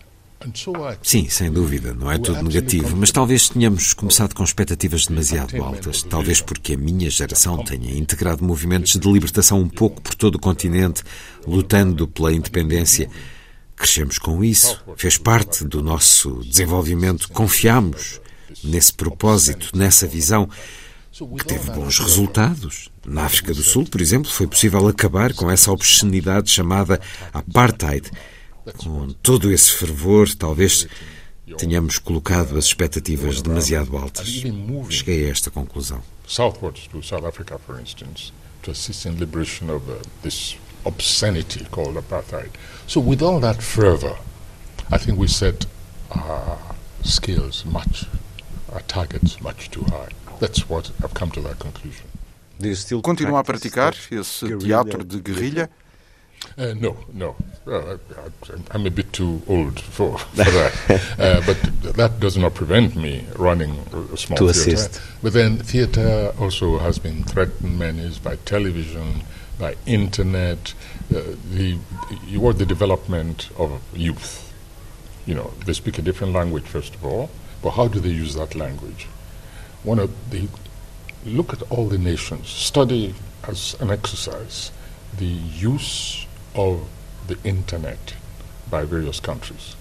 Sim, 1.04 1.30
sem 1.30 1.52
dúvida, 1.52 1.94
não 1.94 2.12
é 2.12 2.18
tudo 2.18 2.42
negativo, 2.44 2.96
mas 2.96 3.12
talvez 3.12 3.50
tenhamos 3.50 3.94
começado 3.94 4.34
com 4.34 4.44
expectativas 4.44 5.06
demasiado 5.06 5.62
altas. 5.62 6.04
Talvez 6.04 6.42
porque 6.42 6.74
a 6.74 6.78
minha 6.78 7.10
geração 7.10 7.64
tenha 7.64 7.98
integrado 7.98 8.44
movimentos 8.44 8.94
de 8.94 9.12
libertação 9.12 9.60
um 9.60 9.70
pouco 9.70 10.02
por 10.02 10.16
todo 10.16 10.36
o 10.36 10.40
continente, 10.40 11.04
lutando 11.46 12.08
pela 12.08 12.34
independência. 12.34 13.10
Crescemos 13.76 14.20
com 14.20 14.44
isso, 14.44 14.84
fez 14.96 15.18
parte 15.18 15.64
do 15.64 15.82
nosso 15.82 16.42
desenvolvimento, 16.44 17.30
confiamos 17.30 18.22
nesse 18.64 18.94
propósito, 18.94 19.76
nessa 19.76 20.06
visão, 20.06 20.48
que 21.12 21.46
teve 21.46 21.70
bons 21.72 22.00
resultados. 22.00 22.90
Na 23.06 23.26
África 23.26 23.54
do 23.54 23.64
Sul, 23.64 23.86
por 23.86 24.00
exemplo, 24.00 24.32
foi 24.32 24.48
possível 24.48 24.88
acabar 24.88 25.34
com 25.34 25.50
essa 25.50 25.72
obscenidade 25.72 26.50
chamada 26.50 27.00
apartheid. 27.34 28.10
Com 28.78 29.10
todo 29.24 29.52
esse 29.52 29.72
fervor, 29.72 30.34
talvez 30.36 30.88
tenhamos 31.58 31.98
colocado 31.98 32.58
as 32.58 32.66
expectativas 32.66 33.42
demasiado 33.42 33.98
altas. 33.98 34.28
Cheguei 34.90 35.26
a 35.26 35.30
esta 35.30 35.50
conclusão. 35.50 36.02
Southwards 36.28 36.88
to 36.88 37.02
South 37.04 37.26
Africa, 37.26 37.60
for 37.60 37.80
instance, 37.80 38.32
to 38.62 38.72
assist 38.72 39.06
in 39.06 39.18
liberation 39.18 39.70
of 39.70 39.84
uh, 39.90 40.00
this 40.22 40.56
obscenity 40.86 41.66
called 41.72 41.98
apartheid. 41.98 42.52
So, 42.88 43.02
with 43.02 43.22
all 43.22 43.40
that 43.42 43.62
fervor, 43.62 44.18
I 44.92 44.98
think 44.98 45.20
we 45.20 45.28
set 45.28 45.66
our 46.12 46.58
scales 47.04 47.66
much, 47.66 48.06
our 48.72 48.82
targets 48.82 49.42
much 49.42 49.70
too 49.72 49.84
high. 49.90 50.10
That's 50.40 50.70
what 50.70 50.92
I've 51.04 51.14
come 51.14 51.32
to 51.32 51.42
that 51.42 51.60
conclusion. 51.60 52.06
Continua 53.02 53.40
a 53.40 53.44
praticar 53.44 53.96
esse 54.12 54.58
teatro 54.58 55.04
de 55.04 55.20
guerrilha? 55.20 55.70
Uh, 56.58 56.74
no, 56.80 56.98
no. 57.14 57.36
Uh, 57.66 57.98
I'm 58.72 58.86
a 58.86 58.90
bit 58.90 59.14
too 59.14 59.42
old 59.48 59.80
for, 59.80 60.18
for 60.18 60.36
that. 60.36 60.74
uh, 61.20 61.42
but 61.46 61.94
that 61.96 62.20
does 62.20 62.38
not 62.38 62.54
prevent 62.54 62.96
me 62.96 63.26
running 63.36 63.72
a 64.14 64.18
small 64.18 64.38
to 64.38 64.52
theatre. 64.52 64.74
assist. 64.74 65.02
But 65.22 65.34
then 65.34 65.58
theatre 65.58 66.34
also 66.40 66.78
has 66.80 67.00
been 67.00 67.24
threatened 67.24 67.78
many 67.80 68.10
by 68.24 68.36
television, 68.38 69.24
by 69.60 69.76
internet, 69.86 70.74
uh, 71.16 71.22
the, 71.52 71.78
you 72.26 72.54
the 72.54 72.66
development 72.66 73.50
of 73.58 73.82
youth. 73.94 74.54
You 75.26 75.36
know, 75.36 75.54
they 75.66 75.74
speak 75.74 76.00
a 76.00 76.02
different 76.02 76.34
language, 76.34 76.64
first 76.64 76.96
of 76.96 77.06
all, 77.06 77.30
but 77.62 77.72
how 77.72 77.88
do 77.88 78.00
they 78.00 78.10
use 78.10 78.34
that 78.36 78.56
language? 78.56 79.08
One 79.84 80.00
of 80.00 80.32
the, 80.32 80.48
look 81.26 81.54
at 81.54 81.62
all 81.72 81.88
the 81.88 82.00
nations, 82.00 82.50
study 82.50 83.14
as 83.48 83.76
an 83.80 83.92
exercise 83.92 84.72
the 85.18 85.26
use 85.26 86.26
of 86.56 86.82
the 87.28 87.38
internet 87.44 88.16
by 88.70 88.86
various 88.86 89.20
countries. 89.20 89.76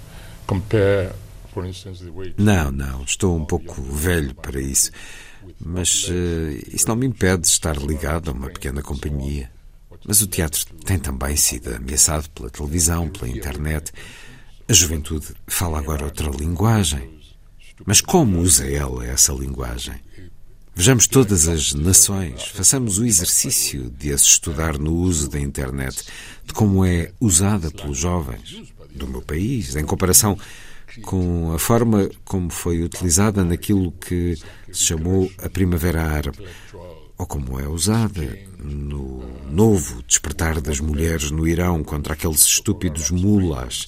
Compare, 0.46 1.12
for 1.52 1.64
instance, 1.64 2.04
the 2.04 2.10
way. 2.10 2.34
Não, 2.36 2.70
não, 2.70 3.02
estou 3.04 3.36
um 3.36 3.44
pouco 3.44 3.80
velho 3.82 4.34
para 4.34 4.60
isso. 4.60 4.90
Mas 5.58 6.08
uh, 6.08 6.74
isso 6.74 6.88
não 6.88 6.96
me 6.96 7.06
impede 7.06 7.42
de 7.42 7.48
estar 7.48 7.76
ligado 7.76 8.30
a 8.30 8.32
uma 8.32 8.48
pequena 8.50 8.82
companhia. 8.82 9.50
Mas 10.06 10.22
o 10.22 10.26
teatro 10.26 10.64
tem 10.84 10.98
também 10.98 11.36
sido 11.36 11.74
ameaçado 11.74 12.28
pela 12.30 12.50
televisão, 12.50 13.08
pela 13.08 13.28
internet. 13.28 13.92
A 14.68 14.72
juventude 14.72 15.28
fala 15.46 15.78
agora 15.78 16.04
outra 16.04 16.30
linguagem. 16.30 17.20
Mas 17.84 18.00
como 18.00 18.40
usa 18.40 18.66
ela 18.70 19.06
essa 19.06 19.32
linguagem? 19.32 19.94
Vejamos 20.80 21.06
todas 21.06 21.46
as 21.46 21.74
nações, 21.74 22.42
façamos 22.54 22.98
o 22.98 23.04
exercício 23.04 23.90
de 23.98 24.14
as 24.14 24.22
estudar 24.22 24.78
no 24.78 24.94
uso 24.94 25.28
da 25.28 25.38
internet, 25.38 26.06
de 26.42 26.54
como 26.54 26.86
é 26.86 27.12
usada 27.20 27.70
pelos 27.70 27.98
jovens 27.98 28.72
do 28.88 29.06
meu 29.06 29.20
país, 29.20 29.76
em 29.76 29.84
comparação 29.84 30.38
com 31.02 31.52
a 31.52 31.58
forma 31.58 32.08
como 32.24 32.48
foi 32.48 32.82
utilizada 32.82 33.44
naquilo 33.44 33.92
que 33.92 34.38
se 34.72 34.84
chamou 34.84 35.30
a 35.42 35.50
Primavera 35.50 36.02
Árabe, 36.02 36.38
ou 37.18 37.26
como 37.26 37.60
é 37.60 37.68
usada 37.68 38.38
no 38.58 39.22
novo 39.50 40.02
despertar 40.04 40.62
das 40.62 40.80
mulheres 40.80 41.30
no 41.30 41.46
Irão 41.46 41.84
contra 41.84 42.14
aqueles 42.14 42.40
estúpidos 42.40 43.10
mulas 43.10 43.86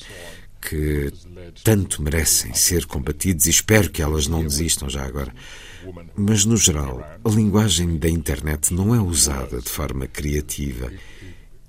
que 0.61 1.11
tanto 1.65 2.03
merecem 2.03 2.53
ser 2.53 2.85
combatidos 2.85 3.47
e 3.47 3.51
espero 3.51 3.89
que 3.89 4.03
elas 4.03 4.27
não 4.27 4.43
desistam 4.43 4.91
já 4.91 5.03
agora. 5.07 5.33
Mas, 6.17 6.45
no 6.45 6.57
geral, 6.57 7.03
a 7.25 7.29
linguagem 7.29 7.97
da 7.97 8.09
internet 8.09 8.73
não 8.73 8.95
é 8.95 9.01
usada 9.01 9.61
de 9.61 9.69
forma 9.69 10.07
criativa. 10.07 10.91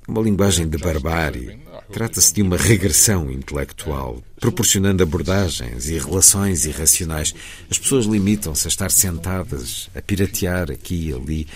É 0.07 0.11
uma 0.11 0.21
linguagem 0.21 0.67
de 0.67 0.77
barbárie. 0.77 1.59
Trata-se 1.91 2.33
de 2.33 2.41
uma 2.41 2.57
regressão 2.57 3.31
intelectual, 3.31 4.21
proporcionando 4.39 5.01
abordagens 5.01 5.87
e 5.87 5.97
relações 5.97 6.65
irracionais. 6.65 7.33
As 7.69 7.77
pessoas 7.77 8.05
limitam-se 8.05 8.67
a 8.67 8.69
estar 8.69 8.91
sentadas, 8.91 9.89
a 9.95 10.01
piratear 10.01 10.71
aqui 10.71 11.09
e 11.09 11.13
ali. 11.13 11.47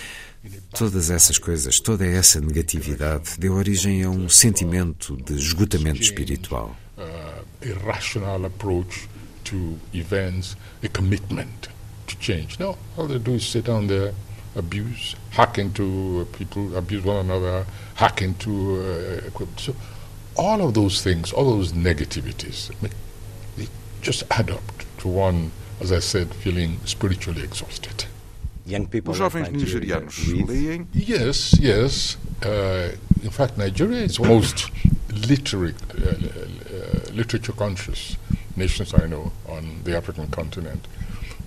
Todas 0.71 1.09
essas 1.09 1.37
coisas, 1.37 1.79
toda 1.79 2.05
essa 2.05 2.39
negatividade 2.39 3.37
deu 3.37 3.53
origem 3.53 4.03
a 4.03 4.09
um 4.09 4.29
sentimento 4.29 5.17
de 5.17 5.33
esgotamento 5.33 6.01
espiritual. 6.01 6.77
Uh, 6.97 7.43
irrational 7.67 8.45
approach 8.45 9.09
to 9.43 9.77
events, 9.93 10.55
a 10.83 10.87
commitment 10.87 11.67
to 12.07 12.17
change. 12.19 12.59
No, 12.59 12.77
all 12.97 13.07
they 13.07 13.19
do 13.19 13.33
is 13.33 13.45
sit 13.45 13.65
down 13.65 13.87
there, 13.87 14.13
abuse, 14.55 15.15
hack 15.31 15.57
into 15.57 16.21
uh, 16.21 16.37
people, 16.37 16.75
abuse 16.75 17.03
one 17.03 17.17
another, 17.17 17.65
hack 17.95 18.21
into 18.21 18.81
uh, 18.81 19.27
equipment. 19.27 19.59
So 19.59 19.75
all 20.35 20.61
of 20.67 20.73
those 20.73 21.01
things, 21.01 21.31
all 21.33 21.45
those 21.57 21.73
negativities, 21.73 22.71
they 23.57 23.67
just 24.01 24.23
add 24.31 24.49
up 24.49 24.63
to 24.99 25.07
one, 25.07 25.51
as 25.81 25.91
I 25.91 25.99
said, 25.99 26.33
feeling 26.33 26.79
spiritually 26.85 27.43
exhausted. 27.43 28.05
Young 28.65 28.87
people 28.87 29.13
Os 29.13 29.19
jovens 29.19 29.47
nigerianos 29.49 30.17
leem? 30.45 30.87
Yes, 30.93 31.57
yes. 31.59 32.17
Uh, 32.43 32.91
in 33.23 33.29
fact, 33.29 33.57
Nigeria 33.57 33.99
is 34.03 34.19
most 34.19 34.69
literary, 35.29 35.73
uh, 35.97 36.09
uh, 36.09 37.13
literature 37.13 37.53
conscious 37.53 38.17
nations 38.57 38.93
I 38.93 39.07
know 39.07 39.31
on 39.47 39.81
the 39.83 39.95
African 39.95 40.27
continent. 40.27 40.85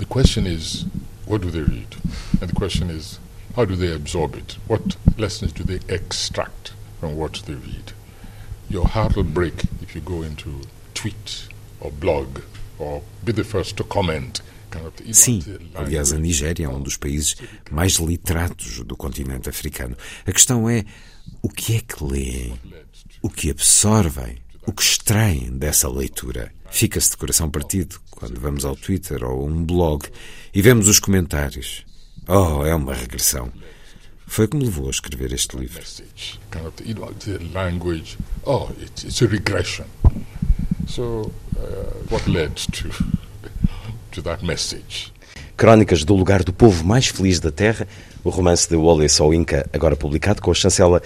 The 0.01 0.06
question 0.06 0.47
is, 0.47 0.86
what 1.27 1.43
do 1.43 1.51
they 1.51 1.60
read? 1.60 1.94
And 2.40 2.48
the 2.48 2.55
question 2.55 2.89
is, 2.89 3.18
how 3.55 3.66
do 3.66 3.77
they 3.77 3.93
absorb 3.93 4.35
it? 4.35 4.56
What 4.66 4.97
lessons 5.18 5.52
do 5.52 5.62
they 5.62 5.81
extract 5.94 6.72
from 6.98 7.18
what 7.18 7.35
they 7.44 7.52
read? 7.52 7.93
Your 8.70 8.89
heart 8.89 9.14
will 9.14 9.24
break 9.24 9.64
if 9.82 9.94
you 9.94 10.01
go 10.01 10.22
into 10.22 10.62
tweet 10.94 11.48
or 11.81 11.90
blog 11.90 12.40
or 12.78 13.02
be 13.27 13.32
the 13.32 13.44
first 13.44 13.77
to 13.77 13.85
comment. 13.85 14.40
Sim, 15.12 15.43
aliás, 15.74 16.14
a 16.14 16.18
Nigéria 16.18 16.64
é 16.64 16.68
um 16.68 16.81
dos 16.81 16.97
países 16.97 17.36
mais 17.70 17.97
literatos 17.97 18.82
do 18.82 18.97
continente 18.97 19.51
africano. 19.51 19.94
A 20.27 20.32
questão 20.32 20.66
é 20.66 20.82
o 21.43 21.51
que 21.51 21.77
é 21.77 21.81
que 21.81 22.02
leem, 22.02 22.59
o 23.20 23.28
que 23.28 23.51
absorvem, 23.51 24.39
o 24.66 24.72
que 24.72 24.82
extraem 24.82 25.51
dessa 25.59 25.90
leitura. 25.90 26.51
Fica-se 26.70 27.10
de 27.10 27.16
coração 27.16 27.51
partido 27.51 28.01
quando 28.10 28.40
vamos 28.40 28.64
ao 28.64 28.76
Twitter 28.76 29.24
ou 29.24 29.47
um 29.47 29.64
blog 29.64 30.06
e 30.55 30.62
vemos 30.62 30.88
os 30.88 30.98
comentários. 30.98 31.84
Oh, 32.26 32.64
é 32.64 32.74
uma 32.74 32.94
regressão. 32.94 33.52
Foi 34.26 34.47
que 34.47 34.56
me 34.56 34.64
levou 34.64 34.86
a 34.86 34.90
escrever 34.90 35.32
este 35.32 35.56
livro. 35.56 35.82
Oh, 38.44 38.68
it's 38.80 39.22
a 39.22 39.26
regression. 39.26 39.86
So, 40.86 41.32
uh, 41.56 41.60
what 42.10 42.30
led 42.30 42.55
to, 42.55 42.88
to 44.12 44.22
that 44.22 44.44
message? 44.44 45.12
Crónicas 45.56 46.05
do 46.05 46.14
lugar 46.14 46.42
do 46.42 46.52
povo 46.52 46.84
mais 46.84 47.09
feliz 47.09 47.38
da 47.38 47.51
Terra, 47.51 47.86
o 48.24 48.30
romance 48.30 48.68
de 48.68 48.76
Wallace 48.76 49.22
Inca, 49.22 49.68
agora 49.72 49.94
publicado 49.94 50.40
com 50.40 50.51
a 50.51 50.55
chancela 50.55 51.02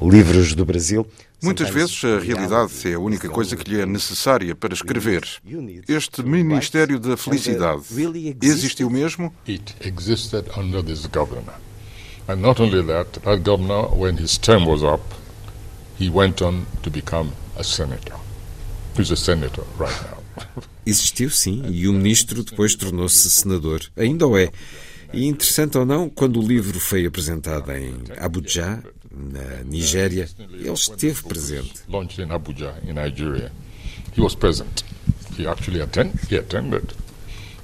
Livros 0.00 0.54
do 0.54 0.64
Brasil. 0.64 1.06
Muitas 1.40 1.70
vezes 1.70 2.02
a 2.04 2.18
realidade 2.18 2.72
é 2.90 2.94
a 2.94 2.98
única 2.98 3.28
coisa 3.28 3.56
que 3.56 3.70
lhe 3.70 3.80
é 3.80 3.86
necessária 3.86 4.54
para 4.56 4.74
escrever. 4.74 5.22
Este 5.88 6.22
Ministério 6.22 6.98
da 6.98 7.16
Felicidade 7.16 7.82
existiu 8.42 8.90
mesmo? 8.90 9.32
It 9.46 9.76
existed 9.80 10.46
under 10.56 10.82
this 10.82 11.06
governor. 11.06 11.54
And 12.26 12.36
not 12.36 12.60
only 12.60 12.82
that, 12.84 13.20
that 13.20 13.42
governor, 13.42 13.88
when 13.94 14.16
his 14.16 14.36
term 14.36 14.66
was 14.66 14.82
up, 14.82 15.02
he 15.98 16.10
went 16.10 16.42
on 16.42 16.66
to 16.82 16.90
become 16.90 17.32
a 17.56 17.62
senator. 17.62 18.16
He's 18.98 19.10
a 19.10 19.16
senator 19.16 19.64
right 19.78 19.96
now. 20.02 20.18
Existiu 20.84 21.30
sim, 21.30 21.62
e 21.70 21.88
o 21.88 21.92
ministro 21.92 22.42
depois 22.42 22.74
tornou-se 22.74 23.30
senador. 23.30 23.80
Ainda 23.96 24.26
o 24.26 24.36
é. 24.36 24.50
E 25.12 25.26
interessante 25.26 25.78
ou 25.78 25.86
não, 25.86 26.10
quando 26.10 26.38
o 26.38 26.46
livro 26.46 26.78
foi 26.78 27.06
apresentado 27.06 27.72
em 27.72 27.94
Abuja, 28.18 28.82
na 29.10 29.64
Nigéria, 29.64 30.28
ele 30.38 30.70
esteve 30.72 31.22
presente. 31.22 31.82
Launched 31.88 32.18
in 32.18 32.28
Abuja, 32.30 32.74
in 32.86 32.94
Nigeria. 32.94 33.50
He 34.14 34.20
was 34.20 34.34
present. 34.34 34.84
He 35.36 35.46
actually 35.46 35.80
attend, 35.80 36.18
he 36.28 36.36
attended. 36.36 36.92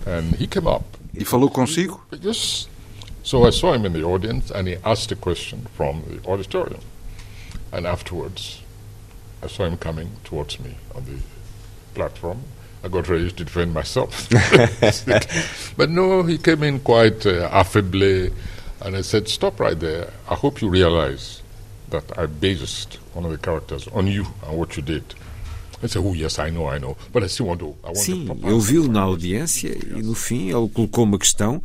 And 0.06 0.34
he 0.36 0.46
came 0.46 0.66
up. 0.66 0.84
E 1.14 1.24
falou 1.24 1.50
consigo? 1.50 2.00
Yes. 2.20 2.68
So 3.22 3.46
I 3.46 3.50
saw 3.50 3.72
him 3.72 3.86
in 3.86 3.92
the 3.92 4.02
audience 4.04 4.50
and 4.50 4.68
he 4.68 4.76
asked 4.84 5.10
a 5.12 5.16
question 5.16 5.66
from 5.76 6.02
the 6.06 6.28
auditorium. 6.28 6.80
And 7.72 7.86
afterwards, 7.86 8.60
I 9.42 9.48
saw 9.48 9.64
him 9.64 9.76
coming 9.76 10.10
towards 10.24 10.60
me 10.60 10.74
on 10.94 11.04
the 11.04 11.18
platform. 11.94 12.42
I 12.84 12.88
got 12.88 13.08
ready 13.08 13.30
to 13.30 13.44
defend 13.44 13.72
myself. 13.72 14.28
but 15.76 15.90
no, 15.90 16.22
he 16.22 16.36
came 16.36 16.62
in 16.62 16.80
quite 16.80 17.24
uh, 17.24 17.48
affably, 17.50 18.30
and 18.84 18.96
I 18.96 19.02
said, 19.02 19.28
Stop 19.28 19.60
right 19.60 19.78
there. 19.78 20.08
I 20.28 20.34
hope 20.34 20.60
you 20.60 20.68
realize 20.68 21.42
that 21.90 22.04
I 22.18 22.26
based 22.26 22.98
one 23.14 23.24
of 23.24 23.32
the 23.32 23.38
characters 23.38 23.88
on 23.88 24.06
you 24.06 24.26
and 24.46 24.58
what 24.58 24.76
you 24.76 24.82
did. 24.82 25.04
Oh, 25.82 25.86
Sim, 27.94 28.26
ele 28.42 28.60
viu 28.60 28.88
na 28.88 29.02
audiência 29.02 29.68
e 29.68 30.02
no 30.02 30.14
fim 30.14 30.48
ele 30.48 30.68
colocou 30.68 31.04
uma 31.04 31.18
questão 31.18 31.62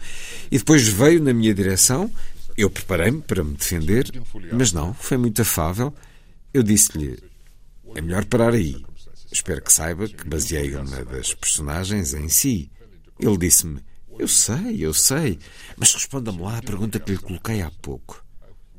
e 0.52 0.58
depois 0.58 0.86
veio 0.88 1.24
na 1.24 1.32
minha 1.32 1.54
direção. 1.54 2.12
Eu 2.58 2.70
preparei-me 2.70 3.22
para 3.22 3.46
me 3.46 3.56
defender, 3.56 4.12
mas 4.52 4.74
não, 4.74 4.94
foi 4.94 5.16
muito 5.16 5.42
afável. 5.42 5.94
Eu 6.54 6.64
disse-lhe: 6.64 7.18
é 7.96 8.02
melhor 8.02 8.26
parar 8.26 8.54
aí. 8.54 8.84
Espero 9.32 9.62
que 9.62 9.72
saiba 9.72 10.10
que 10.10 10.28
baseei 10.28 10.76
uma 10.76 11.06
das 11.06 11.34
personagens 11.34 12.14
em 12.14 12.28
si. 12.28 12.70
Ele 13.18 13.38
disse-me: 13.38 13.80
Eu 14.20 14.28
sei, 14.28 14.86
eu 14.86 14.94
sei, 14.94 15.40
mas 15.78 15.94
responda-me 15.94 16.42
lá 16.42 16.58
a 16.58 16.62
pergunta 16.62 17.00
que 17.00 17.12
lhe 17.12 17.18
coloquei 17.18 17.62
há 17.62 17.72
pouco. 17.82 18.22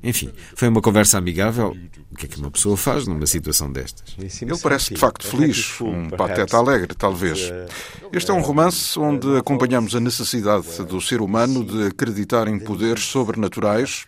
Enfim, 0.02 0.30
foi 0.54 0.68
uma 0.68 0.80
conversa 0.80 1.18
amigável. 1.18 1.76
O 2.10 2.16
que 2.16 2.26
é 2.26 2.28
que 2.28 2.38
uma 2.38 2.50
pessoa 2.50 2.76
faz 2.76 3.06
numa 3.06 3.26
situação 3.26 3.70
destas? 3.70 4.16
Ele 4.40 4.58
parece 4.58 4.94
de 4.94 5.00
facto 5.00 5.26
feliz, 5.26 5.80
um 5.80 6.10
pateta 6.10 6.56
alegre, 6.56 6.94
talvez. 6.94 7.50
Este 8.12 8.30
é 8.30 8.34
um 8.34 8.40
romance 8.40 8.98
onde 8.98 9.36
acompanhamos 9.36 9.94
a 9.94 10.00
necessidade 10.00 10.84
do 10.84 11.00
ser 11.00 11.20
humano 11.20 11.64
de 11.64 11.86
acreditar 11.86 12.48
em 12.48 12.58
poderes 12.58 13.04
sobrenaturais, 13.04 14.04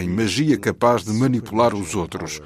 em 0.00 0.08
magia 0.08 0.56
capaz 0.56 1.04
de 1.04 1.12
manipular 1.12 1.74
os 1.74 1.94
outros. 1.94 2.40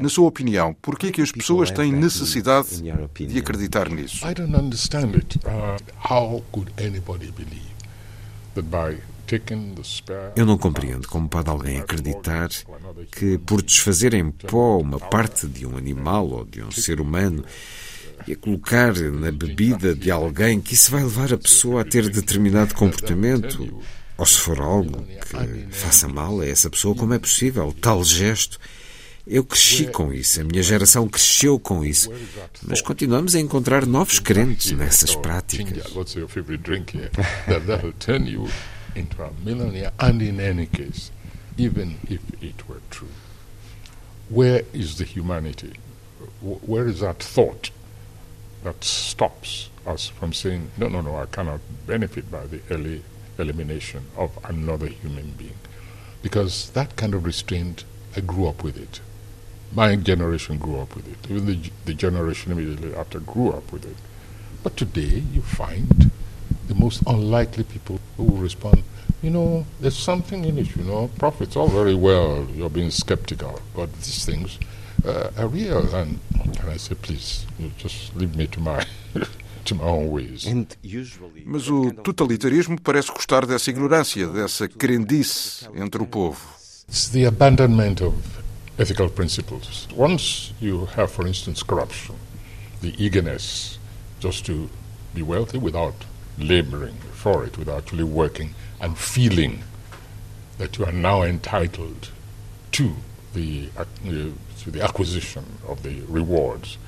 Na 0.00 0.08
sua 0.08 0.28
opinião, 0.28 0.74
por 0.74 0.98
que 0.98 1.08
é 1.08 1.12
que 1.12 1.22
as 1.22 1.32
pessoas 1.32 1.70
têm 1.70 1.92
necessidade 1.92 2.82
de 2.82 3.38
acreditar 3.38 3.88
nisso? 3.88 4.26
I 4.26 4.34
don't 4.34 4.54
understand 4.54 5.14
it. 5.14 5.38
Uh, 5.38 5.76
how 5.96 6.42
could 6.52 6.72
anybody 6.78 7.30
believe 7.32 7.70
that 8.54 8.66
by 8.66 9.00
eu 10.34 10.44
não 10.44 10.58
compreendo 10.58 11.06
como 11.06 11.28
pode 11.28 11.48
alguém 11.48 11.78
acreditar 11.78 12.48
que, 13.12 13.38
por 13.38 13.62
desfazer 13.62 14.12
em 14.12 14.28
pó 14.28 14.78
uma 14.78 14.98
parte 14.98 15.46
de 15.46 15.64
um 15.64 15.76
animal 15.76 16.28
ou 16.28 16.44
de 16.44 16.60
um 16.60 16.70
ser 16.72 17.00
humano 17.00 17.44
e 18.26 18.32
a 18.32 18.36
colocar 18.36 18.92
na 18.94 19.30
bebida 19.30 19.94
de 19.94 20.10
alguém, 20.10 20.60
que 20.60 20.74
isso 20.74 20.90
vai 20.90 21.04
levar 21.04 21.32
a 21.32 21.38
pessoa 21.38 21.82
a 21.82 21.84
ter 21.84 22.08
determinado 22.08 22.74
comportamento. 22.74 23.80
Ou 24.18 24.26
se 24.26 24.38
for 24.38 24.60
algo 24.60 25.02
que 25.02 25.66
faça 25.70 26.08
mal 26.08 26.40
a 26.40 26.46
essa 26.46 26.68
pessoa, 26.68 26.94
como 26.94 27.14
é 27.14 27.18
possível 27.18 27.72
tal 27.80 28.02
gesto? 28.04 28.58
Eu 29.32 29.44
cresci 29.44 29.86
com 29.86 30.12
isso, 30.12 30.40
a 30.40 30.44
minha 30.44 30.60
geração 30.60 31.08
cresceu 31.08 31.56
com 31.56 31.84
isso, 31.84 32.10
mas 32.66 32.80
continuamos 32.82 33.36
a 33.36 33.38
encontrar 33.38 33.86
novos 33.86 34.18
crentes 34.18 34.72
nessas 34.72 35.14
práticas. 35.14 35.84
where 44.28 44.64
is 44.72 44.96
the 44.96 45.04
humanity? 45.04 45.74
Where 46.40 46.88
is 46.88 46.98
that 46.98 47.22
thought 47.22 47.70
that 48.64 48.82
stops 48.82 49.70
us 49.86 50.08
from 50.08 50.32
saying, 50.32 50.72
no, 50.76 50.88
no, 50.88 51.02
no, 51.02 51.14
I 51.14 51.26
cannot 51.26 51.60
benefit 51.86 52.32
by 52.32 52.46
the 52.46 52.60
early 52.68 53.04
elimination 53.38 54.06
of 54.16 54.36
another 54.42 54.88
human 54.88 55.34
being? 55.38 55.58
Because 56.20 56.70
that 56.70 56.96
kind 56.96 57.14
of 57.14 57.24
restraint, 57.24 57.84
I 58.16 58.20
grew 58.22 58.48
up 58.48 58.64
with 58.64 58.76
it. 58.76 59.00
My 59.72 59.94
generation 59.96 60.58
grew 60.58 60.80
up 60.80 60.96
with 60.96 61.06
it. 61.08 61.30
Even 61.30 61.46
the, 61.46 61.70
the 61.84 61.94
generation 61.94 62.52
immediately 62.52 62.94
after 62.94 63.20
grew 63.20 63.50
up 63.50 63.72
with 63.72 63.84
it. 63.84 63.96
But 64.62 64.76
today, 64.76 65.22
you 65.32 65.42
find 65.42 66.10
the 66.68 66.74
most 66.74 67.02
unlikely 67.06 67.64
people 67.64 68.00
who 68.16 68.24
will 68.24 68.38
respond, 68.38 68.82
you 69.22 69.30
know, 69.30 69.64
there's 69.80 69.96
something 69.96 70.44
in 70.44 70.58
it, 70.58 70.74
you 70.76 70.84
know, 70.84 71.08
prophets, 71.18 71.56
all 71.56 71.68
very 71.68 71.94
well, 71.94 72.46
you're 72.54 72.70
being 72.70 72.90
skeptical, 72.90 73.60
but 73.74 73.92
these 73.94 74.24
things 74.24 74.58
uh, 75.06 75.30
are 75.36 75.48
real. 75.48 75.94
And, 75.94 76.18
and 76.58 76.70
I 76.70 76.76
say, 76.76 76.94
please, 76.94 77.46
just 77.78 78.14
leave 78.16 78.36
me 78.36 78.46
to 78.48 78.60
my. 78.60 78.84
to 79.64 79.74
my 79.74 79.84
own 79.84 80.10
ways. 80.10 80.46
Mas 81.44 81.68
o 81.68 81.90
totalitarismo 81.92 82.80
parece 82.80 83.12
gostar 83.12 83.44
dessa 83.44 83.70
ignorância, 83.70 84.26
dessa 84.26 84.66
crendice 84.66 85.68
entre 85.74 86.02
o 86.02 86.06
povo. 86.06 86.40
It's 86.88 87.10
the 87.10 87.26
abandonment 87.26 88.02
of 88.02 88.14
ethical 88.80 89.10
principles. 89.10 89.86
Once 89.94 90.54
you 90.58 90.86
have, 90.86 91.12
for 91.12 91.26
instance, 91.26 91.62
corruption, 91.62 92.16
the 92.80 92.94
eagerness 93.02 93.78
just 94.20 94.46
to 94.46 94.70
be 95.14 95.22
wealthy 95.22 95.58
without 95.58 95.94
laboring 96.38 96.96
for 97.12 97.44
it, 97.44 97.58
without 97.58 97.78
actually 97.78 98.04
working 98.04 98.54
and 98.80 98.96
feeling 98.96 99.62
that 100.56 100.78
you 100.78 100.86
are 100.86 100.92
now 100.92 101.22
entitled 101.22 102.10
to 102.72 102.96
the, 103.34 103.68
uh, 103.76 103.84
to 104.60 104.70
the 104.70 104.82
acquisition 104.82 105.44
of 105.68 105.82
the 105.82 106.00
rewards. 106.08 106.78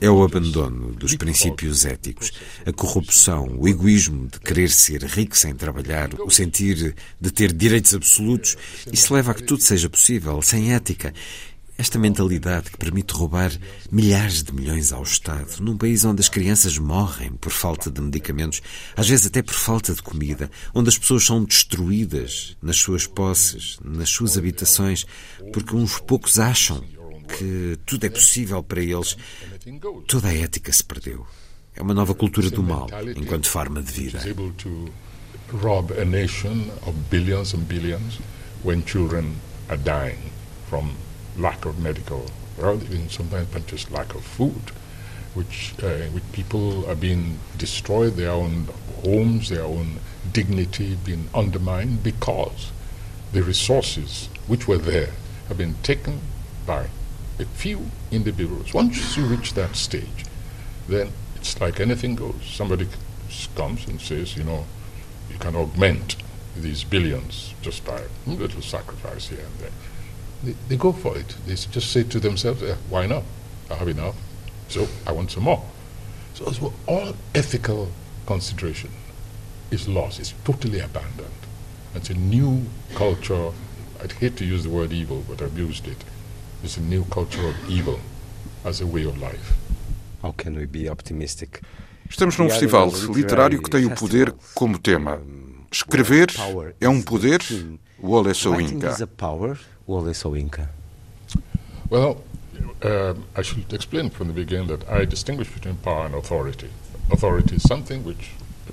É 0.00 0.10
o 0.10 0.22
abandono 0.22 0.92
dos 0.92 1.16
princípios 1.16 1.84
éticos, 1.84 2.32
a 2.64 2.72
corrupção, 2.72 3.56
o 3.58 3.68
egoísmo 3.68 4.28
de 4.28 4.38
querer 4.40 4.70
ser 4.70 5.02
rico 5.04 5.36
sem 5.36 5.54
trabalhar, 5.54 6.10
o 6.20 6.30
sentir 6.30 6.94
de 7.20 7.30
ter 7.30 7.52
direitos 7.52 7.94
absolutos. 7.94 8.56
Isso 8.92 9.12
leva 9.12 9.32
a 9.32 9.34
que 9.34 9.42
tudo 9.42 9.62
seja 9.62 9.90
possível, 9.90 10.40
sem 10.42 10.72
ética. 10.72 11.12
Esta 11.76 11.98
mentalidade 11.98 12.70
que 12.70 12.76
permite 12.76 13.12
roubar 13.12 13.50
milhares 13.90 14.44
de 14.44 14.52
milhões 14.52 14.92
ao 14.92 15.02
Estado, 15.02 15.60
num 15.60 15.76
país 15.76 16.04
onde 16.04 16.20
as 16.20 16.28
crianças 16.28 16.78
morrem 16.78 17.32
por 17.32 17.50
falta 17.50 17.90
de 17.90 18.00
medicamentos, 18.00 18.62
às 18.94 19.08
vezes 19.08 19.26
até 19.26 19.42
por 19.42 19.54
falta 19.54 19.92
de 19.92 20.02
comida, 20.02 20.50
onde 20.74 20.90
as 20.90 20.98
pessoas 20.98 21.24
são 21.24 21.42
destruídas 21.42 22.56
nas 22.62 22.76
suas 22.76 23.06
posses, 23.06 23.78
nas 23.82 24.10
suas 24.10 24.38
habitações, 24.38 25.04
porque 25.52 25.74
uns 25.74 25.98
poucos 25.98 26.38
acham 26.38 26.84
que 27.38 27.78
tudo 27.86 28.04
é 28.06 28.10
possível 28.10 28.62
para 28.62 28.80
eles, 28.80 29.16
toda 30.06 30.28
a 30.28 30.34
ética 30.34 30.72
se 30.72 30.84
perdeu. 30.84 31.26
É 31.74 31.82
uma 31.82 31.94
nova 31.94 32.14
cultura 32.14 32.50
do 32.50 32.62
mal 32.62 32.88
enquanto 33.16 33.48
forma 33.48 33.82
de 33.82 33.92
vida. 33.92 34.18
which, 45.34 45.74
uh, 45.82 46.10
which 46.12 46.24
people 46.32 46.86
are 46.86 46.94
being 46.94 47.38
destroyed, 47.56 48.14
their 48.16 48.30
own 48.30 48.68
homes, 49.02 49.48
their 49.48 49.64
own 49.64 49.98
dignity 50.32 50.96
being 51.04 51.28
undermined 51.34 52.02
because 52.02 52.70
the 53.32 53.42
resources 53.42 54.28
which 54.46 54.68
were 54.68 54.78
there 54.78 55.10
have 55.48 55.58
been 55.58 55.74
taken 55.82 56.20
by 56.66 56.86
a 57.42 57.46
few 57.46 57.90
individuals. 58.10 58.72
Once 58.72 59.16
you 59.16 59.24
reach 59.24 59.54
that 59.54 59.76
stage, 59.76 60.24
then 60.88 61.10
it's 61.36 61.60
like 61.60 61.80
anything 61.80 62.14
goes. 62.14 62.42
Somebody 62.44 62.88
comes 63.54 63.86
and 63.86 64.00
says, 64.00 64.36
you 64.36 64.44
know, 64.44 64.64
you 65.30 65.38
can 65.38 65.54
augment 65.56 66.16
these 66.56 66.84
billions 66.84 67.54
just 67.62 67.84
by 67.84 68.00
a 68.00 68.30
little 68.30 68.60
sacrifice 68.62 69.28
here 69.28 69.40
and 69.40 69.58
there 69.58 69.70
they, 70.42 70.54
they 70.68 70.76
go 70.76 70.92
for 70.92 71.16
it. 71.16 71.36
They 71.46 71.54
just 71.54 71.92
say 71.92 72.02
to 72.04 72.20
themselves, 72.20 72.62
eh, 72.62 72.76
why 72.88 73.06
not? 73.06 73.24
I 73.70 73.74
have 73.74 73.88
enough, 73.88 74.16
so 74.68 74.88
I 75.06 75.12
want 75.12 75.30
some 75.30 75.44
more. 75.44 75.62
So, 76.34 76.50
so 76.50 76.72
all 76.86 77.14
ethical 77.34 77.88
consideration 78.26 78.90
is 79.70 79.88
lost, 79.88 80.20
it's 80.20 80.34
totally 80.44 80.80
abandoned. 80.80 81.28
It's 81.94 82.10
a 82.10 82.14
new 82.14 82.64
culture. 82.94 83.50
I'd 84.02 84.12
hate 84.12 84.36
to 84.38 84.44
use 84.44 84.64
the 84.64 84.70
word 84.70 84.92
evil, 84.92 85.24
but 85.28 85.40
I've 85.42 85.56
used 85.56 85.86
it. 85.86 86.04
It's 86.62 86.76
a 86.76 86.80
new 86.80 87.04
culture 87.06 87.44
of 87.44 87.56
evil 87.68 87.98
as 88.64 88.80
a 88.80 88.86
way 88.86 89.04
of 89.04 89.20
life. 89.20 89.54
How 90.22 90.32
can 90.32 90.54
we 90.54 90.66
be 90.66 90.88
optimistic? 90.88 91.60
Estamos 92.08 92.38
num 92.38 92.48
festival 92.48 92.88
literário 93.12 93.60
que 93.60 93.68
tem 93.68 93.84
o 93.84 93.90
poder 93.94 94.32
como 94.54 94.78
tema. 94.78 95.20
Escrever 95.72 96.28
é 96.80 96.88
um 96.88 97.02
poder 97.02 97.40
ou 98.00 98.20
ele 98.20 98.30
é 98.30 98.34
só 98.34 98.60
Inca? 100.36 100.70
Well, 101.90 102.22
uh, 102.84 103.14
I 103.36 103.42
should 103.42 103.72
explain 103.74 104.10
from 104.10 104.28
the 104.28 104.32
beginning 104.32 104.68
that 104.68 104.84
I 104.88 105.04
distinguish 105.04 105.48
between 105.48 105.76
power 105.76 106.06
and 106.06 106.14
authority. 106.14 106.68
Authority 107.10 107.56
is 107.56 107.62
something 107.62 108.04
which 108.04 108.30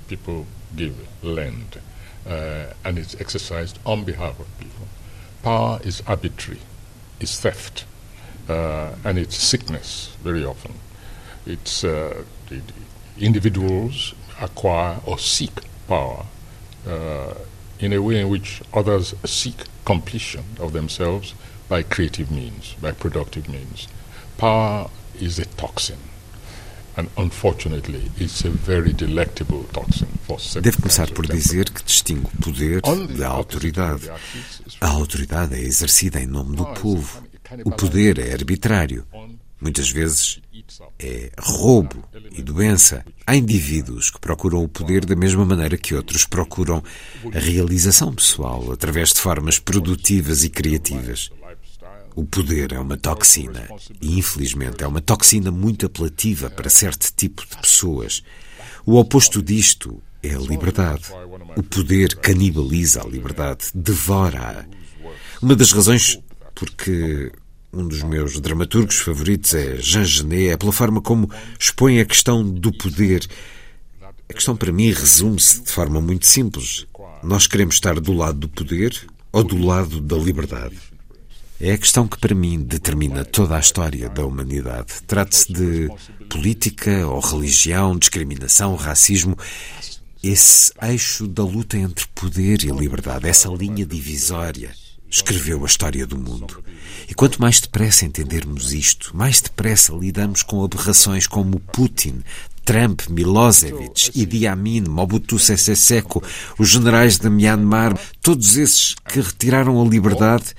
people 0.08 0.46
give, 0.76 0.94
lend, 1.22 1.80
uh, 2.26 2.72
and 2.84 2.98
it's 2.98 3.14
exercised 3.20 3.78
on 3.84 4.04
behalf 4.04 4.38
of 4.38 4.46
people. 4.58 4.86
Power 5.42 5.80
is 5.82 6.02
arbitrary, 6.06 6.60
is 7.20 7.38
theft, 7.40 7.84
uh, 8.48 8.94
and 9.04 9.18
it's 9.18 9.36
sickness 9.36 10.16
very 10.22 10.44
often. 10.44 10.74
It's 11.46 11.84
uh, 11.84 12.24
individuals 13.18 14.14
acquire 14.40 15.00
or 15.06 15.18
seek 15.18 15.52
power 15.86 16.26
uh, 16.86 17.34
in 17.78 17.92
a 17.92 18.00
way 18.00 18.20
in 18.20 18.28
which 18.28 18.62
others 18.72 19.14
seek 19.24 19.64
completion 19.84 20.44
of 20.58 20.72
themselves 20.72 21.34
by 21.68 21.82
creative 21.82 22.30
means, 22.30 22.74
by 22.80 22.92
productive 22.92 23.48
means. 23.48 23.88
Power 24.36 24.90
is 25.18 25.38
a 25.38 25.44
toxin. 25.44 25.98
Deve 30.60 30.76
começar 30.76 31.10
por 31.10 31.26
dizer 31.26 31.70
que 31.70 31.82
distingue 31.82 32.26
o 32.26 32.42
poder 32.42 32.82
da 33.16 33.28
autoridade. 33.28 34.10
A 34.80 34.88
autoridade 34.88 35.54
é 35.54 35.60
exercida 35.60 36.20
em 36.20 36.26
nome 36.26 36.56
do 36.56 36.66
povo. 36.66 37.22
O 37.64 37.70
poder 37.70 38.18
é 38.18 38.32
arbitrário. 38.32 39.04
Muitas 39.60 39.90
vezes 39.90 40.40
é 40.98 41.30
roubo 41.38 42.02
e 42.30 42.42
doença. 42.42 43.04
Há 43.26 43.36
indivíduos 43.36 44.10
que 44.10 44.18
procuram 44.18 44.62
o 44.64 44.68
poder 44.68 45.04
da 45.04 45.14
mesma 45.14 45.44
maneira 45.44 45.76
que 45.76 45.94
outros 45.94 46.24
procuram 46.24 46.82
a 47.34 47.38
realização 47.38 48.14
pessoal 48.14 48.72
através 48.72 49.12
de 49.12 49.20
formas 49.20 49.58
produtivas 49.58 50.44
e 50.44 50.48
criativas. 50.48 51.30
O 52.16 52.24
poder 52.24 52.72
é 52.72 52.78
uma 52.78 52.96
toxina 52.96 53.68
e, 54.00 54.18
infelizmente, 54.18 54.82
é 54.82 54.86
uma 54.86 55.00
toxina 55.00 55.50
muito 55.50 55.86
apelativa 55.86 56.50
para 56.50 56.68
certo 56.68 57.10
tipo 57.14 57.46
de 57.46 57.56
pessoas. 57.56 58.22
O 58.84 58.96
oposto 58.96 59.42
disto 59.42 60.02
é 60.22 60.34
a 60.34 60.38
liberdade. 60.38 61.04
O 61.56 61.62
poder 61.62 62.16
canibaliza 62.16 63.02
a 63.02 63.06
liberdade, 63.06 63.66
devora-a. 63.74 64.66
Uma 65.40 65.56
das 65.56 65.72
razões 65.72 66.20
porque 66.54 67.32
um 67.72 67.86
dos 67.86 68.02
meus 68.02 68.38
dramaturgos 68.40 68.98
favoritos 68.98 69.54
é 69.54 69.76
Jean 69.76 70.04
Genet, 70.04 70.50
é 70.50 70.56
pela 70.56 70.72
forma 70.72 71.00
como 71.00 71.30
expõe 71.58 72.00
a 72.00 72.04
questão 72.04 72.42
do 72.42 72.72
poder. 72.72 73.26
A 74.28 74.32
questão 74.32 74.56
para 74.56 74.72
mim 74.72 74.92
resume-se 74.92 75.62
de 75.62 75.70
forma 75.70 76.00
muito 76.00 76.26
simples. 76.26 76.86
Nós 77.22 77.46
queremos 77.46 77.76
estar 77.76 77.98
do 77.98 78.12
lado 78.12 78.38
do 78.38 78.48
poder 78.48 79.06
ou 79.32 79.44
do 79.44 79.64
lado 79.64 80.00
da 80.00 80.16
liberdade? 80.16 80.89
É 81.62 81.72
a 81.72 81.78
questão 81.78 82.08
que 82.08 82.16
para 82.16 82.34
mim 82.34 82.62
determina 82.62 83.22
toda 83.22 83.54
a 83.54 83.60
história 83.60 84.08
da 84.08 84.24
humanidade. 84.24 84.94
Trata-se 85.06 85.52
de 85.52 85.90
política 86.30 87.06
ou 87.06 87.20
religião, 87.20 87.98
discriminação, 87.98 88.74
racismo. 88.76 89.36
Esse 90.24 90.72
eixo 90.80 91.28
da 91.28 91.44
luta 91.44 91.76
entre 91.76 92.06
poder 92.14 92.64
e 92.64 92.70
liberdade, 92.70 93.28
essa 93.28 93.50
linha 93.50 93.84
divisória, 93.84 94.70
escreveu 95.10 95.62
a 95.62 95.66
história 95.66 96.06
do 96.06 96.16
mundo. 96.16 96.64
E 97.06 97.12
quanto 97.12 97.38
mais 97.38 97.60
depressa 97.60 98.06
entendermos 98.06 98.72
isto, 98.72 99.14
mais 99.14 99.42
depressa 99.42 99.92
lidamos 99.92 100.42
com 100.42 100.64
aberrações 100.64 101.26
como 101.26 101.60
Putin, 101.60 102.22
Trump, 102.64 103.02
Milosevic, 103.10 104.12
Idi 104.14 104.46
Amin, 104.46 104.84
Mobutu 104.88 105.38
Sese 105.38 105.76
Seko, 105.76 106.22
os 106.58 106.70
generais 106.70 107.18
de 107.18 107.28
Myanmar, 107.28 107.98
todos 108.22 108.56
esses 108.56 108.94
que 108.94 109.20
retiraram 109.20 109.78
a 109.78 109.84
liberdade 109.84 110.54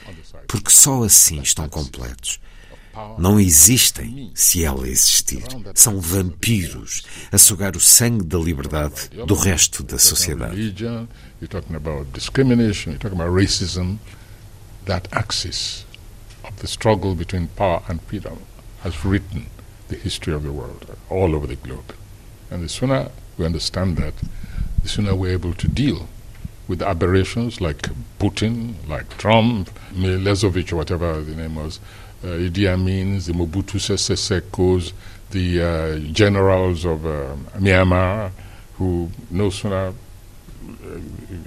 porque 0.51 0.69
só 0.69 1.01
assim 1.03 1.41
estão 1.41 1.69
completos. 1.69 2.41
Não 3.17 3.39
existem 3.39 4.33
se 4.35 4.65
ela 4.65 4.85
existir. 4.85 5.41
São 5.73 6.01
vampiros 6.01 7.03
a 7.31 7.37
sugar 7.37 7.77
o 7.77 7.79
sangue 7.79 8.25
da 8.25 8.37
liberdade 8.37 9.09
do 9.25 9.33
resto 9.33 9.81
da 9.81 9.97
sociedade. 9.97 10.75
That 14.85 15.07
axis 15.11 15.85
of 16.43 16.53
the 16.57 16.67
struggle 16.67 17.13
between 17.13 17.47
power 17.55 17.83
and 17.87 17.99
freedom 18.07 18.39
has 18.83 18.95
written 19.05 19.45
the 19.89 19.95
history 19.95 20.33
of 20.33 20.43
the 20.43 20.49
world 20.49 20.87
all 21.07 21.35
over 21.35 21.47
the 21.47 21.55
globe. 21.55 21.93
And 22.49 22.61
the 22.63 22.67
sooner 22.67 23.11
we 23.37 23.45
understand 23.45 23.97
that, 23.97 24.15
the 24.81 24.89
sooner 24.89 25.15
we're 25.15 25.33
able 25.33 25.53
to 25.53 25.67
deal 25.67 26.09
with 26.71 26.81
aberrations 26.81 27.59
like 27.59 27.81
Putin, 28.17 28.75
like 28.87 29.17
Trump, 29.17 29.69
Milosevic, 29.93 30.71
or 30.71 30.77
whatever 30.77 31.19
the 31.19 31.35
name 31.35 31.55
was, 31.55 31.81
uh, 32.23 32.27
Idi 32.27 32.65
Amin, 32.65 33.15
the 33.19 33.33
Mobutu 33.33 33.77
Sese 33.77 34.15
Sekos, 34.15 34.93
the 35.31 35.61
uh, 35.61 35.99
generals 36.13 36.85
of 36.85 37.05
uh, 37.05 37.35
Myanmar, 37.57 38.31
who 38.77 39.09
no 39.29 39.49
sooner 39.49 39.87
uh, 39.87 39.93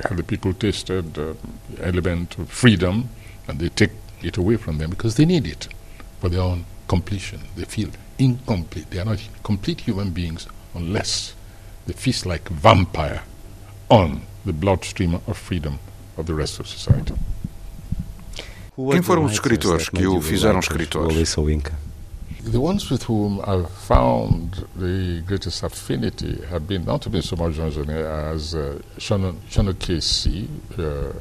have 0.06 0.18
the 0.18 0.22
people 0.22 0.52
tasted 0.52 1.14
the 1.14 1.34
element 1.80 2.36
of 2.36 2.50
freedom, 2.50 3.08
and 3.48 3.58
they 3.58 3.70
take 3.70 3.92
it 4.22 4.36
away 4.36 4.56
from 4.58 4.76
them 4.76 4.90
because 4.90 5.14
they 5.16 5.24
need 5.24 5.46
it 5.46 5.68
for 6.20 6.28
their 6.28 6.42
own 6.42 6.66
completion. 6.86 7.40
They 7.56 7.64
feel 7.64 7.88
incomplete. 8.18 8.90
They 8.90 8.98
are 8.98 9.06
not 9.06 9.26
complete 9.42 9.80
human 9.80 10.10
beings 10.10 10.46
unless 10.74 11.34
they 11.86 11.94
feast 11.94 12.26
like 12.26 12.46
vampire 12.50 13.22
on 13.88 14.20
the 14.44 14.52
bloodstream 14.52 15.20
of 15.26 15.38
freedom 15.38 15.78
of 16.16 16.26
the 16.26 16.34
rest 16.34 16.60
of 16.60 16.68
society. 16.68 17.14
Quem 18.76 19.02
foram 19.02 19.24
os 19.24 19.32
escritores 19.32 19.88
que 19.88 20.06
o 20.06 20.20
fizeram 20.20 20.58
escritor? 20.58 21.08
The 22.44 22.58
ones 22.58 22.90
with 22.90 23.08
whom 23.08 23.40
I've 23.40 23.70
found 23.88 24.66
the 24.76 25.22
greatest 25.26 25.64
affinity 25.64 26.42
have 26.50 26.66
been 26.66 26.84
not 26.84 27.08
been 27.08 27.22
so 27.22 27.36
much 27.36 27.58
as 27.58 28.54
uh, 28.54 28.78
Sean, 28.98 29.36
Sean 29.48 29.72
Casey, 29.74 30.50
uh, 30.78 31.14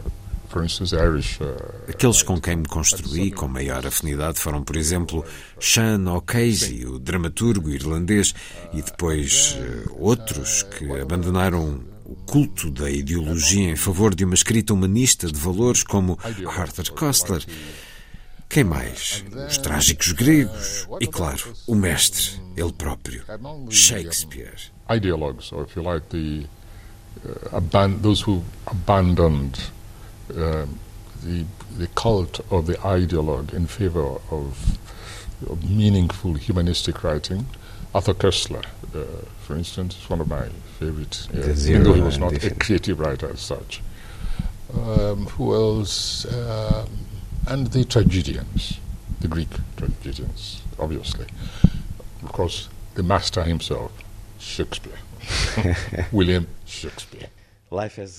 Uh, 0.54 1.90
Aqueles 1.90 2.22
com 2.22 2.40
quem 2.40 2.58
me 2.58 2.68
construí 2.68 3.32
com 3.32 3.48
maior 3.48 3.88
afinidade 3.88 4.40
foram, 4.40 4.64
por 4.64 4.76
exemplo, 4.76 5.26
Sean 5.60 6.06
O'Casey, 6.08 6.86
o 6.86 7.00
dramaturgo 7.00 7.72
irlandês, 7.72 8.36
e 8.72 8.82
depois 8.84 9.58
uh, 9.58 9.96
outros 10.00 10.62
que 10.62 10.92
abandonaram 11.02 11.82
o 12.14 12.16
culto 12.26 12.70
da 12.70 12.92
ideologia 12.92 13.72
em 13.72 13.76
favor 13.76 14.14
de 14.14 14.24
uma 14.24 14.36
escrita 14.36 14.72
humanista 14.72 15.26
de 15.28 15.40
valores 15.40 15.82
como 15.82 16.18
Arthur 16.56 16.92
Koestler. 16.92 17.44
Quem 18.48 18.64
mais? 18.64 19.24
Os 19.50 19.58
trágicos 19.58 20.12
gregos. 20.12 20.88
E, 21.02 21.08
claro, 21.08 21.42
o 21.66 21.74
mestre, 21.74 22.40
ele 22.56 22.72
próprio, 22.72 23.24
Shakespeare. 23.72 24.54
Ideologues, 24.88 25.52
or 25.52 25.64
if 25.64 25.76
you 25.76 25.82
like, 25.82 26.06
the, 26.10 26.46
uh, 27.52 27.88
those 28.02 28.22
who 28.22 28.44
abandoned 28.68 29.58
uh, 30.30 30.68
the, 31.24 31.46
the 31.80 31.88
cult 31.96 32.42
of 32.52 32.68
the 32.68 32.78
ideologue 32.86 33.54
in 33.54 33.66
favor 33.66 34.22
of, 34.30 34.78
of 35.50 35.68
meaningful 35.68 36.36
humanistic 36.36 37.04
writing. 37.04 37.48
Arthur 37.94 38.14
Koestler, 38.16 38.66
uh, 38.96 39.26
for 39.42 39.56
instance, 39.56 39.98
is 39.98 40.10
one 40.10 40.20
of 40.22 40.28
my 40.28 40.48
favorites, 40.80 41.28
even 41.34 41.84
though 41.84 41.94
he 41.94 42.02
was 42.02 42.18
not 42.18 42.34
a 42.44 42.56
creative 42.56 43.00
writer 43.00 43.30
as 43.30 43.40
such. 43.40 43.82
Um, 44.74 45.28
who 45.28 45.54
else? 45.54 46.26
Um, 46.26 46.90
and 47.48 47.68
the 47.68 47.84
tragedians, 47.86 48.80
the 49.22 49.28
Greek 49.28 49.50
tragedians, 49.78 50.62
obviously. 50.80 51.28
Of 52.24 52.32
course, 52.32 52.70
the 52.96 53.04
master 53.04 53.44
himself, 53.44 53.92
Shakespeare, 54.40 54.98
William 56.12 56.48
Shakespeare. 56.66 57.30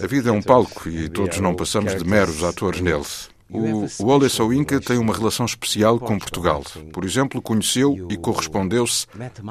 A 0.01 0.07
vida 0.09 0.31
é 0.31 0.33
um 0.33 0.43
palco 0.43 0.89
e 0.89 1.09
todos 1.09 1.39
não 1.39 1.55
passamos 1.55 1.95
de 1.95 2.05
meros 2.05 2.43
atores 2.43 2.81
nele. 2.81 3.05
O 3.51 3.87
Wole 4.05 4.29
Soinka 4.29 4.81
tem 4.81 4.99
uma 4.99 5.15
relação 5.15 5.47
especial 5.47 5.99
com 5.99 6.19
Portugal. 6.19 6.63
Por 6.93 7.05
exemplo, 7.05 7.43
conheceu 7.43 8.07
e 8.11 8.17
correspondeu-se 8.17 9.07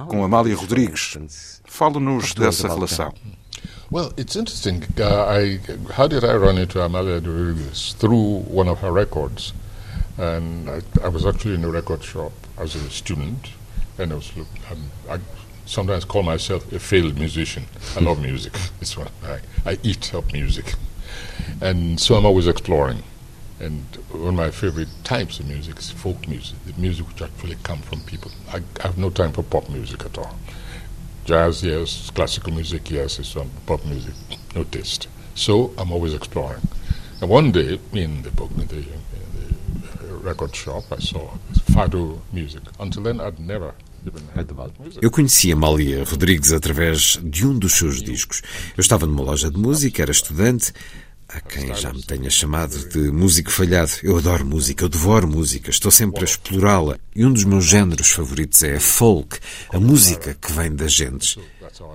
com 0.07 0.23
Amália 0.23 0.55
Rodrigues. 0.55 1.17
Fale-nos 1.65 2.33
dessa 2.33 2.67
relação. 2.67 3.13
Well, 3.91 4.11
it's 4.17 4.35
interesting. 4.35 4.81
Uh, 4.97 5.29
I, 5.29 5.59
how 5.95 6.07
did 6.07 6.23
I 6.23 6.33
run 6.33 6.57
into 6.57 6.81
Amalia 6.81 7.15
Rodriguez? 7.19 7.93
Through 7.99 8.43
one 8.49 8.67
of 8.67 8.81
her 8.81 8.91
records. 8.91 9.53
And 10.17 10.67
I, 10.67 10.81
I 11.05 11.09
was 11.09 11.25
actually 11.25 11.55
in 11.55 11.63
a 11.63 11.69
record 11.69 12.03
shop 12.03 12.31
as 12.57 12.75
a 12.75 12.89
student, 12.89 13.49
and 13.99 14.11
I 14.11 14.15
was 14.15 14.31
um, 14.71 14.89
I, 15.07 15.19
sometimes 15.65 16.05
call 16.05 16.23
myself 16.23 16.71
a 16.71 16.79
failed 16.79 17.19
musician. 17.19 17.65
I 17.95 17.99
love 17.99 18.19
music. 18.29 18.53
It's 18.81 18.97
what 18.97 19.11
I, 19.23 19.39
I 19.69 19.77
eat 19.83 20.13
up 20.15 20.33
music. 20.33 20.73
And 21.61 21.99
so 21.99 22.15
I'm 22.15 22.25
always 22.25 22.47
exploring. 22.47 23.03
And 23.63 23.85
one 24.11 24.29
of 24.29 24.33
my 24.33 24.51
favorite 24.51 24.89
types 25.05 25.39
of 25.39 25.47
music 25.47 25.79
is 25.79 25.89
folk 25.89 26.27
music, 26.27 26.57
the 26.65 26.73
music 26.81 27.07
which 27.07 27.21
actually 27.21 27.55
comes 27.63 27.85
from 27.85 28.01
people. 28.01 28.29
I, 28.51 28.57
I 28.81 28.87
have 28.87 28.97
no 28.97 29.09
time 29.09 29.31
for 29.31 29.41
pop 29.41 29.69
music 29.69 30.03
at 30.05 30.17
all. 30.17 30.35
Jazz, 31.23 31.63
yes. 31.63 32.09
Classical 32.09 32.51
music, 32.51 32.91
yes. 32.91 33.19
It's 33.19 33.37
on 33.37 33.49
pop 33.65 33.85
music, 33.85 34.15
no 34.53 34.65
taste. 34.65 35.07
So 35.33 35.73
I'm 35.77 35.93
always 35.93 36.13
exploring. 36.13 36.67
And 37.21 37.29
one 37.29 37.53
day, 37.53 37.79
in 37.93 38.21
the 38.23 38.31
book, 38.31 38.51
in 38.57 38.67
the, 38.67 38.79
in 38.79 39.01
the 40.01 40.13
record 40.15 40.53
shop, 40.53 40.83
I 40.91 40.99
saw 40.99 41.29
fado 41.71 42.19
music. 42.33 42.63
Until 42.81 43.03
then, 43.03 43.21
I'd 43.21 43.39
never 43.39 43.73
Eu 45.01 45.09
conheci 45.09 45.51
a 45.53 45.55
Rodrigues 46.03 46.51
através 46.51 47.17
de 47.23 47.45
um 47.47 47.57
dos 47.57 47.73
seus 47.73 48.01
discos. 48.01 48.41
Eu 48.75 48.81
estava 48.81 49.05
numa 49.05 49.23
loja 49.23 49.49
de 49.49 49.57
música, 49.57 50.01
era 50.01 50.11
estudante. 50.11 50.73
Há 51.35 51.41
quem 51.41 51.73
já 51.73 51.91
me 51.91 52.03
tenha 52.03 52.29
chamado 52.29 52.77
de 52.89 53.11
músico 53.11 53.49
falhado. 53.49 53.91
Eu 54.03 54.19
adoro 54.19 54.45
música, 54.45 54.85
eu 54.85 54.89
devoro 54.89 55.27
música, 55.27 55.71
estou 55.71 55.89
sempre 55.89 56.21
a 56.21 56.25
explorá-la. 56.25 56.99
E 57.15 57.25
um 57.25 57.33
dos 57.33 57.43
meus 57.43 57.65
géneros 57.65 58.11
favoritos 58.11 58.61
é 58.61 58.75
a 58.75 58.79
folk, 58.79 59.39
a 59.71 59.79
música 59.79 60.37
que 60.39 60.51
vem 60.51 60.75
das 60.75 60.93
gentes. 60.93 61.39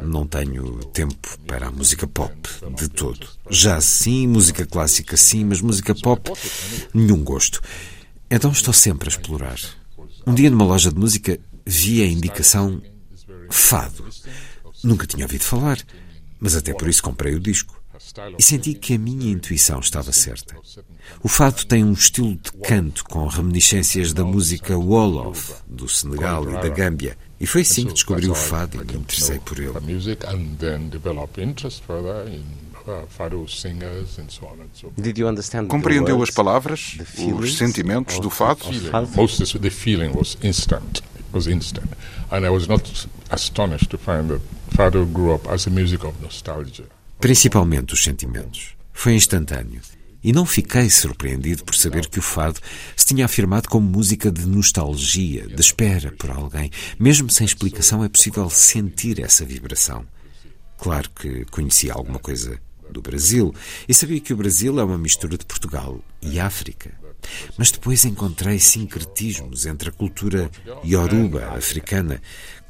Não 0.01 0.27
tenho 0.27 0.78
tempo 0.86 1.39
para 1.47 1.69
a 1.69 1.70
música 1.70 2.05
pop, 2.09 2.35
de 2.77 2.89
todo. 2.89 3.28
Já 3.48 3.81
sim, 3.81 4.27
música 4.27 4.66
clássica 4.66 5.16
sim, 5.16 5.44
mas 5.44 5.60
música 5.60 5.94
pop, 5.94 6.32
nenhum 6.93 7.23
gosto. 7.23 7.60
Então 8.28 8.51
estou 8.51 8.74
sempre 8.74 9.09
a 9.09 9.12
explorar. 9.12 9.60
Um 10.27 10.35
dia 10.35 10.51
numa 10.51 10.65
loja 10.65 10.90
de 10.90 10.98
música 10.98 11.39
vi 11.65 12.02
a 12.02 12.06
indicação 12.06 12.82
fado. 13.51 14.05
Nunca 14.82 15.06
tinha 15.06 15.27
ouvido 15.27 15.44
falar, 15.44 15.78
mas 16.40 16.56
até 16.56 16.74
por 16.74 16.89
isso 16.89 17.05
comprei 17.05 17.36
o 17.36 17.40
disco. 17.40 17.77
E 18.38 18.42
senti 18.42 18.74
que 18.74 18.94
a 18.94 18.98
minha 18.98 19.32
intuição 19.32 19.80
estava 19.80 20.12
certa. 20.12 20.54
O 21.22 21.28
fado 21.28 21.64
tem 21.64 21.84
um 21.84 21.92
estilo 21.92 22.36
de 22.36 22.52
canto 22.52 23.04
com 23.04 23.26
reminiscências 23.26 24.12
da 24.12 24.24
música 24.24 24.76
Wolof, 24.76 25.54
do 25.66 25.88
Senegal 25.88 26.48
e 26.48 26.52
da 26.54 26.68
Gâmbia. 26.68 27.16
E 27.40 27.46
foi 27.46 27.62
assim 27.62 27.86
que 27.86 27.94
descobri 27.94 28.28
o 28.28 28.34
fado 28.34 28.80
e 28.80 28.84
me 28.84 28.98
interessei 29.00 29.38
por 29.38 29.58
ele. 29.58 29.72
Compreendeu 35.68 36.22
as 36.22 36.30
palavras, 36.30 36.96
os 37.36 37.56
sentimentos 37.56 38.18
do 38.18 38.30
fado? 38.30 38.64
Most 39.14 39.58
the 39.58 39.70
feeling 39.70 40.12
was 40.16 40.38
instant. 40.42 41.02
was 41.32 41.46
instant, 41.46 41.90
and 42.30 42.46
I 42.46 42.50
was 42.50 42.68
not 42.68 43.06
astonished 43.30 43.90
to 43.90 43.98
find 43.98 44.30
that 44.30 44.40
fado 44.70 45.06
grew 45.12 45.34
up 45.34 45.46
as 45.48 45.66
a 45.66 45.70
music 45.70 46.04
of 46.04 46.20
nostalgia. 46.22 46.86
Principalmente 47.20 47.95
os 47.95 48.05
sentimentos. 48.05 48.77
Foi 48.93 49.15
instantâneo. 49.15 49.81
E 50.23 50.32
não 50.32 50.47
fiquei 50.47 50.90
surpreendido 50.90 51.65
por 51.65 51.74
saber 51.74 52.09
que 52.09 52.19
o 52.19 52.23
fado 52.23 52.61
se 52.97 53.07
tinha 53.07 53.24
afirmado 53.24 53.69
como 53.69 53.89
música 53.89 54.31
de 54.31 54.47
nostalgia, 54.47 55.47
de 55.47 55.61
espera 55.61 56.12
por 56.12 56.31
alguém. 56.31 56.70
Mesmo 56.99 57.31
sem 57.31 57.45
explicação, 57.45 58.05
é 58.05 58.09
possível 58.09 58.49
sentir 58.51 59.20
essa 59.20 59.45
vibração. 59.45 60.05
Claro 60.77 61.11
que 61.11 61.45
conhecia 61.47 61.93
alguma 61.93 62.19
coisa 62.19 62.59
do 62.90 63.03
Brasil 63.03 63.55
e 63.89 63.95
sabia 63.95 64.20
que 64.20 64.32
o 64.32 64.36
Brasil 64.36 64.78
é 64.78 64.85
uma 64.85 64.99
mistura 64.99 65.36
de 65.36 65.45
Portugal 65.45 66.01
e 66.23 66.39
África. 66.39 66.93
Mas 67.57 67.70
depois 67.70 68.05
encontrei 68.05 68.59
sincretismos 68.59 69.66
entre 69.66 69.89
a 69.89 69.93
cultura 69.93 70.51
ioruba 70.85 71.49
africana, 71.57 72.23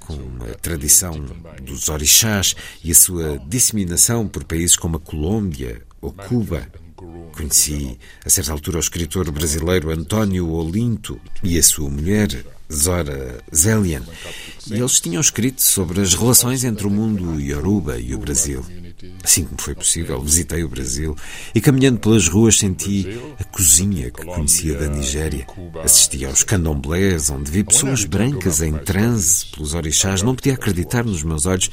com 0.09 0.44
a 0.51 0.55
tradição 0.55 1.22
dos 1.62 1.90
orixás 1.90 2.56
e 2.82 2.90
a 2.90 2.94
sua 2.94 3.39
disseminação 3.47 4.26
por 4.26 4.43
países 4.44 4.74
como 4.74 4.97
a 4.97 5.01
Colômbia 5.01 5.82
ou 6.01 6.12
Cuba. 6.12 6.66
Conheci, 7.32 7.97
a 8.24 8.30
certa 8.30 8.51
altura, 8.51 8.78
o 8.78 8.80
escritor 8.80 9.30
brasileiro 9.30 9.90
António 9.90 10.51
Olinto 10.51 11.20
e 11.44 11.56
a 11.56 11.62
sua 11.62 11.89
mulher, 11.89 12.44
Zora 12.72 13.39
Zelian, 13.55 14.02
e 14.66 14.74
eles 14.74 15.01
tinham 15.01 15.20
escrito 15.20 15.62
sobre 15.62 16.01
as 16.01 16.14
relações 16.14 16.64
entre 16.64 16.86
o 16.86 16.90
mundo 16.90 17.40
Yoruba 17.40 17.98
e 17.98 18.14
o 18.14 18.18
Brasil. 18.18 18.64
Assim 19.23 19.45
como 19.45 19.61
foi 19.61 19.75
possível, 19.75 20.20
visitei 20.20 20.65
o 20.65 20.69
Brasil 20.69 21.16
e, 21.55 21.61
caminhando 21.61 22.01
pelas 22.01 22.27
ruas, 22.27 22.59
senti 22.59 23.07
a 23.39 23.45
cozinha 23.45 24.11
que 24.11 24.25
conhecia 24.25 24.77
da 24.77 24.89
Nigéria. 24.89 25.47
Assisti 25.85 26.25
aos 26.25 26.43
candomblés, 26.43 27.31
onde 27.31 27.51
vi 27.51 27.62
pessoas 27.62 28.05
brancas 28.05 28.61
em 28.61 28.73
transe 28.79 29.47
pelos 29.47 29.75
orixás. 29.75 30.23
Não 30.23 30.35
podia 30.35 30.55
acreditar 30.55 31.05
nos 31.05 31.23
meus 31.23 31.47
olhos. 31.47 31.70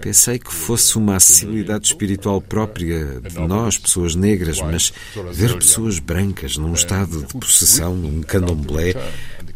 Pensei 0.00 0.38
que 0.38 0.52
fosse 0.52 0.96
uma 0.96 1.16
acessibilidade 1.16 1.86
espiritual 1.86 2.40
própria 2.40 3.20
de 3.20 3.40
nós, 3.40 3.78
pessoas 3.78 4.14
negras, 4.14 4.60
mas 4.60 4.92
ver 5.32 5.58
pessoas 5.58 5.98
brancas 5.98 6.56
num 6.56 6.74
estado 6.74 7.24
de 7.24 7.34
possessão, 7.34 7.96
num 7.96 8.22
candomblé, 8.22 8.94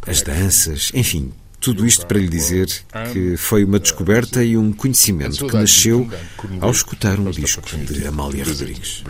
as 0.07 0.23
danças, 0.23 0.91
enfim, 0.95 1.33
tudo 1.61 1.87
isto 1.87 2.07
para 2.07 2.19
lhe 2.19 2.29
dizer 2.29 2.69
que 3.13 3.37
foi 3.37 3.65
uma 3.65 3.79
descoberta 3.79 4.45
e 4.45 4.57
um 4.57 4.73
conhecimento 4.73 5.47
que 5.47 5.55
nasceu 5.55 6.09
ao 6.61 6.71
escutar 6.71 7.19
um 7.19 7.31
disco 7.31 7.63
de 7.77 8.07
Amália 8.07 8.45
Rodrigues. 8.45 9.03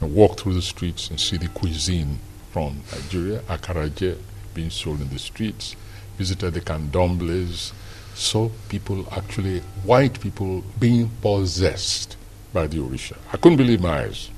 walk 0.00 0.36
through 0.36 0.54
the 0.54 0.62
streets 0.62 1.10
and 1.10 1.18
see 1.18 1.38
the 1.38 1.48
cuisine 1.48 2.18
from 2.52 2.76
Nigeria, 2.92 3.42
akaraje 3.48 4.16
being 4.54 4.70
sold 4.70 5.00
in 5.00 5.08
the 5.08 5.18
streets, 5.18 5.76
visited 6.16 6.54
the 6.54 6.60
candomblés, 6.60 7.72
saw 8.14 8.48
people 8.68 9.06
actually, 9.12 9.60
white 9.84 10.20
people 10.20 10.62
being 10.78 11.08
possessed 11.20 12.16
by 12.52 12.66
the 12.66 12.78
Orisha. 12.78 13.16
I 13.32 13.36
couldn't 13.36 13.58
believe 13.58 13.80
my 13.80 14.04
eyes. 14.04 14.30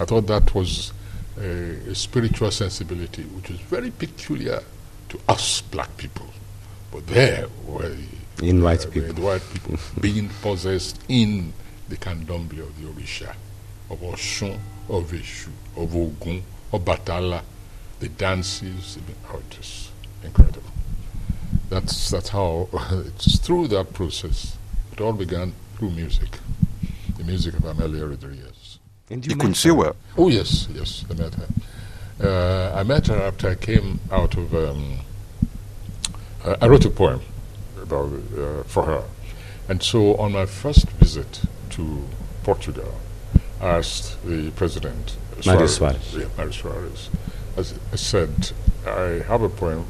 I 0.00 0.04
thought 0.04 0.26
that 0.26 0.54
was 0.54 0.92
a, 1.38 1.90
a 1.90 1.94
spiritual 1.94 2.50
sensibility 2.50 3.22
which 3.22 3.50
was 3.50 3.60
very 3.60 3.90
peculiar 3.90 4.62
to 5.12 5.20
us 5.28 5.60
black 5.60 5.94
people. 5.98 6.26
But 6.90 7.06
there 7.06 7.46
were 7.66 7.94
in 8.42 8.62
white 8.62 8.86
people, 8.90 9.12
the 9.12 9.20
white 9.20 9.42
people 9.52 9.76
being 10.00 10.30
possessed 10.40 10.98
in 11.08 11.52
the 11.88 11.96
candomblé 11.96 12.60
of 12.60 12.72
the 12.80 12.88
Orisha, 12.88 13.34
of 13.90 14.00
Oshun, 14.00 14.58
of 14.88 15.10
Eshu, 15.12 15.50
of 15.76 15.94
Ogun, 15.94 16.42
of 16.72 16.84
Batala, 16.84 17.42
the 18.00 18.08
dances, 18.08 18.98
oh, 19.30 19.38
it 19.38 19.58
was 19.58 19.90
incredible. 20.24 20.62
That's, 21.68 22.10
that's 22.10 22.30
how, 22.30 22.68
it's 22.90 23.38
through 23.38 23.68
that 23.68 23.92
process, 23.92 24.56
it 24.92 25.00
all 25.00 25.12
began 25.12 25.52
through 25.76 25.90
music, 25.90 26.38
the 27.18 27.24
music 27.24 27.54
of 27.54 27.64
Amelia 27.64 28.06
Rodriguez. 28.06 28.78
And 29.10 29.26
you 29.26 29.54
see 29.54 29.68
her. 29.68 29.94
Oh, 30.16 30.28
yes, 30.28 30.68
yes, 30.72 31.04
I 31.10 31.14
met 31.14 31.34
her. 31.34 31.48
Uh, 32.20 32.72
I 32.74 32.82
met 32.82 33.06
her 33.08 33.16
after 33.16 33.48
I 33.50 33.54
came 33.54 34.00
out 34.10 34.36
of. 34.36 34.54
Um, 34.54 34.98
uh, 36.44 36.56
I 36.60 36.66
wrote 36.66 36.84
a 36.84 36.90
poem 36.90 37.20
about 37.80 38.10
uh, 38.36 38.62
for 38.64 38.84
her, 38.84 39.04
and 39.68 39.82
so 39.82 40.16
on 40.16 40.32
my 40.32 40.46
first 40.46 40.88
visit 40.90 41.40
to 41.70 42.04
Portugal, 42.42 42.94
I 43.60 43.78
asked 43.78 44.18
the 44.24 44.50
president, 44.52 45.16
Mario 45.44 45.66
Soares. 45.66 46.12
Yeah, 46.12 46.26
Mario 46.36 46.52
Soares. 46.52 47.08
I, 47.56 47.60
I 47.92 47.96
said, 47.96 48.52
I 48.86 49.22
have 49.28 49.42
a 49.42 49.48
poem 49.48 49.84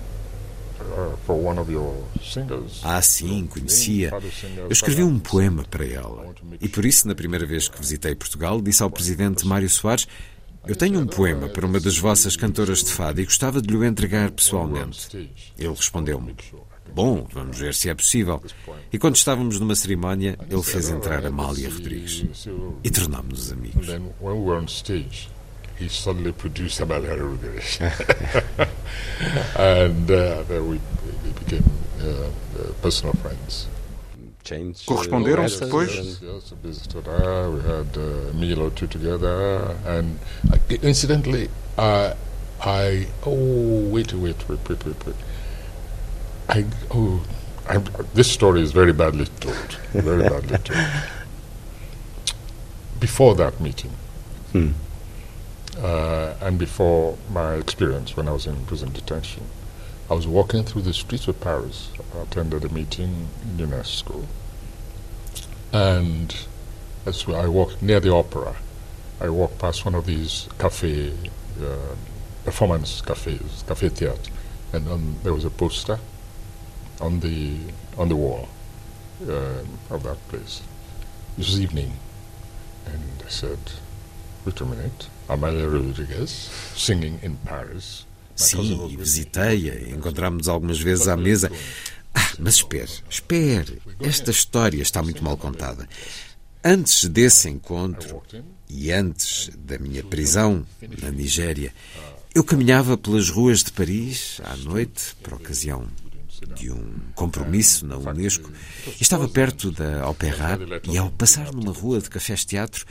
for 1.25 1.37
one 1.37 1.59
of 1.59 1.71
your 1.71 1.95
singers. 2.23 2.81
Ah, 2.85 3.01
sim, 3.01 3.47
conhecia. 3.47 4.11
Eu 4.57 4.71
escrevi 4.71 5.03
um 5.03 5.19
poema 5.19 5.65
para 5.71 5.87
ela. 5.87 6.35
E 6.61 6.69
por 6.69 6.85
isso, 6.85 7.07
na 7.09 7.15
primeira 7.15 7.47
vez 7.47 7.69
que 7.69 7.79
visitei 7.79 8.15
Portugal, 8.15 8.61
disse 8.61 8.83
ao 8.83 8.91
presidente 8.91 9.47
Mário 9.47 9.69
Soares: 9.69 10.07
Eu 10.67 10.77
tenho 10.77 11.01
um 11.01 11.07
poema 11.07 11.49
para 11.49 11.67
uma 11.67 11.81
das 11.81 11.99
vossas 11.99 12.37
cantoras 12.37 12.85
de 12.85 12.93
fado 12.93 13.21
e 13.21 13.25
gostava 13.25 13.61
de 13.61 13.69
lhe 13.69 13.77
o 13.77 13.85
entregar 13.85 14.31
pessoalmente. 14.31 15.31
Ele 15.59 15.69
respondeu-me: 15.69 16.37
Bom, 16.95 17.27
vamos 17.33 17.59
ver 17.59 17.75
se 17.75 17.89
é 17.89 17.95
possível. 17.95 18.43
E 18.93 18.99
quando 18.99 19.17
estávamos 19.17 19.59
numa 19.59 19.75
cerimónia, 19.75 20.39
ele 20.49 20.63
fez 20.63 20.89
entrar 20.91 21.25
Amália 21.27 21.69
Rodrigues. 21.69 22.25
E 22.85 22.91
tornámos-nos 22.91 23.53
amigos. 23.53 23.87
he 25.83 25.89
suddenly 25.89 26.33
produced 26.33 26.81
Amalia 26.81 27.17
Rodrigues. 27.17 27.81
and 29.57 30.11
uh, 30.11 30.45
we 30.65 30.81
became 31.41 31.65
uh, 32.01 32.31
personal 32.81 33.15
friends. 33.15 33.67
Corresponderam-se 34.45 35.61
depois? 35.61 35.95
Yes, 35.95 36.21
yes, 36.21 36.53
visited. 36.63 37.07
We 37.07 37.61
had 37.63 37.97
uh, 37.97 38.31
a 38.31 38.35
meal 38.35 38.63
or 38.63 38.71
two 38.71 38.87
together. 38.87 39.77
And 39.87 40.19
uh, 40.51 40.59
incidentally, 40.83 41.49
uh, 41.79 42.15
I. 42.61 43.07
Oh, 43.25 43.89
wait, 43.89 44.13
wait, 44.13 44.49
wait, 44.49 44.69
wait, 44.69 44.85
wait, 44.85 45.07
wait. 45.07 45.17
I. 46.49 46.65
Oh, 46.91 47.23
I'm, 47.69 47.85
this 48.15 48.31
story 48.31 48.63
is 48.63 48.73
very 48.73 48.93
badly 48.93 49.27
told. 49.41 49.79
Very 49.93 50.23
badly 50.23 50.59
told. 50.59 50.87
Before 52.99 53.35
that 53.35 53.61
meeting, 53.61 53.93
hmm. 54.53 54.71
uh, 55.79 56.35
and 56.41 56.59
before 56.59 57.17
my 57.31 57.55
experience 57.55 58.17
when 58.17 58.29
I 58.29 58.33
was 58.33 58.47
in 58.47 58.65
prison 58.67 58.93
detention, 58.93 59.45
I 60.13 60.15
was 60.15 60.27
walking 60.27 60.63
through 60.63 60.83
the 60.83 60.93
streets 60.93 61.27
of 61.27 61.41
Paris. 61.41 61.89
I 62.15 62.25
attended 62.25 62.67
a 62.67 62.69
meeting 62.69 63.31
in 63.45 63.67
UNESCO. 63.67 64.27
And 65.73 66.37
as 67.07 67.27
I 67.27 67.49
walked 67.49 67.81
near 67.81 67.99
the 67.99 68.13
opera, 68.13 68.57
I 69.23 69.31
walked 69.31 69.59
past 69.59 69.87
one 69.87 69.95
of 69.95 70.05
these 70.05 70.51
cafe, 70.59 71.15
uh, 71.59 71.95
performance 72.45 73.01
cafes, 73.01 73.65
cafe 73.67 73.89
theatre, 73.89 74.31
and 74.75 74.87
on, 74.87 75.17
there 75.23 75.33
was 75.33 75.47
a 75.47 75.51
poster 75.51 75.99
on 77.01 77.21
the 77.21 77.57
on 77.97 78.11
the 78.11 78.17
wall 78.17 78.51
uh, 79.27 79.65
of 79.89 80.03
that 80.03 80.19
place. 80.29 80.61
It 81.39 81.47
was 81.47 81.59
evening, 81.59 81.97
and 82.85 83.23
I 83.25 83.31
said, 83.31 83.61
"Wait 84.45 84.61
a 84.61 84.67
minute, 84.67 85.09
Amalia 85.31 85.69
Rodriguez 85.69 86.33
singing 86.75 87.19
in 87.23 87.39
Paris." 87.39 88.05
Sim, 88.43 88.97
visitei-a, 88.99 89.91
encontramos 89.91 90.49
algumas 90.49 90.81
vezes 90.81 91.09
à 91.09 91.17
mesa. 91.17 91.51
Ah, 92.15 92.33
mas 92.39 92.57
espere, 92.57 92.91
espere. 93.09 93.81
Esta 94.01 94.31
história 94.31 94.83
está 94.83 95.03
muito 95.03 95.25
mal 95.25 95.37
contada. 95.37 95.89
Antes 96.65 97.07
desse 97.07 97.49
encontro 97.49 98.23
e 98.69 98.93
antes 98.93 99.51
da 99.59 99.79
minha 99.79 100.05
prisão 100.05 100.65
na 101.01 101.11
Nigéria, 101.11 101.73
eu 102.35 102.45
caminhava 102.45 102.97
pelas 102.97 103.29
ruas 103.29 103.63
de 103.63 103.73
Paris 103.73 104.41
à 104.45 104.57
noite, 104.57 105.15
por 105.23 105.35
ocasião 105.35 105.87
de 106.55 106.71
um 106.71 106.95
compromisso 107.15 107.87
na 107.87 107.97
Unesco, 107.97 108.51
estava 109.01 109.29
perto 109.29 109.71
da 109.71 110.09
Opéra 110.09 110.59
e, 110.89 110.99
ao 110.99 111.11
passar 111.11 111.53
numa 111.53 111.73
rua 111.73 112.01
de 112.01 112.11
cafés-teatro, 112.11 112.85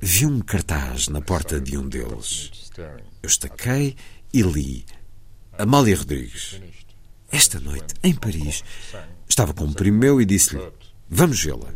vi 0.00 0.26
um 0.26 0.40
cartaz 0.40 1.08
na 1.08 1.20
porta 1.20 1.60
de 1.60 1.76
um 1.78 1.88
deles. 1.88 2.50
Eu 3.22 3.28
estaquei 3.28 3.96
e 4.34 4.42
li 4.42 4.84
Amália 5.56 5.96
Rodrigues. 5.96 6.60
Esta 7.30 7.60
noite, 7.60 7.94
em 8.02 8.12
Paris, 8.12 8.64
estava 9.28 9.54
com 9.54 9.64
um 9.64 9.72
primo 9.72 9.96
meu 9.96 10.20
e 10.20 10.24
disse-lhe: 10.24 10.60
Vamos 11.08 11.40
vê-la. 11.40 11.72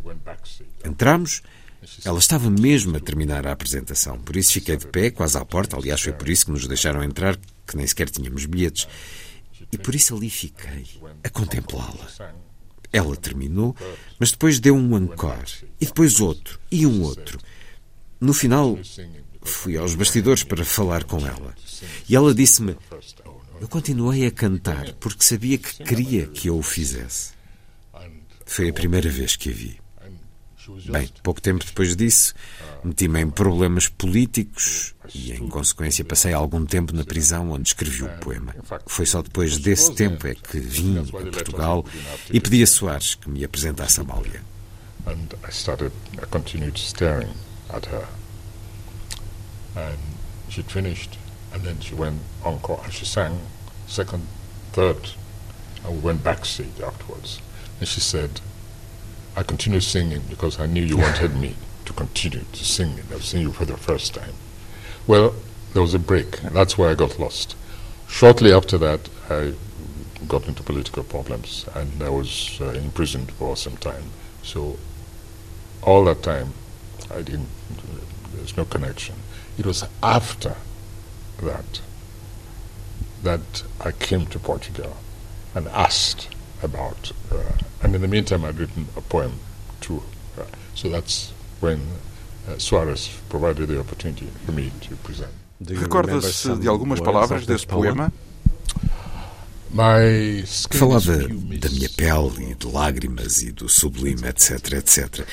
Entramos. 0.85 1.41
Ela 2.05 2.19
estava 2.19 2.51
mesmo 2.51 2.97
a 2.97 3.01
terminar 3.01 3.47
a 3.47 3.53
apresentação, 3.53 4.19
por 4.19 4.37
isso 4.37 4.53
fiquei 4.53 4.77
de 4.77 4.89
pé, 4.89 5.11
quase 5.11 5.39
à 5.39 5.45
porta. 5.45 5.77
Aliás, 5.77 6.03
foi 6.03 6.13
por 6.13 6.29
isso 6.29 6.47
que 6.47 6.51
nos 6.51 6.67
deixaram 6.67 7.03
entrar, 7.05 7.39
que 7.65 7.77
nem 7.77 7.87
sequer 7.87 8.11
tínhamos 8.11 8.45
bilhetes. 8.47 8.89
E 9.71 9.79
por 9.79 9.95
isso 9.95 10.17
ali 10.17 10.29
fiquei, 10.29 10.85
a 11.23 11.31
contemplá-la. 11.31 12.35
Ela 12.93 13.17
terminou, 13.17 13.77
mas 14.19 14.33
depois 14.33 14.59
deu 14.59 14.75
um 14.75 14.99
encore, 14.99 15.65
e 15.81 15.87
depois 15.87 16.21
outro, 16.21 16.59
e 16.71 16.85
um 16.85 17.03
outro. 17.03 17.39
No 18.21 18.35
final, 18.35 18.77
fui 19.43 19.77
aos 19.77 19.95
bastidores 19.95 20.43
para 20.43 20.65
falar 20.65 21.05
com 21.05 21.19
ela. 21.27 21.55
E 22.09 22.17
ela 22.17 22.35
disse-me: 22.35 22.77
Eu 23.61 23.69
continuei 23.69 24.27
a 24.27 24.31
cantar 24.31 24.93
porque 24.95 25.25
sabia 25.25 25.59
que 25.59 25.83
queria 25.83 26.27
que 26.27 26.49
eu 26.49 26.59
o 26.59 26.63
fizesse. 26.63 27.33
Foi 28.47 28.71
a 28.71 28.73
primeira 28.73 29.11
vez 29.11 29.37
que 29.37 29.51
a 29.51 29.53
vi. 29.53 29.79
Bem, 30.91 31.09
pouco 31.23 31.41
tempo 31.41 31.65
depois 31.65 31.97
disso, 31.97 32.35
meti-me 32.85 33.23
em 33.23 33.31
problemas 33.31 33.89
políticos 33.89 34.95
e, 35.15 35.33
em 35.33 35.49
consequência, 35.49 36.05
passei 36.05 36.35
algum 36.35 36.65
tempo 36.67 36.95
na 36.95 37.05
prisão 37.05 37.51
onde 37.53 37.69
escrevi 37.69 38.05
o 38.05 38.09
poema. 38.19 38.55
Foi 38.87 39.07
só 39.07 39.23
depois 39.23 39.57
desse 39.57 39.95
tempo 39.95 40.27
é 40.27 40.35
que 40.35 40.59
vim 40.61 40.99
a 40.99 41.05
Portugal 41.05 41.87
e 42.31 42.39
pedi 42.39 42.63
a 42.63 42.67
Soares 42.67 43.15
que 43.15 43.31
me 43.31 43.45
apresentasse 43.45 44.01
a 44.01 44.03
Amália. 44.03 44.43
And 45.07 45.29
I 45.43 45.51
started, 45.51 45.93
I 46.21 46.27
continued 46.27 46.77
staring 46.77 47.33
at 47.71 47.87
her. 47.87 48.07
And 49.77 49.99
she'd 50.49 50.71
finished, 50.71 51.19
and 51.53 51.63
then 51.63 51.81
she 51.81 51.95
went 51.95 52.21
encore, 52.45 52.81
and 52.85 52.93
she 52.93 53.05
sang 53.05 53.41
second, 53.87 54.27
third, 54.73 55.11
and 55.85 55.95
we 55.95 56.01
went 56.01 56.25
backstage 56.25 56.81
afterwards. 56.83 57.41
And 57.79 57.89
she 57.89 58.01
said, 58.01 58.41
I 59.37 59.43
continued 59.43 59.85
singing 59.85 60.23
because 60.29 60.59
I 60.59 60.67
knew 60.67 60.83
you 60.83 60.97
wanted 61.07 61.37
me 61.37 61.55
to 61.85 61.93
continue 61.93 62.45
to 62.53 62.65
sing. 62.65 62.99
I've 63.13 63.25
seen 63.25 63.43
you 63.43 63.53
for 63.53 63.65
the 63.65 63.77
first 63.77 64.15
time. 64.15 64.35
Well, 65.07 65.35
there 65.73 65.83
was 65.83 65.95
a 65.95 65.99
break. 65.99 66.43
And 66.43 66.55
that's 66.55 66.77
where 66.77 66.91
I 66.91 66.95
got 66.95 67.19
lost. 67.19 67.57
Shortly 68.09 68.53
after 68.53 68.79
that, 68.79 69.09
I 69.31 69.55
got 70.27 70.49
into 70.49 70.63
political 70.63 71.05
problems 71.05 71.65
and 71.75 72.03
I 72.03 72.09
was 72.09 72.59
uh, 72.61 72.71
imprisoned 72.71 73.31
for 73.33 73.57
some 73.57 73.77
time. 73.77 74.05
So 74.43 74.79
all 75.83 76.05
that 76.05 76.23
time, 76.23 76.53
I 77.11 77.23
didn't, 77.23 77.49
there's 78.35 78.57
no 78.57 78.65
connection. 78.65 79.15
It 79.59 79.67
was 79.67 79.85
after 80.03 80.57
that 81.43 81.81
that 83.23 83.65
I 83.81 83.91
came 83.91 84.27
to 84.27 84.39
Portugal 84.39 84.97
and 85.55 85.67
asked 85.69 86.29
about, 86.63 87.13
uh, 87.33 87.37
and 87.83 87.95
in 87.95 88.01
the 88.01 88.09
meantime, 88.09 88.45
I'd 88.45 88.59
written 88.59 88.87
a 88.97 89.01
poem 89.01 89.41
too. 89.81 90.03
her. 90.37 90.47
So 90.75 90.89
that's 90.89 91.33
when 91.61 91.81
uh, 92.47 92.53
Soares 92.53 93.11
provided 93.29 93.69
the 93.69 93.81
opportunity 93.81 94.29
for 94.47 94.53
me 94.53 94.71
to 94.83 94.97
present. 94.97 95.33
Recorda-se 95.61 96.57
de 96.57 96.69
algumas 96.69 97.01
palavras 97.01 97.45
desse 97.47 97.65
poema? 97.67 98.13
Falava 100.71 101.17
da 101.19 101.69
minha 101.71 101.89
pele 101.91 102.53
e 102.53 102.55
de 102.55 102.67
lágrimas 102.67 103.43
e 103.43 103.53
do 103.53 103.69
sublime, 103.69 104.27
etc, 104.29 104.73
etc, 104.73 105.27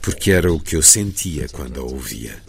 porque 0.00 0.30
era 0.30 0.52
o 0.52 0.60
que 0.60 0.76
eu 0.76 0.82
sentia 0.82 1.48
quando 1.48 1.80
a 1.80 1.82
ouvia. 1.84 2.40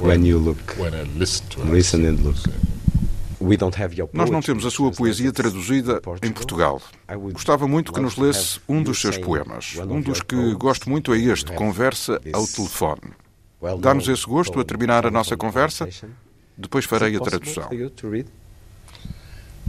When 0.00 0.26
you 0.26 0.38
look, 0.38 0.60
listen 1.70 2.06
and 2.06 2.18
look. 2.22 2.38
Nós 4.12 4.30
não 4.30 4.40
temos 4.42 4.66
a 4.66 4.70
sua 4.70 4.90
poesia 4.90 5.30
traduzida 5.32 6.00
em 6.22 6.32
Portugal. 6.32 6.82
Gostava 7.32 7.68
muito 7.68 7.92
que 7.92 8.00
nos 8.00 8.16
lesse 8.16 8.58
um 8.68 8.82
dos 8.82 9.00
seus 9.00 9.16
poemas. 9.16 9.76
Um 9.88 10.00
dos 10.00 10.20
que 10.22 10.54
gosto 10.54 10.90
muito 10.90 11.14
é 11.14 11.18
este, 11.18 11.52
Conversa 11.52 12.20
ao 12.32 12.46
Telefone. 12.46 13.12
Dá-nos 13.80 14.08
esse 14.08 14.24
gosto 14.26 14.58
a 14.58 14.64
terminar 14.64 15.06
a 15.06 15.10
nossa 15.10 15.36
conversa? 15.36 15.88
Depois 16.58 16.84
farei 16.84 17.14
a 17.14 17.20
tradução. 17.20 17.68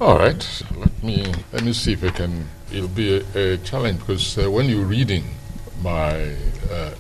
All 0.02 0.18
right. 0.18 0.66
Let 0.76 1.04
me 1.04 1.24
let 1.54 1.64
me 1.64 1.72
see 1.72 1.94
if 1.94 2.04
I 2.04 2.10
can. 2.10 2.48
It'll 2.72 2.88
be 2.88 3.22
a, 3.36 3.54
a 3.54 3.58
challenge 3.58 4.00
because 4.00 4.38
uh, 4.40 4.50
when 4.50 4.68
you're 4.68 4.88
reading 4.88 5.24
my 5.84 6.34
uh, 6.72 6.92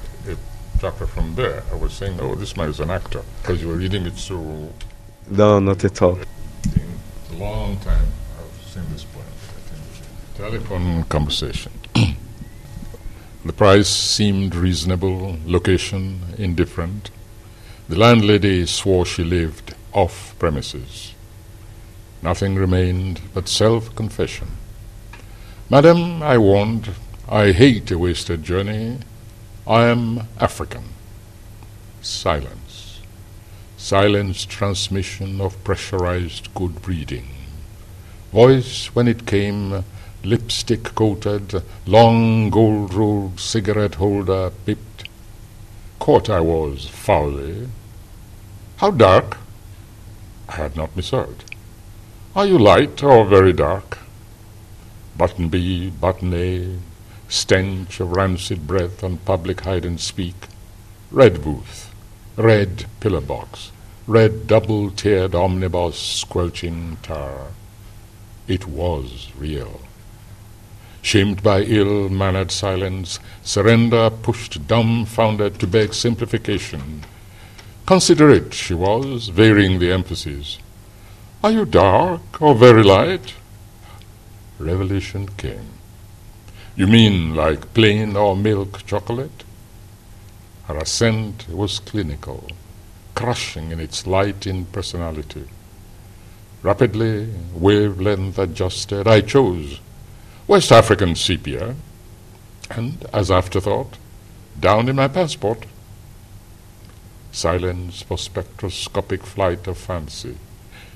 chapter 0.80 1.07
from 1.07 1.34
there, 1.34 1.64
I 1.72 1.76
was 1.76 1.94
saying, 1.94 2.20
"Oh, 2.22 2.36
this 2.36 2.56
man 2.56 2.70
is 2.70 2.80
an 2.80 2.91
actor," 2.91 3.24
because 3.41 3.64
you 3.64 3.70
were 3.70 3.78
reading 3.78 4.06
it 4.06 4.18
so. 4.18 4.70
No, 5.28 5.60
not 5.60 5.84
at 5.84 6.02
all. 6.03 6.20
A 7.32 7.36
long 7.36 7.78
time 7.78 8.06
I've 8.38 8.61
seen 8.68 8.84
this 8.91 9.06
poem. 9.06 9.26
Telephone 10.38 11.03
conversation. 11.06 11.72
the 13.45 13.53
price 13.53 13.90
seemed 13.90 14.53
reasonable, 14.53 15.38
location 15.48 16.22
indifferent. 16.38 17.10
The 17.88 17.98
landlady 17.98 18.68
swore 18.68 19.06
she 19.06 19.24
lived 19.24 19.74
off 19.94 20.36
premises. 20.40 21.14
Nothing 22.22 22.56
remained 22.56 23.22
but 23.34 23.48
self 23.48 23.95
confession. 23.95 24.49
Madam, 25.70 26.22
I 26.22 26.38
warned, 26.38 26.90
I 27.28 27.52
hate 27.52 27.91
a 27.91 27.98
wasted 27.98 28.44
journey. 28.44 28.98
I 29.68 29.86
am 29.86 30.28
African. 30.40 30.84
Silence. 32.02 33.02
Silence 33.78 34.45
transmission 34.45 35.40
of 35.40 35.64
pressurized 35.64 36.53
good 36.53 36.82
breeding. 36.82 37.28
Voice 38.32 38.88
when 38.95 39.07
it 39.07 39.26
came, 39.26 39.86
lipstick 40.24 40.84
coated, 40.95 41.64
long 41.86 42.49
gold 42.49 42.94
rolled 42.94 43.40
cigarette 43.40 43.95
holder 43.95 44.52
pipped. 44.66 45.07
Caught 45.99 46.30
I 46.30 46.40
was 46.40 46.88
foully. 46.88 47.70
How 48.78 48.91
dark? 48.91 49.38
I 50.49 50.53
had 50.53 50.76
not 50.76 50.95
misheard. 50.95 51.43
Are 52.35 52.45
you 52.47 52.57
light 52.57 53.03
or 53.03 53.23
very 53.23 53.53
dark? 53.53 53.99
Button 55.15 55.47
B, 55.47 55.91
button 55.91 56.34
A, 56.34 56.80
stench 57.27 57.99
of 57.99 58.15
rancid 58.15 58.65
breath 58.65 59.03
on 59.03 59.17
public 59.17 59.61
hide 59.61 59.85
and 59.85 59.99
speak. 59.99 60.47
Red 61.11 61.43
booth, 61.43 61.93
red 62.35 62.88
pillar 62.99 63.21
box, 63.21 63.71
red 64.07 64.47
double 64.47 64.89
tiered 64.89 65.35
omnibus 65.35 65.99
squelching 65.99 66.97
tar. 67.03 67.49
It 68.47 68.65
was 68.65 69.31
real. 69.38 69.81
Shamed 71.03 71.43
by 71.43 71.61
ill 71.61 72.09
mannered 72.09 72.49
silence, 72.49 73.19
surrender 73.43 74.09
pushed 74.09 74.65
dumbfounded 74.65 75.59
to 75.59 75.67
beg 75.67 75.93
simplification. 75.93 77.03
Considerate 77.90 78.53
she 78.53 78.76
was, 78.76 79.30
varying 79.30 79.80
the 79.80 79.91
emphasis. 79.91 80.60
Are 81.44 81.49
you 81.49 81.66
dark 81.66 82.40
or 82.40 82.53
very 82.53 82.84
light? 82.84 83.34
Revelation 84.60 85.28
came. 85.30 85.72
You 86.76 86.86
mean 86.86 87.34
like 87.34 87.74
plain 87.74 88.16
or 88.16 88.38
milk 88.38 88.86
chocolate? 88.86 89.44
Her 90.66 90.78
assent 90.78 91.49
was 91.49 91.80
clinical, 91.80 92.48
crushing 93.16 93.72
in 93.72 93.80
its 93.80 94.06
light 94.06 94.45
impersonality. 94.45 95.45
Rapidly, 96.61 97.34
wavelength 97.56 98.38
adjusted, 98.38 99.07
I 99.07 99.22
chose 99.22 99.80
West 100.45 100.72
African 100.72 101.16
sepia, 101.16 101.74
and, 102.70 103.03
as 103.11 103.32
afterthought, 103.32 103.98
down 104.60 104.90
in 104.90 104.98
my 104.98 105.07
passport. 105.07 105.66
Silence 107.31 108.01
for 108.01 108.18
spectroscopic 108.18 109.23
flight 109.23 109.68
of 109.68 109.77
fancy, 109.77 110.38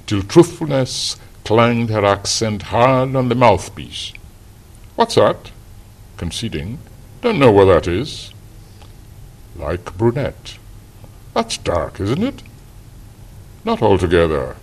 till 0.06 0.24
truthfulness 0.24 1.18
clanged 1.44 1.90
her 1.90 2.06
accent 2.06 2.64
hard 2.64 3.16
on 3.16 3.30
the 3.30 3.36
mouthpiece. 3.36 4.14
What's 4.96 5.16
that? 5.16 5.52
Conceding. 6.18 6.80
Don't 7.22 7.40
know 7.40 7.52
what 7.52 7.66
that 7.66 7.88
is. 7.88 8.34
Like 9.56 9.98
brunette. 9.98 10.58
That's 11.34 11.58
dark, 11.58 12.00
isn't 12.00 12.24
it? 12.24 12.44
Not 13.66 13.82
altogether. 13.82 14.56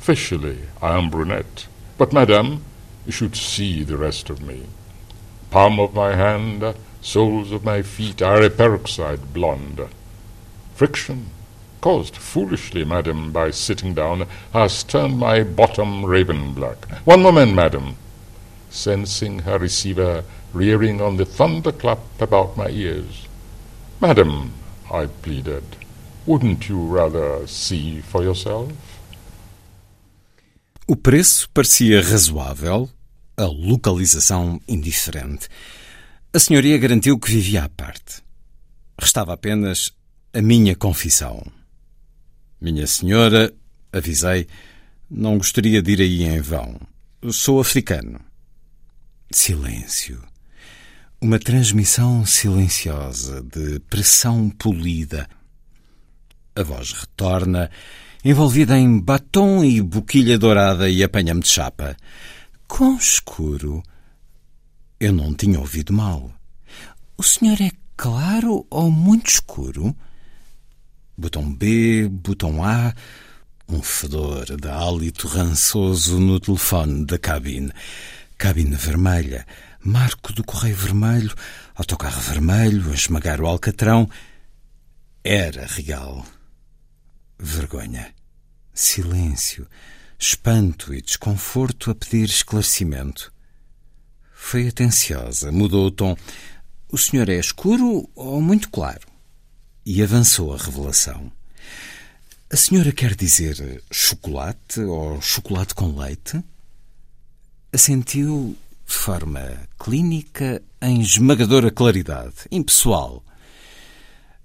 Officially, 0.00 0.58
I 0.82 0.98
am 0.98 1.10
brunette. 1.10 1.66
But, 1.96 2.12
madame, 2.12 2.64
you 3.06 3.12
should 3.12 3.36
see 3.36 3.82
the 3.84 3.96
rest 3.96 4.30
of 4.30 4.42
me. 4.42 4.66
Palm 5.50 5.78
of 5.78 5.94
my 5.94 6.14
hand, 6.14 6.74
soles 7.00 7.52
of 7.52 7.64
my 7.64 7.82
feet 7.82 8.20
are 8.20 8.42
a 8.42 8.50
peroxide 8.50 9.32
blonde. 9.32 9.88
Friction, 10.74 11.30
caused 11.80 12.16
foolishly, 12.16 12.84
madam, 12.84 13.30
by 13.30 13.50
sitting 13.50 13.94
down, 13.94 14.26
has 14.52 14.82
turned 14.82 15.18
my 15.18 15.44
bottom 15.44 16.04
raven 16.04 16.52
black. 16.52 16.88
One 17.04 17.22
moment, 17.22 17.54
madam. 17.54 17.96
Sensing 18.70 19.40
her 19.40 19.58
receiver 19.58 20.24
rearing 20.52 21.00
on 21.00 21.16
the 21.16 21.24
thunderclap 21.24 22.00
about 22.20 22.56
my 22.56 22.68
ears. 22.68 23.28
Madam, 24.00 24.52
I 24.92 25.06
pleaded, 25.06 25.64
wouldn't 26.26 26.68
you 26.68 26.78
rather 26.86 27.46
see 27.46 28.00
for 28.00 28.22
yourself? 28.22 28.72
O 30.86 30.96
preço 30.96 31.48
parecia 31.54 32.02
razoável, 32.02 32.90
a 33.36 33.44
localização 33.44 34.60
indiferente. 34.68 35.48
A 36.32 36.38
senhoria 36.38 36.76
garantiu 36.78 37.18
que 37.18 37.30
vivia 37.30 37.64
à 37.64 37.68
parte. 37.68 38.22
Restava 38.98 39.32
apenas 39.32 39.92
a 40.34 40.42
minha 40.42 40.74
confissão. 40.74 41.46
Minha 42.60 42.88
senhora, 42.88 43.54
avisei, 43.92 44.48
não 45.08 45.38
gostaria 45.38 45.80
de 45.80 45.92
ir 45.92 46.00
aí 46.00 46.24
em 46.24 46.40
vão. 46.40 46.80
Sou 47.30 47.60
africano. 47.60 48.20
Silêncio. 49.30 50.20
Uma 51.20 51.38
transmissão 51.38 52.26
silenciosa 52.26 53.42
de 53.42 53.78
pressão 53.88 54.50
polida. 54.50 55.28
A 56.56 56.64
voz 56.64 56.92
retorna, 56.92 57.70
envolvida 58.24 58.76
em 58.76 58.98
batom 58.98 59.64
e 59.64 59.80
boquilha 59.80 60.36
dourada 60.36 60.90
e 60.90 61.04
apanha-me 61.04 61.42
de 61.42 61.48
chapa. 61.48 61.96
Quão 62.66 62.96
escuro! 62.96 63.84
Eu 64.98 65.12
não 65.12 65.32
tinha 65.32 65.60
ouvido 65.60 65.92
mal. 65.92 66.32
O 67.16 67.22
senhor 67.22 67.60
é 67.60 67.70
claro 67.96 68.66
ou 68.68 68.90
muito 68.90 69.28
escuro? 69.28 69.94
Botão 71.16 71.54
B, 71.54 72.08
botão 72.08 72.64
A, 72.64 72.92
um 73.68 73.80
fedor 73.80 74.44
de 74.56 74.68
hálito 74.68 75.28
rançoso 75.28 76.18
no 76.18 76.40
telefone 76.40 77.06
da 77.06 77.16
cabine. 77.18 77.70
Cabine 78.36 78.74
vermelha, 78.74 79.46
marco 79.80 80.32
do 80.32 80.42
correio 80.42 80.76
vermelho, 80.76 81.32
autocarro 81.74 82.20
vermelho, 82.20 82.90
a 82.90 82.94
esmagar 82.94 83.40
o 83.40 83.46
alcatrão. 83.46 84.10
Era 85.22 85.66
real. 85.66 86.26
Vergonha. 87.38 88.12
Silêncio. 88.72 89.68
Espanto 90.18 90.92
e 90.92 91.00
desconforto 91.00 91.92
a 91.92 91.94
pedir 91.94 92.24
esclarecimento. 92.24 93.32
Foi 94.32 94.66
atenciosa, 94.66 95.52
mudou 95.52 95.86
o 95.86 95.90
tom. 95.92 96.16
O 96.88 96.98
senhor 96.98 97.28
é 97.28 97.36
escuro 97.36 98.10
ou 98.16 98.42
muito 98.42 98.68
claro? 98.68 99.13
E 99.86 100.02
avançou 100.02 100.54
a 100.54 100.56
revelação. 100.56 101.30
A 102.50 102.56
senhora 102.56 102.92
quer 102.92 103.14
dizer 103.14 103.82
chocolate 103.90 104.80
ou 104.80 105.20
chocolate 105.20 105.74
com 105.74 105.98
leite? 105.98 106.42
Assentiu 107.72 108.56
de 108.86 108.94
forma 108.94 109.68
clínica, 109.78 110.62
em 110.80 111.00
esmagadora 111.00 111.70
claridade, 111.70 112.34
impessoal. 112.50 113.24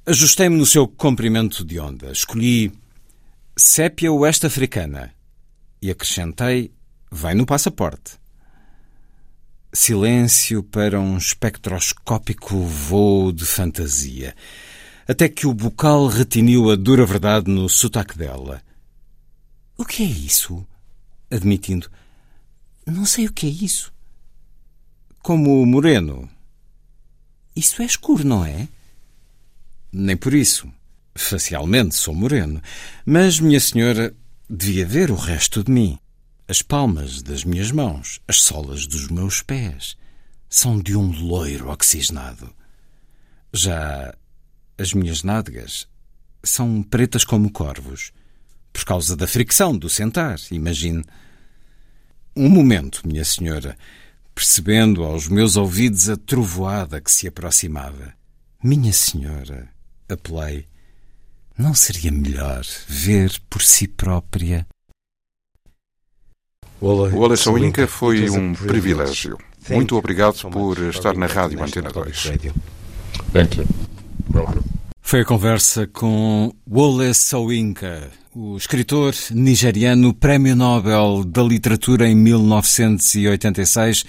Ajustei-me 0.05 0.57
no 0.57 0.65
seu 0.65 0.87
comprimento 0.87 1.63
de 1.63 1.79
onda. 1.79 2.11
Escolhi 2.11 2.71
sépia 3.55 4.11
oeste 4.11 4.45
africana 4.45 5.13
e 5.81 5.91
acrescentei 5.91 6.71
vem 7.11 7.35
no 7.35 7.45
passaporte. 7.45 8.17
Silêncio 9.71 10.63
para 10.63 10.99
um 10.99 11.17
espectroscópico 11.17 12.57
voo 12.63 13.31
de 13.31 13.45
fantasia, 13.45 14.35
até 15.09 15.27
que 15.27 15.47
o 15.47 15.53
bocal 15.55 16.05
retiniu 16.05 16.69
a 16.69 16.75
dura 16.75 17.03
verdade 17.03 17.49
no 17.49 17.67
sotaque 17.67 18.15
dela. 18.15 18.61
O 19.75 19.83
que 19.83 20.03
é 20.03 20.05
isso? 20.05 20.63
Admitindo, 21.31 21.89
não 22.85 23.07
sei 23.07 23.25
o 23.25 23.33
que 23.33 23.47
é 23.47 23.49
isso. 23.49 23.91
Como 25.23 25.63
o 25.63 25.65
moreno. 25.65 26.29
Isso 27.55 27.81
é 27.81 27.85
escuro, 27.85 28.23
não 28.23 28.45
é? 28.45 28.67
Nem 29.91 30.15
por 30.15 30.31
isso. 30.31 30.71
Facialmente 31.15 31.95
sou 31.95 32.13
moreno. 32.13 32.61
Mas, 33.03 33.39
minha 33.39 33.59
senhora, 33.59 34.15
devia 34.47 34.85
ver 34.85 35.09
o 35.09 35.15
resto 35.15 35.63
de 35.63 35.71
mim. 35.71 35.97
As 36.47 36.61
palmas 36.61 37.23
das 37.23 37.43
minhas 37.43 37.71
mãos, 37.71 38.21
as 38.27 38.43
solas 38.43 38.85
dos 38.85 39.07
meus 39.07 39.41
pés, 39.41 39.97
são 40.47 40.79
de 40.79 40.95
um 40.95 41.09
loiro 41.09 41.71
oxigenado. 41.71 42.53
Já 43.51 44.13
as 44.79 44.93
minhas 44.93 45.23
nádegas 45.23 45.87
são 46.43 46.81
pretas 46.81 47.23
como 47.23 47.51
corvos, 47.51 48.11
por 48.71 48.85
causa 48.85 49.15
da 49.15 49.27
fricção 49.27 49.77
do 49.77 49.89
sentar, 49.89 50.39
imagine. 50.51 51.03
Um 52.35 52.49
momento, 52.49 53.05
minha 53.05 53.25
senhora, 53.25 53.77
percebendo 54.33 55.03
aos 55.03 55.27
meus 55.27 55.57
ouvidos 55.57 56.09
a 56.09 56.15
trovoada 56.15 57.01
que 57.01 57.11
se 57.11 57.27
aproximava. 57.27 58.13
Minha 58.63 58.93
senhora, 58.93 59.69
apelei, 60.07 60.67
não 61.57 61.73
seria 61.73 62.11
melhor 62.11 62.65
ver 62.87 63.37
por 63.49 63.61
si 63.61 63.87
própria 63.87 64.65
o 66.81 67.25
Alisson 67.25 67.57
Inca 67.57 67.87
foi 67.87 68.29
um 68.29 68.53
privilégio. 68.53 69.37
Muito 69.69 69.97
obrigado 69.97 70.49
por 70.49 70.77
estar 70.79 71.15
na 71.15 71.25
Rádio 71.25 71.61
Antena 71.61 71.91
2. 71.91 72.31
Thank 73.33 73.57
you. 73.57 74.68
Foi 75.09 75.21
a 75.21 75.25
conversa 75.25 75.87
com 75.87 76.53
Wole 76.69 77.15
Soyinka, 77.15 78.11
o 78.35 78.55
escritor 78.55 79.15
nigeriano 79.31 80.13
Prémio 80.13 80.55
Nobel 80.55 81.23
da 81.25 81.41
Literatura 81.41 82.07
em 82.07 82.13
1986. 82.13 84.05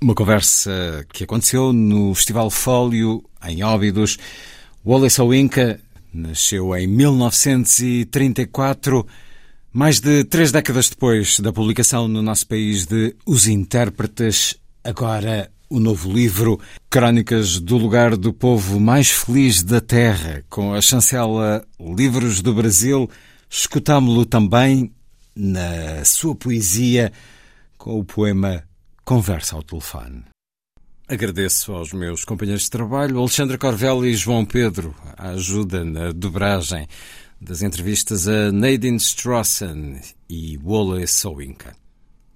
Uma 0.00 0.12
conversa 0.12 1.06
que 1.12 1.22
aconteceu 1.22 1.72
no 1.72 2.12
Festival 2.16 2.50
Fólio, 2.50 3.22
em 3.46 3.62
Óbidos. 3.62 4.18
Wole 4.84 5.08
Soyinka 5.08 5.78
nasceu 6.12 6.76
em 6.76 6.88
1934 6.88 9.06
mais 9.72 10.00
de 10.00 10.24
três 10.24 10.50
décadas 10.50 10.88
depois 10.88 11.38
da 11.38 11.52
publicação 11.52 12.08
no 12.08 12.22
nosso 12.22 12.48
país 12.48 12.86
de 12.86 13.14
Os 13.24 13.46
Intérpretes, 13.46 14.56
agora 14.82 15.48
o 15.70 15.78
novo 15.78 16.12
livro 16.12 16.60
Crónicas 16.90 17.60
do 17.60 17.78
Lugar 17.78 18.16
do 18.16 18.32
Povo 18.32 18.80
Mais 18.80 19.08
Feliz 19.08 19.62
da 19.62 19.80
Terra, 19.80 20.44
com 20.50 20.74
a 20.74 20.80
chancela 20.80 21.64
Livros 21.78 22.42
do 22.42 22.52
Brasil, 22.52 23.08
escutámo-lo 23.48 24.26
também 24.26 24.92
na 25.34 26.04
sua 26.04 26.34
poesia 26.34 27.12
com 27.78 28.00
o 28.00 28.04
poema 28.04 28.64
Conversa 29.04 29.54
ao 29.54 29.62
Telefone. 29.62 30.24
Agradeço 31.06 31.72
aos 31.72 31.92
meus 31.92 32.24
companheiros 32.24 32.64
de 32.64 32.70
trabalho, 32.70 33.18
Alexandre 33.18 33.56
Corvel 33.56 34.04
e 34.04 34.14
João 34.14 34.44
Pedro, 34.44 34.92
a 35.16 35.30
ajuda 35.30 35.84
na 35.84 36.10
dobragem 36.10 36.88
das 37.40 37.62
entrevistas 37.62 38.26
a 38.26 38.50
Nadine 38.50 38.96
Strossen 38.96 40.00
e 40.28 40.58
Wole 40.58 41.06
Soyinka. 41.06 41.76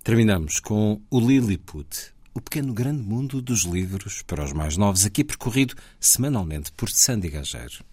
Terminamos 0.04 0.60
com 0.60 1.00
o 1.10 1.18
Lilliput, 1.18 2.13
o 2.34 2.40
pequeno 2.40 2.74
grande 2.74 3.02
mundo 3.02 3.40
dos 3.40 3.62
livros 3.62 4.22
para 4.22 4.44
os 4.44 4.52
mais 4.52 4.76
novos, 4.76 5.06
aqui 5.06 5.22
percorrido 5.22 5.74
semanalmente 6.00 6.72
por 6.72 6.90
Sandy 6.90 7.28
Gageiro. 7.28 7.84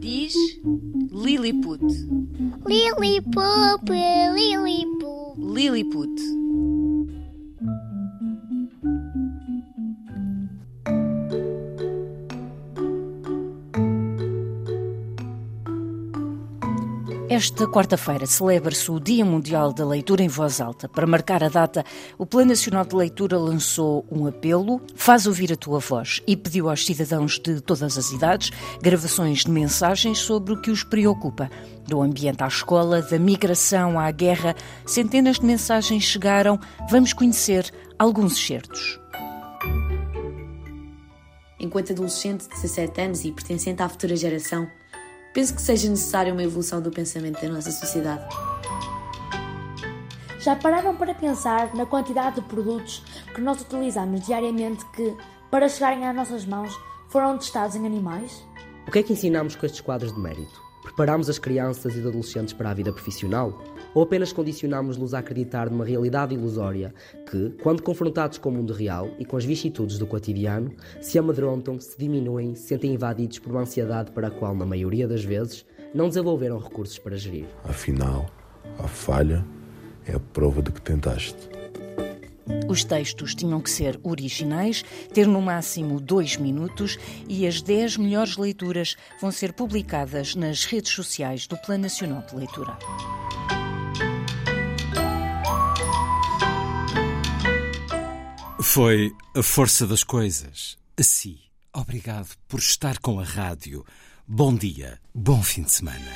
Diz 0.00 0.34
Lilliput. 1.12 1.84
Lilliput, 2.66 3.90
Lilliput. 4.34 5.38
Lilliput. 5.38 6.87
Esta 17.30 17.66
quarta-feira 17.66 18.24
celebra-se 18.24 18.90
o 18.90 18.98
Dia 18.98 19.22
Mundial 19.22 19.70
da 19.70 19.84
Leitura 19.84 20.22
em 20.22 20.28
Voz 20.28 20.62
Alta. 20.62 20.88
Para 20.88 21.06
marcar 21.06 21.44
a 21.44 21.50
data, 21.50 21.84
o 22.16 22.24
Plano 22.24 22.48
Nacional 22.48 22.86
de 22.86 22.96
Leitura 22.96 23.36
lançou 23.36 24.06
um 24.10 24.26
apelo, 24.26 24.80
faz 24.96 25.26
ouvir 25.26 25.52
a 25.52 25.56
tua 25.56 25.78
voz, 25.78 26.22
e 26.26 26.34
pediu 26.34 26.70
aos 26.70 26.86
cidadãos 26.86 27.38
de 27.38 27.60
todas 27.60 27.98
as 27.98 28.12
idades 28.12 28.50
gravações 28.80 29.44
de 29.44 29.50
mensagens 29.50 30.16
sobre 30.16 30.54
o 30.54 30.62
que 30.62 30.70
os 30.70 30.82
preocupa. 30.82 31.50
Do 31.86 32.00
ambiente 32.00 32.42
à 32.42 32.48
escola, 32.48 33.02
da 33.02 33.18
migração 33.18 34.00
à 34.00 34.10
guerra, 34.10 34.56
centenas 34.86 35.38
de 35.38 35.44
mensagens 35.44 36.04
chegaram. 36.04 36.58
Vamos 36.90 37.12
conhecer 37.12 37.70
alguns 37.98 38.38
excertos. 38.38 38.98
Enquanto 41.60 41.92
adolescente 41.92 42.44
de 42.44 42.54
17 42.54 43.00
anos 43.02 43.24
e 43.26 43.32
pertencente 43.32 43.82
à 43.82 43.88
futura 43.88 44.16
geração, 44.16 44.66
penso 45.38 45.54
que 45.54 45.62
seja 45.62 45.88
necessária 45.88 46.32
uma 46.32 46.42
evolução 46.42 46.82
do 46.82 46.90
pensamento 46.90 47.40
da 47.40 47.48
nossa 47.48 47.70
sociedade. 47.70 48.26
Já 50.40 50.56
pararam 50.56 50.96
para 50.96 51.14
pensar 51.14 51.72
na 51.76 51.86
quantidade 51.86 52.40
de 52.40 52.48
produtos 52.48 53.04
que 53.32 53.40
nós 53.40 53.60
utilizamos 53.60 54.26
diariamente 54.26 54.84
que, 54.86 55.16
para 55.48 55.68
chegarem 55.68 56.04
às 56.04 56.16
nossas 56.16 56.44
mãos, 56.44 56.76
foram 57.08 57.38
testados 57.38 57.76
em 57.76 57.86
animais? 57.86 58.44
O 58.88 58.90
que 58.90 58.98
é 58.98 59.02
que 59.04 59.12
ensinamos 59.12 59.54
com 59.54 59.64
estes 59.64 59.80
quadros 59.80 60.12
de 60.12 60.18
mérito? 60.18 60.60
Preparamos 60.82 61.30
as 61.30 61.38
crianças 61.38 61.94
e 61.94 62.00
os 62.00 62.06
adolescentes 62.08 62.52
para 62.52 62.70
a 62.70 62.74
vida 62.74 62.92
profissional? 62.92 63.62
Ou 63.94 64.02
apenas 64.02 64.32
condicionamos-los 64.32 65.14
a 65.14 65.18
acreditar 65.18 65.70
numa 65.70 65.84
realidade 65.84 66.34
ilusória 66.34 66.94
que, 67.30 67.50
quando 67.62 67.82
confrontados 67.82 68.38
com 68.38 68.48
o 68.48 68.52
mundo 68.52 68.72
real 68.72 69.10
e 69.18 69.24
com 69.24 69.36
as 69.36 69.44
vicissitudes 69.44 69.98
do 69.98 70.06
cotidiano, 70.06 70.72
se 71.00 71.18
amedrontam, 71.18 71.80
se 71.80 71.98
diminuem, 71.98 72.54
se 72.54 72.68
sentem 72.68 72.94
invadidos 72.94 73.38
por 73.38 73.52
uma 73.52 73.62
ansiedade 73.62 74.12
para 74.12 74.28
a 74.28 74.30
qual, 74.30 74.54
na 74.54 74.66
maioria 74.66 75.08
das 75.08 75.24
vezes, 75.24 75.64
não 75.94 76.08
desenvolveram 76.08 76.58
recursos 76.58 76.98
para 76.98 77.16
gerir? 77.16 77.46
Afinal, 77.64 78.30
a 78.78 78.86
falha 78.86 79.44
é 80.06 80.14
a 80.14 80.20
prova 80.20 80.62
de 80.62 80.72
que 80.72 80.80
tentaste. 80.80 81.48
Os 82.68 82.84
textos 82.84 83.34
tinham 83.34 83.60
que 83.60 83.70
ser 83.70 83.98
originais, 84.02 84.84
ter 85.12 85.26
no 85.26 85.40
máximo 85.40 86.00
dois 86.00 86.36
minutos 86.36 86.98
e 87.28 87.46
as 87.46 87.60
dez 87.60 87.96
melhores 87.96 88.36
leituras 88.36 88.96
vão 89.20 89.30
ser 89.30 89.52
publicadas 89.52 90.34
nas 90.34 90.64
redes 90.64 90.92
sociais 90.92 91.46
do 91.46 91.56
Plano 91.58 91.82
Nacional 91.82 92.22
de 92.22 92.36
Leitura. 92.36 92.76
Foi 98.60 99.12
a 99.36 99.42
força 99.42 99.86
das 99.86 100.02
coisas. 100.02 100.76
Assim, 100.98 101.38
obrigado 101.72 102.36
por 102.48 102.58
estar 102.58 102.98
com 102.98 103.20
a 103.20 103.22
rádio. 103.22 103.84
Bom 104.26 104.52
dia, 104.52 104.98
bom 105.14 105.40
fim 105.42 105.62
de 105.62 105.72
semana. 105.72 106.12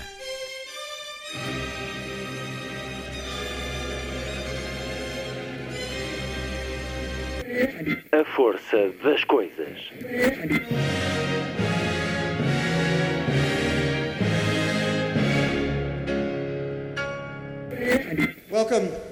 A 8.10 8.24
força 8.34 8.92
das 9.04 9.22
coisas. 9.24 9.78
Welcome 18.50 19.11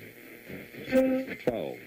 12. 0.91 1.77